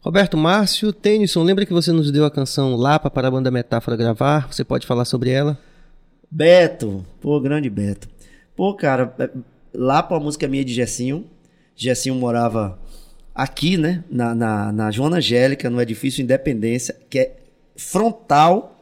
Roberto 0.00 0.36
Márcio, 0.36 0.92
Tennyson, 0.92 1.42
lembra 1.42 1.66
que 1.66 1.72
você 1.72 1.92
nos 1.92 2.10
deu 2.10 2.24
a 2.24 2.30
canção 2.30 2.76
Lapa 2.76 3.10
para 3.10 3.28
a 3.28 3.30
banda 3.30 3.50
Metáfora 3.50 3.96
gravar? 3.96 4.52
Você 4.52 4.64
pode 4.64 4.86
falar 4.86 5.04
sobre 5.04 5.30
ela? 5.30 5.58
Beto, 6.30 7.04
pô, 7.20 7.40
grande 7.40 7.70
Beto. 7.70 8.08
Pô, 8.54 8.74
cara, 8.74 9.14
lá 9.76 10.02
para 10.02 10.16
a 10.16 10.20
música 10.20 10.48
minha 10.48 10.64
de 10.64 10.72
Gessinho. 10.72 11.26
Gessinho 11.76 12.14
morava 12.14 12.78
aqui, 13.34 13.76
né? 13.76 14.02
Na, 14.10 14.34
na, 14.34 14.72
na 14.72 14.90
Joana 14.90 15.18
Angélica, 15.18 15.68
no 15.68 15.80
edifício 15.80 16.22
Independência, 16.22 16.96
que 17.10 17.18
é 17.18 17.36
frontal 17.76 18.80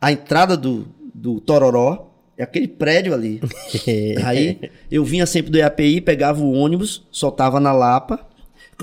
à 0.00 0.12
entrada 0.12 0.56
do, 0.56 0.86
do 1.14 1.40
Tororó. 1.40 2.10
É 2.36 2.42
aquele 2.42 2.68
prédio 2.68 3.14
ali. 3.14 3.40
Aí 4.24 4.70
eu 4.90 5.04
vinha 5.04 5.24
sempre 5.24 5.50
do 5.50 5.58
EAPI, 5.58 6.00
pegava 6.00 6.42
o 6.42 6.52
ônibus, 6.52 7.04
soltava 7.10 7.58
na 7.58 7.72
Lapa. 7.72 8.20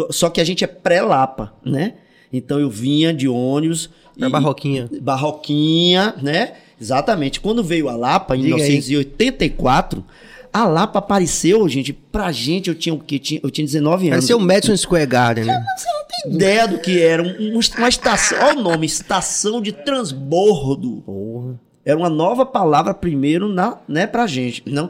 Só 0.09 0.29
que 0.29 0.39
a 0.39 0.43
gente 0.43 0.63
é 0.63 0.67
pré-Lapa, 0.67 1.53
né? 1.63 1.95
Então 2.31 2.59
eu 2.59 2.69
vinha 2.69 3.13
de 3.13 3.27
ônibus. 3.27 3.89
Pra 4.17 4.29
e, 4.29 4.31
Barroquinha. 4.31 4.89
Barroquinha, 5.01 6.15
né? 6.21 6.53
Exatamente. 6.79 7.41
Quando 7.41 7.63
veio 7.63 7.89
a 7.89 7.95
Lapa, 7.95 8.35
em 8.35 8.43
Diga 8.43 8.55
1984, 8.55 9.99
aí. 10.07 10.30
A 10.53 10.65
Lapa 10.65 10.99
apareceu, 10.99 11.67
gente, 11.69 11.93
pra 11.93 12.31
gente, 12.31 12.69
eu 12.69 12.75
tinha 12.75 12.93
o 12.93 12.99
quê? 12.99 13.39
Eu 13.41 13.49
tinha 13.49 13.65
19 13.65 14.07
anos. 14.07 14.17
Parecia 14.17 14.35
o 14.37 14.39
Madison 14.39 14.75
Square 14.75 15.05
Garden, 15.05 15.45
né? 15.45 15.65
Você 15.77 15.87
não 15.87 16.05
tem 16.05 16.33
ideia 16.33 16.67
do 16.67 16.79
que 16.79 17.01
era. 17.01 17.23
Um, 17.23 17.59
uma 17.77 17.89
estação, 17.89 18.37
olha 18.39 18.59
o 18.59 18.61
nome, 18.61 18.85
estação 18.85 19.61
de 19.61 19.71
transbordo. 19.71 21.01
Porra. 21.05 21.59
Era 21.85 21.97
uma 21.97 22.09
nova 22.09 22.45
palavra 22.45 22.93
primeiro 22.93 23.47
na, 23.47 23.77
né, 23.87 24.05
pra 24.05 24.27
gente. 24.27 24.61
Não, 24.65 24.89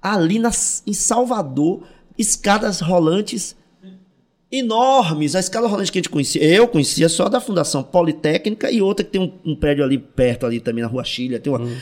ali 0.00 0.38
na, 0.38 0.50
em 0.86 0.92
Salvador, 0.92 1.84
escadas 2.18 2.80
rolantes 2.80 3.56
enormes. 4.50 5.34
A 5.34 5.40
escada 5.40 5.66
rolante 5.66 5.90
que 5.90 5.98
a 5.98 6.00
gente 6.00 6.10
conhecia, 6.10 6.44
eu 6.44 6.68
conhecia 6.68 7.08
só 7.08 7.28
da 7.28 7.40
Fundação 7.40 7.82
Politécnica 7.82 8.70
e 8.70 8.82
outra 8.82 9.04
que 9.04 9.12
tem 9.12 9.20
um, 9.20 9.32
um 9.52 9.56
prédio 9.56 9.82
ali 9.82 9.96
perto, 9.98 10.44
ali 10.44 10.60
também 10.60 10.82
na 10.82 10.88
Rua 10.88 11.02
Chile. 11.02 11.38
Tem 11.38 11.52
uma... 11.52 11.62
Hum. 11.62 11.76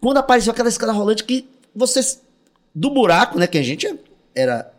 Quando 0.00 0.18
apareceu 0.18 0.52
aquela 0.52 0.68
escada 0.68 0.92
rolante 0.92 1.24
que 1.24 1.46
você 1.74 2.00
do 2.74 2.90
buraco, 2.90 3.38
né? 3.38 3.46
Que 3.46 3.58
a 3.58 3.62
gente 3.62 3.98
era. 4.34 4.72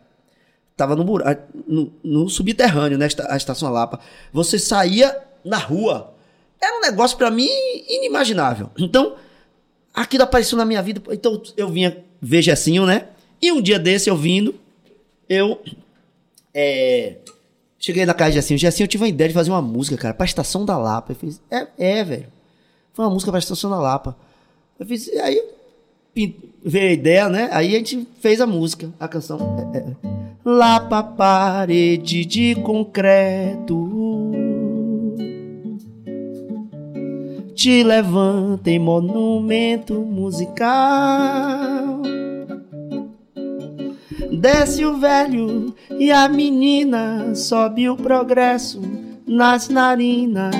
Tava 0.76 0.94
no 0.94 1.04
buraco, 1.04 1.42
no, 1.66 1.92
no 2.04 2.28
subterrâneo, 2.28 2.98
né? 2.98 3.08
A 3.28 3.36
estação 3.36 3.72
Lapa. 3.72 3.98
Você 4.32 4.58
saía 4.58 5.16
na 5.44 5.56
rua. 5.56 6.14
Era 6.60 6.76
um 6.78 6.80
negócio 6.80 7.16
para 7.16 7.30
mim 7.30 7.48
inimaginável. 7.88 8.70
Então, 8.76 9.16
aquilo 9.94 10.24
apareceu 10.24 10.58
na 10.58 10.64
minha 10.64 10.82
vida. 10.82 11.02
Então, 11.12 11.40
eu 11.56 11.68
vinha 11.70 12.04
ver 12.20 12.42
Gessinho, 12.42 12.84
né? 12.84 13.08
E 13.40 13.52
um 13.52 13.62
dia 13.62 13.78
desse, 13.78 14.10
eu 14.10 14.16
vindo, 14.16 14.54
eu. 15.28 15.60
É, 16.52 17.16
cheguei 17.78 18.04
na 18.04 18.14
casa 18.14 18.30
de 18.30 18.36
Gessinho. 18.36 18.58
Gessinho, 18.58 18.84
eu 18.84 18.88
tive 18.88 19.04
uma 19.04 19.08
ideia 19.08 19.28
de 19.28 19.34
fazer 19.34 19.50
uma 19.50 19.62
música, 19.62 19.96
cara, 19.96 20.14
pra 20.14 20.26
Estação 20.26 20.64
da 20.64 20.76
Lapa. 20.76 21.12
Eu 21.12 21.16
fiz, 21.16 21.40
é, 21.50 21.66
é, 21.78 22.04
velho. 22.04 22.32
Foi 22.92 23.04
uma 23.04 23.10
música 23.10 23.30
pra 23.30 23.38
Estação 23.38 23.70
da 23.70 23.78
Lapa. 23.78 24.16
Eu 24.78 24.86
fiz, 24.86 25.08
aí 25.18 25.42
veio 26.64 26.88
a 26.88 26.92
ideia, 26.92 27.28
né? 27.28 27.48
Aí 27.52 27.74
a 27.74 27.78
gente 27.78 28.08
fez 28.20 28.40
a 28.40 28.46
música, 28.46 28.90
a 28.98 29.06
canção. 29.06 29.72
É, 29.72 29.78
é. 29.78 30.16
Lá 30.48 30.78
pra 30.78 31.02
parede 31.02 32.24
de 32.24 32.54
concreto 32.54 34.30
Te 37.52 37.82
levanta 37.82 38.70
em 38.70 38.78
monumento 38.78 39.94
musical 39.94 42.00
Desce 44.38 44.84
o 44.84 44.96
velho 44.98 45.74
e 45.98 46.12
a 46.12 46.28
menina 46.28 47.34
Sobe 47.34 47.88
o 47.88 47.96
progresso 47.96 48.80
nas 49.26 49.68
narinas 49.68 50.54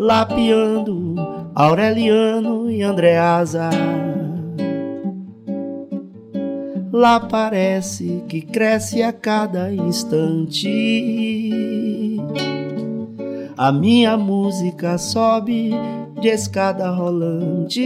Lapeando 0.00 1.14
Aureliano 1.54 2.68
e 2.68 2.82
Andreasa 2.82 3.70
lá 6.92 7.20
parece 7.20 8.22
que 8.28 8.40
cresce 8.40 9.02
a 9.02 9.12
cada 9.12 9.72
instante. 9.72 10.66
A 13.56 13.72
minha 13.72 14.16
música 14.16 14.98
sobe 14.98 15.70
de 16.20 16.28
escada 16.28 16.90
rolante. 16.90 17.78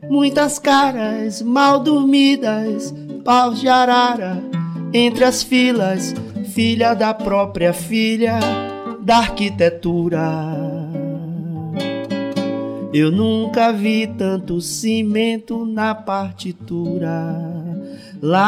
Muitas 0.08 0.58
caras 0.58 1.42
mal 1.42 1.80
dormidas, 1.80 2.94
paus 3.24 3.60
de 3.60 3.68
arara 3.68 4.42
entre 4.92 5.24
as 5.24 5.42
filas, 5.42 6.14
filha 6.54 6.94
da 6.94 7.12
própria 7.12 7.72
filha 7.72 8.38
da 9.00 9.18
arquitetura. 9.18 10.75
Eu 12.98 13.12
nunca 13.12 13.74
vi 13.74 14.06
tanto 14.06 14.58
cimento 14.58 15.66
na 15.66 15.94
partitura. 15.94 17.36
Lapa, 18.22 18.46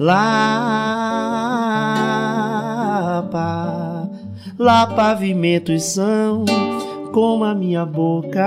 Lapa, 0.00 0.50
lá 4.58 4.84
pavimentos 4.88 5.84
são 5.84 6.44
como 7.12 7.44
a 7.44 7.54
minha 7.54 7.86
boca. 7.86 8.44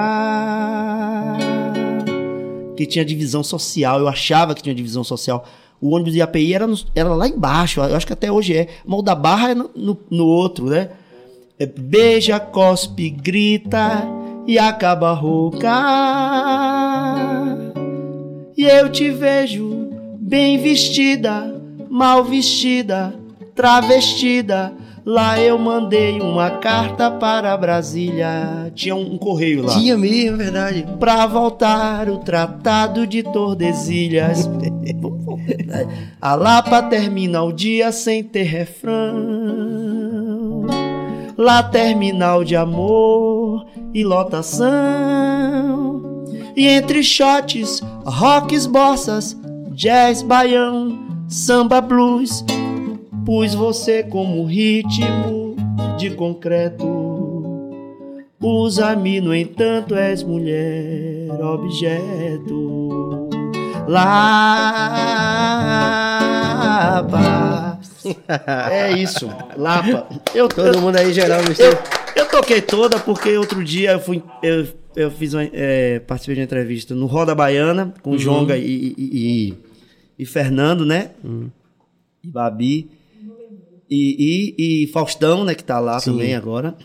Que 2.76 2.86
tinha 2.86 3.06
divisão 3.06 3.42
social, 3.42 4.02
eu 4.02 4.10
achava 4.10 4.54
que 4.54 4.62
tinha 4.62 4.76
divisão 4.76 5.06
social 5.06 5.46
o 5.82 5.92
ônibus 5.92 6.14
de 6.14 6.22
API 6.22 6.54
era, 6.54 6.68
no, 6.68 6.78
era 6.96 7.14
lá 7.14 7.28
embaixo, 7.28 7.82
eu 7.82 7.96
acho 7.96 8.06
que 8.06 8.14
até 8.14 8.32
hoje 8.32 8.56
é. 8.56 8.68
Mal 8.86 9.02
da 9.02 9.16
Barra 9.16 9.52
é 9.52 9.56
no, 9.56 9.70
no, 9.76 9.98
no 10.10 10.26
outro, 10.26 10.66
né? 10.66 10.90
É, 11.58 11.66
beija, 11.66 12.40
cospe, 12.40 13.10
grita 13.10 14.08
e 14.48 14.58
acaba 14.58 15.14
rouca. 15.14 15.70
E 18.58 18.64
eu 18.64 18.90
te 18.92 19.10
vejo 19.10 19.90
bem 20.20 20.58
vestida, 20.58 21.62
mal 21.90 22.24
vestida, 22.24 23.14
travestida 23.56 24.74
Lá 25.06 25.40
eu 25.40 25.58
mandei 25.58 26.22
uma 26.22 26.52
carta 26.52 27.10
para 27.10 27.58
Brasília. 27.58 28.72
Tinha 28.76 28.96
um, 28.96 29.18
correio 29.18 29.64
lá. 29.64 29.74
Tinha 29.74 29.98
mesmo, 29.98 30.36
é 30.36 30.44
verdade. 30.44 30.86
Pra 31.00 31.26
voltar 31.26 32.08
o 32.10 32.18
Tratado 32.20 33.08
de 33.08 33.24
Tordesilhas. 33.24 34.48
A 36.22 36.36
Lapa 36.36 36.84
termina 36.84 37.42
o 37.44 37.52
dia 37.52 37.92
sem 37.92 38.24
ter 38.24 38.44
refrão. 38.44 39.08
Lá 41.38 41.64
terminal 41.64 42.44
de 42.44 42.56
amor 42.56 43.66
e 43.94 44.04
lotação. 44.04 44.70
E 46.56 46.68
entre 46.68 47.04
shots, 47.04 47.82
rocks, 48.06 48.66
bossas, 48.66 49.38
jazz, 49.72 50.22
baião, 50.22 51.00
samba, 51.28 51.80
blues. 51.80 52.44
Pus 53.26 53.54
você 53.54 54.04
como 54.04 54.44
ritmo 54.46 55.56
de 55.98 56.10
concreto. 56.12 57.10
Usa-me, 58.42 59.20
no 59.20 59.36
entanto, 59.36 59.96
és 59.96 60.24
mulher, 60.24 61.30
objeto. 61.42 62.79
Lapa. 63.90 65.10
É 68.70 68.92
isso, 68.94 69.28
Lapa. 69.58 70.08
Eu, 70.34 70.48
Todo 70.48 70.80
mundo 70.80 70.96
aí 70.98 71.12
geral 71.12 71.42
no 71.42 71.52
eu, 71.54 71.72
eu 72.16 72.30
toquei 72.30 72.62
toda 72.62 73.00
porque 73.00 73.36
outro 73.36 73.64
dia 73.64 73.94
eu 73.94 74.00
fui. 74.00 74.22
Eu, 74.44 74.68
eu 74.96 75.10
fiz 75.10 75.34
uma, 75.34 75.44
é, 75.52 76.00
participei 76.00 76.36
de 76.36 76.42
uma 76.42 76.46
entrevista 76.46 76.94
no 76.94 77.08
Roda 77.08 77.34
Baiana 77.34 77.94
com 78.04 78.12
uhum. 78.12 78.18
Jonga 78.18 78.56
e, 78.58 78.94
e, 78.96 78.96
e, 78.98 79.58
e, 80.20 80.26
Fernando, 80.26 80.86
né? 80.86 81.12
Uhum. 81.24 81.50
E 82.24 82.28
Babi. 82.28 82.92
E, 83.90 84.56
e, 84.60 84.84
e, 84.84 84.88
Faustão, 84.88 85.44
né, 85.44 85.56
que 85.56 85.64
tá 85.64 85.80
lá 85.80 86.00
Sim. 86.00 86.12
também 86.12 86.36
agora. 86.36 86.76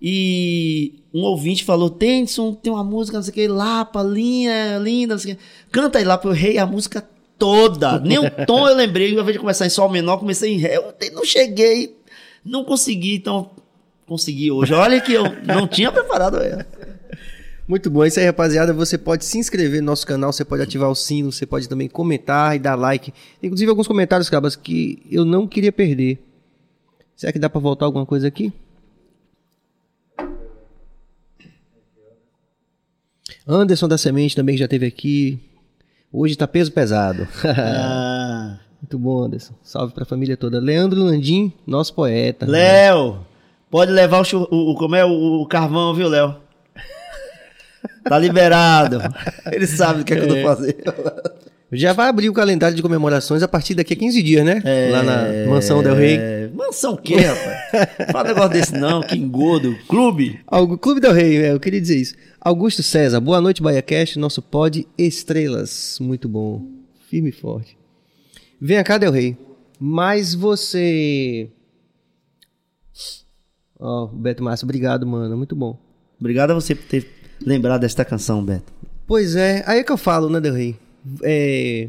E 0.00 1.01
um 1.12 1.22
ouvinte 1.22 1.64
falou: 1.64 1.90
Tenson, 1.90 2.54
tem 2.54 2.72
uma 2.72 2.84
música, 2.84 3.18
não 3.18 3.22
sei 3.22 3.30
o 3.30 3.34
que, 3.34 3.48
Lapa, 3.48 4.02
linha, 4.02 4.78
linda, 4.78 5.14
não 5.14 5.18
sei 5.18 5.34
o 5.34 5.36
que. 5.36 5.42
Canta 5.70 5.98
aí, 5.98 6.04
Lapa, 6.04 6.26
eu 6.26 6.32
rei 6.32 6.58
a 6.58 6.66
música 6.66 7.06
toda. 7.38 7.98
Nem 7.98 8.18
o 8.18 8.30
tom 8.46 8.68
eu 8.68 8.74
lembrei, 8.74 9.08
ao 9.14 9.20
invés 9.20 9.34
de 9.34 9.38
começar 9.38 9.66
em 9.66 9.70
sol 9.70 9.88
menor, 9.88 10.18
comecei 10.18 10.54
em 10.54 10.58
ré. 10.58 10.76
Eu 10.76 10.94
não 11.12 11.24
cheguei, 11.24 11.96
não 12.44 12.64
consegui, 12.64 13.16
então 13.16 13.50
consegui 14.06 14.50
hoje. 14.50 14.72
Olha 14.72 15.00
que 15.00 15.12
eu 15.12 15.24
não 15.46 15.66
tinha 15.66 15.92
preparado 15.92 16.38
ela. 16.38 16.66
Muito 17.68 17.88
bom. 17.90 18.04
É 18.04 18.08
isso 18.08 18.18
aí, 18.18 18.26
rapaziada. 18.26 18.72
Você 18.72 18.98
pode 18.98 19.24
se 19.24 19.38
inscrever 19.38 19.80
no 19.80 19.86
nosso 19.86 20.06
canal, 20.06 20.32
você 20.32 20.44
pode 20.44 20.62
ativar 20.62 20.90
o 20.90 20.94
sino, 20.94 21.30
você 21.30 21.46
pode 21.46 21.68
também 21.68 21.88
comentar 21.88 22.56
e 22.56 22.58
dar 22.58 22.74
like. 22.74 23.12
Inclusive 23.42 23.70
alguns 23.70 23.86
comentários, 23.86 24.28
Cabas, 24.28 24.56
que 24.56 25.02
eu 25.10 25.24
não 25.24 25.46
queria 25.46 25.72
perder. 25.72 26.18
Será 27.16 27.32
que 27.32 27.38
dá 27.38 27.48
para 27.48 27.60
voltar 27.60 27.86
alguma 27.86 28.04
coisa 28.04 28.26
aqui? 28.26 28.52
Anderson 33.46 33.88
da 33.88 33.98
Semente 33.98 34.36
também 34.36 34.56
já 34.56 34.64
esteve 34.64 34.86
aqui. 34.86 35.40
Hoje 36.12 36.36
tá 36.36 36.46
peso 36.46 36.72
pesado. 36.72 37.26
Ah. 37.44 38.58
Muito 38.82 38.98
bom, 38.98 39.22
Anderson. 39.22 39.54
Salve 39.62 39.94
pra 39.94 40.04
família 40.04 40.36
toda. 40.36 40.58
Leandro 40.58 41.04
Landim, 41.04 41.52
nosso 41.64 41.94
poeta. 41.94 42.44
Léo! 42.46 43.24
Pode 43.70 43.92
levar 43.92 44.22
o, 44.34 44.42
o, 44.50 44.74
como 44.74 44.96
é, 44.96 45.04
o, 45.04 45.40
o 45.40 45.46
carvão, 45.46 45.94
viu, 45.94 46.08
Léo? 46.08 46.36
Tá 48.04 48.18
liberado. 48.18 48.98
Ele 49.52 49.66
sabe 49.66 50.02
o 50.02 50.04
que 50.04 50.12
é 50.12 50.16
que 50.16 50.22
eu 50.22 50.28
tô 50.28 50.34
é. 50.34 50.42
fazendo. 50.42 50.94
Já 51.74 51.94
vai 51.94 52.08
abrir 52.08 52.28
o 52.28 52.34
calendário 52.34 52.76
de 52.76 52.82
comemorações 52.82 53.42
a 53.42 53.48
partir 53.48 53.74
daqui 53.74 53.94
a 53.94 53.96
15 53.96 54.22
dias, 54.22 54.44
né? 54.44 54.60
É, 54.62 54.90
Lá 54.90 55.02
na 55.02 55.50
Mansão 55.50 55.82
Del 55.82 55.94
Rey. 55.94 56.18
Mansão 56.54 56.92
o 56.92 56.98
quê, 56.98 57.16
rapaz? 57.16 57.88
Fala 58.12 58.24
um 58.24 58.28
negócio 58.28 58.50
desse 58.50 58.74
não, 58.74 59.00
que 59.00 59.16
engodo. 59.16 59.74
Clube? 59.88 60.38
Algo, 60.46 60.76
Clube 60.76 61.00
Del 61.00 61.14
Rey, 61.14 61.36
é, 61.38 61.52
eu 61.52 61.58
queria 61.58 61.80
dizer 61.80 61.96
isso. 61.96 62.14
Augusto 62.38 62.82
César, 62.82 63.20
boa 63.20 63.40
noite, 63.40 63.62
BahiaCast, 63.62 64.18
nosso 64.18 64.42
pod 64.42 64.86
Estrelas. 64.98 65.96
Muito 65.98 66.28
bom. 66.28 66.62
Firme 67.08 67.30
e 67.30 67.32
forte. 67.32 67.78
Vem 68.60 68.82
cá, 68.84 68.98
Del 68.98 69.10
Rey. 69.10 69.34
Mas 69.80 70.34
você... 70.34 71.48
Ó, 73.80 74.04
oh, 74.04 74.06
Beto 74.08 74.44
Márcio, 74.44 74.66
obrigado, 74.66 75.06
mano. 75.06 75.38
Muito 75.38 75.56
bom. 75.56 75.78
Obrigado 76.20 76.50
a 76.50 76.54
você 76.54 76.74
por 76.74 76.84
ter 76.84 77.08
lembrado 77.40 77.80
desta 77.80 78.04
canção, 78.04 78.44
Beto. 78.44 78.70
Pois 79.06 79.36
é, 79.36 79.64
aí 79.66 79.78
é 79.78 79.82
que 79.82 79.90
eu 79.90 79.96
falo, 79.96 80.28
né, 80.28 80.38
Del 80.38 80.54
Rey? 80.54 80.81
É... 81.22 81.88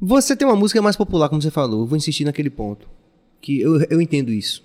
Você 0.00 0.34
tem 0.34 0.46
uma 0.46 0.56
música 0.56 0.82
mais 0.82 0.96
popular, 0.96 1.28
como 1.28 1.40
você 1.40 1.50
falou. 1.50 1.80
Eu 1.80 1.86
vou 1.86 1.96
insistir 1.96 2.24
naquele 2.24 2.50
ponto. 2.50 2.88
Que 3.40 3.60
eu, 3.60 3.82
eu 3.84 4.00
entendo 4.00 4.32
isso. 4.32 4.62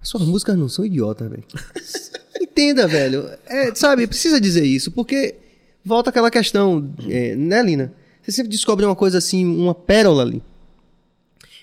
As 0.00 0.08
suas 0.08 0.24
músicas 0.24 0.56
não 0.56 0.68
são 0.68 0.84
idiotas, 0.84 1.28
velho. 1.28 1.44
Entenda, 2.40 2.86
velho. 2.86 3.28
É, 3.46 3.74
sabe, 3.74 4.06
precisa 4.06 4.40
dizer 4.40 4.64
isso, 4.64 4.90
porque 4.90 5.36
volta 5.84 6.10
aquela 6.10 6.30
questão, 6.30 6.94
é, 7.08 7.34
né, 7.34 7.62
Lina? 7.62 7.92
Você 8.22 8.32
sempre 8.32 8.50
descobre 8.50 8.84
uma 8.84 8.94
coisa 8.94 9.18
assim, 9.18 9.44
uma 9.44 9.74
pérola 9.74 10.22
ali. 10.22 10.42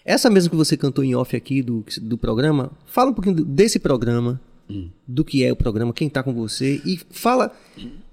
Essa 0.03 0.29
mesmo 0.29 0.49
que 0.49 0.55
você 0.55 0.75
cantou 0.75 1.03
em 1.03 1.15
off 1.15 1.35
aqui 1.35 1.61
do, 1.61 1.85
do 2.01 2.17
programa, 2.17 2.71
fala 2.85 3.11
um 3.11 3.13
pouquinho 3.13 3.43
desse 3.43 3.79
programa, 3.79 4.39
hum. 4.69 4.89
do 5.07 5.23
que 5.23 5.43
é 5.43 5.51
o 5.51 5.55
programa, 5.55 5.93
quem 5.93 6.09
tá 6.09 6.21
com 6.21 6.33
você, 6.33 6.81
e 6.85 6.99
fala 7.09 7.55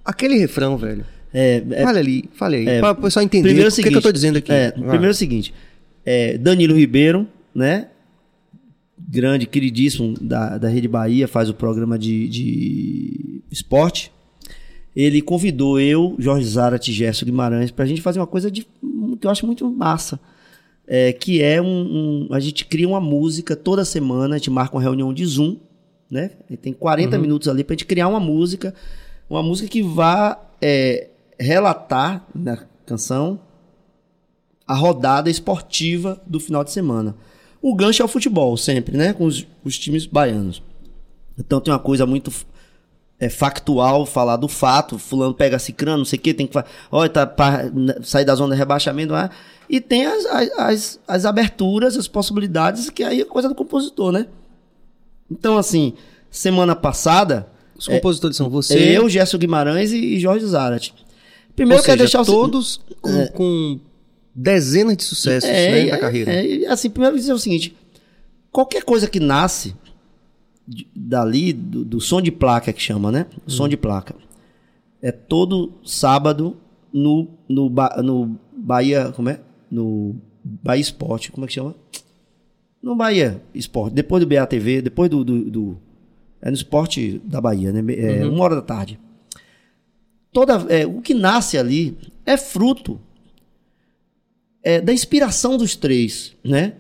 aquele 0.05 0.37
refrão, 0.37 0.77
velho. 0.77 1.05
É, 1.35 1.63
é, 1.71 1.83
fala 1.83 1.99
ali, 1.99 2.25
fala 2.35 2.57
aí, 2.57 2.69
é, 2.69 2.81
para 2.81 2.93
o 2.93 2.97
pessoal 2.97 3.25
entender 3.25 3.49
primeiro 3.49 3.71
o 3.71 3.75
que, 3.75 3.83
que 3.83 3.95
eu 3.95 4.03
tô 4.03 4.13
dizendo 4.13 4.37
aqui. 4.37 4.53
É, 4.53 4.67
ah. 4.67 4.73
Primeiro 4.73 5.07
é 5.07 5.11
o 5.11 5.15
seguinte, 5.15 5.55
é, 6.05 6.37
Danilo 6.37 6.77
Ribeiro, 6.77 7.27
né? 7.55 7.89
Grande, 8.99 9.47
queridíssimo 9.47 10.15
da, 10.21 10.59
da 10.59 10.69
Rede 10.69 10.89
Bahia, 10.89 11.27
faz 11.27 11.49
o 11.49 11.55
programa 11.55 11.99
de, 11.99 12.29
de 12.29 13.43
esporte. 13.51 14.13
Ele 14.95 15.23
convidou 15.23 15.81
eu, 15.81 16.15
Jorge 16.19 16.47
Zarat 16.47 16.87
e 16.89 16.93
Gerson 16.93 17.25
Guimarães 17.25 17.71
para 17.71 17.85
a 17.85 17.89
gente 17.89 18.03
fazer 18.03 18.21
uma 18.21 18.27
coisa 18.27 18.51
de, 18.51 18.67
que 19.19 19.27
eu 19.27 19.31
acho 19.31 19.47
muito 19.47 19.69
massa. 19.71 20.21
É, 20.87 21.13
que 21.13 21.41
é 21.41 21.63
um, 21.63 22.27
um, 22.29 22.29
A 22.33 22.41
gente 22.41 22.67
cria 22.67 22.87
uma 22.87 23.01
música 23.01 23.57
toda 23.57 23.85
semana, 23.85 24.35
a 24.35 24.39
gente 24.39 24.51
marca 24.51 24.77
uma 24.77 24.83
reunião 24.83 25.15
de 25.15 25.25
Zoom, 25.25 25.57
né? 26.11 26.33
E 26.51 26.57
tem 26.57 26.73
40 26.73 27.17
uhum. 27.17 27.23
minutos 27.23 27.49
ali 27.49 27.65
para 27.65 27.73
a 27.73 27.77
gente 27.77 27.87
criar 27.87 28.09
uma 28.09 28.21
música 28.21 28.75
uma 29.33 29.43
música 29.43 29.69
que 29.69 29.83
vá 29.83 30.39
é, 30.61 31.09
relatar 31.39 32.25
na 32.35 32.59
canção 32.85 33.41
a 34.67 34.75
rodada 34.75 35.31
esportiva 35.31 36.21
do 36.27 36.39
final 36.39 36.63
de 36.63 36.71
semana. 36.71 37.17
O 37.61 37.75
gancho 37.75 38.03
é 38.03 38.05
o 38.05 38.09
futebol, 38.09 38.57
sempre, 38.57 38.97
né? 38.97 39.13
Com 39.13 39.25
os, 39.25 39.47
os 39.65 39.79
times 39.79 40.05
baianos. 40.07 40.63
Então 41.39 41.61
tem 41.61 41.73
uma 41.73 41.81
coisa 41.81 42.05
muito 42.05 42.31
é, 43.19 43.31
factual, 43.31 44.05
falar 44.05 44.37
do 44.37 44.49
fato, 44.49 44.99
fulano 44.99 45.33
pega 45.33 45.59
cicrano, 45.59 45.99
não 45.99 46.05
sei 46.05 46.19
o 46.19 46.23
que, 46.23 46.35
tem 46.35 46.47
que 46.47 46.59
olha, 46.91 47.09
tá 47.09 47.27
pra 47.27 47.71
sair 48.03 48.25
da 48.25 48.35
zona 48.35 48.55
de 48.55 48.59
rebaixamento, 48.59 49.15
é? 49.15 49.31
e 49.69 49.81
tem 49.81 50.05
as, 50.05 50.27
as, 50.27 51.01
as 51.09 51.25
aberturas, 51.25 51.97
as 51.97 52.07
possibilidades, 52.07 52.91
que 52.91 53.03
aí 53.03 53.21
é 53.23 53.25
coisa 53.25 53.49
do 53.49 53.55
compositor, 53.55 54.13
né? 54.13 54.27
Então, 55.31 55.57
assim, 55.57 55.95
semana 56.31 56.77
passada, 56.77 57.52
os 57.83 57.89
compositores 57.89 58.37
é, 58.37 58.39
são 58.39 58.49
você. 58.49 58.79
Eu, 58.97 59.09
Gerson 59.09 59.39
Guimarães 59.39 59.93
e 59.93 60.19
Jorge 60.21 60.47
Zarat. 60.47 60.93
Primeiro 61.57 61.81
Ou 61.81 61.85
seja, 61.85 61.97
quero 61.97 61.99
deixar 61.99 62.25
todos 62.25 62.81
com, 63.01 63.11
é, 63.11 63.27
com, 63.29 63.81
dezenas 64.33 64.97
de 64.97 65.03
sucessos 65.03 65.51
é, 65.51 65.85
né, 65.85 65.91
da 65.91 65.99
carreira. 65.99 66.33
É, 66.33 66.67
assim, 66.69 66.89
primeiro 66.89 67.17
dizer 67.17 67.33
o 67.33 67.39
seguinte: 67.39 67.77
qualquer 68.53 68.85
coisa 68.85 69.09
que 69.09 69.19
nasce 69.19 69.75
dali, 70.95 71.53
do, 71.53 71.85
do 71.85 72.01
som 72.01 72.23
de 72.23 72.31
placa 72.31 72.73
que 72.73 72.81
chama, 72.81 73.11
né? 73.11 73.27
Hum. 73.37 73.51
Som 73.51 73.69
de 73.69 73.77
placa. 73.77 74.15
É 75.03 75.11
todo 75.11 75.73
sábado 75.85 76.57
no, 76.93 77.29
no, 77.49 77.69
no 78.01 78.39
Bahia. 78.57 79.13
Como 79.15 79.29
é? 79.29 79.41
No 79.69 80.15
Bahia 80.45 80.81
Esporte. 80.81 81.33
Como 81.33 81.45
é 81.45 81.49
que 81.49 81.55
chama? 81.55 81.75
No 82.81 82.95
Bahia 82.95 83.43
Esporte. 83.53 83.93
Depois 83.93 84.25
do 84.25 84.29
BATV, 84.29 84.83
depois 84.83 85.11
do, 85.11 85.25
do, 85.25 85.51
do 85.51 85.79
é 86.43 86.51
no 86.51 86.57
esporte 86.57 87.23
da 87.25 87.41
Bahia, 87.41 87.73
né? 87.73 87.95
É, 87.95 88.27
uhum. 88.27 88.35
Uma 88.35 88.45
hora 88.45 88.57
da 88.57 88.63
tarde. 88.63 88.99
Toda, 90.33 90.67
é, 90.69 90.85
o 90.87 91.01
que 91.01 91.15
nasce 91.15 91.57
ali 91.57 91.97
é 92.27 92.37
fruto 92.37 93.01
é, 94.63 94.81
da 94.81 94.93
inspiração 94.93 95.57
dos 95.57 95.77
três, 95.77 96.35
né? 96.43 96.75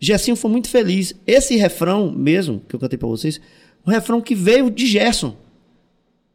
Gersinho 0.00 0.36
foi 0.36 0.50
muito 0.50 0.68
feliz. 0.68 1.14
Esse 1.26 1.56
refrão 1.56 2.12
mesmo, 2.12 2.62
que 2.68 2.76
eu 2.76 2.80
cantei 2.80 2.96
para 2.96 3.08
vocês, 3.08 3.40
um 3.84 3.90
refrão 3.90 4.20
que 4.20 4.34
veio 4.34 4.70
de 4.70 4.86
Gerson. 4.86 5.36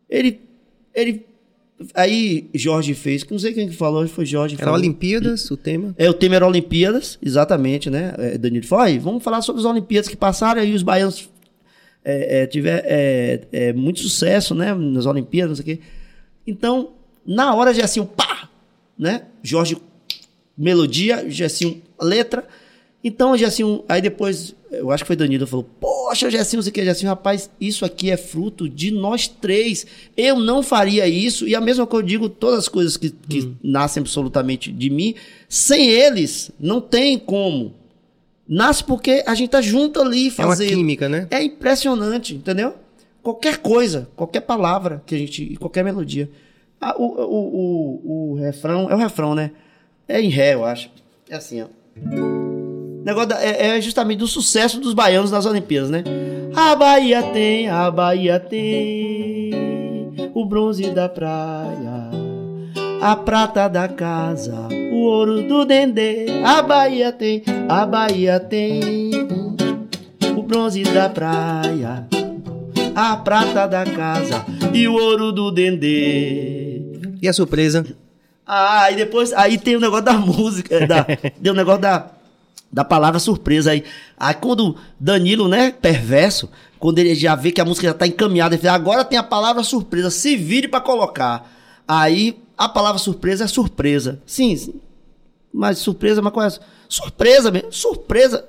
Ele, 0.10 0.42
ele 0.94 1.26
Aí 1.94 2.50
Jorge 2.54 2.94
fez, 2.94 3.24
que 3.24 3.32
não 3.32 3.40
sei 3.40 3.54
quem 3.54 3.68
que 3.68 3.76
falou, 3.76 4.08
foi 4.08 4.26
Jorge. 4.26 4.56
Era 4.56 4.66
falou. 4.66 4.80
Olimpíadas 4.80 5.50
o 5.52 5.58
tema? 5.58 5.94
É, 5.98 6.10
o 6.10 6.14
tema 6.14 6.36
era 6.36 6.48
Olimpíadas, 6.48 7.18
exatamente, 7.22 7.90
né? 7.90 8.14
É, 8.18 8.38
Danilo 8.38 8.66
falou, 8.66 9.00
vamos 9.00 9.24
falar 9.24 9.42
sobre 9.42 9.60
as 9.60 9.66
Olimpíadas 9.66 10.08
que 10.08 10.16
passaram, 10.16 10.62
aí 10.62 10.74
os 10.74 10.84
baianos 10.84 11.30
é, 12.04 12.42
é, 12.42 12.48
tiver 12.48 12.84
é, 12.86 13.42
é, 13.52 13.74
muito 13.74 14.00
sucesso, 14.00 14.54
né? 14.54 14.74
Nas 14.74 15.06
Olimpíadas, 15.06 15.58
não 15.58 15.64
sei 15.64 15.74
o 15.74 15.78
quê. 15.78 15.84
Então, 16.46 16.92
na 17.26 17.54
hora, 17.56 17.74
Gessinho, 17.74 18.06
pá! 18.06 18.50
Né? 18.98 19.24
Jorge, 19.42 19.78
melodia, 20.58 21.30
Gessinho, 21.30 21.82
letra. 22.00 22.46
Então, 23.04 23.38
Gessinho, 23.38 23.84
aí 23.88 24.02
depois, 24.02 24.56
eu 24.72 24.92
acho 24.92 25.04
que 25.04 25.08
foi 25.08 25.16
Danilo, 25.16 25.48
falou, 25.48 25.68
poxa, 25.80 26.30
Gessinho, 26.30 26.60
não 26.60 26.64
sei 26.64 26.72
o 26.72 26.74
que, 26.74 26.86
Gessinho, 26.86 27.10
rapaz, 27.10 27.50
isso 27.60 27.84
aqui 27.84 28.10
é 28.12 28.18
fruto 28.18 28.70
de 28.70 28.92
nós 28.92 29.28
três. 29.28 29.86
Eu 30.16 30.40
não 30.40 30.64
faria 30.64 31.08
isso, 31.08 31.48
e 31.48 31.56
a 31.56 31.62
mesma 31.62 31.86
coisa 31.86 32.04
eu 32.04 32.08
digo, 32.08 32.30
todas 32.30 32.60
as 32.60 32.68
coisas 32.68 32.96
que, 32.96 33.10
que 33.10 33.42
hum. 33.42 33.56
nascem 33.64 34.02
absolutamente 34.02 34.72
de 34.72 34.90
mim, 34.90 35.16
sem 35.50 35.90
eles, 35.90 36.52
não 36.60 36.80
tem 36.80 37.18
como. 37.18 37.74
Nasce 38.54 38.84
porque 38.84 39.24
a 39.26 39.34
gente 39.34 39.50
tá 39.50 39.62
junto 39.62 40.00
ali 40.02 40.30
fazendo. 40.30 40.70
É 40.70 40.72
uma 40.72 40.78
química, 40.78 41.10
né? 41.10 41.28
É 41.32 41.42
impressionante, 41.44 42.36
entendeu? 42.36 42.74
qualquer 43.22 43.58
coisa, 43.60 44.10
qualquer 44.18 44.42
palavra 44.42 45.02
que 45.06 45.16
a 45.16 45.18
gente, 45.18 45.56
qualquer 45.56 45.82
melodia. 45.84 46.30
Ah, 46.80 46.94
o, 46.98 47.06
o, 47.06 48.02
o, 48.04 48.32
o 48.32 48.36
refrão, 48.36 48.90
é 48.90 48.94
o 48.96 48.98
refrão, 48.98 49.34
né? 49.34 49.52
É 50.10 50.20
em 50.22 50.28
ré, 50.28 50.54
eu 50.56 50.66
acho. 50.66 50.90
É 51.30 51.36
assim, 51.38 51.62
ó. 51.62 51.68
O 51.98 53.02
negócio 53.06 53.30
da- 53.30 53.42
é, 53.42 53.78
é 53.78 53.82
justamente 53.82 54.20
do 54.20 54.28
sucesso 54.28 54.78
dos 54.80 54.94
baianos 54.94 55.32
nas 55.32 55.46
Olimpíadas, 55.46 55.90
né? 55.90 56.04
A 56.54 56.76
Bahia 56.76 57.24
tem, 57.24 57.70
a 57.70 57.90
Bahia 57.90 58.40
tem 58.42 59.52
o 60.34 60.46
bronze 60.46 60.92
da 60.92 61.08
praia, 61.08 62.10
a 63.04 63.18
prata 63.18 63.68
da 63.68 63.86
casa, 63.86 64.70
o 64.94 65.02
ouro 65.02 65.46
do 65.46 65.66
dendê. 65.66 66.26
A 66.42 66.62
Bahia 66.62 67.12
tem, 67.12 67.44
a 67.68 67.86
Bahia 67.86 68.40
tem 68.40 69.12
o 70.38 70.42
bronze 70.42 70.84
da 70.84 71.10
praia, 71.10 72.08
a 72.96 73.18
prata 73.18 73.68
da 73.68 73.84
casa 73.84 74.46
e 74.74 74.88
o 74.88 74.94
ouro 74.94 75.34
do 75.34 75.52
dendê. 75.52 76.82
E 77.22 77.28
a 77.28 77.34
surpresa? 77.34 77.86
Ah, 78.48 78.90
e 78.90 78.96
depois, 78.96 79.34
aí 79.34 79.58
tem 79.58 79.76
o 79.76 79.82
negócio 79.82 80.06
da 80.06 80.14
música, 80.14 80.88
da, 80.88 81.04
tem 81.44 81.52
o 81.52 81.54
negócio 81.54 81.82
da, 81.82 82.10
da 82.72 82.86
palavra 82.86 83.20
surpresa 83.20 83.72
aí. 83.72 83.84
Aí 84.18 84.36
quando 84.36 84.78
Danilo, 84.98 85.50
né, 85.50 85.72
perverso, 85.74 86.50
quando 86.80 87.00
ele 87.00 87.16
já 87.16 87.36
vê 87.36 87.52
que 87.52 87.60
a 87.60 87.66
música 87.66 87.88
já 87.88 87.94
tá 87.94 88.08
encaminhada, 88.08 88.56
ele 88.56 88.62
fala, 88.62 88.76
agora 88.76 89.04
tem 89.04 89.20
a 89.20 89.24
palavra 89.24 89.62
surpresa, 89.62 90.10
se 90.10 90.38
vire 90.38 90.70
pra 90.70 90.80
colocar. 90.80 91.52
Aí 91.86 92.42
a 92.58 92.70
palavra 92.70 93.00
surpresa 93.00 93.44
é 93.44 93.48
surpresa. 93.48 94.22
Sim, 94.26 94.56
sim. 94.56 94.76
mas 95.54 95.80
surpresa, 95.80 96.22
mas 96.22 96.34
qual 96.34 96.46
é? 96.46 96.50
Surpresa 96.88 97.52
mesmo, 97.52 97.72
surpresa. 97.72 98.48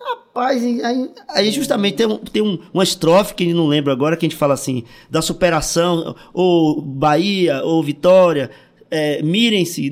Rapaz, 0.00 0.62
aí, 0.62 1.10
aí 1.28 1.50
justamente 1.50 1.96
tem, 1.96 2.06
um, 2.06 2.16
tem 2.16 2.42
um, 2.42 2.58
uma 2.72 2.82
estrofe 2.82 3.34
que 3.34 3.52
não 3.52 3.66
lembro 3.66 3.92
agora, 3.92 4.16
que 4.16 4.24
a 4.24 4.28
gente 4.28 4.38
fala 4.38 4.54
assim, 4.54 4.84
da 5.10 5.20
superação, 5.20 6.14
ou 6.32 6.80
Bahia, 6.80 7.62
ou 7.62 7.82
Vitória, 7.82 8.50
é, 8.90 9.22
mirem-se 9.22 9.90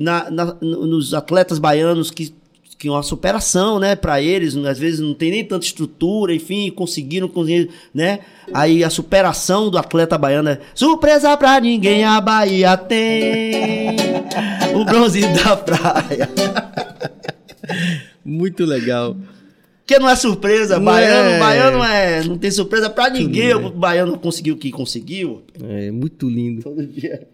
nos 0.61 1.13
atletas 1.13 1.59
baianos 1.59 2.09
que 2.11 2.33
que 2.79 2.89
uma 2.89 3.03
superação, 3.03 3.77
né, 3.77 3.93
para 3.93 4.21
eles, 4.21 4.55
às 4.55 4.79
vezes 4.79 5.01
não 5.01 5.13
tem 5.13 5.31
nem 5.31 5.43
tanta 5.43 5.65
estrutura, 5.65 6.33
enfim, 6.33 6.71
conseguiram, 6.71 7.27
conseguiram, 7.27 7.69
né? 7.93 8.19
Aí 8.53 8.85
a 8.85 8.89
superação 8.89 9.69
do 9.69 9.77
atleta 9.77 10.17
baiano 10.17 10.47
é 10.47 10.59
surpresa 10.73 11.35
pra 11.35 11.59
ninguém, 11.59 12.05
a 12.05 12.21
Bahia 12.21 12.77
tem 12.77 13.97
o 14.73 14.85
bronze 14.85 15.19
da 15.27 15.57
praia. 15.57 16.29
Muito 18.23 18.63
legal. 18.63 19.17
Que 19.85 19.99
não 19.99 20.07
é 20.07 20.15
surpresa, 20.15 20.77
Não 20.77 20.85
baiano, 20.85 21.29
é. 21.31 21.39
baiano 21.39 21.83
é, 21.83 22.23
não 22.23 22.37
tem 22.37 22.51
surpresa 22.51 22.89
pra 22.89 23.09
ninguém, 23.09 23.55
o 23.55 23.71
baiano 23.71 24.17
conseguiu 24.17 24.53
o 24.55 24.57
que 24.57 24.71
conseguiu. 24.71 25.41
É 25.63 25.89
muito 25.89 26.29
lindo. 26.29 26.61
Todo 26.61 26.85
dia. 26.85 27.27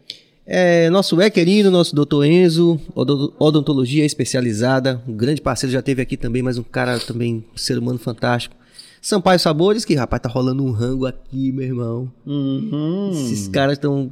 É, 0.47 0.89
nosso 0.91 1.19
é 1.19 1.29
querido, 1.29 1.71
nosso 1.71 1.95
doutor 1.95 2.23
Enzo, 2.25 2.79
odo- 2.93 3.33
odontologia 3.39 4.05
especializada, 4.05 5.01
um 5.07 5.13
grande 5.13 5.41
parceiro, 5.41 5.73
já 5.73 5.81
teve 5.81 6.01
aqui 6.03 6.15
também, 6.15 6.43
mas 6.43 6.57
um 6.59 6.63
cara 6.63 6.99
também, 6.99 7.43
um 7.53 7.57
ser 7.57 7.77
humano 7.79 7.97
fantástico. 7.97 8.55
Sampaio 9.01 9.39
Sabores, 9.39 9.83
que 9.85 9.95
rapaz, 9.95 10.21
tá 10.21 10.29
rolando 10.29 10.63
um 10.63 10.71
rango 10.71 11.05
aqui, 11.05 11.51
meu 11.51 11.65
irmão. 11.65 12.11
Uhum. 12.25 13.11
Esses 13.11 13.47
caras 13.47 13.73
estão. 13.73 14.11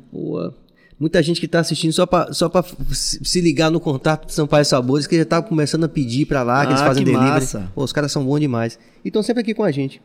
Muita 1.00 1.22
gente 1.22 1.42
que 1.42 1.48
tá 1.48 1.60
assistindo 1.60 1.92
só 1.92 2.06
pra, 2.06 2.32
só 2.32 2.48
pra 2.48 2.64
se 2.92 3.42
ligar 3.42 3.70
no 3.72 3.80
contato 3.80 4.28
do 4.28 4.32
Sampaio 4.32 4.64
Sabores, 4.66 5.06
que 5.08 5.18
já 5.18 5.26
tá 5.26 5.42
começando 5.42 5.84
a 5.84 5.90
pedir 5.90 6.26
pra 6.28 6.44
lá, 6.44 6.64
que 6.66 6.72
eles 6.72 6.82
Ah, 6.82 6.86
fazem 6.86 7.04
que 7.04 7.10
delivery. 7.12 7.32
massa. 7.32 7.72
Pô, 7.76 7.84
os 7.84 7.92
caras 7.92 8.12
são 8.12 8.24
bons 8.24 8.40
demais. 8.40 8.78
E 9.04 9.08
estão 9.10 9.22
sempre 9.24 9.42
aqui 9.42 9.54
com 9.54 9.64
a 9.64 9.72
gente. 9.72 10.00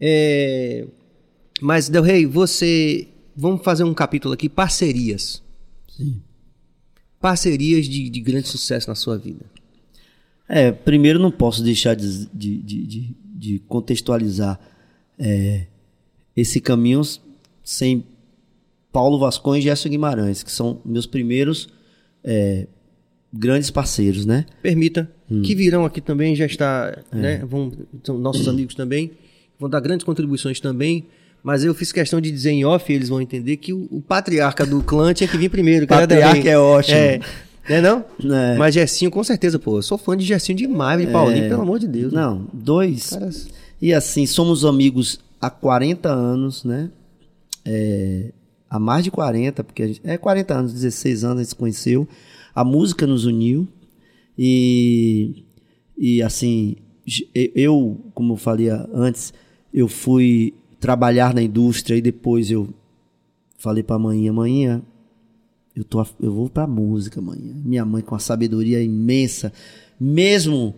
É, 0.00 0.84
Mas, 1.60 1.88
Del 1.88 2.02
Rey, 2.02 2.26
você. 2.26 3.06
Vamos 3.36 3.62
fazer 3.64 3.84
um 3.84 3.94
capítulo 3.94 4.34
aqui: 4.34 4.48
parcerias. 4.48 5.42
Sim. 5.88 6.20
Parcerias 7.20 7.86
de, 7.86 8.10
de 8.10 8.20
grande 8.20 8.48
sucesso 8.48 8.88
na 8.88 8.94
sua 8.94 9.16
vida. 9.16 9.44
É, 10.48 10.72
primeiro 10.72 11.18
não 11.18 11.30
posso 11.30 11.62
deixar 11.62 11.94
de, 11.94 12.26
de, 12.34 12.58
de, 12.58 13.16
de- 13.24 13.58
contextualizar 13.68 14.58
é, 15.18 15.66
esse 16.36 16.60
caminho 16.60 17.00
sem 17.62 18.04
Paulo 18.92 19.18
Vascões 19.18 19.60
e 19.60 19.62
Gerson 19.62 19.88
Guimarães, 19.88 20.42
que 20.42 20.50
são 20.50 20.80
meus 20.84 21.06
primeiros 21.06 21.68
é, 22.24 22.66
grandes 23.32 23.70
parceiros, 23.70 24.26
né? 24.26 24.44
Permita, 24.60 25.10
Hum. 25.30 25.40
que 25.40 25.54
virão 25.54 25.86
aqui 25.86 26.00
também, 26.02 26.34
já 26.36 26.44
está, 26.44 27.02
É. 27.10 27.16
né? 27.16 27.44
Vão, 27.46 27.72
são 28.04 28.18
nossos 28.18 28.46
amigos 28.48 28.74
também, 28.74 29.12
vão 29.58 29.70
dar 29.70 29.80
grandes 29.80 30.04
contribuições 30.04 30.60
também. 30.60 31.06
Mas 31.42 31.64
eu 31.64 31.74
fiz 31.74 31.90
questão 31.90 32.20
de 32.20 32.30
dizer 32.30 32.50
em 32.50 32.64
off, 32.64 32.92
eles 32.92 33.08
vão 33.08 33.20
entender 33.20 33.56
que 33.56 33.72
o, 33.72 33.88
o 33.90 34.00
patriarca 34.00 34.64
do 34.64 34.82
clã 34.82 35.12
tinha 35.12 35.26
que 35.26 35.36
vir 35.36 35.48
primeiro. 35.48 35.86
que 35.86 35.92
Patriarca 35.92 36.48
é 36.48 36.56
ótimo. 36.58 36.96
É, 36.96 37.20
né 37.68 37.80
não? 37.80 38.04
É. 38.32 38.56
Mas 38.56 38.74
Gessinho, 38.74 39.10
com 39.10 39.24
certeza, 39.24 39.58
pô. 39.58 39.78
Eu 39.78 39.82
sou 39.82 39.98
fã 39.98 40.16
de 40.16 40.24
Gessinho 40.24 40.56
demais, 40.58 41.00
de 41.04 41.08
Paulinho, 41.12 41.48
pelo 41.48 41.62
amor 41.62 41.78
de 41.80 41.88
Deus. 41.88 42.12
Não, 42.12 42.46
dois. 42.52 43.10
Caras- 43.10 43.48
E 43.80 43.92
assim, 43.92 44.24
somos 44.26 44.64
amigos 44.64 45.18
há 45.40 45.50
40 45.50 46.08
anos, 46.08 46.62
né? 46.64 46.90
É, 47.64 48.30
há 48.70 48.78
mais 48.78 49.02
de 49.02 49.10
40, 49.10 49.64
porque 49.64 49.82
a 49.82 49.86
gente, 49.88 50.00
é 50.04 50.16
40 50.16 50.54
anos, 50.54 50.72
16 50.72 51.24
anos 51.24 51.36
a 51.38 51.42
gente 51.42 51.48
se 51.50 51.56
conheceu. 51.56 52.06
A 52.54 52.62
música 52.64 53.04
nos 53.06 53.24
uniu. 53.24 53.66
E, 54.38 55.44
e 55.98 56.22
assim, 56.22 56.76
eu, 57.34 58.00
como 58.14 58.34
eu 58.34 58.36
falei 58.36 58.68
antes, 58.94 59.32
eu 59.72 59.88
fui 59.88 60.54
trabalhar 60.82 61.32
na 61.32 61.40
indústria 61.40 61.94
e 61.96 62.02
depois 62.02 62.50
eu 62.50 62.68
falei 63.56 63.84
pra 63.84 64.00
manhã, 64.00 64.32
manhã, 64.32 64.82
eu, 65.76 65.84
tô, 65.84 66.04
eu 66.20 66.32
vou 66.32 66.50
pra 66.50 66.66
música 66.66 67.20
amanhã. 67.20 67.54
Minha 67.64 67.84
mãe 67.84 68.02
com 68.02 68.16
uma 68.16 68.18
sabedoria 68.18 68.82
imensa, 68.82 69.52
mesmo 69.98 70.74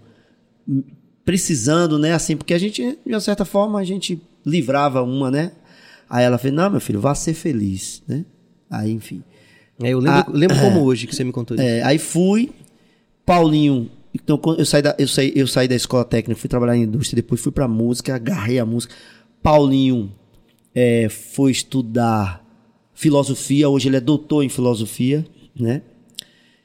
precisando, 1.24 1.98
né? 1.98 2.12
Assim, 2.12 2.36
porque 2.36 2.52
a 2.52 2.58
gente, 2.58 2.82
de 2.82 3.14
uma 3.14 3.20
certa 3.20 3.46
forma, 3.46 3.80
a 3.80 3.84
gente 3.84 4.20
livrava 4.44 5.02
uma, 5.02 5.30
né? 5.30 5.52
Aí 6.08 6.22
ela 6.22 6.36
fez, 6.36 6.52
não, 6.52 6.70
meu 6.70 6.82
filho, 6.82 7.00
vá 7.00 7.14
ser 7.14 7.32
feliz, 7.32 8.02
né? 8.06 8.26
Aí, 8.68 8.92
enfim. 8.92 9.24
É, 9.82 9.88
eu 9.88 9.98
lembro, 9.98 10.20
Ah, 10.20 10.26
lembro 10.30 10.60
como 10.60 10.82
hoje 10.82 11.06
que 11.06 11.16
você 11.16 11.24
me 11.24 11.32
contou 11.32 11.56
isso. 11.56 11.64
É, 11.64 11.82
aí 11.82 11.98
fui, 11.98 12.52
Paulinho. 13.24 13.90
Então, 14.14 14.36
quando 14.36 14.58
eu 14.58 14.66
saí 14.66 14.82
da, 14.82 14.94
eu 14.98 15.08
saí, 15.08 15.32
eu 15.34 15.46
saí 15.46 15.66
da 15.66 15.74
escola 15.74 16.04
técnica, 16.04 16.38
fui 16.38 16.48
trabalhar 16.48 16.72
na 16.72 16.84
indústria, 16.84 17.16
depois 17.16 17.40
fui 17.40 17.50
pra 17.50 17.66
música, 17.66 18.14
agarrei 18.14 18.58
a 18.58 18.66
música. 18.66 18.94
Paulinho 19.44 20.10
é, 20.74 21.06
foi 21.10 21.50
estudar 21.50 22.42
filosofia, 22.94 23.68
hoje 23.68 23.90
ele 23.90 23.96
é 23.96 24.00
doutor 24.00 24.42
em 24.42 24.48
filosofia, 24.48 25.22
né? 25.54 25.82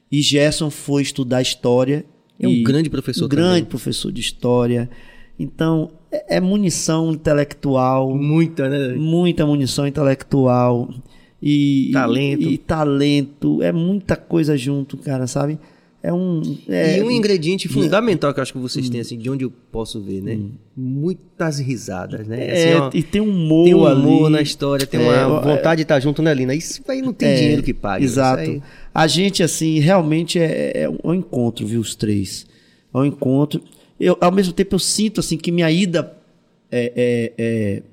E 0.10 0.22
Gerson 0.22 0.70
foi 0.70 1.02
estudar 1.02 1.42
história. 1.42 2.06
É 2.40 2.48
um 2.48 2.64
grande 2.64 2.90
professor 2.90 3.26
Um 3.26 3.28
grande 3.28 3.50
também. 3.50 3.66
professor 3.66 4.14
de 4.14 4.22
história. 4.22 4.90
Então, 5.38 5.92
é, 6.10 6.38
é 6.38 6.40
munição 6.40 7.12
intelectual 7.12 8.16
Muita, 8.16 8.70
né? 8.70 8.96
muita 8.96 9.46
munição 9.46 9.86
intelectual 9.86 10.90
e 11.44 11.90
Talento. 11.92 12.44
e, 12.44 12.54
e 12.54 12.58
talento 12.58 13.62
é 13.62 13.74
muita 13.74 14.16
coisa 14.16 14.58
junto 14.58 14.96
cara 14.96 15.28
sabe 15.28 15.60
é 16.02 16.14
um 16.14 16.42
é, 16.68 16.98
e 16.98 17.04
um 17.04 17.12
ingrediente 17.12 17.68
fundamental 17.68 18.34
que 18.34 18.40
eu 18.40 18.42
acho 18.42 18.54
que 18.54 18.60
vocês 18.60 18.90
têm, 18.90 19.02
assim, 19.02 19.18
de 19.18 19.30
onde 19.30 19.44
eu 19.44 19.52
posso 19.72 20.02
ver, 20.02 20.22
né? 20.22 20.40
Muitas 20.76 21.60
risadas, 21.60 22.26
né? 22.28 22.38
é, 22.48 22.54
Assim, 22.54 22.74
ó, 22.74 22.90
e 22.94 23.04
tem 23.04 23.20
um 23.22 23.30
humor 23.30 23.66
tem 23.66 23.76
um 23.76 23.86
amor 23.86 24.26
ali. 24.28 24.34
na 24.34 24.42
história, 24.42 24.88
tem 24.88 25.00
É, 25.00 25.04
uma 25.26 25.40
é, 25.40 25.42
vontade 25.42 25.80
de 25.80 25.82
estar 25.84 26.00
junto, 26.00 26.22
né, 26.22 26.34
Lina? 26.34 26.56
Isso 26.56 26.82
aí 26.88 27.02
não 27.02 27.12
tem 27.12 27.28
É, 27.30 27.36
dinheiro 27.36 27.62
que 27.64 27.74
pague. 27.74 28.06
exato 28.06 28.42
Isso 28.44 28.52
aí- 28.52 28.62
a 28.94 29.08
gente 29.08 29.44
assim 29.44 29.80
realmente 29.80 30.40
é, 30.40 30.84
é 30.84 30.90
um 31.04 31.14
encontro 31.14 31.66
viu 31.68 31.80
os 31.82 31.96
três 31.96 32.46
é 32.94 32.98
um 32.98 33.06
encontro 33.06 33.62
eu 34.00 34.18
ao 34.22 34.32
mesmo 34.32 34.52
tempo 34.54 34.76
eu 34.76 34.80
sinto 34.80 35.20
assim 35.20 35.38
que 35.38 35.52
minha 35.52 35.70
ida 35.72 36.16
é, 36.72 36.94
é, 36.96 37.34
é 37.38 37.84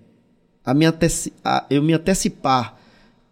a 0.64 0.72
me 0.74 0.84
anteci- 0.86 1.32
a- 1.44 1.64
eu 1.70 1.82
me 1.82 1.92
antecipar 1.92 2.76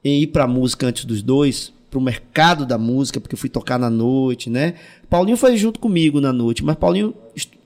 em 0.04 0.20
ir 0.22 0.26
pra 0.28 0.46
música 0.46 0.86
antes 0.86 1.04
dos 1.04 1.22
dois, 1.22 1.72
pro 1.94 2.00
mercado 2.00 2.66
da 2.66 2.76
música, 2.76 3.20
porque 3.20 3.36
eu 3.36 3.38
fui 3.38 3.48
tocar 3.48 3.78
na 3.78 3.88
noite, 3.88 4.50
né? 4.50 4.74
Paulinho 5.08 5.36
foi 5.36 5.56
junto 5.56 5.78
comigo 5.78 6.20
na 6.20 6.32
noite, 6.32 6.64
mas 6.64 6.74
Paulinho 6.74 7.14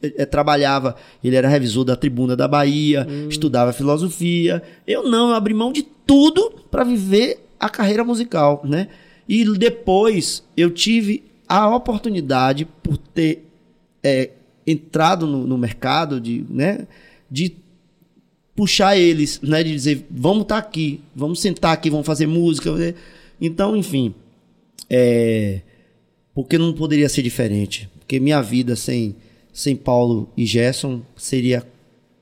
eh, 0.02 0.12
eh, 0.18 0.26
trabalhava, 0.26 0.96
ele 1.24 1.34
era 1.34 1.48
revisor 1.48 1.82
da 1.82 1.96
Tribuna 1.96 2.36
da 2.36 2.46
Bahia, 2.46 3.06
estudava 3.30 3.72
filosofia. 3.72 4.62
Eu 4.86 5.09
não, 5.09 5.30
eu 5.30 5.34
abri 5.34 5.55
mão 5.55 5.72
de 5.72 5.82
tudo 5.82 6.50
para 6.70 6.84
viver 6.84 7.42
a 7.59 7.70
carreira 7.70 8.05
musical, 8.05 8.60
né? 8.64 8.88
E 9.26 9.46
depois 9.56 10.44
eu 10.55 10.70
tive 10.70 11.24
a 11.48 11.74
oportunidade 11.74 12.66
por 12.82 12.98
ter 12.98 13.48
eh, 14.02 14.32
entrado 14.66 15.26
no, 15.26 15.46
no 15.46 15.56
mercado 15.56 16.20
de, 16.20 16.44
né, 16.50 16.86
de 17.30 17.56
puxar 18.55 18.94
eles, 18.94 19.40
né? 19.40 19.64
De 19.64 19.72
dizer, 19.72 20.06
vamos 20.10 20.42
estar 20.42 20.59
aqui, 20.59 21.00
vamos 21.16 21.40
sentar 21.40 21.72
aqui, 21.72 21.88
vamos 21.88 22.06
fazer 22.06 22.26
música. 22.26 22.70
Então, 23.40 23.77
enfim, 23.77 24.15
é, 24.90 25.60
porque 26.35 26.59
não 26.59 26.73
poderia 26.73 27.09
ser 27.09 27.23
diferente. 27.23 27.89
Porque 27.98 28.19
minha 28.20 28.40
vida 28.40 28.74
sem, 28.74 29.15
sem 29.52 29.77
Paulo 29.77 30.28
e 30.36 30.47
Gerson 30.47 31.02
seria 31.16 31.66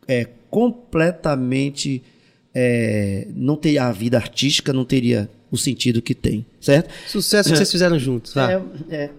é, 0.09 0.27
completamente 0.51 2.03
é, 2.59 3.29
não 3.35 3.55
teria 3.55 3.85
a 3.85 3.93
vida 3.93 4.17
artística, 4.17 4.73
não 4.73 4.85
teria 4.85 5.29
o 5.51 5.59
sentido 5.59 6.01
que 6.01 6.15
tem, 6.15 6.47
certo? 6.59 6.91
Sucesso 7.07 7.51
que 7.51 7.57
vocês 7.57 7.71
fizeram 7.71 7.99
juntos, 7.99 8.33
tá? 8.33 8.51
É, 8.51 8.63
é. 8.89 9.11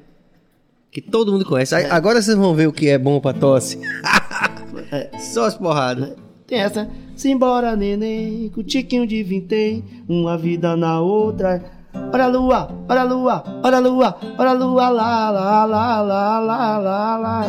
Que 0.91 1.01
todo 1.01 1.31
mundo 1.31 1.45
conhece. 1.45 1.75
Aí, 1.75 1.85
Agora 1.85 2.19
vocês 2.19 2.35
vão 2.35 2.55
ver 2.55 2.67
o 2.67 2.73
que 2.73 2.89
é 2.89 2.97
bom 2.97 3.19
pra 3.19 3.33
tosse. 3.33 3.77
Só 5.33 5.45
as 5.45 5.55
porradas. 5.55 6.15
Tem 6.47 6.59
essa. 6.59 6.89
Simbora, 7.15 7.75
neném, 7.75 8.49
com 8.49 8.63
tiquinho 8.63 9.05
de 9.05 9.21
vintém, 9.21 9.83
uma 10.09 10.35
vida 10.35 10.75
na 10.75 10.99
outra. 10.99 11.76
Olha 11.93 12.23
a 12.23 12.27
lua, 12.27 12.69
olha 12.89 13.01
a 13.01 13.03
lua, 13.03 13.43
olha 13.63 13.77
a 13.77 13.79
lua, 13.79 14.17
olha 14.37 14.49
a 14.49 14.53
lua, 14.53 14.89
lá, 14.89 15.29
lá, 15.29 15.65
lá, 15.65 16.01
lá, 16.01 16.39
lá, 16.39 16.77
lá, 16.77 17.17
lá. 17.17 17.45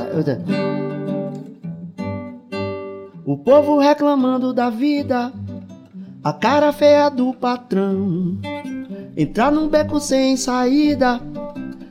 O 3.25 3.37
povo 3.37 3.79
reclamando 3.79 4.53
da 4.53 4.71
vida, 4.71 5.33
a 6.25 6.33
cara 6.33 6.73
feia 6.73 7.09
do 7.09 7.33
patrão. 7.35 8.39
Entrar 9.17 9.53
num 9.53 9.69
beco 9.69 10.01
sem 10.01 10.37
saída, 10.37 11.21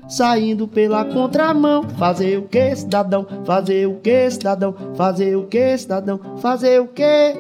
saindo 0.08 0.68
pela 0.68 1.06
contramão. 1.06 1.84
Fazer 1.84 2.38
o 2.38 2.44
que, 2.44 2.76
cidadão? 2.76 3.26
Fazer 3.46 3.88
o 3.88 3.96
que, 3.96 4.32
cidadão? 4.32 4.74
Fazer 4.96 5.36
o 5.36 5.44
que, 5.46 5.78
cidadão? 5.78 6.20
Fazer 6.38 6.82
o 6.82 6.88
que? 6.88 7.36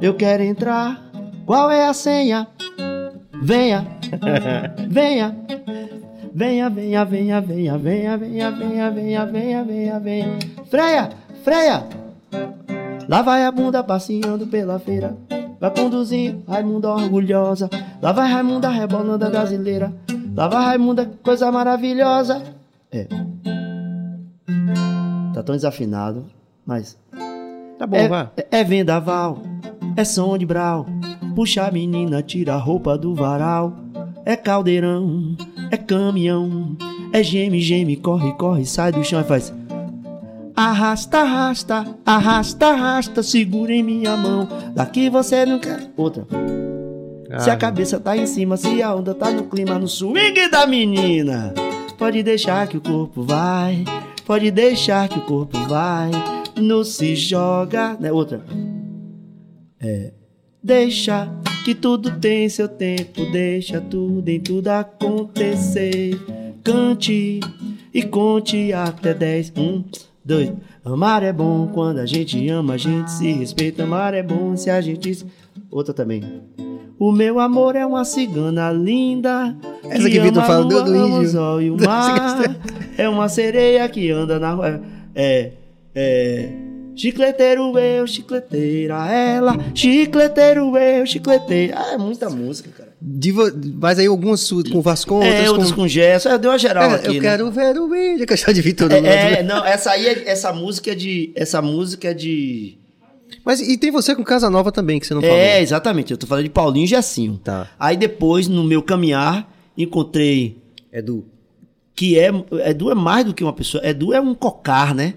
Eu 0.00 0.14
quero 0.14 0.42
entrar. 0.42 1.00
Qual 1.46 1.70
é 1.70 1.86
a 1.86 1.92
senha? 1.92 2.48
Venha, 3.42 3.84
venha. 4.88 5.36
Venha, 6.34 6.70
venha, 6.70 7.04
venha, 7.04 7.40
venha, 7.40 7.40
venha, 7.40 8.16
venha, 8.16 8.50
venha, 8.50 8.90
venha, 8.90 9.26
venha, 9.26 9.64
venha, 9.64 9.98
venha. 10.00 10.38
Freia, 10.70 11.10
freia. 11.42 11.84
Lá 13.08 13.20
vai 13.20 13.44
a 13.44 13.50
bunda 13.50 13.82
passeando 13.82 14.46
pela 14.46 14.78
feira. 14.78 15.16
Vai 15.60 15.70
conduzindo 15.70 16.42
Raimunda 16.48 16.88
orgulhosa. 16.88 17.68
Lá 18.00 18.12
vai 18.12 18.30
Raimunda 18.30 18.68
rebolando 18.68 19.24
a 19.24 19.30
brasileira. 19.30 19.92
Lá 20.34 20.48
vai 20.48 20.64
Raimunda, 20.64 21.10
coisa 21.22 21.50
maravilhosa. 21.52 22.42
É. 22.90 23.06
Tá 25.34 25.42
tão 25.42 25.54
desafinado, 25.54 26.26
mas. 26.64 26.96
Tá 27.78 27.86
bom, 27.86 27.96
é, 27.96 28.08
vá. 28.08 28.30
é, 28.36 28.60
é 28.60 28.64
vendaval, 28.64 29.42
é 29.96 30.04
som 30.04 30.38
de 30.38 30.46
brau. 30.46 30.86
Puxa 31.34 31.66
a 31.66 31.70
menina, 31.70 32.22
tira 32.22 32.54
a 32.54 32.58
roupa 32.58 32.96
do 32.98 33.14
varal. 33.14 33.74
É 34.24 34.36
caldeirão, 34.36 35.36
é 35.70 35.76
caminhão. 35.76 36.76
É 37.12 37.22
geme, 37.22 37.60
geme, 37.60 37.96
corre, 37.96 38.32
corre, 38.32 38.64
sai 38.64 38.92
do 38.92 39.02
chão 39.02 39.20
e 39.20 39.24
faz. 39.24 39.52
Arrasta, 40.54 41.18
arrasta, 41.18 41.96
arrasta, 42.04 42.66
arrasta, 42.66 43.22
segura 43.22 43.72
em 43.72 43.82
minha 43.82 44.16
mão. 44.16 44.48
Daqui 44.74 45.08
você 45.08 45.44
nunca. 45.46 45.80
Outra. 45.96 46.26
Se 47.38 47.50
a 47.50 47.56
cabeça 47.56 47.98
tá 47.98 48.16
em 48.16 48.26
cima, 48.26 48.58
se 48.58 48.82
a 48.82 48.94
onda 48.94 49.14
tá 49.14 49.30
no 49.30 49.44
clima, 49.44 49.78
no 49.78 49.88
swing 49.88 50.48
da 50.50 50.66
menina. 50.66 51.54
Pode 51.96 52.22
deixar 52.22 52.66
que 52.66 52.76
o 52.76 52.80
corpo 52.80 53.22
vai, 53.22 53.84
pode 54.26 54.50
deixar 54.50 55.08
que 55.08 55.18
o 55.18 55.22
corpo 55.22 55.58
vai. 55.66 56.10
Não 56.56 56.84
se 56.84 57.16
joga. 57.16 57.96
Né? 57.98 58.12
Outra. 58.12 58.44
É. 59.80 60.12
Deixa 60.62 61.28
que 61.64 61.74
tudo 61.74 62.10
tem 62.18 62.48
seu 62.48 62.68
tempo, 62.68 63.24
deixa 63.32 63.80
tudo 63.80 64.28
em 64.28 64.38
tudo 64.40 64.68
acontecer. 64.68 66.18
Cante 66.62 67.40
e 67.92 68.02
conte 68.04 68.72
até 68.72 69.12
dez. 69.12 69.52
Um, 69.56 69.82
dois. 70.24 70.52
Amar 70.84 71.22
é 71.24 71.32
bom 71.32 71.68
quando 71.72 71.98
a 71.98 72.06
gente 72.06 72.48
ama, 72.48 72.74
a 72.74 72.76
gente 72.76 73.10
se 73.10 73.32
respeita. 73.32 73.82
Amar 73.82 74.14
é 74.14 74.22
bom 74.22 74.56
se 74.56 74.70
a 74.70 74.80
gente. 74.80 75.26
Outra 75.70 75.92
também. 75.92 76.22
O 76.98 77.10
meu 77.10 77.40
amor 77.40 77.74
é 77.74 77.84
uma 77.84 78.04
cigana 78.04 78.70
linda. 78.70 79.56
Essa 79.90 80.08
que 80.08 80.20
Vitor 80.20 80.44
fala 80.44 80.64
do- 80.64 80.74
lua, 80.74 80.84
do 80.84 80.94
ama 80.94 81.24
índio. 81.24 81.60
e 81.62 81.70
o 81.70 81.76
mar. 81.84 82.56
É 82.96 83.08
uma 83.08 83.28
sereia 83.28 83.88
que 83.88 84.10
anda 84.10 84.38
na 84.38 84.52
rua. 84.52 84.80
É. 85.14 85.50
É. 85.94 86.48
Chicleteiro 86.94 87.78
eu, 87.78 88.06
chicleteira 88.06 89.10
ela. 89.10 89.56
Chicleteiro 89.74 90.76
eu, 90.76 91.06
chicleteira. 91.06 91.74
Ah, 91.78 91.92
é 91.94 91.98
muita 91.98 92.28
música, 92.30 92.70
cara. 92.76 92.92
diva- 93.00 93.52
Mas 93.80 93.98
aí 93.98 94.06
algumas 94.06 94.40
com 94.70 94.80
Vasco, 94.80 95.22
é, 95.22 95.48
outras 95.50 95.70
com... 95.70 95.82
com 95.82 95.88
Gesso. 95.88 96.28
É, 96.28 96.36
deu 96.38 96.50
uma 96.50 96.58
geral 96.58 96.90
É, 96.90 96.94
aqui. 96.96 97.06
eu 97.08 97.14
né? 97.14 97.20
quero 97.20 97.50
ver 97.50 97.78
o 97.78 97.88
vídeo 97.88 98.26
chamo 98.36 98.54
de 98.54 98.60
Vitor. 98.62 98.92
É, 98.92 99.38
é, 99.38 99.42
não, 99.42 99.64
essa 99.64 99.90
aí, 99.92 100.06
é, 100.06 100.28
essa 100.30 100.52
música 100.52 100.92
é 100.92 100.94
de. 100.94 101.32
Essa 101.34 101.62
música 101.62 102.08
é 102.10 102.14
de. 102.14 102.78
Mas 103.44 103.60
e 103.60 103.76
tem 103.78 103.90
você 103.90 104.14
com 104.14 104.22
Casa 104.22 104.50
Nova 104.50 104.70
também, 104.70 105.00
que 105.00 105.06
você 105.06 105.14
não 105.14 105.22
É, 105.22 105.26
falou. 105.28 105.62
exatamente. 105.62 106.10
Eu 106.12 106.18
tô 106.18 106.26
falando 106.26 106.44
de 106.44 106.50
Paulinho 106.50 106.84
e 106.84 106.88
Gessinho. 106.88 107.40
Tá. 107.42 107.68
Aí 107.80 107.96
depois, 107.96 108.46
no 108.46 108.62
meu 108.62 108.82
caminhar, 108.82 109.50
encontrei 109.76 110.58
Edu. 110.92 111.24
que 111.94 112.18
é 112.18 112.30
Edu 112.68 112.90
é 112.90 112.94
mais 112.94 113.24
do 113.24 113.32
que 113.34 113.42
uma 113.42 113.52
pessoa. 113.52 113.84
Edu 113.86 114.12
é 114.12 114.20
um 114.20 114.34
cocar, 114.34 114.94
né? 114.94 115.14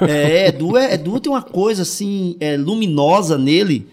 É, 0.00 0.48
Edu, 0.48 0.76
é, 0.76 0.94
Edu 0.94 1.18
tem 1.18 1.32
uma 1.32 1.42
coisa 1.42 1.82
assim 1.82 2.36
é, 2.38 2.56
luminosa 2.56 3.36
nele 3.36 3.88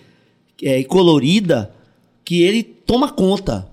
é, 0.61 0.79
e 0.79 0.85
colorida 0.85 1.73
que 2.23 2.41
ele 2.41 2.63
toma 2.63 3.11
conta. 3.11 3.67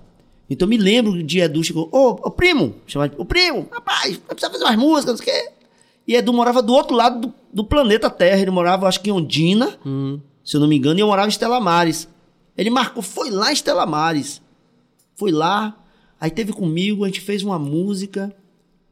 Então 0.49 0.65
eu 0.65 0.69
me 0.69 0.77
lembro 0.77 1.21
de 1.21 1.39
Edu 1.39 1.63
chegou, 1.63 1.87
ô, 1.91 2.09
ô 2.09 2.31
primo, 2.31 2.75
chamar 2.87 3.09
de, 3.09 3.15
ô 3.17 3.25
primo, 3.25 3.67
rapaz, 3.71 4.17
precisa 4.17 4.51
fazer 4.51 4.63
umas 4.63 4.75
músicas, 4.75 5.19
não 5.19 5.25
sei 5.25 5.33
o 5.33 5.37
quê. 5.37 5.51
E 6.07 6.15
Edu 6.15 6.33
morava 6.33 6.61
do 6.61 6.73
outro 6.73 6.95
lado 6.95 7.27
do, 7.27 7.33
do 7.53 7.63
planeta 7.63 8.09
Terra, 8.09 8.41
ele 8.41 8.49
morava 8.49 8.87
acho 8.87 8.99
que 8.99 9.11
em 9.11 9.13
Ondina, 9.13 9.77
se 10.43 10.55
eu 10.55 10.59
não 10.59 10.67
me 10.67 10.75
engano, 10.75 10.99
e 10.99 11.01
eu 11.01 11.07
morava 11.07 11.27
em 11.27 11.29
Estela 11.29 11.59
Mares. 11.59 12.07
Ele 12.57 12.71
marcou, 12.71 13.03
foi 13.03 13.29
lá 13.29 13.51
em 13.51 13.53
Estela 13.53 13.85
Mares. 13.85 14.41
Foi 15.15 15.31
lá, 15.31 15.77
aí 16.19 16.31
teve 16.31 16.51
comigo, 16.51 17.03
a 17.03 17.07
gente 17.07 17.21
fez 17.21 17.43
uma 17.43 17.59
música, 17.59 18.35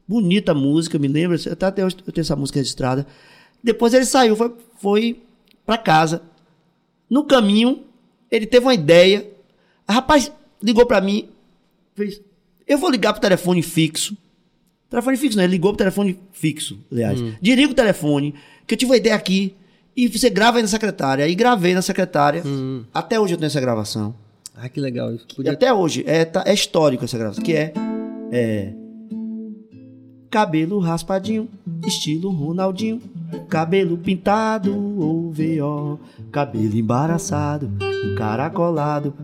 bonita 0.08 0.54
música, 0.54 0.98
me 0.98 1.06
lembro, 1.06 1.36
até 1.50 1.66
até 1.66 1.84
hoje 1.84 1.96
eu 2.06 2.12
tenho 2.12 2.22
essa 2.22 2.34
música 2.34 2.58
registrada. 2.58 3.06
Depois 3.62 3.92
ele 3.92 4.06
saiu, 4.06 4.34
foi, 4.34 4.54
foi 4.80 5.22
para 5.66 5.76
casa. 5.76 6.22
No 7.10 7.24
caminho, 7.24 7.84
ele 8.30 8.46
teve 8.46 8.64
uma 8.64 8.74
ideia. 8.74 9.28
A 9.86 9.92
rapaz 9.92 10.32
ligou 10.62 10.86
para 10.86 11.00
mim, 11.00 11.28
fez, 11.94 12.20
eu 12.66 12.78
vou 12.78 12.90
ligar 12.90 13.12
pro 13.12 13.20
telefone 13.20 13.62
fixo. 13.62 14.16
Telefone 14.88 15.16
fixo, 15.18 15.36
não, 15.36 15.44
ele 15.44 15.52
ligou 15.52 15.72
pro 15.72 15.78
telefone 15.78 16.18
fixo, 16.32 16.78
aliás. 16.90 17.20
Desliga 17.42 17.72
o 17.72 17.74
telefone, 17.74 18.34
que 18.66 18.74
eu 18.74 18.78
tive 18.78 18.90
uma 18.90 18.96
ideia 18.96 19.14
aqui. 19.14 19.54
E 19.94 20.06
você 20.06 20.30
grava 20.30 20.58
aí 20.58 20.62
na 20.62 20.68
secretária. 20.68 21.24
Aí 21.24 21.34
gravei 21.34 21.74
na 21.74 21.82
secretária. 21.82 22.42
Até 22.94 23.18
hoje 23.18 23.34
eu 23.34 23.38
tenho 23.38 23.48
essa 23.48 23.60
gravação. 23.60 24.14
Ah, 24.54 24.68
que 24.68 24.80
legal. 24.80 25.12
isso. 25.12 25.26
E 25.32 25.34
Podia... 25.34 25.52
até 25.52 25.74
hoje, 25.74 26.04
é, 26.06 26.24
tá- 26.24 26.44
é 26.46 26.54
histórico 26.54 27.04
essa 27.04 27.18
gravação, 27.18 27.42
que 27.42 27.52
é, 27.52 27.72
é 28.30 28.72
cabelo 30.30 30.78
raspadinho, 30.78 31.48
estilo 31.86 32.30
Ronaldinho, 32.30 33.00
cabelo 33.48 33.96
pintado 33.96 34.72
ou 34.72 35.32
VO, 35.32 35.98
cabelo 36.30 36.76
embaraçado, 36.76 37.70
encaracolado, 38.12 39.14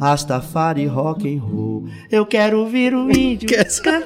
Rastafari 0.00 0.86
rock 0.86 1.28
and 1.28 1.40
roll. 1.40 1.88
Eu 2.10 2.26
quero 2.26 2.60
ouvir 2.60 2.94
o 2.94 3.10
índio. 3.10 3.48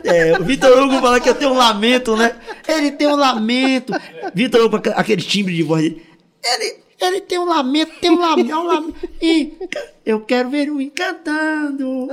É, 0.05 0.39
o 0.39 0.44
Vitor 0.44 0.76
Hugo 0.82 1.01
fala 1.01 1.20
que 1.20 1.28
eu 1.28 1.35
tenho 1.35 1.52
um 1.52 1.56
lamento, 1.56 2.16
né? 2.16 2.36
Ele 2.66 2.90
tem 2.90 3.06
um 3.06 3.16
lamento. 3.16 3.93
Vitor 4.35 4.64
Hugo, 4.64 4.80
aquele 4.94 5.22
timbre 5.22 5.55
de 5.55 5.62
voz 5.62 5.82
dele. 5.82 6.02
Ele, 6.44 6.76
ele 7.01 7.20
tem 7.20 7.39
um 7.39 7.44
lamento, 7.44 7.93
tem 8.01 8.10
um 8.10 8.18
lamento, 8.18 8.55
um 8.55 8.66
lamento. 8.66 9.09
E 9.22 9.56
eu 10.05 10.20
quero 10.20 10.51
ver 10.51 10.70
o 10.70 10.80
índio 10.80 10.94
cantando. 10.94 12.09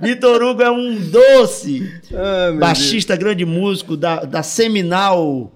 Vitor 0.00 0.42
Hugo 0.42 0.62
é 0.62 0.70
um 0.70 0.94
doce. 1.10 1.90
Ah, 2.12 2.50
meu 2.50 2.60
baixista, 2.60 3.16
grande 3.16 3.44
músico 3.44 3.96
da, 3.96 4.24
da 4.24 4.42
Seminal 4.42 5.52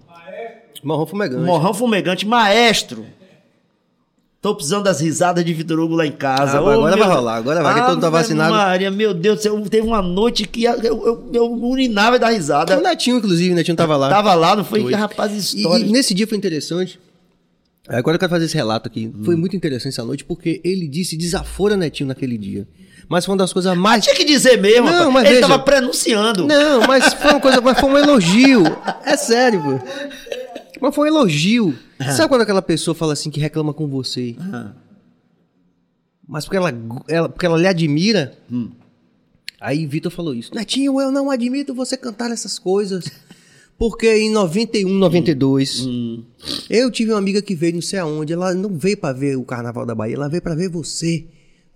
Deus. 0.73 0.81
Marrom 0.83 1.07
fumegante. 1.07 1.45
Morrão 1.45 1.75
Fumegante, 1.75 2.27
maestro. 2.27 3.05
Tô 4.41 4.55
precisando 4.55 4.85
das 4.85 5.01
risadas 5.01 5.45
de 5.45 5.53
Vitor 5.53 5.81
Hugo 5.81 5.97
lá 5.97 6.07
em 6.07 6.13
casa. 6.13 6.59
Ah, 6.59 6.63
Ô, 6.63 6.69
agora 6.69 6.95
meu- 6.97 7.05
vai 7.05 7.15
rolar, 7.17 7.37
agora 7.37 7.63
vai, 7.63 7.75
que 7.75 7.81
todo 7.81 7.91
mundo 7.95 8.01
tá 8.01 8.11
vacinado. 8.11 8.55
Maria, 8.55 8.91
meu 8.91 9.13
Deus 9.13 9.39
do 9.39 9.43
céu, 9.43 9.61
teve 9.69 9.85
uma 9.87 10.01
noite 10.01 10.47
que 10.47 10.63
eu, 10.65 10.75
eu, 10.83 11.31
eu 11.33 11.53
urinava 11.53 12.19
da 12.19 12.29
risada. 12.29 12.79
O 12.79 12.83
Netinho, 12.83 13.17
inclusive, 13.17 13.53
o 13.53 13.57
Netinho 13.57 13.77
tava 13.77 13.97
lá. 13.97 14.09
Tava 14.09 14.35
lá, 14.35 14.55
não 14.55 14.65
foi? 14.65 14.83
Foi. 14.83 14.93
Rapaz, 14.95 15.33
E- 15.33 15.57
história. 15.59 15.85
E, 15.85 15.91
nesse 15.91 16.15
dia 16.15 16.27
foi 16.29 16.37
interessante. 16.39 17.01
Agora 17.89 18.15
eu 18.17 18.19
quero 18.21 18.31
fazer 18.31 18.45
esse 18.45 18.55
relato 18.55 18.89
aqui. 18.89 19.11
Hum. 19.13 19.25
Foi 19.25 19.35
muito 19.35 19.57
interessante 19.57 19.93
essa 19.95 20.05
noite, 20.05 20.25
porque 20.25 20.61
ele 20.63 20.87
disse 20.87 21.17
desafora 21.17 21.77
Netinho 21.77 22.07
naquele 22.09 22.37
dia. 22.39 22.69
Mas 23.09 23.25
foi 23.25 23.33
uma 23.33 23.39
das 23.39 23.53
coisas 23.53 23.77
mais. 23.77 24.05
Tinha 24.05 24.17
que 24.17 24.25
dizer 24.25 24.61
mesmo, 24.61 24.87
Não, 24.91 25.11
mas 25.11 25.25
Ele 25.27 25.35
veja- 25.37 25.49
tava 25.49 25.63
prenunciando. 25.63 26.47
Não, 26.47 26.81
mas 26.87 27.15
foi 27.15 27.31
uma 27.31 27.41
coisa, 27.41 27.61
mas 27.61 27.79
foi 27.79 27.89
um 27.91 27.97
elogio. 27.99 28.63
É 29.05 29.17
sério, 29.17 29.63
pô. 29.63 29.79
Mas 30.81 30.95
foi 30.95 31.11
um 31.11 31.15
elogio. 31.17 31.79
Sabe 32.17 32.29
quando 32.29 32.43
aquela 32.43 32.61
pessoa 32.63 32.95
fala 32.95 33.13
assim 33.13 33.31
que 33.31 33.39
reclama 33.41 33.73
com 33.73 33.87
você? 33.87 34.35
Mas 36.29 36.45
porque 36.45 36.57
ela, 36.57 36.73
ela- 37.09 37.29
porque 37.29 37.47
ela 37.47 37.57
lhe 37.59 37.67
admira. 37.67 38.37
Aí 39.61 39.87
Vitor 39.87 40.11
falou 40.13 40.35
isso. 40.35 40.55
Netinho, 40.55 41.01
eu 41.01 41.11
não 41.11 41.31
admito 41.31 41.75
você 41.75 41.97
cantar 41.97 42.31
essas 42.31 42.59
coisas. 42.59 43.05
Porque 43.79 44.11
em 44.17 44.31
91, 44.31 44.89
92, 44.89 45.87
hum. 45.87 46.25
eu 46.71 46.91
tive 46.91 47.13
uma 47.13 47.19
amiga 47.19 47.43
que 47.43 47.55
veio 47.55 47.75
não 47.75 47.83
sei 47.83 47.99
aonde, 47.99 48.33
ela 48.33 48.55
não 48.55 48.71
veio 48.77 48.97
para 48.97 49.13
ver 49.13 49.37
o 49.37 49.45
Carnaval 49.45 49.85
da 49.85 49.95
Bahia, 49.95 50.15
ela 50.17 50.31
veio 50.31 50.41
para 50.43 50.55
ver 50.55 50.71
você. 50.71 51.27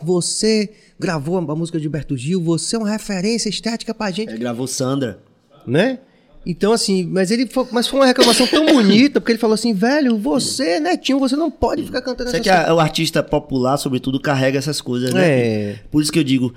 Você 0.03 0.71
gravou 0.99 1.39
a 1.39 1.57
música 1.57 1.79
de 1.79 1.83
Gilberto 1.83 2.17
Gil, 2.17 2.41
você 2.41 2.77
é 2.77 2.79
uma 2.79 2.91
referência 2.91 3.49
estética 3.49 3.95
pra 3.95 4.11
gente. 4.11 4.31
Ele 4.31 4.39
gravou 4.39 4.67
Sandra. 4.67 5.21
Né? 5.67 5.99
Então, 6.45 6.73
assim, 6.73 7.05
mas 7.05 7.31
ele 7.31 7.47
foi, 7.47 7.67
mas 7.71 7.87
foi 7.87 8.01
uma 8.01 8.07
reclamação 8.07 8.47
tão 8.47 8.65
bonita, 8.67 9.21
porque 9.21 9.33
ele 9.33 9.39
falou 9.39 9.55
assim, 9.55 9.75
velho, 9.75 10.17
você, 10.17 10.81
Netinho, 10.81 11.19
você 11.19 11.37
não 11.37 11.51
pode 11.51 11.85
ficar 11.85 12.01
cantando 12.01 12.31
Você 12.31 12.39
essas 12.39 12.67
que 12.67 12.73
o 12.73 12.81
artista 12.81 13.23
popular, 13.23 13.77
sobretudo, 13.77 14.19
carrega 14.19 14.59
essas 14.59 14.81
coisas, 14.81 15.13
né? 15.13 15.29
É. 15.29 15.79
Por 15.91 16.03
isso 16.03 16.11
que 16.11 16.19
eu 16.19 16.25
digo, 16.25 16.55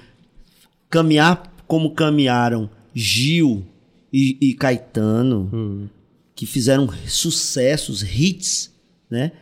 caminhar 0.90 1.54
como 1.68 1.92
caminharam 1.92 2.70
Gil 2.94 3.66
e, 4.12 4.38
e 4.40 4.54
Caetano, 4.54 5.50
hum. 5.52 5.88
que 6.34 6.46
fizeram 6.46 6.88
sucessos, 7.08 8.04
hits, 8.04 8.72
né? 9.10 9.34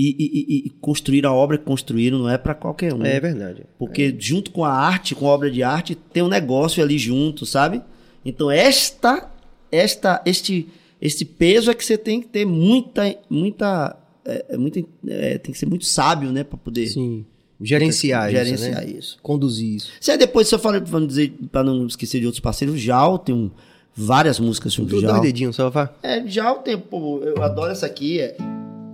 E, 0.00 0.16
e, 0.18 0.66
e, 0.66 0.70
construir 0.80 1.26
a 1.26 1.32
obra 1.32 1.58
que 1.58 1.64
construíram 1.64 2.18
não 2.18 2.28
é 2.28 2.38
para 2.38 2.54
qualquer 2.54 2.94
um. 2.94 3.04
É 3.04 3.20
verdade. 3.20 3.64
Porque 3.78 4.14
é. 4.16 4.20
junto 4.20 4.50
com 4.50 4.64
a 4.64 4.72
arte, 4.72 5.14
com 5.14 5.26
a 5.26 5.30
obra 5.30 5.50
de 5.50 5.62
arte, 5.62 5.94
tem 5.94 6.22
um 6.22 6.28
negócio 6.28 6.82
ali 6.82 6.96
junto, 6.96 7.44
sabe? 7.44 7.82
Então 8.24 8.50
esta, 8.50 9.30
esta, 9.70 10.22
este, 10.24 10.68
este 11.00 11.24
peso 11.24 11.70
é 11.70 11.74
que 11.74 11.84
você 11.84 11.98
tem 11.98 12.20
que 12.20 12.28
ter 12.28 12.46
muita, 12.46 13.14
muita, 13.28 13.96
é, 14.24 14.46
é 14.50 14.56
muita 14.56 14.80
é, 15.06 15.38
tem 15.38 15.52
que 15.52 15.58
ser 15.58 15.66
muito 15.66 15.84
sábio, 15.84 16.32
né, 16.32 16.44
para 16.44 16.56
poder. 16.56 16.86
Sim. 16.86 17.26
Gerenciar, 17.62 18.30
gerenciar 18.30 18.82
isso, 18.82 18.92
né? 18.92 18.98
isso. 18.98 19.18
Conduzir 19.22 19.74
isso. 19.74 19.92
Se 20.00 20.10
aí 20.10 20.16
depois 20.16 20.48
você 20.48 20.58
fala, 20.58 20.80
vamos 20.80 21.08
dizer, 21.08 21.34
para 21.52 21.62
não 21.62 21.86
esquecer 21.86 22.18
de 22.18 22.24
outros 22.24 22.40
parceiros, 22.40 22.74
o 22.74 22.78
Jal 22.78 23.18
tem 23.18 23.34
um, 23.34 23.50
várias 23.94 24.40
músicas 24.40 24.72
sobre 24.72 24.96
o 24.96 25.00
Jal. 25.00 25.10
Dois 25.10 25.22
dedinhos, 25.22 25.56
só 25.56 25.68
vai. 25.68 25.90
É, 26.02 26.26
Jal 26.26 26.60
tem, 26.60 26.78
pô, 26.78 27.20
eu 27.22 27.42
adoro 27.42 27.70
essa 27.70 27.84
aqui, 27.84 28.18
é, 28.18 28.34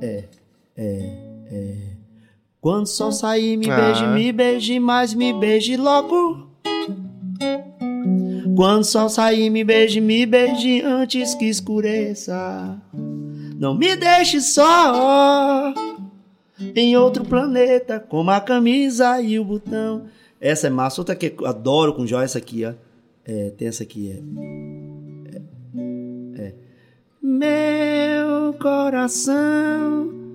é, 0.03 0.25
é, 0.77 1.11
é. 1.51 1.97
Quando 2.61 2.85
o 2.85 2.89
sol 2.89 3.13
sair, 3.13 3.57
me 3.57 3.71
ah. 3.71 3.77
beije, 3.77 4.07
me 4.09 4.33
beije, 4.33 4.81
mas 4.81 5.15
me 5.15 5.33
beije 5.33 5.77
logo. 5.77 6.51
Quando 8.57 8.81
o 8.81 8.85
sol 8.85 9.09
sair, 9.09 9.49
me 9.51 9.63
beije, 9.63 10.01
me 10.01 10.27
beije 10.27 10.83
antes 10.83 11.35
que 11.35 11.45
escureça. 11.45 12.77
Não 13.59 13.75
me 13.75 13.95
deixe 13.95 14.41
só 14.41 15.73
em 16.75 16.97
outro 16.97 17.25
planeta, 17.25 18.01
como 18.01 18.31
a 18.31 18.41
camisa 18.41 19.21
e 19.23 19.39
o 19.39 19.45
botão. 19.45 20.07
Essa 20.41 20.67
é 20.67 20.71
massa. 20.71 21.01
Outra 21.01 21.15
que 21.15 21.35
eu 21.39 21.47
adoro 21.47 21.95
com 21.95 22.07
joia, 22.07 22.25
essa 22.25 22.39
aqui, 22.39 22.65
ó. 22.65 22.75
É, 23.25 23.51
tem 23.51 23.69
essa 23.69 23.83
aqui, 23.83 24.11
é. 24.11 24.21
é. 26.39 26.47
é. 26.47 26.55
Meu 27.23 28.55
coração 28.61 30.26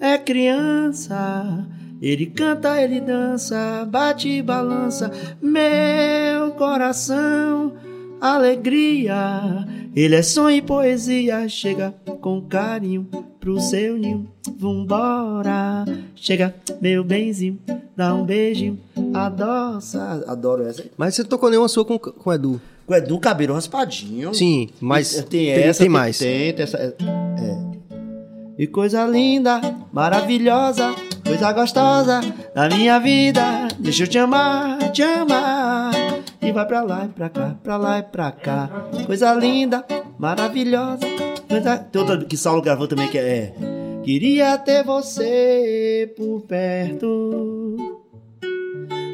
é 0.00 0.16
criança. 0.16 1.66
Ele 2.00 2.24
canta, 2.26 2.80
ele 2.80 3.00
dança, 3.00 3.86
bate 3.88 4.26
e 4.26 4.42
balança. 4.42 5.12
Meu 5.40 6.52
coração, 6.52 7.74
alegria. 8.18 9.66
Ele 9.94 10.14
é 10.14 10.22
sonho 10.22 10.56
e 10.56 10.62
poesia. 10.62 11.46
Chega 11.46 11.94
com 12.20 12.40
carinho 12.40 13.06
pro 13.38 13.60
seu 13.60 13.98
ninho. 13.98 14.26
Vambora, 14.56 15.84
chega, 16.14 16.54
meu 16.80 17.02
benzinho, 17.02 17.58
dá 17.96 18.14
um 18.14 18.24
beijinho, 18.24 18.78
adoça. 19.14 20.22
Adoro 20.26 20.66
essa. 20.66 20.84
Mas 20.96 21.14
você 21.14 21.24
tocou 21.24 21.48
nenhuma 21.48 21.68
sua 21.68 21.84
com, 21.84 21.98
com 21.98 22.30
o 22.30 22.32
Edu? 22.32 22.60
Com 22.86 22.92
o 22.92 22.96
Edu, 22.96 23.18
cabelo 23.18 23.54
raspadinho. 23.54 24.34
Sim, 24.34 24.68
mas 24.80 25.14
tem, 25.14 25.24
tem 25.24 25.50
essa, 25.50 25.78
tem, 25.78 25.86
tem 25.86 25.88
mais. 25.88 26.18
Tem, 26.18 26.52
tem 26.52 26.62
essa. 26.62 26.76
É. 26.78 26.94
E 28.58 28.66
coisa 28.66 29.06
linda, 29.06 29.58
maravilhosa, 29.92 30.94
coisa 31.24 31.52
gostosa 31.52 32.20
da 32.54 32.68
minha 32.68 32.98
vida. 32.98 33.68
Deixa 33.78 34.04
eu 34.04 34.08
te 34.08 34.18
amar, 34.18 34.90
te 34.92 35.02
amar. 35.02 35.92
E 36.40 36.52
vai 36.52 36.66
pra 36.66 36.82
lá 36.82 37.04
e 37.04 37.08
pra 37.08 37.28
cá, 37.28 37.56
pra 37.62 37.76
lá 37.76 37.98
e 37.98 38.02
pra 38.02 38.32
cá. 38.32 38.70
Coisa 39.06 39.32
linda, 39.34 39.84
maravilhosa, 40.18 41.06
tem 41.90 42.00
outra 42.00 42.24
que 42.24 42.36
Saulo 42.36 42.62
gravou 42.62 42.86
também 42.86 43.08
que 43.08 43.18
é 43.18 43.52
Queria 44.04 44.56
ter 44.56 44.84
você 44.84 46.14
por 46.16 46.42
perto 46.42 47.76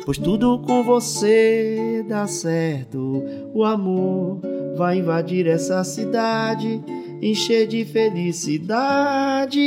Pois 0.04 0.18
tudo 0.18 0.58
com 0.58 0.82
você 0.82 2.04
dá 2.06 2.26
certo 2.26 3.24
O 3.54 3.64
amor 3.64 4.42
vai 4.76 4.98
invadir 4.98 5.46
essa 5.46 5.82
cidade 5.82 6.78
Encher 7.22 7.66
de 7.66 7.86
felicidade 7.86 9.58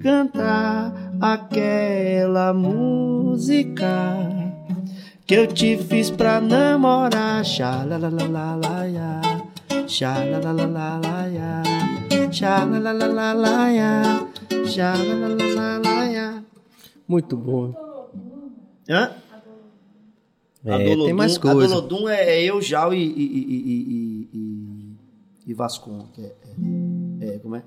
cantar 0.00 0.92
aquela 1.20 2.52
música 2.52 3.86
Que 5.26 5.34
eu 5.34 5.46
te 5.46 5.76
fiz 5.76 6.10
pra 6.10 6.40
namorar 6.40 7.44
Xalalalalaia 7.44 9.20
Xalalalalaia, 9.90 11.62
xalalalalaia, 12.30 14.28
xalalalalaia. 14.64 16.44
Muito 17.08 17.36
bom. 17.36 17.74
Hã? 18.88 19.10
É, 20.64 20.78
Dolodum, 20.84 21.04
tem 21.06 21.12
mais 21.12 21.36
coisa. 21.36 21.74
A 21.74 21.80
Dolodum 21.80 22.08
é, 22.08 22.22
é 22.22 22.44
eu, 22.44 22.62
Jal 22.62 22.94
e, 22.94 23.02
e, 23.02 23.22
e, 23.24 24.28
e, 24.32 24.96
e 25.48 25.54
Vascon. 25.54 26.06
É, 26.16 26.34
é, 27.20 27.34
é, 27.34 27.38
como 27.40 27.56
é? 27.56 27.64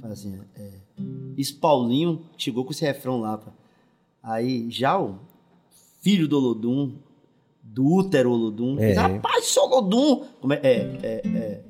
Fala 0.00 0.12
assim, 0.12 0.38
é, 0.54 0.70
é. 1.38 1.60
Paulinho 1.60 2.22
chegou 2.36 2.64
com 2.64 2.72
esse 2.72 2.84
refrão 2.84 3.20
lá. 3.20 3.38
Pá. 3.38 3.52
Aí, 4.22 4.70
Jal, 4.70 5.18
filho 6.00 6.28
do 6.28 6.36
Olodum, 6.36 6.92
do 7.62 7.86
útero 7.86 8.30
Olodum. 8.32 8.78
É. 8.78 8.92
Rapaz, 8.92 9.46
sou 9.46 9.66
Olodum! 9.66 10.24
Como 10.40 10.52
é? 10.52 10.60
É, 10.62 10.98
é, 11.02 11.22
é. 11.26 11.60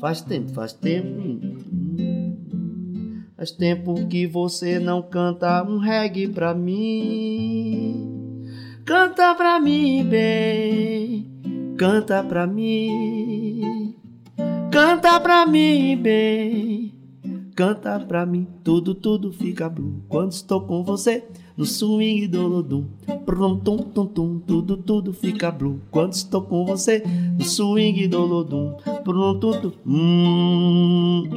Faz 0.00 0.20
tempo, 0.20 0.52
faz 0.52 0.72
tempo. 0.72 1.40
Faz 3.36 3.50
tempo 3.50 4.06
que 4.08 4.26
você 4.26 4.78
não 4.78 5.02
canta 5.02 5.62
um 5.62 5.78
reggae 5.78 6.28
pra 6.28 6.54
mim. 6.54 8.16
Canta 8.84 9.34
pra 9.34 9.60
mim, 9.60 10.04
bem. 10.04 11.26
Canta 11.76 12.22
pra 12.22 12.46
mim. 12.46 13.94
Canta 14.70 15.20
pra 15.20 15.46
mim, 15.46 15.96
bem. 15.96 16.85
Canta 17.56 17.98
pra 17.98 18.26
mim. 18.26 18.46
Tudo, 18.62 18.94
tudo 18.94 19.32
fica 19.32 19.66
blue 19.66 20.04
quando 20.10 20.30
estou 20.30 20.60
com 20.60 20.84
você 20.84 21.24
no 21.56 21.64
swing 21.64 22.26
do 22.26 22.46
Lodum. 22.46 22.84
Prum, 23.24 23.56
tum, 23.56 23.78
tum, 23.78 24.04
tum, 24.04 24.38
tudo, 24.40 24.76
tudo 24.76 25.14
fica 25.14 25.50
blue 25.50 25.80
quando 25.90 26.12
estou 26.12 26.42
com 26.42 26.66
você 26.66 27.02
no 27.38 27.42
swing 27.42 28.08
do 28.08 28.20
Lodum. 28.20 28.74
Prum, 29.02 29.40
tum, 29.40 29.52
tum, 29.52 29.72
hum, 29.86 31.30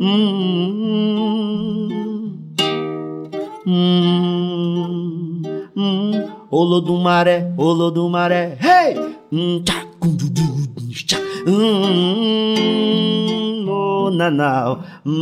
hum, 0.00 0.30
hum, 3.66 5.42
hum, 5.76 6.12
Olodum 6.48 7.00
maré, 7.00 7.52
Olodum 7.56 8.08
maré, 8.08 8.56
hey! 8.60 8.94
Hum, 9.32 9.62
tchá, 9.64 9.89
hum, 11.46 14.16
nanau, 14.16 14.80
hum, 15.06 15.20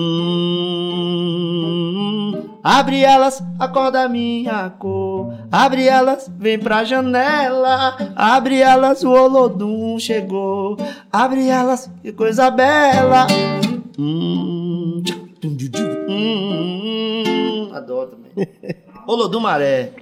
Abre 2.63 3.01
elas, 3.01 3.43
acorda 3.59 4.09
minha 4.09 4.69
cor. 4.69 5.33
Abre 5.51 5.87
elas, 5.87 6.31
vem 6.39 6.59
pra 6.59 6.85
janela. 6.85 7.97
Abre 8.15 8.61
elas, 8.61 9.03
o 9.03 9.09
Olodum 9.11 9.99
chegou. 9.99 10.77
Abre 11.11 11.49
elas, 11.49 11.91
que 12.03 12.13
coisa 12.13 12.51
bela. 12.51 13.27
Hum, 13.99 15.03
hum, 16.09 17.71
adoro 17.73 18.11
também. 18.11 18.33
Olodum 19.07 19.41
Maré. 19.41 19.93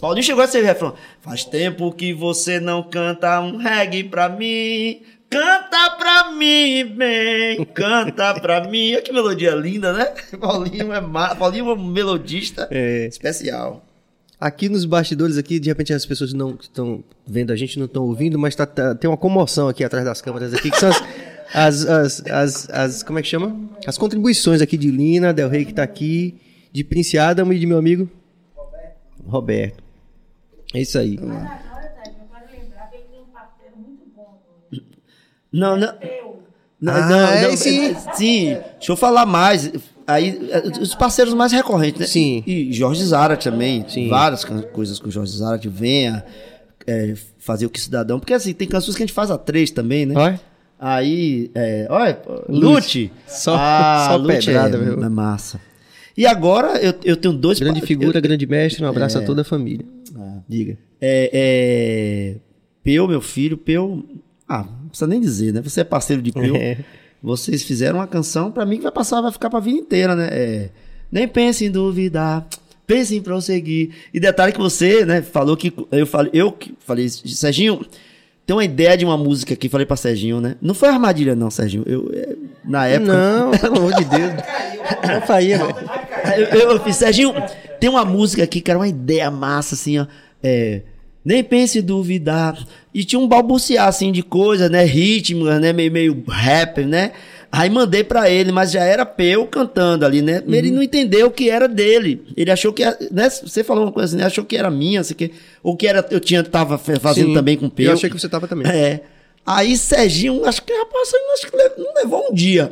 Paulinho 0.00 0.24
chegou 0.24 0.42
a 0.42 0.46
ser 0.46 0.62
refrão. 0.62 0.94
Faz 1.20 1.44
tempo 1.44 1.92
que 1.92 2.12
você 2.12 2.60
não 2.60 2.82
canta 2.82 3.40
um 3.40 3.56
reggae 3.56 4.04
pra 4.04 4.28
mim. 4.28 5.02
Canta 5.30 5.90
pra 5.98 6.30
mim, 6.30 6.86
bem, 6.96 7.62
canta 7.74 8.40
pra 8.40 8.66
mim. 8.66 8.94
Olha 8.94 9.02
que 9.02 9.12
melodia 9.12 9.54
linda, 9.54 9.92
né? 9.92 10.06
Paulinho 10.40 10.90
é, 10.90 11.00
ma... 11.02 11.34
Paulinho 11.34 11.68
é 11.68 11.74
um 11.74 11.84
melodista 11.84 12.66
é. 12.70 13.06
especial. 13.06 13.84
Aqui 14.40 14.70
nos 14.70 14.86
bastidores 14.86 15.36
aqui, 15.36 15.58
de 15.58 15.68
repente 15.68 15.92
as 15.92 16.06
pessoas 16.06 16.32
não 16.32 16.56
estão 16.58 17.04
vendo 17.26 17.52
a 17.52 17.56
gente, 17.56 17.78
não 17.78 17.84
estão 17.84 18.04
ouvindo, 18.04 18.38
mas 18.38 18.54
tá, 18.54 18.64
tá, 18.64 18.94
tem 18.94 19.10
uma 19.10 19.16
comoção 19.16 19.68
aqui 19.68 19.84
atrás 19.84 20.04
das 20.04 20.22
câmeras 20.22 20.54
aqui, 20.54 20.70
que 20.70 20.78
são 20.78 20.88
as, 20.88 21.02
as, 21.52 21.84
as, 21.86 22.26
as, 22.30 22.70
as, 22.70 23.02
como 23.02 23.18
é 23.18 23.22
que 23.22 23.28
chama? 23.28 23.54
As 23.86 23.98
contribuições 23.98 24.62
aqui 24.62 24.78
de 24.78 24.90
Lina, 24.90 25.34
Del 25.34 25.48
Rey 25.48 25.66
que 25.66 25.74
tá 25.74 25.82
aqui, 25.82 26.40
de 26.72 26.84
Prince 26.84 27.18
Adam 27.18 27.52
e 27.52 27.58
de 27.58 27.66
meu 27.66 27.76
amigo 27.76 28.08
Roberto. 28.56 28.96
Roberto. 29.26 29.87
É 30.74 30.80
isso 30.80 30.98
aí. 30.98 31.18
Hum. 31.20 31.46
Não, 35.52 35.76
não. 35.76 35.94
Não, 36.80 36.92
Ah, 36.94 37.08
não, 37.08 37.20
é, 37.20 37.42
não, 37.48 37.56
sim. 37.56 37.96
sim. 38.14 38.56
Deixa 38.78 38.92
eu 38.92 38.96
falar 38.96 39.26
mais. 39.26 39.72
Aí, 40.06 40.48
eh, 40.50 40.62
os 40.80 40.94
parceiros 40.94 41.34
mais 41.34 41.50
recorrentes, 41.52 42.00
né? 42.00 42.06
Sim. 42.06 42.42
E 42.46 42.72
Jorge 42.72 43.04
Zara 43.04 43.36
também. 43.36 43.84
Sim. 43.88 44.08
Várias 44.08 44.44
coisas 44.44 44.98
com 44.98 45.10
Jorge 45.10 45.32
Zara 45.36 45.58
que 45.58 45.68
venha 45.68 46.24
é, 46.86 47.14
fazer 47.38 47.66
o 47.66 47.70
que 47.70 47.80
cidadão. 47.80 48.20
Porque 48.20 48.32
assim, 48.32 48.52
tem 48.54 48.68
canções 48.68 48.94
que 48.96 49.02
a 49.02 49.06
gente 49.06 49.14
faz 49.14 49.30
a 49.30 49.36
três 49.38 49.70
também, 49.70 50.06
né? 50.06 50.14
Olha. 50.16 50.40
Aí, 50.78 51.50
é, 51.54 51.88
olha, 51.90 52.20
Lute. 52.48 53.10
Só- 53.26 53.56
ah, 53.58 54.06
só 54.10 54.16
Lute 54.16 54.46
pedrada, 54.46 54.76
é, 54.76 54.80
meu. 54.80 55.02
é 55.02 55.08
massa. 55.08 55.60
E 56.16 56.24
agora 56.26 56.78
eu, 56.80 56.94
eu 57.04 57.16
tenho 57.16 57.34
dois 57.34 57.58
Grande 57.58 57.80
figura, 57.80 58.20
grande 58.20 58.46
mestre, 58.46 58.84
um 58.84 58.88
abraço 58.88 59.18
a 59.18 59.22
toda 59.22 59.42
a 59.42 59.44
família. 59.44 59.84
Diga. 60.48 60.78
É, 61.00 61.30
é, 61.32 62.36
Peu, 62.82 63.06
meu 63.06 63.20
filho, 63.20 63.56
Peu. 63.56 64.04
Ah, 64.48 64.64
não 64.64 64.88
precisa 64.88 65.06
nem 65.06 65.20
dizer, 65.20 65.52
né? 65.52 65.60
Você 65.62 65.80
é 65.80 65.84
parceiro 65.84 66.22
de 66.22 66.32
Peu. 66.32 66.54
É. 66.56 66.78
Vocês 67.20 67.64
fizeram 67.64 67.98
uma 67.98 68.06
canção 68.06 68.52
pra 68.52 68.64
mim 68.64 68.76
que 68.76 68.84
vai 68.84 68.92
passar, 68.92 69.20
vai 69.20 69.32
ficar 69.32 69.50
pra 69.50 69.58
vida 69.58 69.76
inteira, 69.76 70.14
né? 70.14 70.28
É, 70.30 70.70
nem 71.10 71.26
pense 71.26 71.64
em 71.64 71.70
duvidar, 71.70 72.46
pense 72.86 73.16
em 73.16 73.20
prosseguir. 73.20 73.90
E 74.14 74.20
detalhe 74.20 74.52
que 74.52 74.58
você, 74.60 75.04
né, 75.04 75.20
falou 75.20 75.56
que 75.56 75.72
eu 75.90 76.06
falei, 76.06 76.30
eu 76.32 76.56
falei, 76.78 77.08
Serginho, 77.08 77.84
tem 78.46 78.56
uma 78.56 78.64
ideia 78.64 78.96
de 78.96 79.04
uma 79.04 79.16
música 79.18 79.52
aqui, 79.52 79.68
falei 79.68 79.84
pra 79.84 79.96
Serginho, 79.96 80.40
né? 80.40 80.56
Não 80.62 80.74
foi 80.74 80.88
armadilha 80.88 81.34
não, 81.34 81.50
Serginho. 81.50 81.82
Eu, 81.86 82.10
é, 82.14 82.36
na 82.64 82.86
época 82.86 83.12
Não, 83.12 83.50
pelo 83.50 83.76
amor 83.76 83.94
de 83.94 84.04
Deus. 84.04 84.32
Não 85.06 85.20
faria, 85.26 85.58
velho. 85.58 85.76
eu, 86.52 86.70
eu, 86.78 86.92
Serginho, 86.92 87.34
tem 87.78 87.90
uma 87.90 88.04
música 88.04 88.42
aqui 88.42 88.60
que 88.60 88.70
era 88.70 88.78
uma 88.78 88.88
ideia 88.88 89.30
massa, 89.30 89.74
assim, 89.74 89.98
ó. 89.98 90.06
É, 90.42 90.82
nem 91.24 91.42
pense 91.44 91.78
em 91.78 91.82
duvidar. 91.82 92.58
E 92.94 93.04
tinha 93.04 93.18
um 93.18 93.28
balbuciar, 93.28 93.88
assim, 93.88 94.10
de 94.10 94.22
coisa, 94.22 94.68
né? 94.68 94.84
Ritmo, 94.84 95.44
né? 95.44 95.72
Meio, 95.72 95.92
meio 95.92 96.24
rap, 96.26 96.84
né? 96.84 97.12
Aí 97.50 97.70
mandei 97.70 98.04
pra 98.04 98.30
ele, 98.30 98.52
mas 98.52 98.70
já 98.70 98.84
era 98.84 99.06
Peu 99.06 99.46
cantando 99.46 100.04
ali, 100.04 100.20
né? 100.20 100.42
Ele 100.46 100.70
não 100.70 100.82
entendeu 100.82 101.30
que 101.30 101.48
era 101.48 101.66
dele. 101.66 102.22
Ele 102.36 102.50
achou 102.50 102.72
que 102.72 102.82
era, 102.82 102.96
né? 103.10 103.28
Você 103.30 103.64
falou 103.64 103.84
uma 103.84 103.92
coisa 103.92 104.06
assim, 104.06 104.16
né? 104.16 104.26
achou 104.26 104.44
que 104.44 104.56
era 104.56 104.70
minha, 104.70 105.00
assim, 105.00 105.14
que, 105.14 105.32
ou 105.62 105.76
que 105.76 105.86
era, 105.86 106.06
eu 106.10 106.20
tinha, 106.20 106.42
tava 106.42 106.76
fazendo 106.76 107.28
Sim. 107.28 107.34
também 107.34 107.56
com 107.56 107.68
Peu. 107.70 107.86
Eu 107.86 107.92
achei 107.94 108.10
que 108.10 108.18
você 108.18 108.28
tava 108.28 108.46
também. 108.46 108.70
É. 108.70 109.00
Aí 109.46 109.78
Serginho, 109.78 110.44
acho 110.44 110.62
que 110.62 110.72
rapaz, 110.72 111.10
acho 111.34 111.50
que 111.50 111.56
não 111.78 111.94
levou 111.94 112.28
um 112.30 112.34
dia. 112.34 112.70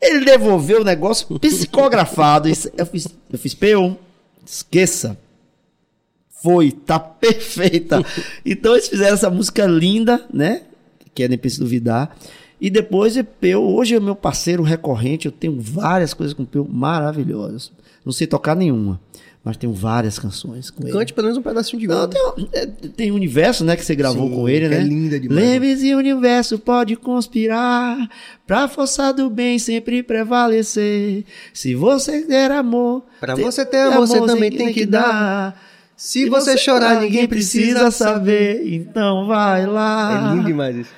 Ele 0.00 0.24
devolveu 0.24 0.80
o 0.80 0.84
negócio 0.84 1.38
psicografado. 1.38 2.48
Eu 2.48 2.86
fiz, 2.86 3.08
eu 3.32 3.38
fiz 3.38 3.54
Peu, 3.54 3.96
esqueça. 4.48 5.18
Foi, 6.42 6.70
tá 6.72 6.98
perfeita. 6.98 8.02
Então 8.44 8.72
eles 8.72 8.88
fizeram 8.88 9.14
essa 9.14 9.30
música 9.30 9.66
linda, 9.66 10.24
né? 10.32 10.62
Que 11.14 11.24
é 11.24 11.28
Nem 11.28 11.38
Pense 11.38 11.58
Duvidar. 11.58 12.16
E 12.60 12.70
depois 12.70 13.14
Peu, 13.40 13.62
hoje 13.62 13.94
é 13.94 14.00
meu 14.00 14.16
parceiro 14.16 14.62
recorrente, 14.62 15.26
eu 15.26 15.32
tenho 15.32 15.60
várias 15.60 16.12
coisas 16.12 16.34
com 16.34 16.44
Peu 16.44 16.64
maravilhosas. 16.64 17.70
Não 18.04 18.12
sei 18.12 18.26
tocar 18.26 18.56
nenhuma, 18.56 19.00
mas 19.48 19.56
tenho 19.56 19.72
várias 19.72 20.18
canções 20.18 20.70
com 20.70 20.82
ele. 20.84 20.92
Cante 20.92 21.12
pelo 21.12 21.26
menos 21.26 21.38
um 21.38 21.42
pedacinho 21.42 21.80
de 21.80 21.86
Não, 21.88 21.96
gol. 21.96 22.08
tem, 22.08 22.48
é, 22.52 22.66
tem 22.66 23.10
universo, 23.10 23.64
né, 23.64 23.74
que 23.76 23.84
você 23.84 23.94
gravou 23.94 24.28
Sim, 24.28 24.34
com 24.34 24.48
ele, 24.48 24.68
que 24.68 24.74
né? 24.74 24.80
é 24.80 24.84
linda 24.84 25.18
demais. 25.18 25.40
Lembre-se, 25.42 25.94
o 25.94 25.98
universo 25.98 26.58
pode 26.58 26.94
conspirar 26.96 27.96
pra 28.46 28.68
forçar 28.68 29.12
do 29.14 29.28
bem 29.30 29.58
sempre 29.58 30.02
prevalecer. 30.02 31.24
Se 31.52 31.74
você 31.74 32.24
der 32.26 32.50
amor, 32.52 33.04
Pra 33.20 33.34
ter- 33.34 33.42
você 33.42 33.64
ter 33.64 33.78
amor, 33.82 34.06
você 34.06 34.20
também 34.20 34.50
tem 34.50 34.72
que 34.72 34.84
dar. 34.86 35.58
Se 35.96 36.28
você 36.28 36.56
chorar, 36.56 37.00
ninguém 37.00 37.26
precisa 37.26 37.90
saber. 37.90 38.62
Então 38.72 39.26
vai 39.26 39.66
lá. 39.66 40.30
É 40.30 40.34
lindo 40.34 40.46
demais 40.46 40.76
isso. 40.76 40.90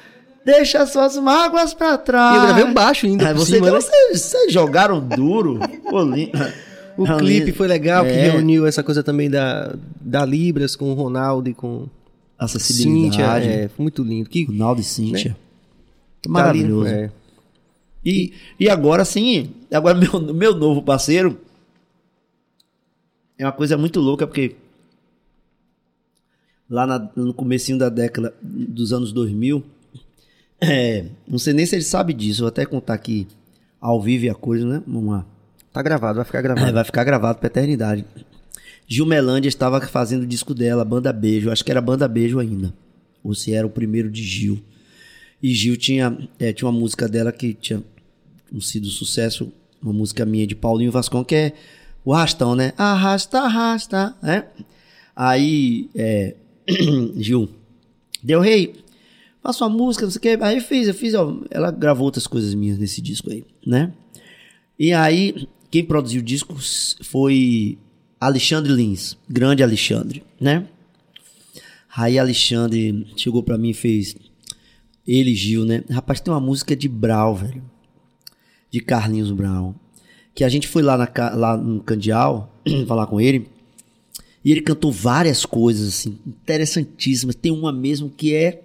Deixa 0.44 0.84
suas 0.86 1.16
mágoas 1.16 1.72
pra 1.74 1.96
trás. 1.98 2.34
E 2.34 2.36
eu 2.38 2.42
gravei 2.46 2.64
um 2.64 2.74
baixo 2.74 3.06
ainda 3.06 3.26
por 3.28 3.38
você, 3.38 3.52
cima, 3.54 3.68
então 3.68 3.74
né? 3.74 3.80
vocês, 3.80 4.20
vocês 4.22 4.52
jogaram 4.52 4.98
duro. 5.00 5.58
Pô, 5.88 6.02
lindo. 6.02 6.32
O 7.02 7.16
clipe 7.18 7.46
lindo. 7.46 7.56
foi 7.56 7.66
legal, 7.68 8.04
que 8.04 8.10
É. 8.10 8.30
reuniu 8.30 8.66
essa 8.66 8.82
coisa 8.82 9.02
também 9.02 9.30
da, 9.30 9.74
da 10.00 10.24
Libras 10.24 10.74
com 10.76 10.90
o 10.90 10.94
Ronaldo 10.94 11.48
e 11.48 11.54
com 11.54 11.86
Acessibilidade. 12.38 13.44
Cíntia. 13.46 13.64
É, 13.64 13.68
foi 13.68 13.82
muito 13.82 14.02
lindo. 14.02 14.28
Que 14.28 14.44
Ronaldo 14.44 14.80
e 14.80 14.84
Cíntia. 14.84 15.30
tá 16.22 16.28
ali, 16.28 16.32
Maravilhoso. 16.32 16.86
é. 16.88 17.10
E, 18.04 18.32
e 18.58 18.68
agora 18.70 19.04
sim, 19.04 19.50
agora 19.70 19.96
meu, 19.98 20.20
meu 20.34 20.54
novo 20.54 20.82
parceiro 20.82 21.38
é 23.38 23.44
uma 23.44 23.52
coisa 23.52 23.76
muito 23.76 24.00
louca, 24.00 24.26
porque 24.26 24.56
lá 26.68 26.86
na- 26.86 27.10
no 27.16 27.34
comecinho 27.34 27.78
da 27.78 27.88
década 27.88 28.34
dos 28.42 28.92
anos 28.92 29.12
2000, 29.12 29.62
é, 30.60 31.06
não 31.26 31.38
sei 31.38 31.52
nem 31.52 31.66
se 31.66 31.74
ele 31.74 31.82
sabe 31.84 32.12
disso, 32.14 32.40
vou 32.42 32.48
até 32.48 32.64
contar 32.64 32.94
aqui 32.94 33.26
ao 33.80 34.00
vivo 34.00 34.30
a 34.30 34.34
coisa, 34.34 34.66
né? 34.66 34.82
Vamos 34.86 35.10
lá. 35.12 35.26
Tá 35.72 35.82
gravado, 35.82 36.16
vai 36.16 36.24
ficar 36.24 36.38
É, 36.38 36.42
gravado. 36.42 36.72
vai 36.72 36.84
ficar 36.84 37.04
gravado 37.04 37.38
pra 37.38 37.46
eternidade. 37.46 38.04
Gil 38.86 39.06
Melândia 39.06 39.48
estava 39.48 39.80
fazendo 39.82 40.22
o 40.22 40.26
disco 40.26 40.52
dela, 40.52 40.84
Banda 40.84 41.12
Beijo. 41.12 41.50
Acho 41.50 41.64
que 41.64 41.70
era 41.70 41.80
Banda 41.80 42.08
Beijo 42.08 42.38
ainda. 42.40 42.74
Ou 43.22 43.34
se 43.34 43.52
era 43.52 43.66
o 43.66 43.70
primeiro 43.70 44.10
de 44.10 44.22
Gil. 44.22 44.60
E 45.42 45.54
Gil 45.54 45.76
tinha, 45.76 46.18
é, 46.38 46.52
tinha 46.52 46.68
uma 46.68 46.78
música 46.78 47.08
dela 47.08 47.30
que 47.30 47.54
tinha 47.54 47.82
sido 48.60 48.88
sucesso. 48.88 49.52
Uma 49.80 49.92
música 49.92 50.26
minha 50.26 50.46
de 50.46 50.54
Paulinho 50.54 50.90
Vascon, 50.92 51.24
que 51.24 51.34
é 51.34 51.52
o 52.04 52.12
Arrastão, 52.12 52.54
né? 52.56 52.72
Arrasta, 52.76 53.38
arrasta, 53.40 54.14
né? 54.22 54.44
Aí, 55.14 55.88
é, 55.94 56.34
Gil, 57.16 57.48
deu 58.22 58.40
rei, 58.40 58.74
faça 59.42 59.64
uma 59.64 59.74
música, 59.74 60.04
não 60.04 60.10
sei 60.10 60.18
o 60.18 60.22
que. 60.22 60.44
Aí 60.44 60.56
eu 60.58 60.62
fiz, 60.62 60.88
eu 60.88 60.94
fiz, 60.94 61.14
ó, 61.14 61.34
ela 61.50 61.70
gravou 61.70 62.04
outras 62.04 62.26
coisas 62.26 62.52
minhas 62.54 62.76
nesse 62.78 63.00
disco 63.00 63.30
aí, 63.30 63.44
né? 63.66 63.92
E 64.78 64.92
aí, 64.92 65.46
quem 65.70 65.84
produziu 65.84 66.20
o 66.20 66.24
disco 66.24 66.56
foi 67.02 67.78
Alexandre 68.20 68.72
Lins, 68.72 69.16
grande 69.28 69.62
Alexandre, 69.62 70.22
né? 70.40 70.66
Aí 71.96 72.18
Alexandre 72.18 73.06
chegou 73.16 73.42
pra 73.42 73.58
mim 73.58 73.70
e 73.70 73.74
fez 73.74 74.16
ele 75.06 75.34
Gil, 75.34 75.64
né? 75.64 75.82
Rapaz, 75.90 76.20
tem 76.20 76.32
uma 76.32 76.40
música 76.40 76.76
de 76.76 76.88
Brau, 76.88 77.34
velho. 77.34 77.62
De 78.70 78.80
Carlinhos 78.80 79.30
Brown. 79.32 79.74
Que 80.34 80.44
a 80.44 80.48
gente 80.48 80.68
foi 80.68 80.82
lá, 80.82 80.96
na, 80.96 81.08
lá 81.34 81.56
no 81.56 81.82
Candial 81.82 82.54
falar 82.86 83.06
com 83.06 83.20
ele. 83.20 83.48
E 84.44 84.52
ele 84.52 84.60
cantou 84.60 84.92
várias 84.92 85.44
coisas, 85.44 85.88
assim, 85.88 86.18
interessantíssimas. 86.26 87.34
Tem 87.34 87.50
uma 87.50 87.72
mesmo 87.72 88.08
que 88.08 88.34
é, 88.34 88.62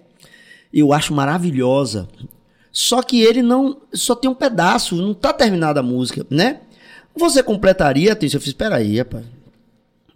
eu 0.72 0.92
acho 0.92 1.12
maravilhosa. 1.12 2.08
Só 2.70 3.02
que 3.02 3.22
ele 3.22 3.42
não, 3.42 3.80
só 3.92 4.14
tem 4.14 4.30
um 4.30 4.34
pedaço, 4.34 4.94
não 4.96 5.14
tá 5.14 5.32
terminada 5.32 5.80
a 5.80 5.82
música, 5.82 6.26
né? 6.30 6.60
Você 7.16 7.42
completaria, 7.42 8.14
tem 8.14 8.28
eu 8.32 8.40
fiz, 8.40 8.48
espera 8.48 8.76
aí, 8.76 8.98
rapaz. 8.98 9.24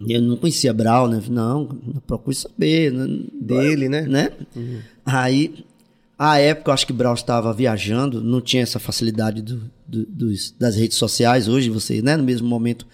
Eu 0.06 0.22
não 0.22 0.36
conhecia 0.36 0.72
Brau, 0.72 1.08
né? 1.08 1.20
Não, 1.28 1.66
procure 2.06 2.34
saber. 2.34 2.90
né? 2.92 3.06
Dele, 3.40 3.88
né? 3.88 4.02
né? 4.02 4.30
Aí, 5.04 5.64
a 6.18 6.38
época, 6.38 6.70
eu 6.70 6.74
acho 6.74 6.86
que 6.86 6.92
Brau 6.92 7.12
estava 7.14 7.52
viajando, 7.52 8.22
não 8.22 8.40
tinha 8.40 8.62
essa 8.62 8.78
facilidade 8.78 9.42
do- 9.42 9.70
do- 9.86 10.06
dos- 10.06 10.54
das 10.58 10.76
redes 10.76 10.96
sociais. 10.96 11.48
Hoje, 11.48 11.68
você, 11.70 12.00
né, 12.00 12.16
no 12.16 12.22
mesmo 12.24 12.48
momento. 12.48 12.86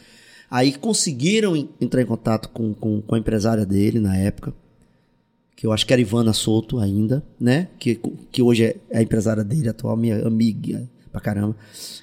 Aí 0.50 0.72
conseguiram 0.72 1.56
en- 1.56 1.68
entrar 1.80 2.02
em 2.02 2.06
contato 2.06 2.48
com, 2.48 2.72
com, 2.74 3.00
com 3.00 3.14
a 3.14 3.18
empresária 3.18 3.64
dele 3.66 3.98
na 4.00 4.16
época, 4.16 4.52
que 5.56 5.66
eu 5.66 5.72
acho 5.72 5.86
que 5.86 5.92
era 5.92 6.00
Ivana 6.02 6.32
Souto 6.32 6.78
ainda, 6.78 7.22
né? 7.38 7.68
Que, 7.78 8.00
que 8.32 8.42
hoje 8.42 8.64
é 8.64 8.76
a 8.98 9.02
empresária 9.02 9.42
dele, 9.44 9.68
atual, 9.68 9.96
minha 9.96 10.24
amiga 10.26 10.88
pra 11.12 11.20
caramba. 11.20 11.56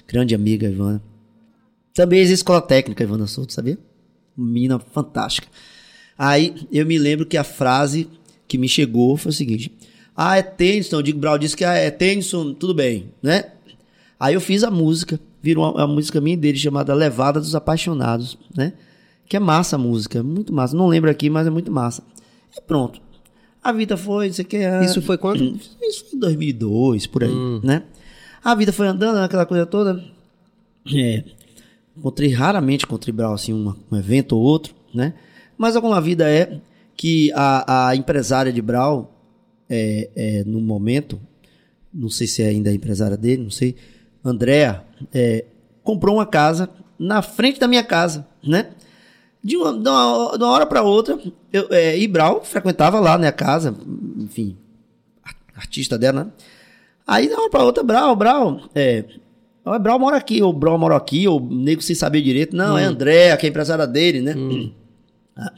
Grande 0.08 0.34
amiga, 0.34 0.66
Ivana. 0.68 1.02
Também 1.94 2.18
existe 2.20 2.40
escola 2.40 2.60
técnica, 2.60 3.04
Ivana 3.04 3.26
Souto, 3.26 3.52
sabia? 3.52 3.78
Menina 4.36 4.78
fantástica. 4.80 5.46
Aí 6.18 6.66
eu 6.72 6.84
me 6.84 6.98
lembro 6.98 7.24
que 7.24 7.36
a 7.36 7.44
frase 7.44 8.08
que 8.48 8.58
me 8.58 8.68
chegou 8.68 9.16
foi 9.16 9.30
o 9.30 9.32
seguinte: 9.32 9.72
Ah, 10.14 10.36
é 10.36 10.42
Tennyson. 10.42 10.96
Eu 10.96 11.02
digo, 11.02 11.18
Brau 11.20 11.38
disse 11.38 11.56
que 11.56 11.64
ah, 11.64 11.74
é 11.74 11.90
Tennyson, 11.90 12.52
tudo 12.52 12.74
bem, 12.74 13.10
né? 13.22 13.52
Aí 14.18 14.34
eu 14.34 14.40
fiz 14.40 14.64
a 14.64 14.70
música, 14.70 15.20
virou 15.40 15.64
uma, 15.64 15.84
uma 15.84 15.86
música 15.86 16.20
minha 16.20 16.36
dele 16.36 16.58
chamada 16.58 16.92
Levada 16.94 17.38
dos 17.38 17.54
Apaixonados, 17.54 18.36
né? 18.56 18.72
Que 19.28 19.36
é 19.36 19.40
massa 19.40 19.76
a 19.76 19.78
música, 19.78 20.22
muito 20.22 20.52
massa. 20.52 20.76
Não 20.76 20.88
lembro 20.88 21.10
aqui, 21.10 21.30
mas 21.30 21.46
é 21.46 21.50
muito 21.50 21.70
massa. 21.70 22.02
E 22.56 22.60
pronto. 22.60 23.00
A 23.62 23.72
vida 23.72 23.96
foi, 23.96 24.26
não 24.26 24.34
sei 24.34 24.44
o 24.44 24.48
que. 24.48 24.56
ah, 24.58 24.82
Isso 24.84 25.00
foi 25.00 25.16
quando? 25.16 25.42
Isso 25.80 26.04
foi 26.10 26.16
em 26.16 26.20
2002, 26.20 27.06
por 27.06 27.22
aí, 27.24 27.32
né? 27.62 27.84
A 28.42 28.54
vida 28.54 28.72
foi 28.72 28.86
andando, 28.88 29.18
aquela 29.18 29.46
coisa 29.46 29.64
toda. 29.64 30.04
É, 30.94 31.24
encontrei 31.96 32.30
raramente 32.32 32.84
encontrei 32.84 33.12
Brau 33.12 33.32
assim 33.32 33.52
um, 33.52 33.74
evento 33.96 34.36
ou 34.36 34.42
outro, 34.42 34.74
né? 34.92 35.14
Mas 35.56 35.76
alguma 35.76 36.00
vida 36.00 36.28
é 36.28 36.60
que 36.96 37.32
a, 37.34 37.88
a 37.88 37.96
empresária 37.96 38.52
de 38.52 38.60
Brau 38.60 39.12
é, 39.68 40.10
é, 40.14 40.44
no 40.44 40.60
momento, 40.60 41.20
não 41.92 42.08
sei 42.08 42.26
se 42.26 42.42
é 42.42 42.46
ainda 42.48 42.70
a 42.70 42.74
empresária 42.74 43.16
dele, 43.16 43.42
não 43.42 43.50
sei, 43.50 43.76
Andréa, 44.24 44.82
é, 45.12 45.44
comprou 45.82 46.16
uma 46.16 46.26
casa 46.26 46.68
na 46.98 47.22
frente 47.22 47.60
da 47.60 47.68
minha 47.68 47.84
casa, 47.84 48.26
né? 48.42 48.70
De 49.42 49.56
uma, 49.56 49.72
de 49.72 49.88
uma, 49.88 50.38
de 50.38 50.44
uma 50.44 50.50
hora 50.52 50.66
para 50.66 50.82
outra, 50.82 51.18
eu, 51.52 51.66
é, 51.70 51.98
e 51.98 52.08
Brau 52.08 52.42
frequentava 52.42 52.98
lá, 52.98 53.18
né, 53.18 53.28
a 53.28 53.32
casa, 53.32 53.76
enfim, 54.18 54.56
ar- 55.22 55.36
artista 55.54 55.98
dela, 55.98 56.24
né? 56.24 56.32
Aí, 57.06 57.26
de 57.28 57.34
uma 57.34 57.42
hora 57.42 57.50
pra 57.50 57.64
outra, 57.64 57.84
Brau, 57.84 58.16
Brau, 58.16 58.60
é. 58.74 59.04
O 59.64 59.78
Brau 59.78 59.98
mora 59.98 60.16
aqui, 60.16 60.42
ou 60.42 60.52
Brau 60.52 60.76
mora 60.78 60.96
aqui, 60.96 61.26
ou 61.26 61.40
nego 61.40 61.80
sem 61.80 61.96
saber 61.96 62.20
direito. 62.20 62.54
Não, 62.54 62.76
é 62.76 62.84
André, 62.84 63.36
que 63.36 63.46
é 63.46 63.48
empresária 63.48 63.86
dele, 63.86 64.20
né? 64.20 64.34
Ah, 65.36 65.52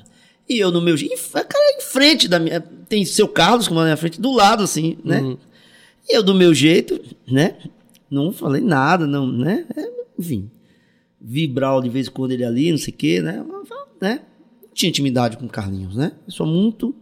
E 0.49 0.59
eu 0.59 0.71
no 0.71 0.81
meu. 0.81 0.95
Cara, 1.33 1.77
em 1.77 1.81
frente 1.83 2.29
da 2.29 2.39
minha. 2.39 2.61
Tem 2.89 3.05
seu 3.05 3.27
Carlos, 3.27 3.67
como 3.67 3.81
na 3.81 3.87
minha 3.87 3.97
frente, 3.97 4.21
do 4.21 4.33
lado, 4.33 4.63
assim, 4.63 4.97
né? 5.05 5.37
E 6.09 6.17
eu 6.17 6.23
do 6.23 6.35
meu 6.35 6.55
jeito, 6.55 7.01
né? 7.27 7.57
Não 8.09 8.33
falei 8.33 8.63
nada, 8.63 9.07
não, 9.07 9.27
né? 9.27 9.67
É, 9.77 9.91
enfim. 10.19 10.49
Vi 11.21 11.49
Brau 11.49 11.83
de 11.83 11.89
vez 11.89 12.07
em 12.07 12.11
quando 12.11 12.31
ele 12.31 12.45
ali, 12.45 12.71
não 12.71 12.79
sei 12.79 12.95
o 12.95 12.97
quê, 12.97 13.21
né? 13.21 13.45
né? 14.01 14.21
Não 14.63 14.69
tinha 14.73 14.89
intimidade 14.89 15.37
com 15.37 15.47
o 15.47 15.49
Carlinhos, 15.49 15.97
né? 15.97 16.13
Eu 16.25 16.33
sou 16.33 16.47
muito. 16.47 16.95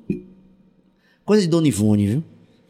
Coisa 1.24 1.42
de 1.42 1.48
Dona 1.48 1.68
Ivone, 1.68 2.06
viu? 2.06 2.24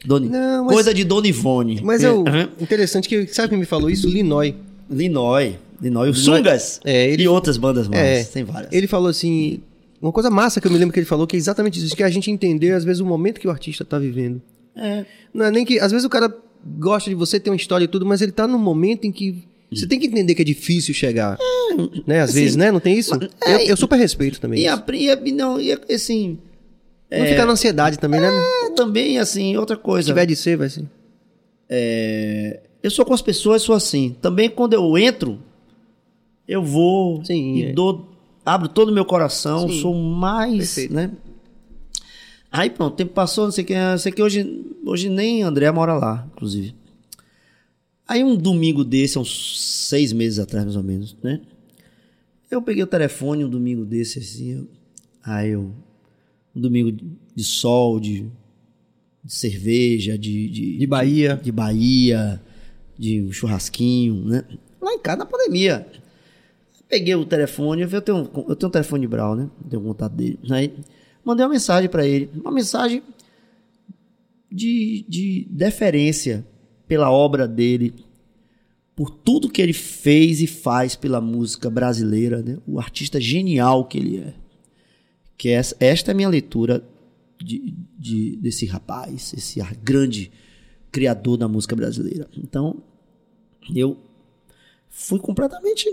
Dona... 0.05 0.27
Não, 0.29 0.65
mas- 0.65 0.75
Coisa 0.75 0.93
de 0.95 1.05
Dona 1.05 1.27
Ivone. 1.27 1.81
Mas 1.83 2.03
é 2.05 2.07
é 2.07 2.11
o 2.11 2.27
Aham. 2.27 2.49
interessante 2.61 3.09
que, 3.09 3.27
sabe 3.29 3.49
quem 3.51 3.59
me 3.59 3.65
falou 3.65 3.89
isso? 3.91 4.09
Linói. 4.09 4.55
Linói. 4.91 5.57
Linói. 5.81 6.11
O 6.11 6.15
Sungas. 6.15 6.81
É, 6.85 7.11
ele- 7.11 7.23
E 7.25 7.29
outras 7.29 7.57
bandas 7.57 7.89
mais. 7.89 8.01
É, 8.01 8.25
Tem 8.25 8.45
várias. 8.45 8.73
Ele 8.73 8.87
falou 8.87 9.09
assim, 9.09 9.61
uma 10.01 10.13
coisa 10.13 10.31
massa 10.31 10.61
que 10.61 10.67
eu 10.67 10.71
me 10.71 10.79
lembro 10.79 10.93
que 10.93 10.99
ele 11.01 11.07
falou, 11.07 11.27
que 11.27 11.37
é 11.37 11.39
exatamente 11.39 11.79
isso, 11.85 11.97
que 11.97 12.03
é 12.03 12.07
a 12.07 12.11
gente 12.11 12.31
entender, 12.31 12.73
às 12.73 12.85
vezes, 12.85 13.01
o 13.01 13.07
momento 13.07 13.41
que 13.41 13.49
o 13.49 13.51
artista 13.51 13.85
tá 13.85 13.99
vivendo. 13.99 14.41
É. 14.77 15.05
Não 15.33 15.45
é 15.47 15.51
nem 15.51 15.65
que, 15.65 15.79
às 15.79 15.91
vezes 15.93 16.05
o 16.05 16.11
cara 16.11 16.33
gosta 16.79 17.09
de 17.11 17.17
você, 17.17 17.39
tem 17.41 17.51
uma 17.53 17.57
história 17.57 17.85
e 17.85 17.89
tudo, 17.89 18.05
mas 18.07 18.21
ele 18.23 18.33
tá 18.33 18.47
num 18.47 18.59
momento 18.59 19.05
em 19.07 19.13
que 19.13 19.45
você 19.73 19.87
tem 19.87 19.99
que 19.99 20.07
entender 20.07 20.35
que 20.35 20.43
é 20.43 20.45
difícil 20.45 20.95
chegar. 20.95 21.37
né? 22.07 22.21
Às 22.21 22.31
assim, 22.31 22.41
vezes, 22.41 22.57
né? 22.57 22.71
Não 22.71 22.79
tem 22.81 22.97
isso? 22.99 23.13
é, 23.45 23.55
eu, 23.55 23.59
eu 23.71 23.77
super 23.77 23.97
respeito 23.97 24.41
também. 24.41 24.61
E, 24.63 24.67
isso. 24.67 24.75
a, 24.89 24.95
e, 24.95 25.11
a, 25.11 25.17
não, 25.35 25.61
e 25.61 25.73
a- 25.73 25.81
assim. 25.91 26.39
Não 27.19 27.27
ficar 27.27 27.47
na 27.47 27.53
ansiedade 27.53 27.99
também, 27.99 28.21
né? 28.21 28.29
é, 28.29 28.71
também, 28.71 29.19
assim, 29.19 29.57
outra 29.57 29.77
Se 29.77 29.83
coisa. 29.83 30.07
tiver 30.09 30.27
de 30.27 30.37
ser, 30.37 30.57
vai 30.57 30.69
ser. 30.69 30.85
É, 31.69 32.61
eu 32.83 32.91
sou 32.91 33.05
com 33.05 33.15
as 33.15 33.23
pessoas, 33.23 33.63
sou 33.63 33.75
assim. 33.75 34.17
Também 34.21 34.49
quando 34.51 34.75
eu 34.75 34.97
entro, 34.99 35.39
eu 36.47 36.63
vou 36.63 37.25
Sim, 37.25 37.55
e 37.57 37.65
é. 37.67 37.73
dou, 37.73 38.11
abro 38.45 38.69
todo 38.69 38.91
o 38.91 38.93
meu 38.95 39.05
coração, 39.05 39.69
Sim. 39.69 39.81
sou 39.81 39.95
mais, 39.95 40.57
Perfeito. 40.75 40.95
né? 40.95 41.11
Aí 42.53 42.71
pronto, 42.71 42.93
o 42.93 42.97
tempo 42.97 43.13
passou, 43.13 43.45
não 43.47 43.51
sei 43.53 43.65
o 43.65 43.67
que, 43.67 43.75
não 43.75 43.99
sei 43.99 44.13
o 44.13 44.15
que 44.15 44.23
hoje, 44.23 44.65
hoje 44.87 45.09
nem 45.09 45.43
André 45.43 45.71
mora 45.73 45.95
lá, 45.95 46.27
inclusive. 46.33 46.75
Aí 48.07 48.23
um 48.23 48.37
domingo 48.37 48.85
desse, 48.85 49.19
uns 49.19 49.59
seis 49.89 50.13
meses 50.13 50.39
atrás 50.39 50.65
mais 50.65 50.77
ou 50.77 50.83
menos, 50.83 51.17
né? 51.23 51.41
Eu 52.51 52.63
peguei 52.63 52.83
o 52.83 52.87
telefone 52.87 53.45
um 53.45 53.49
domingo 53.49 53.85
desse 53.85 54.19
assim, 54.21 54.69
aí 55.25 55.51
eu 55.51 55.73
um 56.55 56.61
domingo 56.61 56.93
de, 56.93 57.05
de 57.35 57.45
sol, 57.45 57.99
de, 57.99 58.27
de 59.25 59.33
cerveja, 59.33 60.17
de, 60.19 60.49
de, 60.49 60.79
De 60.79 60.87
Bahia. 60.87 61.41
de 61.43 61.51
Bahia, 61.53 62.41
de 62.99 63.23
um 63.23 63.33
churrasquinho, 63.33 64.25
né? 64.25 64.45
Lá 64.81 64.93
em 64.93 64.99
casa, 64.99 65.19
na 65.19 65.27
pandemia. 65.27 65.87
Peguei 66.89 67.15
o 67.15 67.25
telefone, 67.25 67.83
eu 67.83 68.03
tenho, 68.03 68.19
um- 68.19 68.45
eu 68.49 68.55
tenho 68.55 68.69
um 68.69 68.73
telefone 68.73 69.01
de 69.03 69.09
Brau, 69.09 69.35
né? 69.35 69.51
Tenho 69.69 69.83
contato 69.83 70.13
dele. 70.15 70.39
Aí 70.51 70.73
mandei 71.25 71.45
uma 71.45 71.53
mensagem 71.53 71.89
pra 71.91 72.07
ele. 72.07 72.31
Uma 72.37 72.53
mensagem 72.53 73.03
de, 74.51 75.05
de 75.09 75.47
deferência 75.51 76.47
pela 76.87 77.11
obra 77.11 77.49
dele, 77.49 77.95
por 78.95 79.11
tudo 79.11 79.49
que 79.49 79.61
ele 79.61 79.73
fez 79.73 80.41
e 80.41 80.47
faz 80.47 80.95
pela 80.95 81.21
música 81.21 81.69
brasileira, 81.69 82.43
né? 82.43 82.59
O 82.67 82.79
artista 82.79 83.21
genial 83.21 83.87
que 83.87 83.99
ele 83.99 84.19
é. 84.19 84.35
Que 85.37 85.51
essa, 85.51 85.77
esta 85.81 86.11
é 86.11 86.13
a 86.13 86.17
minha 86.17 86.29
leitura 86.29 86.83
de, 87.43 87.75
de- 87.99 88.37
desse 88.37 88.67
rapaz, 88.67 89.35
esse 89.37 89.61
grande 89.83 90.31
criador 90.93 91.37
da 91.37 91.49
música 91.49 91.75
brasileira. 91.75 92.29
Então, 92.37 92.83
eu 93.75 93.97
fui 94.89 95.19
completamente 95.19 95.93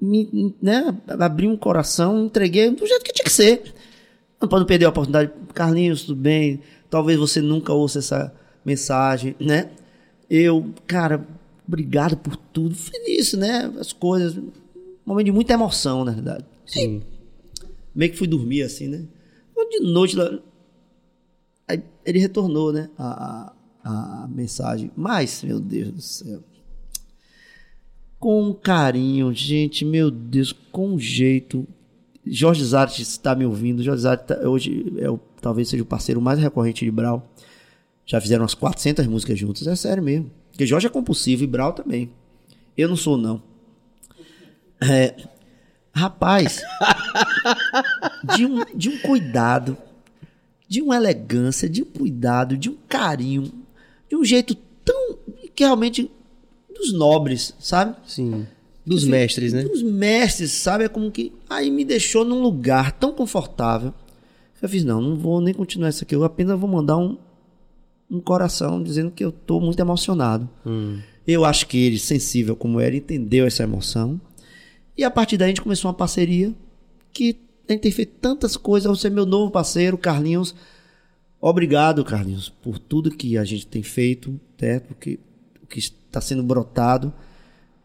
me, 0.00 0.54
né, 0.62 0.94
abri 1.20 1.46
um 1.46 1.56
coração, 1.56 2.24
entreguei 2.26 2.70
do 2.70 2.86
jeito 2.86 3.04
que 3.04 3.12
tinha 3.12 3.24
que 3.24 3.32
ser. 3.32 3.74
Não 4.40 4.48
pode 4.48 4.66
perder 4.66 4.84
a 4.86 4.90
oportunidade. 4.90 5.32
Carlinhos, 5.54 6.02
tudo 6.04 6.20
bem? 6.20 6.60
Talvez 6.88 7.18
você 7.18 7.40
nunca 7.40 7.72
ouça 7.72 7.98
essa 7.98 8.34
mensagem, 8.64 9.34
né? 9.40 9.70
Eu, 10.30 10.72
cara, 10.86 11.26
obrigado 11.66 12.16
por 12.16 12.36
tudo. 12.36 12.74
Feliz, 12.74 13.32
né? 13.32 13.72
As 13.78 13.92
coisas. 13.92 14.36
Um 14.36 14.50
momento 15.06 15.26
de 15.26 15.32
muita 15.32 15.54
emoção, 15.54 16.04
na 16.04 16.12
verdade. 16.12 16.44
Sim. 16.66 17.02
Meio 17.98 18.12
que 18.12 18.16
fui 18.16 18.28
dormir 18.28 18.62
assim, 18.62 18.86
né? 18.86 19.04
De 19.70 19.80
noite 19.80 20.14
lá. 20.14 20.38
Aí 21.66 21.82
ele 22.06 22.20
retornou, 22.20 22.72
né? 22.72 22.88
A, 22.96 23.52
a, 23.82 24.22
a 24.22 24.28
mensagem. 24.28 24.92
Mas, 24.94 25.42
meu 25.42 25.58
Deus 25.58 25.90
do 25.92 26.00
céu. 26.00 26.40
Com 28.20 28.54
carinho, 28.54 29.34
gente, 29.34 29.84
meu 29.84 30.12
Deus, 30.12 30.52
com 30.52 30.96
jeito. 30.96 31.66
Jorge 32.24 32.64
Zarte 32.64 33.02
está 33.02 33.34
me 33.34 33.44
ouvindo. 33.44 33.82
Jorge 33.82 34.02
Zarte 34.02 34.26
tá- 34.28 34.48
hoje 34.48 34.92
é 34.98 35.10
o, 35.10 35.18
talvez 35.40 35.68
seja 35.68 35.82
o 35.82 35.86
parceiro 35.86 36.20
mais 36.20 36.38
recorrente 36.38 36.84
de 36.84 36.90
Brau. 36.92 37.28
Já 38.06 38.20
fizeram 38.20 38.42
umas 38.44 38.54
400 38.54 39.08
músicas 39.08 39.36
juntos. 39.36 39.66
É 39.66 39.74
sério 39.74 40.04
mesmo. 40.04 40.30
Porque 40.52 40.64
Jorge 40.64 40.86
é 40.86 40.90
compulsivo 40.90 41.42
e 41.42 41.48
Brau 41.48 41.72
também. 41.72 42.12
Eu 42.76 42.88
não 42.88 42.96
sou, 42.96 43.18
não. 43.18 43.42
É, 44.80 45.16
rapaz, 45.98 46.62
de 48.36 48.46
um, 48.46 48.64
de 48.74 48.88
um 48.88 48.98
cuidado, 48.98 49.76
de 50.68 50.80
uma 50.82 50.96
elegância, 50.96 51.68
de 51.68 51.82
um 51.82 51.86
cuidado, 51.86 52.56
de 52.56 52.68
um 52.70 52.76
carinho, 52.88 53.50
de 54.08 54.16
um 54.16 54.24
jeito 54.24 54.54
tão. 54.84 55.18
que 55.54 55.64
realmente. 55.64 56.10
dos 56.74 56.92
nobres, 56.92 57.54
sabe? 57.58 57.96
Sim. 58.06 58.46
Dos 58.86 59.02
Assim, 59.02 59.10
mestres, 59.10 59.52
né? 59.52 59.62
Dos 59.64 59.82
mestres, 59.82 60.50
sabe? 60.52 60.84
É 60.84 60.88
como 60.88 61.10
que. 61.10 61.32
Aí 61.50 61.70
me 61.70 61.84
deixou 61.84 62.24
num 62.24 62.40
lugar 62.40 62.92
tão 62.92 63.12
confortável. 63.12 63.92
Eu 64.62 64.68
fiz, 64.68 64.82
não, 64.84 65.00
não 65.00 65.16
vou 65.16 65.40
nem 65.40 65.52
continuar 65.54 65.88
isso 65.90 66.04
aqui. 66.04 66.14
Eu 66.14 66.24
apenas 66.24 66.58
vou 66.58 66.68
mandar 66.68 66.96
um, 66.96 67.16
um 68.10 68.18
coração 68.20 68.82
dizendo 68.82 69.10
que 69.10 69.24
eu 69.24 69.30
tô 69.30 69.60
muito 69.60 69.78
emocionado. 69.78 70.48
Eu 71.26 71.44
acho 71.44 71.66
que 71.66 71.76
ele, 71.76 71.98
sensível 71.98 72.56
como 72.56 72.80
era, 72.80 72.96
entendeu 72.96 73.46
essa 73.46 73.62
emoção. 73.62 74.20
E 74.98 75.04
a 75.04 75.10
partir 75.12 75.36
daí 75.36 75.46
a 75.46 75.48
gente 75.50 75.62
começou 75.62 75.88
uma 75.88 75.96
parceria 75.96 76.52
que 77.12 77.38
a 77.68 77.72
gente 77.72 77.82
tem 77.82 77.92
feito 77.92 78.14
tantas 78.20 78.56
coisas. 78.56 78.90
Você 78.90 79.06
é 79.06 79.10
meu 79.10 79.24
novo 79.24 79.48
parceiro, 79.48 79.96
Carlinhos. 79.96 80.56
Obrigado, 81.40 82.04
Carlinhos, 82.04 82.48
por 82.48 82.80
tudo 82.80 83.12
que 83.12 83.38
a 83.38 83.44
gente 83.44 83.64
tem 83.64 83.80
feito, 83.80 84.40
né? 84.60 84.80
Porque 84.80 85.20
o 85.62 85.66
que 85.68 85.78
está 85.78 86.20
sendo 86.20 86.42
brotado. 86.42 87.14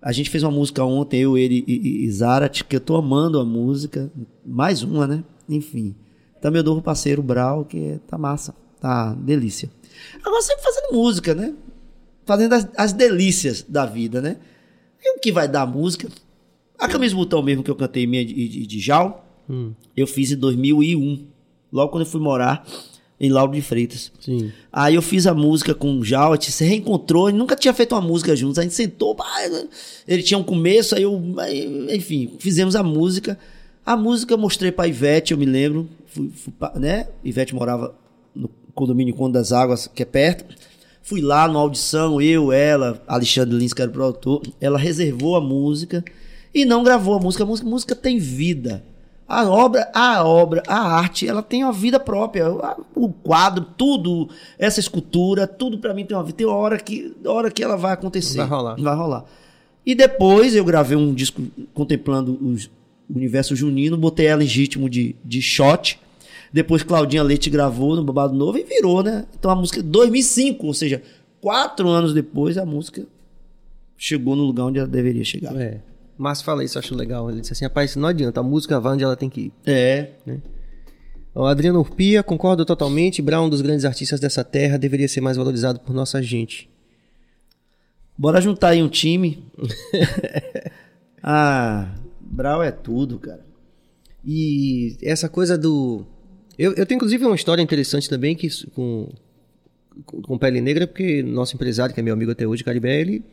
A 0.02 0.11
gente 0.11 0.30
fez 0.30 0.41
uma 0.41 0.52
música 0.52 0.84
ontem, 0.84 1.22
eu, 1.22 1.38
ele 1.38 1.64
e, 1.68 1.73
e, 1.73 2.06
e 2.06 2.11
Zarat, 2.11 2.64
que 2.64 2.76
eu 2.76 2.81
tô 2.81 2.95
amando 2.95 3.40
a 3.40 3.45
música. 3.45 4.11
Mais 4.44 4.81
uma, 4.81 5.06
né? 5.06 5.23
Enfim. 5.48 5.95
Tá 6.41 6.49
meu 6.49 6.64
novo 6.64 6.81
parceiro, 6.81 7.22
Brau, 7.22 7.64
que 7.64 7.99
tá 8.07 8.18
massa. 8.18 8.56
Tá 8.81 9.14
delícia. 9.14 9.69
Agora 10.26 10.41
sempre 10.41 10.64
fazendo 10.64 10.94
música, 10.94 11.35
né? 11.35 11.53
Fazendo 12.26 12.53
as, 12.53 12.68
as 12.76 12.91
delícias 12.91 13.64
da 13.69 13.85
vida, 13.85 14.19
né? 14.19 14.38
E 14.99 15.15
o 15.15 15.19
que 15.19 15.31
vai 15.31 15.48
dar 15.48 15.68
música? 15.68 16.10
A 16.84 16.88
camisa 16.89 17.15
botão 17.15 17.41
mesmo 17.41 17.64
que 17.64 17.72
eu 17.72 17.77
cantei 17.77 18.05
minha 18.05 18.26
de, 18.26 18.34
de, 18.34 18.68
de 18.68 18.80
Jal, 18.81 19.26
eu 19.95 20.05
fiz 20.05 20.34
em 20.34 20.35
2001. 20.35 21.26
Logo 21.72 21.89
quando 21.89 22.03
eu 22.03 22.10
fui 22.10 22.19
morar 22.19 22.68
em 23.18 23.30
Lauro 23.30 23.53
de 23.53 23.61
Freitas. 23.61 24.11
Sim. 24.19 24.51
Aí 24.69 24.95
eu 24.95 25.01
fiz 25.01 25.26
a 25.26 25.34
música 25.34 25.73
com 25.73 25.97
o 25.97 26.03
Jal, 26.03 26.34
a 26.34 26.35
gente 26.35 26.51
se 26.51 26.65
reencontrou, 26.65 27.30
ele 27.30 27.38
nunca 27.38 27.55
tinha 27.55 27.73
feito 27.73 27.95
uma 27.95 28.01
música 28.01 28.35
juntos. 28.35 28.60
A 28.60 28.64
gente 28.64 28.73
sentou, 28.73 29.15
ele 30.05 30.22
tinha 30.23 30.38
um 30.38 30.43
começo, 30.43 30.93
aí 30.93 31.03
eu, 31.03 31.23
enfim, 31.89 32.35
fizemos 32.38 32.76
a 32.76 32.84
música. 32.84 33.39
A 33.85 33.95
música 33.95 34.34
eu 34.34 34.38
mostrei 34.38 34.69
pra 34.69 34.85
Ivete, 34.85 35.31
eu 35.31 35.38
me 35.38 35.45
lembro, 35.45 35.88
fui, 36.07 36.30
fui 36.35 36.53
né? 36.81 37.07
Ivete 37.23 37.55
morava 37.55 37.95
no 38.35 38.49
condomínio 38.76 39.15
Conde 39.15 39.31
das 39.31 39.53
Águas, 39.53 39.88
que 39.88 40.03
é 40.03 40.05
perto. 40.05 40.53
Fui 41.01 41.22
lá 41.22 41.47
numa 41.47 41.61
audição, 41.61 42.22
eu, 42.22 42.51
ela, 42.51 43.01
Alexandre 43.07 43.55
Lins, 43.55 43.72
que 43.72 43.81
era 43.81 43.89
o 43.89 43.93
produtor, 43.93 44.41
ela 44.60 44.77
reservou 44.77 45.38
a 45.38 45.41
música 45.41 46.03
e 46.53 46.65
não 46.65 46.84
gravou 46.84 47.15
a 47.15 47.19
música. 47.19 47.43
A 47.43 47.47
música, 47.47 47.67
a 47.67 47.71
música 47.71 47.95
tem 47.95 48.17
vida. 48.19 48.84
A 49.27 49.49
obra, 49.49 49.89
a 49.93 50.23
obra, 50.23 50.61
a 50.67 50.77
arte, 50.77 51.27
ela 51.27 51.41
tem 51.41 51.63
uma 51.63 51.71
vida 51.73 51.99
própria. 51.99 52.45
O 52.93 53.09
quadro, 53.09 53.65
tudo, 53.77 54.30
essa 54.59 54.80
escultura, 54.80 55.47
tudo 55.47 55.77
pra 55.80 55.93
mim 55.93 56.05
tem 56.05 56.15
uma 56.15 56.23
vida. 56.23 56.38
Tem 56.38 56.45
uma 56.45 56.55
hora 56.57 56.77
que, 56.77 57.15
hora 57.25 57.49
que 57.49 57.63
ela 57.63 57.75
vai 57.77 57.93
acontecer. 57.93 58.38
Vai 58.38 58.47
rolar. 58.47 58.75
Vai 58.80 58.95
rolar. 58.95 59.25
E 59.85 59.95
depois 59.95 60.55
eu 60.55 60.63
gravei 60.63 60.97
um 60.97 61.13
disco 61.13 61.41
contemplando 61.73 62.38
os- 62.41 62.65
o 63.09 63.15
universo 63.17 63.55
junino, 63.55 63.97
botei 63.97 64.27
ela 64.27 64.43
em 64.43 64.47
ritmo 64.47 64.89
de, 64.89 65.15
de 65.23 65.41
shot. 65.41 65.99
Depois 66.51 66.84
Claudinha 66.84 67.23
Leite 67.23 67.49
gravou 67.49 67.95
no 67.95 68.03
Babado 68.03 68.34
Novo 68.35 68.57
e 68.59 68.63
virou, 68.63 69.01
né? 69.03 69.25
Então 69.38 69.49
a 69.49 69.55
música 69.55 69.81
2005, 69.81 70.67
ou 70.67 70.73
seja, 70.73 71.01
quatro 71.41 71.88
anos 71.89 72.13
depois 72.13 72.57
a 72.57 72.65
música 72.65 73.05
chegou 73.97 74.35
no 74.35 74.43
lugar 74.43 74.65
onde 74.65 74.80
ela 74.80 74.88
deveria 74.88 75.23
chegar. 75.23 75.55
É. 75.59 75.80
Márcio 76.23 76.45
fala 76.45 76.63
isso, 76.63 76.77
eu 76.77 76.79
acho 76.79 76.95
legal. 76.95 77.29
Ele 77.29 77.41
disse 77.41 77.51
assim, 77.51 77.65
rapaz, 77.65 77.95
não 77.97 78.07
adianta, 78.07 78.39
a 78.39 78.43
música 78.43 78.79
vai 78.79 78.93
onde 78.93 79.03
ela 79.03 79.15
tem 79.15 79.29
que 79.29 79.41
ir. 79.41 79.53
É. 79.65 80.11
O 81.35 81.45
Adriano 81.45 81.79
Urpia, 81.79 82.23
concordo 82.23 82.63
totalmente. 82.63 83.21
Brown, 83.21 83.45
um 83.45 83.49
dos 83.49 83.61
grandes 83.61 83.83
artistas 83.83 84.19
dessa 84.19 84.43
terra, 84.43 84.77
deveria 84.77 85.07
ser 85.07 85.19
mais 85.19 85.35
valorizado 85.35 85.79
por 85.81 85.93
nossa 85.93 86.21
gente. 86.21 86.69
Bora 88.17 88.39
juntar 88.39 88.69
aí 88.69 88.81
um 88.81 88.87
time. 88.87 89.43
ah, 91.21 91.93
Brau 92.21 92.63
é 92.63 92.71
tudo, 92.71 93.19
cara. 93.19 93.45
E 94.23 94.95
essa 95.01 95.27
coisa 95.27 95.57
do. 95.57 96.05
Eu, 96.57 96.73
eu 96.73 96.85
tenho 96.85 96.97
inclusive 96.97 97.25
uma 97.25 97.35
história 97.35 97.61
interessante 97.61 98.07
também 98.07 98.35
que, 98.35 98.47
com, 98.71 99.09
com 100.05 100.37
Pele 100.37 100.61
Negra, 100.61 100.87
porque 100.87 101.21
nosso 101.21 101.55
empresário, 101.55 101.93
que 101.93 101.99
é 101.99 102.03
meu 102.03 102.13
amigo 102.13 102.31
até 102.31 102.47
hoje, 102.47 102.63
Caribé, 102.63 103.01
ele, 103.01 103.23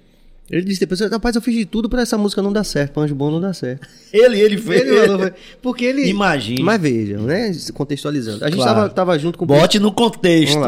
ele 0.48 0.62
disse 0.64 0.80
depois: 0.80 1.00
Rapaz, 1.00 1.36
eu 1.36 1.42
fiz 1.42 1.54
de 1.54 1.64
tudo 1.64 1.88
pra 1.88 2.02
essa 2.02 2.16
música 2.16 2.40
não 2.42 2.52
dar 2.52 2.64
certo, 2.64 2.92
pra 2.92 3.02
Anjo 3.02 3.14
Bom 3.14 3.30
não 3.30 3.40
dar 3.40 3.52
certo. 3.52 3.86
Ele, 4.12 4.40
ele 4.40 4.58
fez. 4.58 4.80
Ele 4.80 5.06
falou, 5.06 5.30
porque 5.62 5.84
ele. 5.84 6.08
Imagina. 6.08 6.64
Mas 6.64 6.80
vejam, 6.80 7.22
né? 7.22 7.52
Contextualizando. 7.72 8.44
A 8.44 8.48
gente 8.48 8.56
Claro. 8.56 8.74
tava, 8.74 8.88
tava 8.90 9.18
junto 9.18 9.38
com 9.38 9.46
Bote 9.46 9.78
no 9.78 9.92
contexto. 9.92 10.58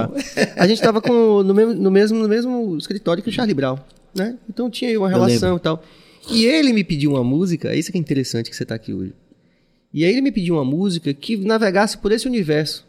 A 0.56 0.66
gente 0.68 0.80
tava 0.80 1.00
com, 1.00 1.42
no, 1.42 1.52
mesmo, 1.52 1.74
no, 1.74 1.90
mesmo, 1.90 2.18
no 2.18 2.28
mesmo 2.28 2.76
escritório 2.78 3.20
que 3.20 3.28
o 3.28 3.32
Charlie 3.32 3.54
Brown, 3.54 3.78
né? 4.14 4.36
Então 4.48 4.70
tinha 4.70 4.90
aí 4.90 4.96
uma 4.96 5.08
relação 5.08 5.56
e 5.56 5.60
tal. 5.60 5.82
E 6.30 6.44
ele 6.46 6.72
me 6.72 6.84
pediu 6.84 7.10
uma 7.10 7.24
música, 7.24 7.74
isso 7.74 7.90
que 7.90 7.98
é 7.98 8.00
interessante 8.00 8.48
que 8.48 8.54
você 8.54 8.64
tá 8.64 8.76
aqui 8.76 8.94
hoje. 8.94 9.12
E 9.92 10.04
aí 10.04 10.12
ele 10.12 10.20
me 10.22 10.30
pediu 10.30 10.54
uma 10.54 10.64
música 10.64 11.12
que 11.12 11.36
navegasse 11.36 11.98
por 11.98 12.12
esse 12.12 12.28
universo. 12.28 12.86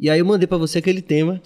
E 0.00 0.10
aí 0.10 0.18
eu 0.18 0.24
mandei 0.24 0.48
pra 0.48 0.58
você 0.58 0.78
aquele 0.78 1.00
tema 1.00 1.40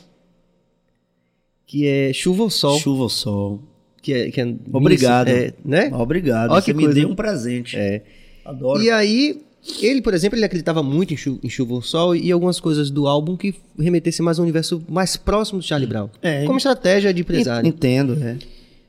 que 1.66 1.86
é 1.86 2.12
Chuva 2.12 2.44
ou 2.44 2.50
Sol, 2.50 2.78
Chuva 2.78 3.02
ou 3.02 3.08
sol. 3.08 3.60
que 4.00 4.12
é, 4.12 4.30
que 4.30 4.40
é 4.40 4.54
Obrigado. 4.72 5.28
é, 5.28 5.52
né? 5.64 5.90
Obrigado. 5.92 6.50
Ó, 6.52 6.54
Você 6.60 6.66
que 6.72 6.74
me 6.76 6.84
coisa. 6.84 7.00
deu 7.00 7.08
um 7.08 7.14
presente. 7.14 7.76
É. 7.76 8.02
Adoro. 8.44 8.80
E 8.82 8.88
aí, 8.90 9.42
ele, 9.82 10.00
por 10.00 10.14
exemplo, 10.14 10.38
ele 10.38 10.44
acreditava 10.44 10.80
muito 10.82 11.12
em, 11.12 11.16
chu 11.16 11.40
em 11.42 11.48
Chuva 11.48 11.74
ou 11.74 11.82
Sol 11.82 12.14
e 12.14 12.30
algumas 12.30 12.60
coisas 12.60 12.88
do 12.90 13.08
álbum 13.08 13.36
que 13.36 13.54
remetessem 13.78 14.24
mais 14.24 14.38
ao 14.38 14.44
universo 14.44 14.80
mais 14.88 15.16
próximo 15.16 15.58
do 15.58 15.64
Charlie 15.64 15.88
Brown. 15.88 16.08
É. 16.22 16.44
Como 16.44 16.56
estratégia 16.58 17.12
de 17.12 17.20
empresário. 17.22 17.68
Entendo, 17.68 18.16
é. 18.22 18.36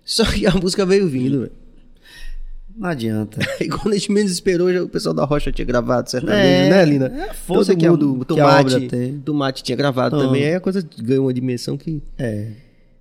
Só 0.06 0.24
que 0.24 0.46
a 0.46 0.52
música 0.52 0.86
veio 0.86 1.08
vindo, 1.08 1.40
velho. 1.42 1.52
Não 2.78 2.90
adianta. 2.90 3.40
E 3.60 3.68
quando 3.68 3.96
a 3.96 3.98
gente 3.98 4.12
menos 4.12 4.32
esperou, 4.32 4.72
já 4.72 4.84
o 4.84 4.88
pessoal 4.88 5.16
da 5.16 5.26
Rocha 5.26 5.52
tinha 5.52 5.66
gravado 5.66 6.12
certa 6.12 6.32
É, 6.32 6.70
né, 6.70 6.86
Lina? 6.86 7.08
é, 7.08 7.34
foda 7.34 7.66
Todo 7.66 7.78
que 7.78 7.86
a- 7.88 7.90
que 7.90 8.40
a 8.40 8.46
obra 8.46 8.70
Tomate, 8.70 8.88
tem. 8.88 9.18
Tomate 9.20 9.64
tinha 9.64 9.76
gravado 9.76 10.16
Ah. 10.16 10.20
também, 10.20 10.46
aí 10.46 10.54
a 10.54 10.60
coisa 10.60 10.88
ganhou 11.02 11.26
uma 11.26 11.34
dimensão 11.34 11.76
que... 11.76 12.04
É. 12.20 12.52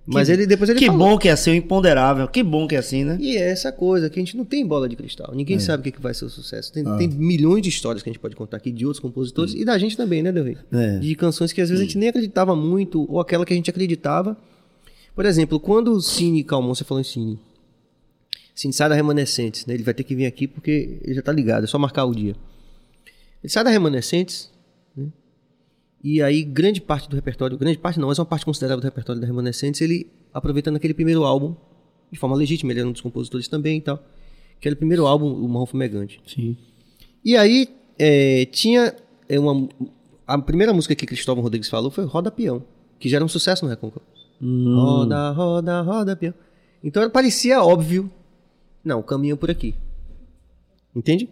Mas 0.09 0.27
Que- 0.29 0.33
ele 0.35 0.47
depois 0.47 0.69
ele 0.69 0.79
que 0.79 0.85
falou. 0.85 0.99
bom 1.09 1.17
que 1.17 1.27
é 1.27 1.35
ser 1.35 1.51
o 1.51 1.53
imponderável. 1.53 2.27
Que 2.29 2.41
bom 2.41 2.65
que 2.65 2.75
é 2.75 2.77
assim, 2.77 3.03
né? 3.03 3.17
E 3.19 3.35
é 3.35 3.49
essa 3.49 3.73
coisa, 3.73 4.09
que 4.09 4.17
a 4.17 4.21
gente 4.23 4.37
não 4.37 4.45
tem 4.45 4.65
bola 4.65 4.87
de 4.87 4.95
cristal. 4.95 5.33
Ninguém 5.35 5.59
sabe 5.59 5.81
o 5.81 5.83
que, 5.83 5.91
que 5.91 6.01
vai 6.01 6.13
ser 6.13 6.23
o 6.23 6.29
sucesso. 6.29 6.71
Tem, 6.71 6.81
Ah. 6.87 6.95
tem 6.95 7.09
milhões 7.09 7.61
de 7.61 7.67
histórias 7.67 8.01
que 8.01 8.09
a 8.09 8.13
gente 8.13 8.19
pode 8.21 8.33
contar 8.35 8.55
aqui 8.55 8.71
de 8.71 8.85
outros 8.85 9.01
compositores 9.01 9.53
e 9.53 9.65
da 9.65 9.77
gente 9.77 9.97
também, 9.97 10.23
né, 10.23 10.31
Del 10.31 10.45
Rey? 10.45 10.57
É. 10.71 10.97
De 10.99 11.13
canções 11.15 11.51
que 11.51 11.59
às 11.59 11.69
vezes 11.69 11.81
a 11.81 11.85
gente 11.85 11.97
nem 11.97 12.07
acreditava 12.07 12.55
muito, 12.55 13.05
ou 13.11 13.19
aquela 13.19 13.45
que 13.45 13.51
a 13.51 13.55
gente 13.57 13.69
acreditava. 13.69 14.37
Por 15.13 15.25
exemplo, 15.25 15.59
quando 15.59 15.91
o 15.91 16.01
Cine 16.01 16.41
Calmon, 16.43 16.73
você 16.73 16.85
falou 16.85 17.01
em 17.01 17.03
Cine, 17.03 17.37
Cine 18.55 18.71
sai 18.73 18.87
da 18.87 18.95
Remanescentes, 18.95 19.65
né? 19.65 19.73
Ele 19.73 19.83
vai 19.83 19.93
ter 19.93 20.03
que 20.05 20.15
vir 20.15 20.25
aqui 20.25 20.47
porque 20.47 20.99
ele 21.03 21.15
já 21.15 21.21
tá 21.21 21.31
ligado, 21.33 21.65
é 21.65 21.67
só 21.67 21.77
marcar 21.77 22.05
o 22.05 22.15
dia. 22.15 22.33
Ele 23.43 23.51
sai 23.51 23.63
da 23.63 23.69
Remanescentes? 23.69 24.49
E 26.09 26.21
aí 26.21 26.41
grande 26.41 26.79
parte 26.79 27.09
do 27.09 27.17
repertório, 27.17 27.57
grande 27.57 27.77
parte 27.77 27.99
não, 27.99 28.07
mas 28.07 28.17
uma 28.17 28.25
parte 28.25 28.45
considerável 28.45 28.79
do 28.79 28.85
repertório 28.85 29.19
da 29.19 29.27
Remanescentes, 29.27 29.81
ele 29.81 30.09
aproveitando 30.33 30.77
aquele 30.77 30.93
primeiro 30.93 31.25
álbum, 31.25 31.53
de 32.09 32.17
forma 32.17 32.33
legítima, 32.33 32.71
ele 32.71 32.79
era 32.79 32.87
um 32.87 32.93
dos 32.93 33.01
compositores 33.01 33.49
também 33.49 33.79
e 33.79 33.81
tal, 33.81 34.01
que 34.61 34.69
era 34.69 34.73
o 34.73 34.77
primeiro 34.77 35.05
álbum, 35.05 35.29
o 35.29 35.49
Marrom 35.49 35.65
Fumegante. 35.65 36.21
Sim. 36.25 36.55
E 37.25 37.35
aí 37.35 37.67
é, 37.99 38.45
tinha 38.45 38.95
é, 39.27 39.37
uma. 39.37 39.67
A 40.25 40.37
primeira 40.37 40.71
música 40.71 40.95
que 40.95 41.05
Cristóvão 41.05 41.43
Rodrigues 41.43 41.67
falou 41.67 41.91
foi 41.91 42.05
Roda 42.05 42.31
Peão, 42.31 42.63
que 42.97 43.09
já 43.09 43.17
era 43.17 43.25
um 43.25 43.27
sucesso 43.27 43.65
no 43.65 43.69
Recôncavo. 43.69 44.05
Hum. 44.41 44.75
Roda, 44.77 45.31
roda, 45.31 45.81
roda 45.81 46.15
peão. 46.15 46.33
Então 46.81 47.09
parecia 47.09 47.61
óbvio. 47.61 48.09
Não, 48.81 49.03
caminha 49.03 49.35
por 49.35 49.51
aqui. 49.51 49.75
Entende? 50.95 51.27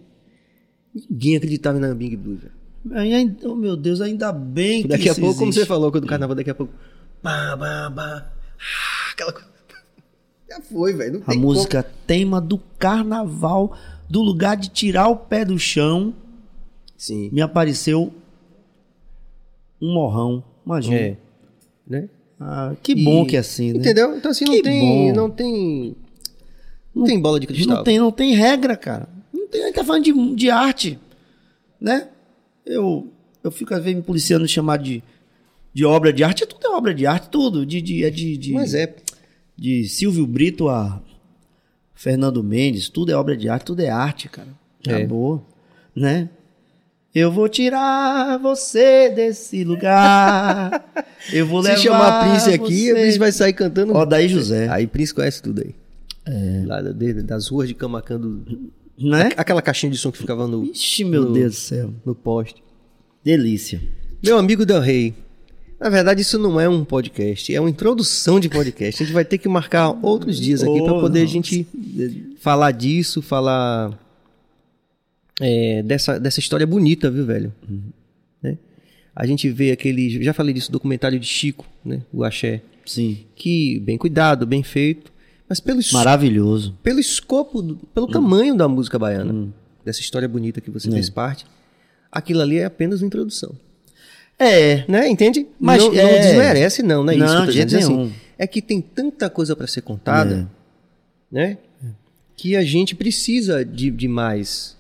Ninguém 1.10 1.38
acreditava 1.38 1.80
na 1.80 1.96
Big 1.96 2.18
Blue, 2.18 2.36
velho. 2.36 2.65
Aí, 2.92 3.14
ai- 3.14 3.36
oh, 3.44 3.56
meu 3.56 3.76
Deus, 3.76 4.00
ainda 4.02 4.32
bem 4.32 4.84
que 4.84 4.88
Daqui 4.90 5.10
a 5.10 5.16
pouco, 5.16 5.40
como 5.40 5.52
você 5.52 5.60
existe. 5.60 5.68
falou, 5.68 5.92
quando 5.92 6.04
o 6.04 6.08
carnaval 6.08 6.36
daqui 6.36 6.50
a 6.52 6.56
pouco. 6.56 6.74
Bah, 7.24 7.56
bah, 7.56 7.90
bah. 7.90 8.26
Ah, 8.60 9.12
Aquela 9.12 9.34
coisa. 9.34 9.48
Já 10.50 10.62
foi, 10.62 10.94
velho. 10.94 11.24
Não 11.28 11.34
A 11.34 11.36
música 11.38 11.84
tema 12.06 12.40
do 12.40 12.58
carnaval, 12.78 13.76
do 14.10 14.22
lugar 14.22 14.56
de 14.56 14.70
tirar 14.70 15.08
o 15.08 15.16
pé 15.18 15.44
do 15.44 15.58
chão, 15.58 16.14
como. 16.14 16.14
Sim. 16.98 17.30
me 17.32 17.42
apareceu 17.42 18.14
um 19.82 19.94
morrão. 19.94 20.44
Imagina. 20.66 20.96
É. 20.96 21.18
Né? 21.88 22.10
Ah, 22.40 22.74
que 22.82 22.96
bom 23.04 23.24
E- 23.24 23.28
que 23.28 23.36
é 23.36 23.40
assim, 23.40 23.74
né? 23.74 23.80
Entendeu? 23.80 24.16
Então 24.18 24.32
assim, 24.32 24.46
não 24.46 24.54
Que 24.54 24.62
tem, 24.62 24.82
bom. 25.14 25.16
não 25.16 25.30
tem. 25.30 25.96
Não 26.94 27.04
tem 27.06 27.20
bola 27.20 27.40
de 27.40 27.48
cristal. 27.48 27.78
Não 27.78 27.84
tem, 27.84 28.00
não 28.00 28.12
tem 28.12 28.34
regra, 28.36 28.78
cara. 28.78 29.10
Não 29.34 29.48
tem, 29.48 29.62
a 29.64 29.66
gente 29.68 29.76
tá 29.76 29.84
falando 29.84 30.04
de, 30.04 30.36
de 30.36 30.50
arte, 30.50 31.00
né? 31.80 32.10
Eu, 32.66 33.12
eu 33.44 33.52
fico 33.52 33.74
às 33.74 33.82
vezes 33.84 33.96
me 33.98 34.02
policiando 34.04 34.48
chamar 34.48 34.78
de, 34.78 35.04
de 35.74 35.86
obra 35.86 36.12
de 36.12 36.24
arte. 36.24 36.46
Tudo 36.46 36.66
é 36.66 36.70
obra 36.70 36.94
de 36.94 37.06
arte, 37.06 37.30
tudo. 37.30 37.66
De, 37.66 37.82
de, 37.82 38.04
é 38.04 38.10
de, 38.10 38.38
de, 38.38 38.54
Mas 38.54 38.74
é. 38.74 38.96
de 39.58 39.88
Silvio 39.88 40.26
Brito 40.26 40.68
a 40.70 41.02
Fernando 41.94 42.44
Mendes, 42.44 42.90
tudo 42.90 43.12
é 43.12 43.16
obra 43.16 43.38
de 43.38 43.48
arte, 43.50 43.66
tudo 43.66 43.82
é 43.82 43.90
arte, 43.90 44.28
cara. 44.30 44.50
É. 44.88 44.96
Acabou, 44.96 45.46
né? 45.96 46.30
Eu 47.14 47.32
vou 47.32 47.48
tirar 47.48 48.38
você 48.40 49.10
desse 49.10 49.64
lugar. 49.64 50.84
Eu 51.32 51.48
vou 51.48 51.62
levar 51.62 51.78
Se 51.78 51.84
chamar 51.84 52.30
Prince 52.30 52.50
aqui, 52.54 52.86
você... 52.88 52.92
a 52.92 52.96
Prince 52.96 53.18
vai 53.20 53.32
sair 53.32 53.54
cantando. 53.54 53.96
Odaí 53.96 54.28
José. 54.28 54.68
Aí 54.70 54.86
Prince 54.86 55.14
conhece 55.14 55.42
tudo 55.42 55.62
aí. 55.62 55.74
Lá 56.66 56.82
da- 56.82 56.92
de- 56.92 57.24
das 57.24 57.48
ruas 57.48 57.68
de 57.70 57.74
Camacan 57.74 58.20
do. 58.20 58.44
Né? 58.98 59.30
Aquela 59.36 59.62
caixinha 59.62 59.92
de 59.92 59.98
som 59.98 60.12
que 60.12 60.18
ficava 60.18 60.48
no, 60.48 60.64
Ixi, 60.66 61.04
meu 61.04 61.24
no- 61.26 61.34
Deus 61.34 61.54
do 61.54 61.58
céu. 61.58 61.94
no 62.06 62.16
poste. 62.16 62.64
Delícia. 63.24 63.82
Meu 64.24 64.38
amigo 64.38 64.66
Del 64.66 64.80
Rey. 64.80 65.14
Na 65.80 65.90
verdade, 65.90 66.22
isso 66.22 66.40
não 66.40 66.60
é 66.60 66.70
um 66.70 66.86
podcast, 66.86 67.54
é 67.54 67.60
uma 67.60 67.70
introdução 67.70 68.40
de 68.40 68.48
podcast. 68.48 69.04
A 69.04 69.06
gente 69.06 69.14
vai 69.14 69.26
ter 69.26 69.38
que 69.38 69.50
marcar 69.50 69.90
outros 70.02 70.40
dias 70.40 70.64
aqui 70.64 70.82
para 70.82 70.94
Oh, 70.94 71.02
poder 71.02 71.22
a 71.22 71.26
gente 71.26 71.68
falar 72.40 72.72
disso, 72.72 73.22
falar 73.22 74.00
é, 75.42 75.84
dessa, 75.84 76.18
dessa 76.18 76.40
história 76.40 76.66
bonita, 76.66 77.12
viu, 77.12 77.26
velho? 77.26 77.54
Né? 78.42 78.58
A 79.14 79.26
gente 79.26 79.50
vê 79.50 79.72
aquele. 79.72 80.24
Já 80.24 80.34
falei 80.34 80.54
disso, 80.54 80.72
documentário 80.72 81.20
de 81.20 81.28
Chico, 81.28 81.66
né? 81.84 82.02
O 82.14 82.24
Axé. 82.24 82.62
Sim. 82.86 83.26
Que 83.36 83.78
bem 83.80 83.98
cuidado, 83.98 84.46
bem 84.48 84.64
feito. 84.64 85.12
Mas 85.48 85.60
pelo, 85.60 85.80
Maravilhoso. 85.94 86.76
pelo 86.82 87.00
escopo, 87.00 87.62
pelo 87.94 88.08
tamanho 88.08 88.56
da 88.56 88.68
música 88.68 88.98
baiana, 88.98 89.50
dessa 89.84 90.00
história 90.00 90.28
bonita 90.28 90.60
que 90.60 90.72
você 90.72 90.90
fez 90.90 91.10
parte, 91.10 91.46
aquilo 92.12 92.42
ali 92.42 92.58
é 92.58 92.66
apenas 92.66 93.02
uma 93.02 93.08
introdução. 93.08 93.56
É. 94.40 94.84
Né? 94.88 95.08
Entende? 95.08 95.46
Mas 95.60 95.82
não, 95.82 95.92
não 95.94 96.00
é- 96.00 96.20
desmerece, 96.20 96.84
não, 96.84 97.04
não 97.04 97.12
é 97.14 97.16
isso 97.16 97.26
Não, 97.26 97.44
que 97.44 97.50
eu 97.50 97.54
jeito. 97.54 97.78
Assim, 97.78 98.14
é 98.38 98.46
que 98.48 98.62
tem 98.62 98.82
tanta 98.82 99.30
coisa 99.30 99.56
para 99.56 99.68
ser 99.68 99.82
contada, 99.82 100.50
né? 101.32 101.58
Que 102.36 102.56
a 102.56 102.64
gente 102.64 102.96
precisa 102.96 103.64
de, 103.64 103.90
de 103.90 104.08
mais. 104.08 104.76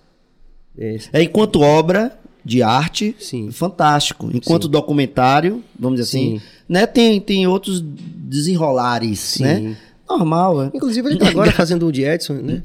É, 0.77 0.97
É 1.13 1.23
enquanto 1.23 1.61
obra 1.61 2.17
de 2.43 2.61
arte, 2.61 3.15
Sim. 3.17 3.49
fantástico. 3.51 4.29
Enquanto 4.33 4.67
documentário, 4.67 5.63
vamos 5.79 5.99
dizer 5.99 6.09
assim, 6.09 6.39
Sim. 6.39 6.45
né? 6.67 6.85
Tem, 6.85 7.21
tem 7.21 7.47
outros 7.47 7.81
desenrolares, 7.81 9.39
né? 9.39 9.77
Normal, 10.09 10.63
é. 10.63 10.71
Inclusive, 10.73 11.07
ele 11.09 11.17
tá 11.19 11.29
agora 11.29 11.51
fazendo 11.51 11.87
o 11.87 11.91
de 11.91 12.03
Edson, 12.03 12.33
né? 12.35 12.63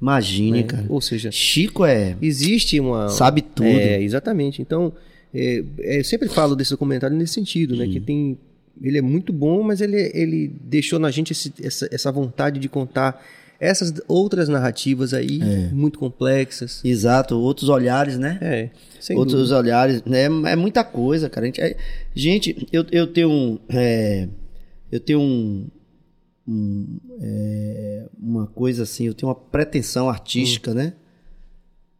Imagine, 0.00 0.60
É, 0.60 0.62
cara. 0.64 0.84
Ou 0.88 1.00
seja, 1.00 1.30
Chico 1.30 1.84
é. 1.84 2.16
existe 2.20 2.78
uma. 2.78 3.08
Sabe 3.08 3.40
tudo. 3.40 3.66
É, 3.66 4.00
exatamente. 4.02 4.60
Então, 4.60 4.92
é, 5.34 5.64
é, 5.78 6.00
eu 6.00 6.04
sempre 6.04 6.28
falo 6.28 6.54
desse 6.54 6.70
documentário 6.70 7.16
nesse 7.16 7.32
sentido, 7.34 7.74
né? 7.76 7.86
Uhum. 7.86 7.92
Que 7.92 8.00
tem. 8.00 8.38
Ele 8.82 8.98
é 8.98 9.02
muito 9.02 9.32
bom, 9.32 9.62
mas 9.62 9.80
ele, 9.80 10.10
ele 10.12 10.52
deixou 10.64 10.98
na 10.98 11.10
gente 11.10 11.32
esse- 11.32 11.52
essa, 11.62 11.88
essa 11.90 12.12
vontade 12.12 12.60
de 12.60 12.68
contar 12.68 13.24
essas 13.58 13.90
outras 14.06 14.50
narrativas 14.50 15.14
aí, 15.14 15.40
É. 15.40 15.72
muito 15.72 15.98
complexas. 15.98 16.82
Exato, 16.84 17.34
outros 17.38 17.70
olhares, 17.70 18.18
né? 18.18 18.36
É, 18.42 18.68
outros 19.14 19.38
dúvida. 19.48 19.56
olhares, 19.58 20.02
né? 20.04 20.24
É 20.24 20.54
muita 20.56 20.84
coisa, 20.84 21.30
cara. 21.30 21.46
A 21.46 21.48
Gente, 21.48 21.60
é- 21.62 21.76
gente 22.14 22.68
eu, 22.70 22.84
eu 22.92 23.06
tenho 23.06 23.30
um. 23.30 23.58
é, 23.70 24.28
eu 24.92 25.00
tenho 25.00 25.20
um. 25.20 25.66
Um, 26.46 26.98
é, 27.20 28.08
uma 28.18 28.46
coisa 28.46 28.84
assim, 28.84 29.04
eu 29.06 29.14
tenho 29.14 29.28
uma 29.28 29.34
pretensão 29.34 30.08
artística, 30.08 30.72
né? 30.72 30.94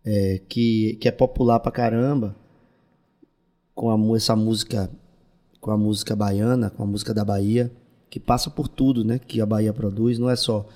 É, 0.04 0.40
que, 0.48 0.96
que 1.00 1.08
é 1.08 1.10
popular 1.10 1.60
pra 1.60 1.72
caramba. 1.72 2.36
Com 3.74 3.90
a, 3.90 4.16
essa 4.16 4.36
música. 4.36 4.90
Com 5.60 5.70
a 5.70 5.76
música 5.76 6.14
baiana, 6.14 6.70
com 6.70 6.82
a 6.82 6.86
música 6.86 7.12
da 7.12 7.24
Bahia. 7.24 7.72
Que 8.08 8.20
passa 8.20 8.48
por 8.48 8.68
tudo, 8.68 9.04
né? 9.04 9.18
Que 9.18 9.40
a 9.40 9.46
Bahia 9.46 9.72
produz. 9.72 10.18
Não 10.18 10.30
é 10.30 10.36
só. 10.36 10.66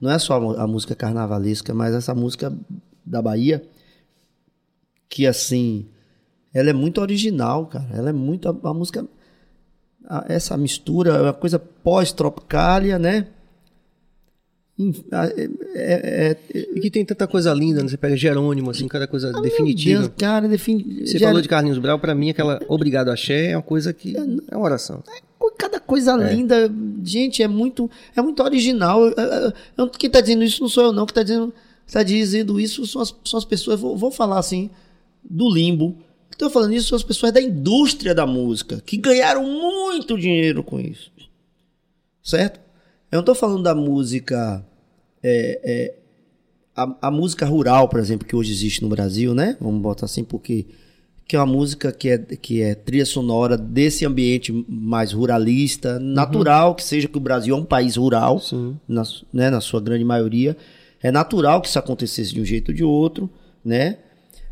Não 0.00 0.10
é 0.10 0.18
só 0.18 0.34
a, 0.34 0.62
a 0.62 0.66
música 0.66 0.94
carnavalesca, 0.94 1.74
mas 1.74 1.94
essa 1.94 2.14
música 2.14 2.56
da 3.04 3.20
Bahia 3.20 3.62
que 5.08 5.26
assim 5.26 5.88
ela 6.52 6.70
é 6.70 6.72
muito 6.72 7.00
original, 7.02 7.66
cara. 7.66 7.88
Ela 7.92 8.10
é 8.10 8.12
muito. 8.12 8.48
A, 8.48 8.70
a 8.70 8.74
música. 8.74 9.06
Essa 10.28 10.56
mistura, 10.56 11.10
é 11.14 11.22
uma 11.22 11.32
coisa 11.32 11.58
pós-tropicália, 11.58 12.98
né? 12.98 13.26
A- 15.10 15.26
É, 15.26 15.48
é- 15.74 16.36
é- 16.54 16.66
E 16.76 16.80
que 16.80 16.90
tem 16.90 17.02
tanta 17.04 17.26
coisa 17.26 17.52
linda, 17.54 17.82
né? 17.82 17.88
Você 17.88 17.96
pega 17.96 18.14
Jerônimo, 18.16 18.70
assim, 18.70 18.86
cada 18.86 19.06
coisa 19.06 19.32
Meu 19.32 19.40
definitiva. 19.40 20.00
Deus, 20.02 20.12
cara, 20.18 20.46
defini... 20.46 21.06
Você 21.06 21.18
já- 21.18 21.28
falou 21.28 21.40
de 21.40 21.48
Carlinhos 21.48 21.78
Brau, 21.78 21.98
pra 21.98 22.14
mim 22.14 22.28
aquela 22.28 22.60
Obrigado 22.68 23.08
Axé 23.10 23.52
é 23.52 23.56
uma 23.56 23.62
coisa 23.62 23.92
que 23.94 24.14
é 24.16 24.54
uma 24.56 24.64
oração. 24.64 25.02
Cada 25.58 25.80
coisa 25.80 26.14
linda, 26.16 26.70
gente, 27.02 27.42
é 27.42 27.48
muito, 27.48 27.90
é 28.14 28.20
muito 28.20 28.42
original. 28.42 29.00
Quem 29.98 30.10
tá 30.10 30.20
dizendo 30.20 30.44
isso 30.44 30.60
não 30.60 30.68
sou 30.68 30.84
eu, 30.84 30.92
não. 30.92 31.06
Quem 31.06 31.14
tá 31.14 31.22
dizendo, 31.22 31.54
tá 31.90 32.02
dizendo 32.02 32.60
isso 32.60 32.86
são 32.86 33.00
as, 33.00 33.14
são 33.24 33.38
as 33.38 33.44
pessoas. 33.44 33.80
Vou, 33.80 33.96
vou 33.96 34.10
falar 34.10 34.38
assim, 34.38 34.68
do 35.24 35.50
limbo. 35.50 35.96
Estou 36.36 36.50
falando 36.50 36.74
isso 36.74 36.88
são 36.88 36.96
as 36.96 37.02
pessoas 37.02 37.32
da 37.32 37.40
indústria 37.40 38.14
da 38.14 38.26
música, 38.26 38.82
que 38.84 38.98
ganharam 38.98 39.42
muito 39.42 40.18
dinheiro 40.18 40.62
com 40.62 40.78
isso. 40.78 41.10
Certo? 42.22 42.60
Eu 43.10 43.16
não 43.16 43.20
estou 43.20 43.34
falando 43.34 43.62
da 43.62 43.74
música. 43.74 44.62
é, 45.22 45.60
é, 45.64 45.94
a, 46.76 47.08
a 47.08 47.10
música 47.10 47.46
rural, 47.46 47.88
por 47.88 47.98
exemplo, 47.98 48.28
que 48.28 48.36
hoje 48.36 48.52
existe 48.52 48.82
no 48.82 48.88
Brasil, 48.90 49.34
né? 49.34 49.56
Vamos 49.58 49.80
botar 49.80 50.04
assim, 50.04 50.22
porque 50.22 50.66
que 51.26 51.34
é 51.34 51.38
uma 51.38 51.46
música 51.46 51.90
que 51.90 52.10
é, 52.10 52.18
que 52.18 52.60
é 52.60 52.74
trilha 52.74 53.06
sonora 53.06 53.56
desse 53.56 54.04
ambiente 54.04 54.52
mais 54.68 55.12
ruralista, 55.12 55.98
natural, 55.98 56.74
que 56.74 56.84
seja 56.84 57.08
que 57.08 57.16
o 57.16 57.20
Brasil 57.20 57.56
é 57.56 57.58
um 57.58 57.64
país 57.64 57.96
rural, 57.96 58.40
na, 58.86 59.02
né, 59.32 59.48
na 59.48 59.62
sua 59.62 59.80
grande 59.80 60.04
maioria. 60.04 60.54
É 61.02 61.10
natural 61.10 61.62
que 61.62 61.68
isso 61.68 61.78
acontecesse 61.78 62.34
de 62.34 62.42
um 62.42 62.44
jeito 62.44 62.68
ou 62.68 62.74
de 62.74 62.84
outro, 62.84 63.30
né? 63.64 63.98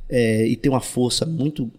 É, 0.09 0.47
e 0.47 0.57
tem 0.57 0.71
uma 0.71 0.81
força 0.81 1.25
muito 1.25 1.71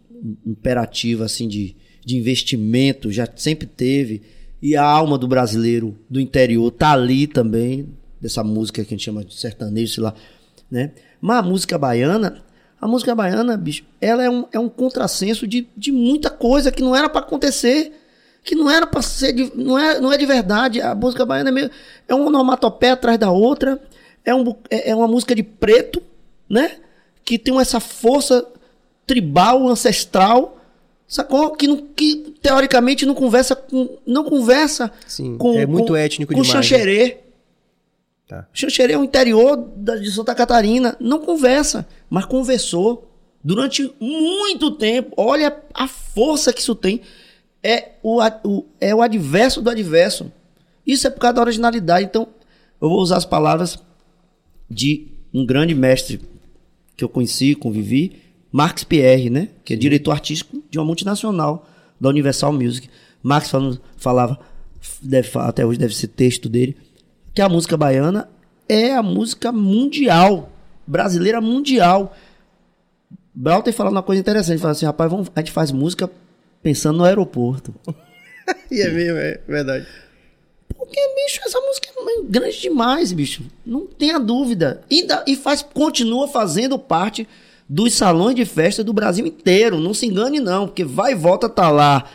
imperativa, 0.46 1.26
assim, 1.26 1.48
de, 1.48 1.76
de 2.04 2.18
investimento, 2.18 3.12
já 3.12 3.28
sempre 3.36 3.68
teve. 3.68 4.22
E 4.62 4.76
a 4.76 4.84
alma 4.84 5.18
do 5.18 5.28
brasileiro 5.28 5.98
do 6.10 6.20
interior 6.20 6.72
tá 6.72 6.92
ali 6.92 7.28
também, 7.28 7.88
dessa 8.20 8.44
música 8.44 8.84
que 8.84 8.88
a 8.88 8.98
gente 8.98 9.04
chama 9.04 9.24
de 9.24 9.36
sertanejo, 9.36 9.94
sei 9.94 10.04
lá, 10.04 10.14
né? 10.72 10.92
Mas 11.22 11.38
a 11.38 11.44
música 11.44 11.78
baiana, 11.78 12.44
a 12.80 12.88
música 12.88 13.14
baiana, 13.14 13.58
bicho, 13.58 13.84
ela 14.02 14.24
é 14.24 14.30
um, 14.30 14.46
é 14.52 14.60
um 14.60 14.70
contrassenso 14.70 15.48
de, 15.48 15.68
de 15.76 15.92
muita 15.92 16.30
coisa 16.30 16.72
que 16.72 16.82
não 16.82 16.96
era 16.96 17.10
para 17.10 17.22
acontecer, 17.22 17.94
que 18.44 18.56
não 18.56 18.70
era 18.70 18.88
para 18.88 19.02
ser, 19.02 19.34
de, 19.34 19.52
não, 19.56 19.78
é, 19.78 20.00
não 20.00 20.12
é 20.12 20.18
de 20.18 20.26
verdade. 20.26 20.82
A 20.82 20.96
música 20.96 21.26
baiana 21.26 21.50
é 21.50 21.52
meio, 21.52 21.72
é 22.08 22.16
uma 22.16 22.28
onomatopeia 22.28 22.94
atrás 22.94 23.18
da 23.20 23.32
outra, 23.32 23.80
é, 24.24 24.34
um, 24.34 24.56
é 24.70 24.92
é 24.92 24.96
uma 24.96 25.08
música 25.08 25.36
de 25.36 25.44
preto, 25.44 26.02
né? 26.50 26.78
Que 27.26 27.38
tem 27.40 27.60
essa 27.60 27.80
força 27.80 28.46
tribal, 29.06 29.68
ancestral, 29.68 30.60
sacou? 31.08 31.52
Que, 31.56 31.68
não, 31.68 31.78
que 31.78 32.36
teoricamente 32.42 33.06
não 33.06 33.16
conversa 33.16 33.56
com, 33.56 33.98
não 34.06 34.24
conversa 34.24 34.92
Sim, 35.08 35.38
com, 35.38 35.58
é 35.60 35.66
muito 35.66 35.88
com, 35.90 35.96
étnico 35.96 36.34
com 36.34 36.42
demais, 36.42 36.56
né? 36.56 36.62
xanxerê. 36.64 37.18
Tá. 38.28 38.48
Xanxerê 38.54 38.94
é 38.94 38.98
o 38.98 39.04
interior 39.04 39.56
da- 39.76 39.96
de 39.98 40.12
Santa 40.12 40.34
Catarina. 40.34 40.96
Não 41.00 41.20
conversa, 41.20 41.88
mas 42.10 42.26
conversou 42.26 43.12
durante 43.44 43.92
muito 44.00 44.72
tempo. 44.72 45.14
Olha 45.18 45.56
a 45.74 45.88
força 45.88 46.52
que 46.54 46.62
isso 46.62 46.74
tem. 46.76 47.02
É 47.64 47.94
o, 48.04 48.20
o- 48.44 48.66
é 48.80 48.94
o 48.96 49.02
adverso 49.02 49.62
do 49.62 49.70
adverso. 49.70 50.32
Isso 50.86 51.06
é 51.08 51.10
por 51.10 51.20
causa 51.20 51.36
da 51.36 51.42
originalidade. 51.42 52.06
Então, 52.06 52.28
eu 52.82 52.90
vou 52.90 53.00
usar 53.00 53.18
as 53.18 53.26
palavras 53.26 53.78
de 54.70 55.08
um 55.34 55.46
grande 55.46 55.74
mestre 55.76 56.20
que 56.96 57.04
eu 57.04 57.10
conheci, 57.10 57.56
convivi, 57.56 58.22
Marx 58.52 58.84
Pierre, 58.84 59.30
né? 59.30 59.50
Que 59.64 59.74
é 59.74 59.78
diretor 59.78 60.12
artístico 60.12 60.64
de 60.70 60.78
uma 60.78 60.86
multinacional 60.86 61.68
da 62.00 62.10
Universal 62.10 62.54
Music. 62.54 62.90
Marx 63.22 63.50
falando, 63.50 63.82
falava, 63.98 64.40
deve, 65.02 65.30
até 65.36 65.66
hoje 65.66 65.80
deve 65.80 65.96
ser 65.96 66.08
texto 66.08 66.48
dele, 66.48 66.78
que 67.34 67.42
a 67.42 67.50
música 67.50 67.76
baiana 67.76 68.30
é 68.70 68.94
a 68.94 69.04
música 69.04 69.52
mundial, 69.52 70.52
brasileira 70.86 71.42
mundial. 71.42 72.16
Brau 73.34 73.62
tem 73.62 73.74
falado 73.74 73.94
uma 73.94 74.04
coisa 74.04 74.22
interessante, 74.22 74.60
fala 74.60 74.72
assim, 74.72 74.86
rapaz, 74.86 75.12
vamos, 75.12 75.30
a 75.36 75.40
gente 75.40 75.52
faz 75.52 75.72
música 75.72 76.10
pensando 76.62 76.98
no 76.98 77.04
aeroporto. 77.04 77.74
E 78.70 78.80
é 78.80 78.90
mesmo, 78.90 79.18
é 79.18 79.40
verdade. 79.48 79.88
Porque, 80.78 81.00
bicho, 81.16 81.42
essa 81.44 81.60
música 81.62 81.85
é 82.10 82.24
grande 82.28 82.62
demais, 82.62 83.12
bicho. 83.12 83.44
Não 83.66 83.86
tenha 83.86 84.20
dúvida. 84.20 84.82
E, 84.90 85.04
da- 85.06 85.24
e 85.28 85.36
faz, 85.36 85.62
continua 85.62 86.28
fazendo 86.28 86.78
parte 86.80 87.28
dos 87.68 87.94
salões 87.94 88.36
de 88.36 88.46
festa 88.46 88.84
do 88.84 88.94
Brasil 88.94 89.26
inteiro. 89.26 89.80
Não 89.80 89.94
se 89.94 90.06
engane, 90.06 90.40
não, 90.40 90.68
porque 90.68 90.84
vai 90.84 91.14
e 91.14 91.16
volta 91.16 91.48
tá 91.50 91.70
lá. 91.70 92.06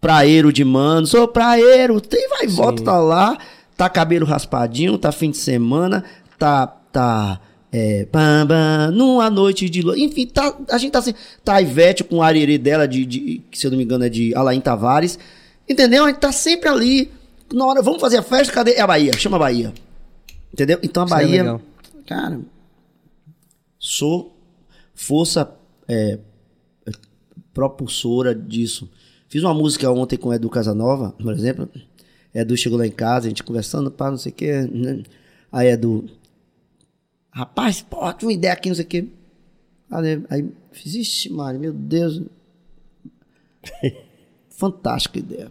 Praeiro 0.00 0.52
de 0.52 0.64
mano, 0.64 1.06
sou 1.06 1.26
praeiro, 1.26 1.98
tem 1.98 2.28
vai 2.28 2.44
e 2.44 2.46
volta 2.46 2.82
tá 2.84 2.98
lá, 2.98 3.38
tá 3.74 3.88
cabelo 3.88 4.26
raspadinho, 4.26 4.98
tá 4.98 5.10
fim 5.10 5.30
de 5.30 5.38
semana, 5.38 6.04
tá 6.38 6.66
tá 6.92 7.40
é, 7.72 8.06
pam, 8.12 8.46
numa 8.92 9.30
noite 9.30 9.68
de 9.68 9.80
lua, 9.80 9.98
enfim, 9.98 10.26
tá, 10.26 10.54
a 10.70 10.76
gente 10.76 10.92
tá 10.92 10.98
assim, 10.98 11.14
tá 11.42 11.54
a 11.54 11.62
Ivete 11.62 12.04
com 12.04 12.16
o 12.16 12.22
arerê 12.22 12.58
dela 12.58 12.86
de, 12.86 13.04
de 13.06 13.40
que 13.50 13.58
se 13.58 13.66
eu 13.66 13.70
não 13.70 13.78
me 13.78 13.84
engano 13.84 14.04
é 14.04 14.08
de 14.10 14.34
Alain 14.36 14.60
Tavares, 14.60 15.18
entendeu? 15.68 16.04
A 16.04 16.08
gente 16.08 16.18
tá 16.20 16.30
sempre 16.30 16.68
ali, 16.68 17.10
na 17.54 17.66
hora, 17.66 17.82
vamos 17.82 18.00
fazer 18.00 18.18
a 18.18 18.22
festa, 18.22 18.52
cadê? 18.52 18.72
É 18.72 18.80
a 18.80 18.86
Bahia, 18.86 19.12
chama 19.18 19.36
a 19.36 19.40
Bahia, 19.40 19.72
entendeu? 20.52 20.78
Então 20.82 21.02
a 21.02 21.06
Isso 21.06 21.14
é 21.14 21.18
Bahia, 21.18 21.42
legal. 21.42 21.60
cara, 22.06 22.40
sou 23.78 24.36
força 24.94 25.50
é, 25.88 26.18
propulsora 27.52 28.34
disso. 28.34 28.90
Fiz 29.28 29.42
uma 29.42 29.54
música 29.54 29.90
ontem 29.90 30.16
com 30.16 30.28
o 30.28 30.34
Edu 30.34 30.48
Casanova, 30.48 31.12
por 31.12 31.32
exemplo. 31.32 31.68
Edu 32.32 32.56
chegou 32.56 32.78
lá 32.78 32.86
em 32.86 32.90
casa, 32.90 33.26
a 33.26 33.28
gente 33.28 33.42
conversando, 33.42 33.90
pá, 33.90 34.10
não 34.10 34.18
sei 34.18 34.32
o 34.32 34.34
quê. 34.34 34.52
né? 34.62 35.02
Aí 35.52 35.68
Edu, 35.68 36.08
rapaz, 37.30 37.80
pô, 37.82 37.98
tinha 38.12 38.28
uma 38.28 38.32
ideia 38.32 38.52
aqui, 38.52 38.68
não 38.68 38.76
sei 38.76 38.84
o 38.84 38.88
quê. 38.88 39.06
Aí, 39.90 40.24
aí 40.30 40.50
fiz, 40.72 40.94
ixi, 40.94 41.30
Mário, 41.30 41.60
meu 41.60 41.72
Deus. 41.72 42.22
Fantástica 44.50 45.18
ideia. 45.18 45.50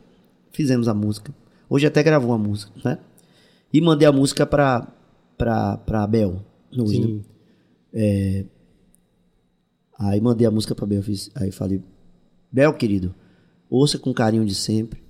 Fizemos 0.52 0.88
a 0.88 0.94
música. 0.94 1.34
Hoje 1.74 1.88
até 1.88 2.04
gravou 2.04 2.32
a 2.32 2.38
música, 2.38 2.72
né? 2.86 3.00
E 3.74 3.82
mandei 3.82 4.08
a 4.08 4.12
música 4.12 4.46
pra, 4.46 4.88
pra, 5.36 5.76
pra 5.78 6.06
Bel. 6.06 6.46
hoje, 6.78 7.02
né? 7.02 7.22
Sim. 7.96 8.50
Aí 9.98 10.22
mandei 10.22 10.46
a 10.46 10.52
música 10.52 10.76
pra 10.76 10.86
Bel, 10.86 11.02
fiz, 11.02 11.32
aí 11.34 11.52
falei, 11.52 11.82
Bel, 12.52 12.72
querido, 12.76 13.16
ouça 13.72 13.98
com 13.98 14.14
carinho 14.14 14.46
de 14.46 14.54
sempre. 14.54 15.02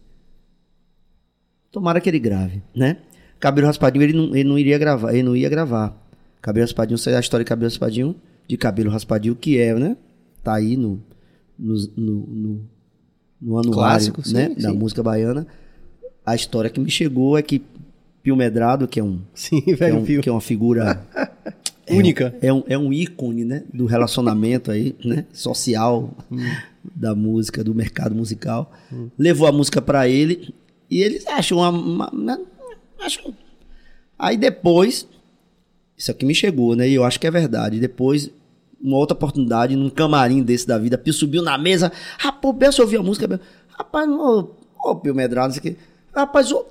Tomara 1.70 2.00
que 2.00 2.10
ele 2.10 2.20
grave, 2.20 2.64
né? 2.74 3.00
Cabelo 3.42 3.68
Raspadinho, 3.68 4.02
ele 4.04 4.14
não, 4.14 4.34
ele 4.34 4.48
não 4.48 4.58
iria 4.58 4.78
gravar, 4.78 5.12
ele 5.12 5.24
não 5.24 5.36
ia 5.36 5.50
gravar. 5.50 6.02
Cabelo 6.42 6.64
Raspadinho, 6.64 6.98
sei 6.98 7.14
a 7.14 7.20
história 7.20 7.44
de 7.44 7.50
Cabelo 7.50 7.70
Raspadinho, 7.70 8.16
de 8.48 8.56
Cabelo 8.56 8.90
Raspadinho, 8.90 9.36
que 9.36 9.58
é, 9.60 9.78
né? 9.78 9.98
Tá 10.42 10.54
aí 10.54 10.78
no, 10.78 11.04
no, 11.60 11.76
no, 11.98 12.28
no, 12.28 12.70
no 13.42 13.58
anuário, 13.60 13.74
Clássico, 13.74 14.22
né? 14.32 14.48
sim, 14.48 14.62
Da 14.62 14.70
sim. 14.70 14.78
música 14.78 15.04
baiana. 15.04 15.46
A 16.26 16.36
história 16.36 16.70
que 16.70 16.80
me 16.80 16.90
chegou 16.90 17.38
é 17.38 17.42
que 17.42 17.62
Pio 18.22 18.36
Medrado, 18.36 18.88
que 18.88 19.00
é 19.00 19.04
um, 19.04 19.20
Sim, 19.34 19.62
que 19.62 19.72
é, 19.72 19.76
velho 19.76 19.98
um, 20.00 20.06
Pio. 20.06 20.22
que 20.22 20.30
é 20.30 20.32
uma 20.32 20.42
figura 20.42 21.06
Única. 21.90 22.34
é 22.42 22.54
um, 22.54 22.64
é 22.68 22.78
um 22.78 22.94
ícone, 22.94 23.44
né? 23.44 23.64
Do 23.74 23.86
relacionamento 23.86 24.72
aí, 24.72 24.96
né? 25.04 25.26
Social 25.34 26.12
da 26.96 27.14
música, 27.14 27.64
do 27.64 27.76
mercado 27.76 28.16
musical. 28.16 28.72
Levou 29.18 29.48
a 29.48 29.52
música 29.52 29.82
pra 29.82 30.08
ele 30.08 30.54
e 30.90 31.02
eles 31.02 31.28
acham 31.28 31.58
uma. 31.58 31.70
uma- 31.70 32.10
uma- 32.12 32.42
acham- 33.02 33.34
Aí 34.18 34.38
depois, 34.38 35.06
isso 35.98 36.10
aqui 36.12 36.26
me 36.26 36.34
chegou, 36.34 36.76
né? 36.76 36.88
E 36.88 36.94
eu 36.94 37.04
acho 37.04 37.20
que 37.20 37.28
é 37.28 37.32
verdade. 37.32 37.80
Depois, 37.82 38.30
uma 38.82 38.96
outra 38.98 39.16
oportunidade, 39.16 39.76
num 39.76 39.90
camarim 39.90 40.42
desse 40.42 40.66
da 40.66 40.78
vida, 40.78 40.98
Pio 40.98 41.12
subiu 41.12 41.42
na 41.42 41.58
mesa. 41.58 41.92
Rapaz, 42.18 42.56
Bel, 42.56 42.72
você 42.72 42.82
ouviu 42.82 43.02
a 43.02 43.04
música? 43.04 43.42
Rapaz, 43.78 44.08
não, 44.08 44.52
ô 44.82 44.96
Pio 44.96 45.14
Medrado, 45.14 45.54
não 45.54 45.62
sei 45.62 45.72
o. 45.74 45.93
Rapaz, 46.16 46.52
ô, 46.52 46.66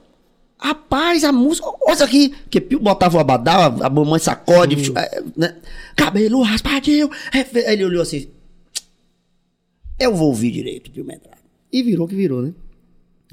Rapaz, 0.58 1.24
a 1.24 1.32
música, 1.32 1.66
olha 1.80 1.92
isso 1.94 2.04
aqui. 2.04 2.32
Que 2.48 2.60
Pio 2.60 2.78
botava 2.78 3.16
o 3.16 3.20
abadá, 3.20 3.66
a 3.66 3.90
mamãe 3.90 4.20
sacode, 4.20 4.92
é, 4.96 5.22
né? 5.36 5.56
Cabelo 5.96 6.40
raspadinho. 6.42 7.10
é 7.34 7.40
Aí 7.68 7.74
ele 7.74 7.84
olhou 7.84 8.00
assim. 8.00 8.28
Eu 9.98 10.14
vou 10.14 10.28
ouvir 10.28 10.52
direito, 10.52 10.90
Pio 10.92 11.04
Medrado. 11.04 11.42
E 11.72 11.82
virou 11.82 12.06
que 12.06 12.14
virou, 12.14 12.42
né? 12.42 12.52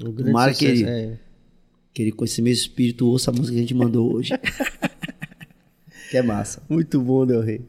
Um 0.02 0.10
grande 0.10 0.32
Tomara 0.32 0.52
que 0.54 0.64
ele- 0.64 0.84
é. 0.84 1.18
Que 1.94 2.02
ele 2.02 2.12
com 2.12 2.24
esse 2.24 2.42
mesmo 2.42 2.62
espírito 2.62 3.06
ouça 3.06 3.30
a 3.30 3.34
música 3.34 3.52
que 3.52 3.58
a 3.58 3.60
gente 3.62 3.74
mandou 3.74 4.12
hoje. 4.12 4.32
que 6.10 6.16
é 6.16 6.22
massa. 6.22 6.62
Muito 6.68 7.00
bom, 7.00 7.24
Del 7.24 7.42
Rey. 7.42 7.60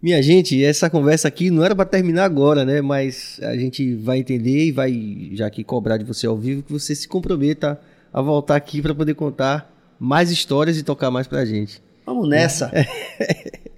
Minha 0.00 0.22
gente, 0.22 0.62
essa 0.62 0.88
conversa 0.88 1.26
aqui 1.26 1.50
não 1.50 1.64
era 1.64 1.74
para 1.74 1.84
terminar 1.84 2.24
agora, 2.24 2.64
né? 2.64 2.80
Mas 2.80 3.40
a 3.42 3.56
gente 3.56 3.94
vai 3.96 4.18
entender 4.18 4.66
e 4.66 4.72
vai, 4.72 5.30
já 5.32 5.50
que 5.50 5.64
cobrar 5.64 5.96
de 5.96 6.04
você 6.04 6.26
ao 6.26 6.36
vivo, 6.36 6.62
que 6.62 6.72
você 6.72 6.94
se 6.94 7.08
comprometa 7.08 7.80
a 8.12 8.22
voltar 8.22 8.54
aqui 8.56 8.80
para 8.80 8.94
poder 8.94 9.14
contar 9.14 9.74
mais 9.98 10.30
histórias 10.30 10.78
e 10.78 10.84
tocar 10.84 11.10
mais 11.10 11.26
pra 11.26 11.44
gente. 11.44 11.82
Vamos 12.06 12.28
nessa. 12.28 12.70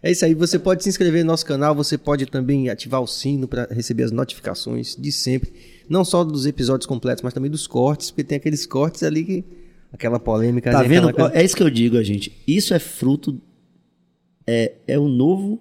É 0.00 0.12
isso 0.12 0.24
aí, 0.24 0.32
você 0.32 0.60
pode 0.60 0.84
se 0.84 0.88
inscrever 0.88 1.24
no 1.24 1.32
nosso 1.32 1.44
canal, 1.44 1.74
você 1.74 1.98
pode 1.98 2.24
também 2.26 2.68
ativar 2.68 3.02
o 3.02 3.06
sino 3.06 3.48
para 3.48 3.66
receber 3.68 4.04
as 4.04 4.12
notificações 4.12 4.94
de 4.96 5.10
sempre, 5.10 5.52
não 5.88 6.04
só 6.04 6.22
dos 6.22 6.46
episódios 6.46 6.86
completos, 6.86 7.20
mas 7.20 7.34
também 7.34 7.50
dos 7.50 7.66
cortes, 7.66 8.12
porque 8.12 8.22
tem 8.22 8.36
aqueles 8.36 8.64
cortes 8.64 9.02
ali 9.02 9.24
que 9.24 9.44
aquela 9.92 10.20
polêmica. 10.20 10.70
Tá 10.70 10.82
né, 10.82 10.88
vendo? 10.88 11.08
aquela- 11.08 11.36
É 11.36 11.44
isso 11.44 11.56
que 11.56 11.64
eu 11.64 11.68
digo, 11.68 12.00
gente. 12.04 12.32
Isso 12.46 12.72
é 12.74 12.78
fruto 12.78 13.40
é 14.46 14.74
é 14.86 14.96
o 14.96 15.08
novo 15.08 15.60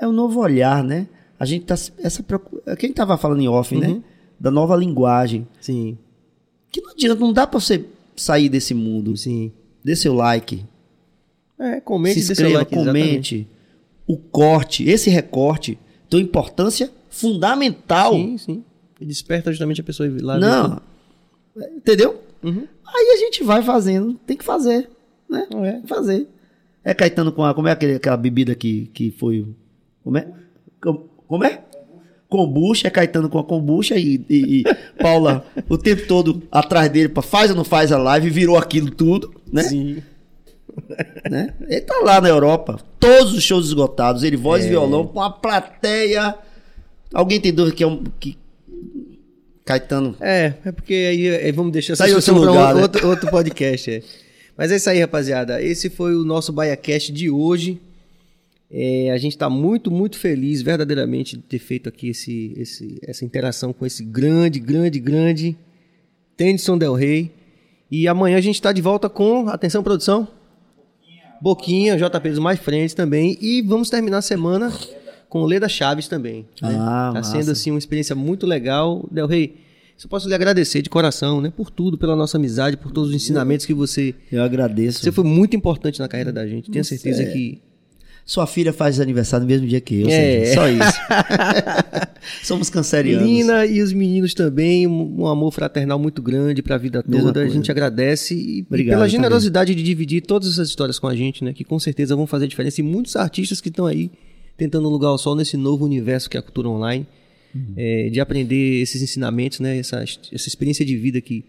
é 0.00 0.06
o 0.06 0.12
novo 0.12 0.40
olhar, 0.40 0.82
né? 0.84 1.06
A 1.38 1.44
gente 1.44 1.64
tá 1.66 1.74
essa 1.74 2.22
preocu- 2.22 2.60
quem 2.78 2.92
tava 2.92 3.16
falando 3.18 3.40
em 3.42 3.48
off, 3.48 3.74
Uhum. 3.74 3.80
né? 3.80 4.02
Da 4.38 4.50
nova 4.50 4.74
linguagem. 4.76 5.46
Sim, 5.60 5.96
Que 6.70 6.80
não 6.82 6.90
adianta, 6.92 7.20
não 7.20 7.32
dá 7.32 7.46
pra 7.46 7.58
você 7.60 7.84
sair 8.16 8.48
desse 8.48 8.74
mundo. 8.74 9.16
sim. 9.16 9.52
Dê 9.84 9.94
seu 9.94 10.14
like, 10.14 10.64
É, 11.58 11.80
comente, 11.80 12.20
se 12.20 12.32
inscreva, 12.32 12.58
like, 12.58 12.74
exatamente. 12.74 13.06
comente. 13.36 13.48
O 14.06 14.16
corte, 14.16 14.84
esse 14.88 15.08
recorte 15.10 15.78
tem 16.10 16.20
uma 16.20 16.24
importância 16.24 16.90
fundamental. 17.08 18.12
Sim, 18.14 18.36
sim. 18.38 18.64
E 19.00 19.06
desperta 19.06 19.50
justamente 19.50 19.80
a 19.80 19.84
pessoa 19.84 20.08
lá 20.22 20.38
Não. 20.38 20.80
Entendeu? 21.76 22.20
Uhum. 22.42 22.66
Aí 22.86 23.10
a 23.14 23.16
gente 23.18 23.42
vai 23.42 23.62
fazendo, 23.62 24.14
tem 24.26 24.36
que 24.36 24.44
fazer, 24.44 24.88
né? 25.28 25.46
É? 25.64 25.86
Fazer. 25.86 26.26
É 26.84 26.92
Caetano 26.94 27.32
com 27.32 27.42
a, 27.44 27.54
como 27.54 27.68
é 27.68 27.72
aquele, 27.72 27.94
aquela 27.94 28.16
bebida 28.16 28.54
que, 28.54 28.86
que 28.92 29.10
foi 29.12 29.46
como 30.06 30.18
é? 30.18 30.28
Com- 30.80 31.08
Como 31.26 31.44
é? 31.44 31.62
Kombucha, 32.28 32.86
é 32.86 32.90
Caetano 32.90 33.28
com 33.28 33.38
a 33.38 33.44
kombucha 33.44 33.96
e, 33.96 34.24
e- 34.28 34.60
e 34.60 34.64
Paula 35.02 35.44
o 35.68 35.76
tempo 35.76 36.06
todo 36.06 36.42
atrás 36.50 36.88
dele 36.90 37.08
para 37.08 37.22
faz 37.22 37.50
ou 37.50 37.56
não 37.56 37.64
faz 37.64 37.90
a 37.90 37.98
live, 37.98 38.30
virou 38.30 38.56
aquilo 38.56 38.90
tudo, 38.90 39.32
né? 39.52 39.62
Sim. 39.64 40.02
né? 41.30 41.54
Ele 41.68 41.80
tá 41.80 41.98
lá 42.04 42.20
na 42.20 42.28
Europa, 42.28 42.78
todos 43.00 43.32
os 43.32 43.42
shows 43.42 43.66
esgotados, 43.66 44.22
ele 44.22 44.36
voz 44.36 44.62
É. 44.64 44.66
e 44.66 44.70
violão 44.70 45.06
com 45.06 45.18
uma 45.18 45.30
plateia. 45.30 46.34
Alguém 47.14 47.40
tem 47.40 47.52
dúvida 47.52 47.74
que 47.76 47.82
é 47.82 47.86
um 47.86 48.02
que 48.20 48.36
Caetano 49.64 50.14
É, 50.20 50.52
é 50.64 50.72
porque 50.72 50.94
aí 50.94 51.26
é, 51.26 51.50
vamos 51.52 51.72
deixar 51.72 51.94
essa 51.94 52.04
Tá 52.04 52.06
discussão 52.08 52.36
outro 52.36 52.50
lugar, 52.52 52.72
um- 52.74 52.76
né? 52.78 52.82
outro, 52.82 53.08
outro 53.08 53.30
podcast. 53.30 53.90
É. 53.90 54.02
Mas 54.56 54.70
é 54.72 54.76
isso 54.76 54.88
aí, 54.90 55.00
rapaziada. 55.00 55.60
Esse 55.62 55.90
foi 55.90 56.14
o 56.14 56.24
nosso 56.24 56.52
BaiaCast 56.52 57.12
de 57.12 57.28
hoje. 57.30 57.80
É, 58.70 59.10
a 59.12 59.16
gente 59.18 59.32
está 59.32 59.48
muito, 59.48 59.90
muito 59.90 60.18
feliz, 60.18 60.60
verdadeiramente, 60.60 61.36
de 61.36 61.42
ter 61.42 61.58
feito 61.58 61.88
aqui 61.88 62.08
esse, 62.08 62.52
esse- 62.56 62.98
essa 63.02 63.24
interação 63.24 63.72
com 63.72 63.86
esse 63.86 64.04
grande, 64.04 64.58
grande, 64.58 64.98
grande 64.98 65.56
Tennyson 66.36 66.76
Del 66.76 66.94
Rey. 66.94 67.30
E 67.90 68.08
amanhã 68.08 68.36
a 68.36 68.40
gente 68.40 68.56
está 68.56 68.72
de 68.72 68.82
volta 68.82 69.08
com, 69.08 69.48
atenção 69.48 69.82
produção, 69.82 70.26
Boquinha, 71.40 71.96
JP 71.96 72.30
dos 72.30 72.38
Mais 72.38 72.58
Frentes 72.58 72.94
também. 72.94 73.38
E 73.40 73.62
vamos 73.62 73.90
terminar 73.90 74.18
a 74.18 74.22
semana 74.22 74.72
com 75.28 75.44
Leda 75.44 75.68
Chaves 75.68 76.08
também. 76.08 76.46
Né? 76.60 76.76
Ah, 76.78 77.10
tá 77.14 77.22
sendo 77.22 77.50
assim 77.50 77.70
uma 77.70 77.78
experiência 77.78 78.16
muito 78.16 78.46
legal. 78.46 79.06
Del 79.10 79.26
Rey, 79.26 79.54
só 79.96 80.08
posso 80.08 80.28
lhe 80.28 80.34
agradecer 80.34 80.82
de 80.82 80.90
coração, 80.90 81.40
né? 81.40 81.52
Por 81.54 81.70
tudo, 81.70 81.96
pela 81.98 82.16
nossa 82.16 82.36
amizade, 82.36 82.76
por 82.76 82.90
todos 82.90 83.10
os 83.10 83.16
ensinamentos 83.16 83.64
que 83.66 83.74
você. 83.74 84.14
Eu 84.32 84.42
agradeço. 84.42 85.00
Você 85.00 85.12
foi 85.12 85.24
muito 85.24 85.54
importante 85.54 86.00
na 86.00 86.08
carreira 86.08 86.32
da 86.32 86.46
gente. 86.46 86.70
Tenho 86.70 86.84
certeza 86.84 87.22
é. 87.22 87.26
que. 87.26 87.60
Sua 88.26 88.44
filha 88.46 88.72
faz 88.72 88.98
aniversário 88.98 89.46
no 89.46 89.48
mesmo 89.52 89.66
dia 89.68 89.80
que 89.80 90.00
eu, 90.00 90.08
É. 90.08 90.46
Só 90.52 90.68
isso. 90.68 90.98
Somos 92.42 92.68
cancerianos. 92.68 93.24
Lina 93.26 93.64
e 93.64 93.80
os 93.80 93.92
meninos 93.92 94.34
também, 94.34 94.84
um 94.86 95.26
amor 95.28 95.52
fraternal 95.52 95.96
muito 95.98 96.20
grande 96.20 96.60
pra 96.62 96.76
vida 96.76 97.04
Mesma 97.06 97.26
toda. 97.32 97.42
A 97.44 97.48
gente 97.48 97.70
agradece 97.70 98.34
e, 98.34 98.62
Obrigado 98.68 98.94
pela 98.94 99.00
também. 99.06 99.10
generosidade 99.12 99.74
de 99.76 99.82
dividir 99.82 100.22
todas 100.22 100.50
essas 100.50 100.68
histórias 100.68 100.98
com 100.98 101.06
a 101.06 101.14
gente, 101.14 101.44
né? 101.44 101.52
Que 101.52 101.62
com 101.64 101.78
certeza 101.78 102.16
vão 102.16 102.26
fazer 102.26 102.48
diferença. 102.48 102.80
E 102.80 102.84
muitos 102.84 103.14
artistas 103.14 103.60
que 103.60 103.68
estão 103.68 103.86
aí 103.86 104.10
tentando 104.56 104.88
lugar 104.88 105.08
ao 105.08 105.18
sol 105.18 105.36
nesse 105.36 105.56
novo 105.56 105.84
universo 105.84 106.28
que 106.28 106.36
é 106.36 106.40
a 106.40 106.42
cultura 106.42 106.68
online, 106.68 107.06
Uhum. 107.54 107.72
é, 107.76 108.10
de 108.10 108.20
aprender 108.20 108.82
esses 108.82 109.00
ensinamentos, 109.00 109.60
né? 109.60 109.78
Essa, 109.78 110.02
essa 110.02 110.48
experiência 110.48 110.84
de 110.84 110.94
vida 110.96 111.20
que, 111.22 111.42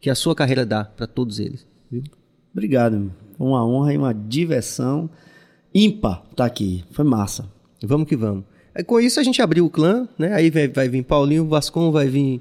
que 0.00 0.08
a 0.10 0.14
sua 0.14 0.32
carreira 0.34 0.64
dá 0.64 0.84
pra 0.84 1.06
todos 1.06 1.40
eles. 1.40 1.66
Viu? 1.90 2.02
Obrigado. 2.52 3.10
Uma 3.38 3.66
honra 3.66 3.94
e 3.94 3.96
uma 3.96 4.12
diversão 4.12 5.08
ímpar 5.74 6.22
tá 6.34 6.44
aqui. 6.44 6.84
Foi 6.90 7.04
massa. 7.04 7.46
Vamos 7.82 8.08
que 8.08 8.16
vamos. 8.16 8.44
Aí, 8.74 8.84
com 8.84 9.00
isso 9.00 9.18
a 9.18 9.22
gente 9.22 9.40
abriu 9.42 9.66
o 9.66 9.70
clã, 9.70 10.08
né? 10.18 10.32
Aí 10.34 10.50
vai, 10.50 10.68
vai 10.68 10.88
vir 10.88 11.02
Paulinho 11.02 11.46
Vascon, 11.46 11.90
vai 11.90 12.08
vir 12.08 12.40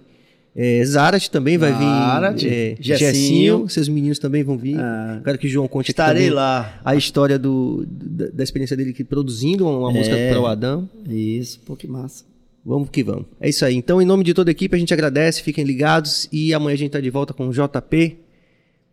é, 0.55 0.83
Zarat 0.85 1.29
também, 1.29 1.57
vai 1.57 1.71
Zarat, 1.71 2.41
vir 2.43 2.51
é, 2.51 2.75
Gessinho. 2.79 2.97
Gessinho, 3.13 3.69
seus 3.69 3.87
meninos 3.89 4.19
também 4.19 4.43
vão 4.43 4.57
vir. 4.57 4.77
Ah. 4.79 5.21
Quero 5.23 5.37
que 5.37 5.47
o 5.47 5.49
João 5.49 5.67
conte 5.67 5.91
Estarei 5.91 6.23
também 6.23 6.29
lá. 6.35 6.79
a 6.83 6.95
história 6.95 7.37
do, 7.37 7.85
da, 7.87 8.27
da 8.29 8.43
experiência 8.43 8.75
dele 8.75 8.89
aqui 8.91 9.03
produzindo 9.03 9.67
uma, 9.67 9.77
uma 9.77 9.91
música 9.91 10.15
É. 10.15 10.31
para 10.31 10.41
o 10.41 10.47
Adão. 10.47 10.89
Isso, 11.07 11.59
pô, 11.59 11.75
que 11.75 11.87
massa. 11.87 12.25
Vamos 12.65 12.89
que 12.89 13.01
vamos. 13.03 13.25
É 13.39 13.47
isso 13.47 13.63
aí. 13.63 13.75
Então, 13.75 14.01
em 14.01 14.05
nome 14.05 14.23
de 14.23 14.33
toda 14.33 14.49
a 14.49 14.51
equipe, 14.51 14.75
a 14.75 14.79
gente 14.79 14.93
agradece, 14.93 15.41
fiquem 15.41 15.63
ligados 15.63 16.27
e 16.31 16.53
amanhã 16.53 16.73
a 16.73 16.77
gente 16.77 16.91
tá 16.91 16.99
de 16.99 17.09
volta 17.09 17.33
com 17.33 17.47
o 17.47 17.51
JP, 17.51 18.17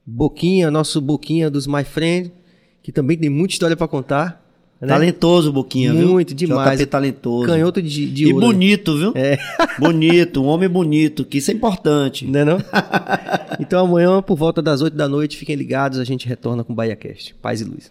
Boquinha, 0.06 0.70
nosso 0.70 1.00
Boquinha 1.00 1.50
dos 1.50 1.66
My 1.66 1.82
Friend, 1.82 2.30
que 2.84 2.92
também 2.92 3.16
tem 3.16 3.30
muita 3.30 3.54
história 3.54 3.74
para 3.74 3.88
contar. 3.88 4.44
né? 4.78 4.88
Talentoso, 4.88 5.50
Boquinha, 5.50 5.94
viu? 5.94 6.08
Muito 6.10 6.34
demais. 6.34 6.78
JP 6.78 6.86
talentoso. 6.90 7.46
Canhoto 7.46 7.80
de, 7.80 8.06
de 8.10 8.24
E 8.28 8.32
ouro. 8.34 8.46
bonito, 8.46 8.94
viu? 8.98 9.12
É. 9.16 9.38
Bonito, 9.80 10.42
um 10.42 10.46
homem 10.46 10.68
bonito, 10.68 11.24
que 11.24 11.38
isso 11.38 11.50
é 11.50 11.54
importante. 11.54 12.26
Né 12.26 12.44
não? 12.44 12.58
então 13.58 13.86
amanhã, 13.86 14.20
por 14.20 14.36
volta 14.36 14.60
das 14.60 14.82
8 14.82 14.94
da 14.94 15.08
noite, 15.08 15.36
fiquem 15.38 15.56
ligados, 15.56 15.98
a 15.98 16.04
gente 16.04 16.28
retorna 16.28 16.62
com 16.62 16.72
o 16.74 16.76
BahiaCast. 16.76 17.34
Paz 17.40 17.62
e 17.62 17.64
luz. 17.64 17.90